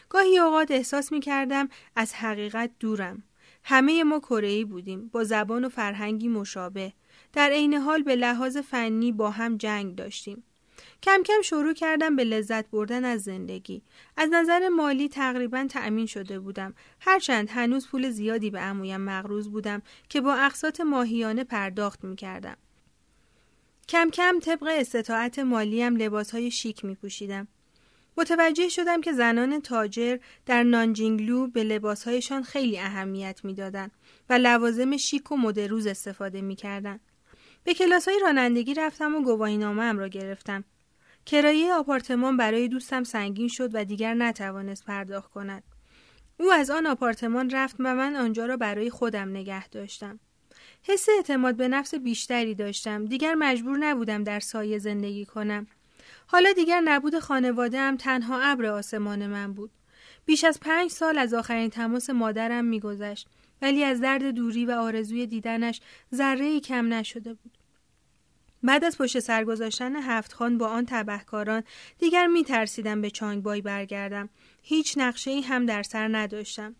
گاهی 0.08 0.38
اوقات 0.38 0.70
احساس 0.70 1.12
می 1.12 1.20
کردم 1.20 1.68
از 1.96 2.14
حقیقت 2.14 2.70
دورم. 2.80 3.22
همه 3.64 4.04
ما 4.04 4.20
کره 4.20 4.64
بودیم 4.64 5.08
با 5.08 5.24
زبان 5.24 5.64
و 5.64 5.68
فرهنگی 5.68 6.28
مشابه. 6.28 6.92
در 7.32 7.50
عین 7.50 7.74
حال 7.74 8.02
به 8.02 8.16
لحاظ 8.16 8.56
فنی 8.56 9.12
با 9.12 9.30
هم 9.30 9.56
جنگ 9.56 9.94
داشتیم. 9.94 10.44
کم 11.02 11.22
کم 11.22 11.42
شروع 11.42 11.72
کردم 11.72 12.16
به 12.16 12.24
لذت 12.24 12.70
بردن 12.70 13.04
از 13.04 13.22
زندگی. 13.22 13.82
از 14.16 14.30
نظر 14.32 14.68
مالی 14.68 15.08
تقریبا 15.08 15.66
تأمین 15.70 16.06
شده 16.06 16.40
بودم. 16.40 16.74
هرچند 17.00 17.50
هنوز 17.50 17.88
پول 17.88 18.10
زیادی 18.10 18.50
به 18.50 18.60
امویم 18.60 19.00
مغروز 19.00 19.50
بودم 19.50 19.82
که 20.08 20.20
با 20.20 20.34
اقساط 20.34 20.80
ماهیانه 20.80 21.44
پرداخت 21.44 22.04
می 22.04 22.16
کردم. 22.16 22.56
کم 23.88 24.10
کم 24.10 24.40
طبق 24.42 24.68
استطاعت 24.78 25.38
مالیم 25.38 25.96
لباس 25.96 26.30
های 26.30 26.50
شیک 26.50 26.84
می 26.84 26.94
پوشیدم. 26.94 27.48
متوجه 28.16 28.68
شدم 28.68 29.00
که 29.00 29.12
زنان 29.12 29.60
تاجر 29.60 30.18
در 30.46 30.62
نانجینگلو 30.62 31.46
به 31.46 31.64
لباسهایشان 31.64 32.42
خیلی 32.42 32.78
اهمیت 32.78 33.40
می‌دادند 33.44 33.90
و 34.30 34.34
لوازم 34.34 34.96
شیک 34.96 35.32
و 35.32 35.36
مدروز 35.36 35.86
استفاده 35.86 36.40
می‌کردند. 36.40 37.00
به 37.64 37.74
کلاس 37.74 38.08
های 38.08 38.20
رانندگی 38.22 38.74
رفتم 38.74 39.14
و 39.14 39.22
گواهی 39.22 39.62
ام 39.64 39.98
را 39.98 40.08
گرفتم. 40.08 40.64
کرایه 41.28 41.72
آپارتمان 41.72 42.36
برای 42.36 42.68
دوستم 42.68 43.04
سنگین 43.04 43.48
شد 43.48 43.70
و 43.74 43.84
دیگر 43.84 44.14
نتوانست 44.14 44.84
پرداخت 44.84 45.30
کند. 45.30 45.62
او 46.40 46.52
از 46.52 46.70
آن 46.70 46.86
آپارتمان 46.86 47.50
رفت 47.50 47.76
و 47.78 47.94
من 47.94 48.16
آنجا 48.16 48.46
را 48.46 48.56
برای 48.56 48.90
خودم 48.90 49.28
نگه 49.28 49.68
داشتم. 49.68 50.20
حس 50.82 51.06
اعتماد 51.16 51.56
به 51.56 51.68
نفس 51.68 51.94
بیشتری 51.94 52.54
داشتم. 52.54 53.04
دیگر 53.04 53.34
مجبور 53.34 53.78
نبودم 53.78 54.24
در 54.24 54.40
سایه 54.40 54.78
زندگی 54.78 55.24
کنم. 55.24 55.66
حالا 56.26 56.52
دیگر 56.52 56.80
نبود 56.80 57.18
خانواده 57.18 57.78
هم 57.78 57.96
تنها 57.96 58.40
ابر 58.42 58.66
آسمان 58.66 59.26
من 59.26 59.52
بود. 59.52 59.70
بیش 60.26 60.44
از 60.44 60.60
پنج 60.60 60.90
سال 60.90 61.18
از 61.18 61.34
آخرین 61.34 61.70
تماس 61.70 62.10
مادرم 62.10 62.64
میگذشت 62.64 63.28
ولی 63.62 63.84
از 63.84 64.00
درد 64.00 64.30
دوری 64.30 64.66
و 64.66 64.70
آرزوی 64.70 65.26
دیدنش 65.26 65.80
ذره 66.14 66.60
کم 66.60 66.92
نشده 66.92 67.34
بود. 67.34 67.57
بعد 68.62 68.84
از 68.84 68.98
پشت 68.98 69.18
سر 69.18 69.44
گذاشتن 69.44 69.96
هفت 69.96 70.32
خان 70.32 70.58
با 70.58 70.68
آن 70.68 70.86
تبهکاران 70.86 71.62
دیگر 71.98 72.26
می 72.26 72.44
ترسیدم 72.44 73.00
به 73.00 73.10
چانگبای 73.10 73.60
برگردم. 73.60 74.28
هیچ 74.62 74.94
نقشه 74.98 75.30
ای 75.30 75.40
هم 75.40 75.66
در 75.66 75.82
سر 75.82 76.08
نداشتم. 76.08 76.74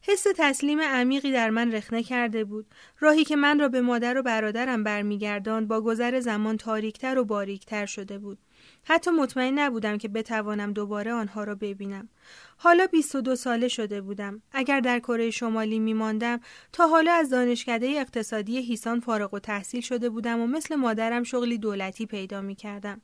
حس 0.00 0.26
تسلیم 0.36 0.80
عمیقی 0.80 1.32
در 1.32 1.50
من 1.50 1.72
رخنه 1.72 2.02
کرده 2.02 2.44
بود. 2.44 2.66
راهی 3.00 3.24
که 3.24 3.36
من 3.36 3.58
را 3.58 3.68
به 3.68 3.80
مادر 3.80 4.18
و 4.18 4.22
برادرم 4.22 4.84
برمیگرداند 4.84 5.68
با 5.68 5.80
گذر 5.80 6.20
زمان 6.20 6.56
تاریکتر 6.56 7.18
و 7.18 7.24
باریکتر 7.24 7.86
شده 7.86 8.18
بود. 8.18 8.38
حتی 8.84 9.10
مطمئن 9.10 9.58
نبودم 9.58 9.98
که 9.98 10.08
بتوانم 10.08 10.72
دوباره 10.72 11.12
آنها 11.12 11.44
را 11.44 11.54
ببینم. 11.54 12.08
حالا 12.56 12.86
22 12.86 13.36
ساله 13.36 13.68
شده 13.68 14.00
بودم. 14.00 14.42
اگر 14.52 14.80
در 14.80 14.98
کره 14.98 15.30
شمالی 15.30 15.78
می 15.78 15.94
ماندم 15.94 16.40
تا 16.72 16.88
حالا 16.88 17.12
از 17.12 17.30
دانشکده 17.30 17.86
اقتصادی 17.86 18.58
هیسان 18.58 19.00
فارغ 19.00 19.34
و 19.34 19.38
تحصیل 19.38 19.80
شده 19.80 20.10
بودم 20.10 20.40
و 20.40 20.46
مثل 20.46 20.74
مادرم 20.74 21.22
شغلی 21.22 21.58
دولتی 21.58 22.06
پیدا 22.06 22.40
می 22.40 22.54
کردم. 22.54 23.00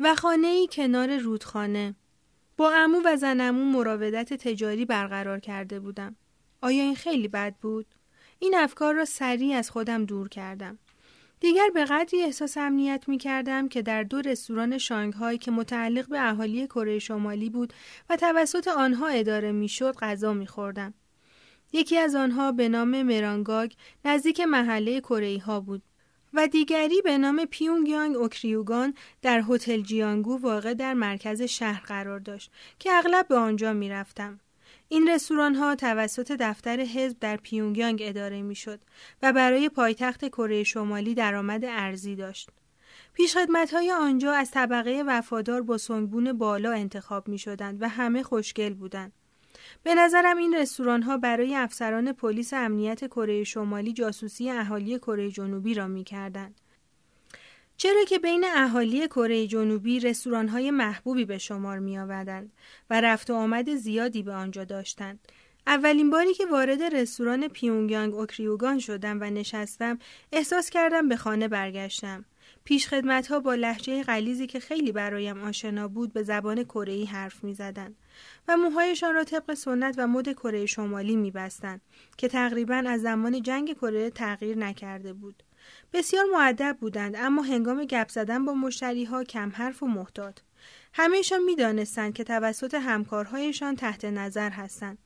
و 0.00 0.14
خانه 0.14 0.46
ای 0.46 0.68
کنار 0.72 1.16
رودخانه. 1.16 1.94
با 2.56 2.72
امو 2.74 3.02
و 3.04 3.16
زنمو 3.16 3.64
مراودت 3.64 4.34
تجاری 4.34 4.84
برقرار 4.84 5.40
کرده 5.40 5.80
بودم. 5.80 6.16
آیا 6.62 6.82
این 6.82 6.94
خیلی 6.94 7.28
بد 7.28 7.54
بود؟ 7.60 7.86
این 8.38 8.54
افکار 8.56 8.94
را 8.94 9.04
سریع 9.04 9.56
از 9.56 9.70
خودم 9.70 10.04
دور 10.04 10.28
کردم. 10.28 10.78
دیگر 11.40 11.68
به 11.74 11.84
قدری 11.84 12.22
احساس 12.22 12.56
امنیت 12.56 13.04
می 13.08 13.18
کردم 13.18 13.68
که 13.68 13.82
در 13.82 14.02
دو 14.02 14.20
رستوران 14.20 14.78
شانگهای 14.78 15.38
که 15.38 15.50
متعلق 15.50 16.08
به 16.08 16.28
اهالی 16.28 16.66
کره 16.66 16.98
شمالی 16.98 17.50
بود 17.50 17.72
و 18.10 18.16
توسط 18.16 18.68
آنها 18.68 19.08
اداره 19.08 19.52
می 19.52 19.68
شد 19.68 19.96
غذا 19.96 20.34
می 20.34 20.46
خوردم. 20.46 20.94
یکی 21.72 21.98
از 21.98 22.14
آنها 22.14 22.52
به 22.52 22.68
نام 22.68 23.02
مرانگاگ 23.02 23.72
نزدیک 24.04 24.40
محله 24.40 25.00
کره 25.00 25.38
ها 25.38 25.60
بود 25.60 25.82
و 26.34 26.46
دیگری 26.46 27.02
به 27.02 27.18
نام 27.18 27.44
پیونگیانگ 27.44 28.16
اوکریوگان 28.16 28.94
در 29.22 29.44
هتل 29.48 29.80
جیانگو 29.80 30.38
واقع 30.38 30.74
در 30.74 30.94
مرکز 30.94 31.42
شهر 31.42 31.84
قرار 31.86 32.18
داشت 32.18 32.50
که 32.78 32.92
اغلب 32.92 33.28
به 33.28 33.36
آنجا 33.36 33.72
می 33.72 33.88
رفتم. 33.88 34.40
این 34.88 35.08
رستوران 35.08 35.54
ها 35.54 35.74
توسط 35.74 36.32
دفتر 36.32 36.80
حزب 36.80 37.18
در 37.18 37.36
پیونگیانگ 37.36 38.02
اداره 38.04 38.42
می‌شد 38.42 38.80
و 39.22 39.32
برای 39.32 39.68
پایتخت 39.68 40.28
کره 40.28 40.64
شمالی 40.64 41.14
درآمد 41.14 41.64
ارزی 41.64 42.16
داشت. 42.16 42.50
پیشخدمت 43.12 43.74
های 43.74 43.92
آنجا 43.92 44.32
از 44.32 44.50
طبقه 44.50 45.04
وفادار 45.06 45.62
با 45.62 45.78
سنگبون 45.78 46.32
بالا 46.32 46.72
انتخاب 46.72 47.28
می 47.28 47.38
شدند 47.38 47.82
و 47.82 47.88
همه 47.88 48.22
خوشگل 48.22 48.74
بودند. 48.74 49.12
به 49.82 49.94
نظرم 49.94 50.36
این 50.36 50.54
رستوران 50.54 51.02
ها 51.02 51.16
برای 51.16 51.54
افسران 51.54 52.12
پلیس 52.12 52.54
امنیت 52.54 53.06
کره 53.06 53.44
شمالی 53.44 53.92
جاسوسی 53.92 54.50
اهالی 54.50 54.98
کره 54.98 55.30
جنوبی 55.30 55.74
را 55.74 55.86
می 55.86 56.04
کردند. 56.04 56.60
چرا 57.76 58.04
که 58.04 58.18
بین 58.18 58.44
اهالی 58.54 59.08
کره 59.08 59.46
جنوبی 59.46 60.14
های 60.48 60.70
محبوبی 60.70 61.24
به 61.24 61.38
شمار 61.38 61.78
می 61.78 61.98
آوردند 61.98 62.52
و 62.90 63.00
رفت 63.00 63.30
و 63.30 63.34
آمد 63.34 63.74
زیادی 63.74 64.22
به 64.22 64.32
آنجا 64.32 64.64
داشتند. 64.64 65.20
اولین 65.66 66.10
باری 66.10 66.34
که 66.34 66.46
وارد 66.46 66.82
رستوران 66.82 67.48
پیونگیانگ 67.48 68.14
اوکریوگان 68.14 68.78
شدم 68.78 69.20
و 69.20 69.24
نشستم 69.24 69.98
احساس 70.32 70.70
کردم 70.70 71.08
به 71.08 71.16
خانه 71.16 71.48
برگشتم. 71.48 72.24
پیشخدمت 72.64 73.26
ها 73.26 73.40
با 73.40 73.54
لحجه 73.54 74.02
غلیزی 74.02 74.46
که 74.46 74.60
خیلی 74.60 74.92
برایم 74.92 75.42
آشنا 75.42 75.88
بود 75.88 76.12
به 76.12 76.22
زبان 76.22 76.64
کره 76.64 77.04
حرف 77.04 77.44
می 77.44 77.54
زدن 77.54 77.94
و 78.48 78.56
موهایشان 78.56 79.14
را 79.14 79.24
طبق 79.24 79.54
سنت 79.54 79.94
و 79.98 80.06
مد 80.06 80.32
کره 80.32 80.66
شمالی 80.66 81.16
می 81.16 81.30
بستن 81.30 81.80
که 82.16 82.28
تقریبا 82.28 82.82
از 82.86 83.02
زمان 83.02 83.42
جنگ 83.42 83.72
کره 83.72 84.10
تغییر 84.10 84.58
نکرده 84.58 85.12
بود. 85.12 85.42
بسیار 85.92 86.24
معدب 86.32 86.76
بودند 86.80 87.16
اما 87.16 87.42
هنگام 87.42 87.84
گپ 87.84 88.08
زدن 88.08 88.44
با 88.44 88.54
مشتری 88.54 89.04
ها 89.04 89.24
کم 89.24 89.52
حرف 89.54 89.82
و 89.82 89.86
محتاط. 89.86 90.40
همهشان 90.92 91.42
می 91.42 91.56
دانستند 91.56 92.14
که 92.14 92.24
توسط 92.24 92.74
همکارهایشان 92.74 93.76
تحت 93.76 94.04
نظر 94.04 94.50
هستند. 94.50 94.98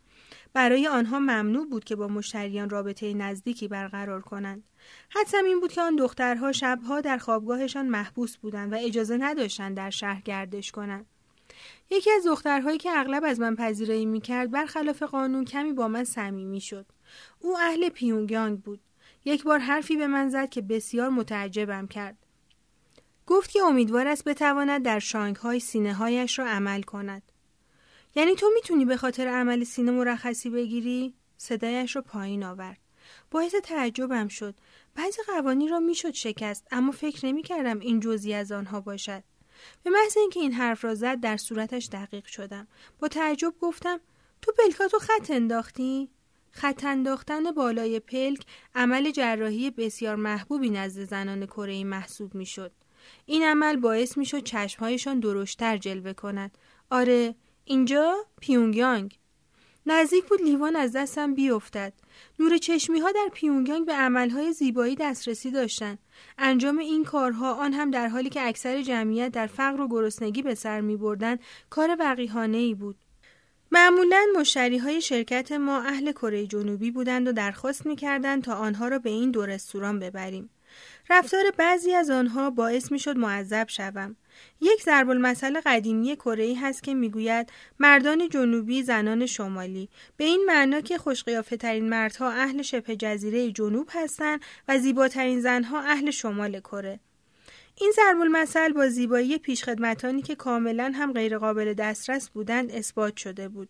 برای 0.53 0.87
آنها 0.87 1.19
ممنوع 1.19 1.69
بود 1.69 1.85
که 1.85 1.97
با 1.97 2.09
مشتریان 2.09 2.71
رابطه 2.71 3.15
نزدیکی 3.15 3.69
برقرار 3.69 4.21
کنند. 4.21 4.65
حدسم 5.11 5.45
این 5.45 5.61
بود 5.61 5.73
که 5.73 5.81
آن 5.81 5.97
دخترها 5.97 6.53
شبها 6.53 7.01
در 7.01 7.19
خوابگاهشان 7.19 7.89
محبوس 7.89 8.37
بودند 8.37 8.73
و 8.73 8.77
اجازه 8.81 9.17
نداشتند 9.17 9.77
در 9.77 9.91
شهر 9.91 10.21
گردش 10.21 10.73
کنند. 10.73 11.07
یکی 11.91 12.11
از 12.11 12.27
دخترهایی 12.27 12.79
که 12.79 12.91
اغلب 12.99 13.25
از 13.25 13.41
من 13.41 13.57
پذیرایی 13.57 14.07
می‌کرد 14.07 14.51
برخلاف 14.51 15.03
قانون 15.03 15.45
کمی 15.45 15.73
با 15.73 15.89
من 15.89 16.05
صمیمی 16.05 16.61
شد. 16.61 16.87
او 17.41 17.59
اهل 17.59 17.89
پیونگیانگ 17.89 18.61
بود. 18.61 18.81
یک 19.25 19.45
بار 19.45 19.59
حرفی 19.59 19.97
به 19.97 20.07
من 20.07 20.29
زد 20.29 20.49
که 20.49 20.63
بسیار 20.63 21.09
متعجبم 21.09 21.87
کرد. 21.87 22.17
گفت 23.27 23.51
که 23.51 23.63
امیدوار 23.63 24.09
است 24.09 24.25
بتواند 24.25 24.85
در 24.85 24.99
شانگهای 24.99 25.61
سینه 25.61 25.95
هایش 25.95 26.39
را 26.39 26.47
عمل 26.47 26.83
کند. 26.83 27.23
یعنی 28.15 28.35
تو 28.35 28.51
می‌تونی 28.55 28.85
به 28.85 28.97
خاطر 28.97 29.29
عمل 29.29 29.65
سینه 29.65 29.91
مرخصی 29.91 30.51
بگیری؟ 30.51 31.15
صدایش 31.37 31.97
را 31.97 32.03
پایین 32.03 32.45
آورد. 32.45 32.79
باعث 33.31 33.55
تعجبم 33.55 34.29
شد. 34.29 34.55
بعضی 34.95 35.23
قوانی 35.27 35.69
را 35.69 35.79
می‌شد 35.79 36.15
شکست 36.15 36.67
اما 36.71 36.93
فکر 36.93 37.27
نمی 37.27 37.43
کردم 37.43 37.81
این 37.81 38.01
جزی 38.01 38.35
از 38.35 38.53
آنها 38.53 38.81
باشد. 38.81 39.23
به 39.83 39.91
محض 39.91 40.17
اینکه 40.17 40.41
این 40.41 40.53
حرف 40.53 40.85
را 40.85 40.95
زد 40.95 41.21
در 41.21 41.37
صورتش 41.37 41.89
دقیق 41.93 42.27
شدم. 42.27 42.69
با 42.99 43.09
تعجب 43.09 43.55
گفتم 43.61 44.01
تو 44.43 44.53
پلکاتو 44.53 44.99
خط 44.99 45.31
انداختی؟ 45.31 46.09
خط 46.51 46.85
انداختن 46.85 47.53
بالای 47.53 48.01
پلک 48.01 48.41
عمل 48.75 49.11
جراحی 49.11 49.71
بسیار 49.71 50.17
محبوبی 50.17 50.71
نزد 50.71 51.05
زنان 51.05 51.47
کره 51.47 51.85
محسوب 51.85 52.35
می‌شد. 52.35 52.73
این 53.27 53.43
عمل 53.43 53.77
باعث 53.77 54.19
می‌شد 54.19 54.43
چشمهایشان 54.43 55.21
درشتر 55.21 55.77
جلوه 55.77 56.13
کند. 56.13 56.59
آره 56.91 57.35
اینجا 57.65 58.15
پیونگیانگ 58.41 59.19
نزدیک 59.87 60.25
بود 60.25 60.43
لیوان 60.43 60.77
از 60.77 60.93
دستم 60.97 61.35
بیفتد 61.35 61.93
نور 62.39 62.59
چشمی 62.59 63.01
ها 63.01 63.13
در 63.13 63.29
پیونگیانگ 63.33 63.87
به 63.87 63.93
عملهای 63.93 64.53
زیبایی 64.53 64.97
دسترسی 64.97 65.51
داشتند 65.51 65.99
انجام 66.39 66.79
این 66.79 67.05
کارها 67.05 67.55
آن 67.55 67.73
هم 67.73 67.91
در 67.91 68.09
حالی 68.09 68.31
که 68.31 68.49
اکثر 68.49 68.83
جمعیت 68.83 69.33
در 69.33 69.47
فقر 69.47 69.81
و 69.81 69.89
گرسنگی 69.89 70.43
به 70.43 70.55
سر 70.55 70.81
می 70.81 70.97
بردن 70.97 71.39
کار 71.71 71.97
وقیحانه 71.99 72.57
ای 72.57 72.75
بود 72.75 72.97
معمولا 73.73 74.27
مشتری 74.39 74.79
های 74.79 75.01
شرکت 75.01 75.53
ما 75.53 75.81
اهل 75.81 76.13
کره 76.13 76.47
جنوبی 76.47 76.91
بودند 76.91 77.29
و 77.29 77.33
درخواست 77.33 77.87
می 77.87 77.97
تا 78.43 78.55
آنها 78.55 78.89
را 78.89 78.99
به 78.99 79.11
این 79.11 79.31
دو 79.31 79.47
رستوران 79.47 79.99
ببریم. 79.99 80.51
رفتار 81.11 81.43
بعضی 81.57 81.95
از 81.95 82.11
آنها 82.11 82.51
باعث 82.51 82.93
می 82.93 82.99
شد 82.99 83.17
معذب 83.17 83.69
شوم. 83.69 84.17
یک 84.61 84.83
ضرب 84.83 85.11
المثل 85.11 85.61
قدیمی 85.67 86.17
کره 86.17 86.57
هست 86.61 86.83
که 86.83 86.95
می‌گوید 86.95 87.53
مردان 87.79 88.29
جنوبی 88.29 88.83
زنان 88.83 89.27
شمالی. 89.27 89.89
به 90.17 90.25
این 90.25 90.45
معنا 90.47 90.81
که 90.81 90.99
خوشقیافه 90.99 91.57
ترین 91.57 91.89
مردها 91.89 92.31
اهل 92.31 92.63
شبه 92.63 92.97
جزیره 92.97 93.53
جنوب 93.53 93.89
هستند 93.93 94.41
و 94.69 94.79
زیباترین 94.79 95.41
زنها 95.41 95.81
اهل 95.81 96.11
شمال 96.11 96.61
کره. 96.61 97.01
این 97.81 97.93
ضرب 97.97 98.21
المثل 98.21 98.73
با 98.73 98.89
زیبایی 98.89 99.39
پیشخدمتانی 99.39 100.23
که 100.23 100.35
کاملا 100.35 100.93
هم 100.95 101.13
غیرقابل 101.13 101.75
دسترس 101.75 102.31
بودند 102.31 102.71
اثبات 102.71 103.17
شده 103.17 103.49
بود 103.49 103.69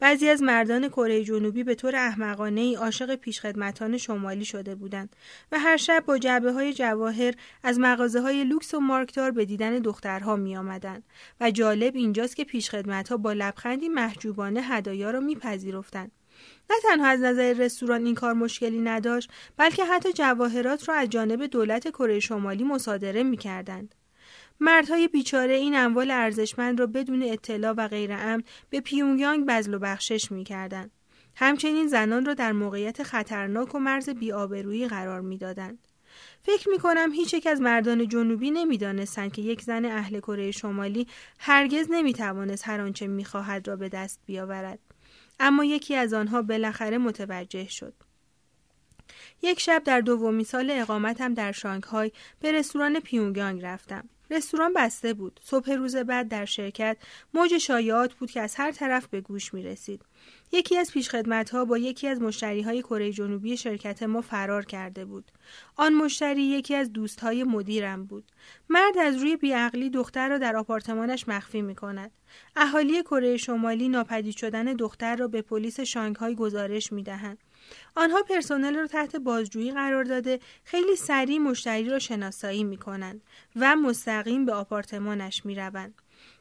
بعضی 0.00 0.28
از 0.28 0.42
مردان 0.42 0.88
کره 0.88 1.24
جنوبی 1.24 1.64
به 1.64 1.74
طور 1.74 1.96
احمقانه 1.96 2.60
ای 2.60 2.74
عاشق 2.74 3.14
پیشخدمتان 3.14 3.96
شمالی 3.96 4.44
شده 4.44 4.74
بودند 4.74 5.16
و 5.52 5.58
هر 5.58 5.76
شب 5.76 6.04
با 6.06 6.18
جعبه 6.18 6.52
های 6.52 6.72
جواهر 6.72 7.34
از 7.62 7.78
مغازه 7.78 8.20
های 8.20 8.44
لوکس 8.44 8.74
و 8.74 8.80
مارکدار 8.80 9.30
به 9.30 9.44
دیدن 9.44 9.78
دخترها 9.78 10.36
می 10.36 10.56
آمدن. 10.56 11.02
و 11.40 11.50
جالب 11.50 11.96
اینجاست 11.96 12.36
که 12.36 12.44
پیشخدمتها 12.44 13.16
با 13.16 13.32
لبخندی 13.32 13.88
محجوبانه 13.88 14.62
هدایا 14.62 15.10
را 15.10 15.20
میپذیرفتند 15.20 16.12
نه 16.70 16.76
تنها 16.82 17.06
از 17.06 17.20
نظر 17.20 17.52
رستوران 17.52 18.06
این 18.06 18.14
کار 18.14 18.32
مشکلی 18.32 18.80
نداشت 18.80 19.30
بلکه 19.56 19.84
حتی 19.84 20.12
جواهرات 20.12 20.88
را 20.88 20.94
از 20.94 21.08
جانب 21.08 21.46
دولت 21.46 21.88
کره 21.88 22.20
شمالی 22.20 22.64
مصادره 22.64 23.22
می 23.22 23.36
کردند. 23.36 23.94
مردهای 24.60 25.08
بیچاره 25.08 25.54
این 25.54 25.76
اموال 25.76 26.10
ارزشمند 26.10 26.80
را 26.80 26.86
بدون 26.86 27.22
اطلاع 27.22 27.72
و 27.72 27.88
غیر 27.88 28.12
امن 28.12 28.42
به 28.70 28.80
پیونگیانگ 28.80 29.46
بزل 29.46 29.74
و 29.74 29.78
بخشش 29.78 30.32
می 30.32 30.44
کردن. 30.44 30.90
همچنین 31.36 31.86
زنان 31.86 32.24
را 32.24 32.34
در 32.34 32.52
موقعیت 32.52 33.02
خطرناک 33.02 33.74
و 33.74 33.78
مرز 33.78 34.08
بیآبرویی 34.10 34.88
قرار 34.88 35.20
می‌دادند. 35.20 35.78
فکر 36.42 36.68
می 36.70 36.78
کنم 36.78 37.12
هیچ 37.12 37.34
یک 37.34 37.46
از 37.46 37.60
مردان 37.60 38.08
جنوبی 38.08 38.50
نمی‌دانستند 38.50 39.32
که 39.32 39.42
یک 39.42 39.62
زن 39.62 39.84
اهل 39.84 40.20
کره 40.20 40.50
شمالی 40.50 41.06
هرگز 41.38 41.86
نمی 41.90 42.12
توانست 42.12 42.68
هر 42.68 42.80
آنچه 42.80 43.06
می 43.06 43.24
خواهد 43.24 43.68
را 43.68 43.76
به 43.76 43.88
دست 43.88 44.20
بیاورد. 44.26 44.87
اما 45.40 45.64
یکی 45.64 45.94
از 45.94 46.12
آنها 46.12 46.42
بالاخره 46.42 46.98
متوجه 46.98 47.68
شد. 47.68 47.94
یک 49.42 49.60
شب 49.60 49.82
در 49.84 50.00
دومی 50.00 50.44
سال 50.44 50.70
اقامتم 50.70 51.34
در 51.34 51.52
شانگهای 51.52 52.12
به 52.40 52.52
رستوران 52.52 53.00
پیونگیانگ 53.00 53.62
رفتم. 53.62 54.08
رستوران 54.30 54.72
بسته 54.72 55.14
بود. 55.14 55.40
صبح 55.44 55.72
روز 55.72 55.96
بعد 55.96 56.28
در 56.28 56.44
شرکت 56.44 56.96
موج 57.34 57.58
شایعات 57.58 58.14
بود 58.14 58.30
که 58.30 58.40
از 58.40 58.54
هر 58.54 58.72
طرف 58.72 59.06
به 59.06 59.20
گوش 59.20 59.54
می 59.54 59.62
رسید. 59.62 60.02
یکی 60.52 60.76
از 60.76 60.92
پیشخدمتها 60.92 61.64
با 61.64 61.78
یکی 61.78 62.08
از 62.08 62.20
مشتری 62.22 62.62
های 62.62 62.82
کره 62.82 63.12
جنوبی 63.12 63.56
شرکت 63.56 64.02
ما 64.02 64.20
فرار 64.20 64.64
کرده 64.64 65.04
بود. 65.04 65.32
آن 65.76 65.94
مشتری 65.94 66.42
یکی 66.42 66.74
از 66.74 66.92
دوستهای 66.92 67.44
مدیرم 67.44 68.04
بود. 68.04 68.24
مرد 68.68 68.98
از 68.98 69.16
روی 69.16 69.36
بیعقلی 69.36 69.90
دختر 69.90 70.28
را 70.28 70.38
در 70.38 70.56
آپارتمانش 70.56 71.28
مخفی 71.28 71.62
می 71.62 71.74
کند. 71.74 72.10
اهالی 72.56 73.02
کره 73.02 73.36
شمالی 73.36 73.88
ناپدید 73.88 74.36
شدن 74.36 74.64
دختر 74.64 75.16
را 75.16 75.28
به 75.28 75.42
پلیس 75.42 75.80
شانگهای 75.80 76.34
گزارش 76.34 76.92
می 76.92 77.02
دهند. 77.02 77.38
آنها 77.94 78.22
پرسنل 78.22 78.76
را 78.76 78.86
تحت 78.86 79.16
بازجویی 79.16 79.72
قرار 79.72 80.04
داده 80.04 80.40
خیلی 80.64 80.96
سریع 80.96 81.38
مشتری 81.38 81.88
را 81.88 81.98
شناسایی 81.98 82.64
می 82.64 82.76
کنند 82.76 83.22
و 83.56 83.76
مستقیم 83.76 84.44
به 84.44 84.52
آپارتمانش 84.52 85.46
می 85.46 85.54
روند. 85.54 85.94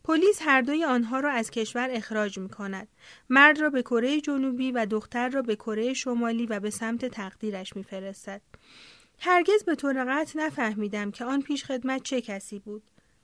پلیس 0.04 0.42
هر 0.42 0.62
دوی 0.62 0.84
آنها 0.84 1.20
را 1.20 1.32
از 1.32 1.52
کشور 1.52 1.90
اخراج 1.92 2.40
می 2.40 2.50
کند. 2.50 2.88
مرد 3.30 3.60
را 3.60 3.70
به 3.70 3.82
کره 3.82 4.22
جنوبی 4.22 4.72
و 4.72 4.86
دختر 4.86 5.30
را 5.30 5.42
به 5.42 5.56
کره 5.56 5.94
شمالی 5.94 6.46
و 6.46 6.60
به 6.60 6.70
سمت 6.70 7.06
تقدیرش 7.06 7.76
می 7.76 7.84
فرستد. 7.84 8.42
هرگز 9.20 9.64
به 9.66 9.76
طور 9.76 10.06
قطع 10.10 10.40
نفهمیدم 10.40 11.12
که 11.12 11.26
آن 11.26 11.42
پیش 11.42 11.66
خدمت 11.66 12.04
چه 12.04 12.22
کسی 12.22 12.60
بود. 12.60 12.84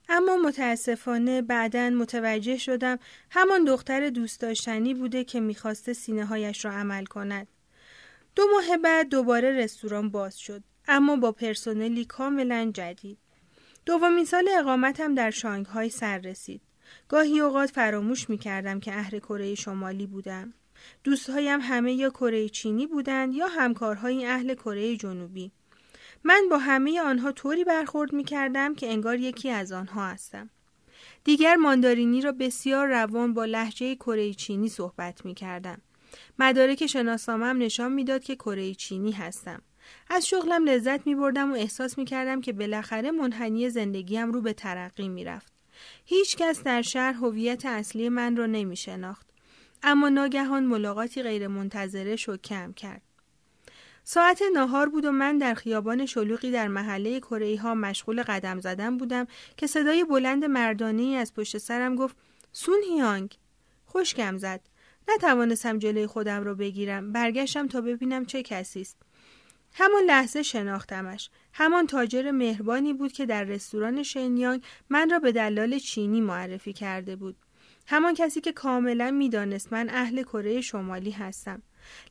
اما 0.09 0.38
متاسفانه 0.38 1.41
بعدا 1.41 1.89
متوجه 1.89 2.57
شدم 2.57 2.99
همان 3.30 3.63
دختر 3.63 4.09
دوست 4.09 4.41
داشتنی 4.41 4.93
بوده 4.93 5.23
که 5.23 5.39
می‌خواسته 5.39 5.93
سینه 5.93 6.25
هایش 6.25 6.65
را 6.65 6.71
عمل 6.71 7.05
کند. 7.05 7.47
دو 8.35 8.43
ماه 8.51 8.77
بعد 8.77 9.10
دوباره 9.10 9.51
رستوران 9.51 10.10
باز 10.10 10.39
شد 10.39 10.64
اما 10.88 11.15
با 11.15 11.31
پرسنلی 11.31 12.05
کاملا 12.05 12.72
جدید. 12.73 13.18
دومین 13.85 14.26
سال 14.26 14.49
اقامتم 14.60 15.15
در 15.15 15.31
شانگهای 15.31 15.89
سر 15.89 16.18
رسید. 16.18 16.61
گاهی 17.07 17.39
اوقات 17.39 17.69
فراموش 17.69 18.30
می 18.30 18.38
کردم 18.38 18.80
که 18.80 18.93
اهل 18.93 19.19
کره 19.19 19.55
شمالی 19.55 20.07
بودم. 20.07 20.53
دوستهایم 21.03 21.60
همه 21.61 21.93
یا 21.93 22.10
کره 22.10 22.49
چینی 22.49 22.88
بودند 22.88 23.34
یا 23.34 23.47
همکارهای 23.47 24.26
اهل 24.26 24.53
کره 24.53 24.97
جنوبی. 24.97 25.51
من 26.23 26.47
با 26.49 26.57
همه 26.57 27.01
آنها 27.01 27.31
طوری 27.31 27.64
برخورد 27.64 28.14
می 28.14 28.23
کردم 28.23 28.76
که 28.76 28.91
انگار 28.91 29.19
یکی 29.19 29.49
از 29.49 29.72
آنها 29.72 30.07
هستم. 30.07 30.49
دیگر 31.23 31.55
ماندارینی 31.55 32.22
را 32.22 32.31
بسیار 32.31 32.88
روان 32.88 33.34
با 33.34 33.45
لحجه 33.45 33.95
کره 33.95 34.34
چینی 34.34 34.69
صحبت 34.69 35.26
می 35.26 35.34
کردم. 35.34 35.81
مدارک 36.40 36.85
شناسنامه‌ام 36.85 37.57
نشان 37.57 37.91
می‌داد 37.91 38.23
که 38.23 38.35
کره 38.35 38.73
چینی 38.73 39.11
هستم. 39.11 39.61
از 40.10 40.27
شغلم 40.27 40.65
لذت 40.65 41.07
می 41.07 41.15
بردم 41.15 41.52
و 41.52 41.56
احساس 41.56 41.98
می 41.98 42.06
کردم 42.06 42.41
که 42.41 42.53
بالاخره 42.53 43.11
منحنی 43.11 43.69
زندگیم 43.69 44.31
رو 44.31 44.41
به 44.41 44.53
ترقی 44.53 45.10
می 45.10 45.23
رفت. 45.23 45.53
هیچ 46.06 46.38
کس 46.38 46.64
در 46.64 46.81
شهر 46.81 47.14
هویت 47.14 47.65
اصلی 47.65 48.10
من 48.10 48.35
را 48.35 48.45
نمی 48.45 48.76
شناخت. 48.76 49.30
اما 49.84 50.10
ناگهان 50.10 50.64
ملاقاتی 50.64 51.23
غیرمنتظره 51.23 52.15
کم 52.15 52.73
کرد. 52.73 53.02
ساعت 54.03 54.41
ناهار 54.53 54.90
بود 54.90 55.06
و 55.06 55.11
من 55.11 55.38
در 55.38 55.53
خیابان 55.53 56.06
شلوغی 56.06 56.52
در 56.52 56.68
محله 56.68 57.19
کره 57.19 57.60
ها 57.60 57.76
مشغول 57.76 58.23
قدم 58.23 58.60
زدن 58.60 58.98
بودم 58.98 59.27
که 59.57 59.68
صدای 59.68 60.03
بلند 60.03 60.45
مردانه 60.45 61.03
از 61.03 61.34
پشت 61.34 61.57
سرم 61.57 61.95
گفت 61.95 62.18
سون 62.52 62.80
هیانگ 62.90 63.38
خوشگم 63.85 64.38
زد 64.38 64.61
نتوانستم 65.07 65.80
جلوی 65.80 66.07
خودم 66.07 66.43
را 66.43 66.53
بگیرم 66.53 67.11
برگشتم 67.11 67.67
تا 67.67 67.81
ببینم 67.81 68.25
چه 68.25 68.43
کسی 68.43 68.81
است 68.81 68.97
همان 69.73 70.03
لحظه 70.03 70.43
شناختمش. 70.43 71.30
همان 71.53 71.88
تاجر 71.88 72.31
مهربانی 72.31 72.93
بود 72.93 73.11
که 73.11 73.25
در 73.25 73.43
رستوران 73.43 74.03
شنیانگ 74.03 74.63
من 74.89 75.09
را 75.09 75.19
به 75.19 75.31
دلال 75.31 75.80
چینی 75.80 76.21
معرفی 76.21 76.73
کرده 76.73 77.15
بود. 77.15 77.35
همان 77.88 78.13
کسی 78.13 78.41
که 78.41 78.51
کاملا 78.51 79.11
می‌دانست 79.11 79.73
من 79.73 79.89
اهل 79.89 80.23
کره 80.23 80.61
شمالی 80.61 81.11
هستم. 81.11 81.61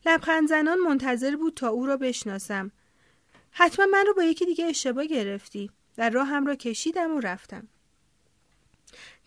لبخند 0.05 0.49
زنان 0.49 0.79
منتظر 0.79 1.35
بود 1.35 1.53
تا 1.53 1.67
او 1.67 1.85
را 1.85 1.97
بشناسم. 1.97 2.71
حتما 3.51 3.85
من 3.85 4.03
رو 4.07 4.13
با 4.13 4.23
یکی 4.23 4.45
دیگه 4.45 4.65
اشتباه 4.65 5.05
گرفتی. 5.05 5.71
در 5.95 6.09
راهم 6.09 6.45
را 6.45 6.55
کشیدم 6.55 7.15
و 7.15 7.19
رفتم. 7.19 7.67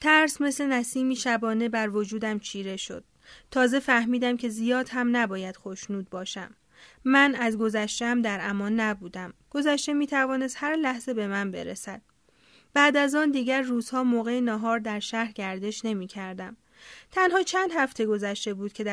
ترس 0.00 0.40
مثل 0.40 0.66
نسیمی 0.66 1.16
شبانه 1.16 1.68
بر 1.68 1.88
وجودم 1.88 2.38
چیره 2.38 2.76
شد. 2.76 3.04
تازه 3.50 3.80
فهمیدم 3.80 4.36
که 4.36 4.48
زیاد 4.48 4.88
هم 4.88 5.16
نباید 5.16 5.56
خوشنود 5.56 6.10
باشم. 6.10 6.54
من 7.04 7.34
از 7.34 7.58
گذشتم 7.58 8.22
در 8.22 8.38
امان 8.42 8.80
نبودم. 8.80 9.34
گذشته 9.50 9.92
می 9.92 10.06
توانست 10.06 10.56
هر 10.58 10.76
لحظه 10.76 11.14
به 11.14 11.26
من 11.26 11.50
برسد. 11.50 12.02
بعد 12.74 12.96
از 12.96 13.14
آن 13.14 13.30
دیگر 13.30 13.62
روزها 13.62 14.04
موقع 14.04 14.40
نهار 14.40 14.78
در 14.78 15.00
شهر 15.00 15.32
گردش 15.32 15.84
نمی 15.84 16.06
کردم. 16.06 16.56
تنها 17.12 17.42
چند 17.42 17.70
هفته 17.74 18.06
گذشته 18.06 18.54
بود 18.54 18.72
که 18.72 18.84
در 18.84 18.84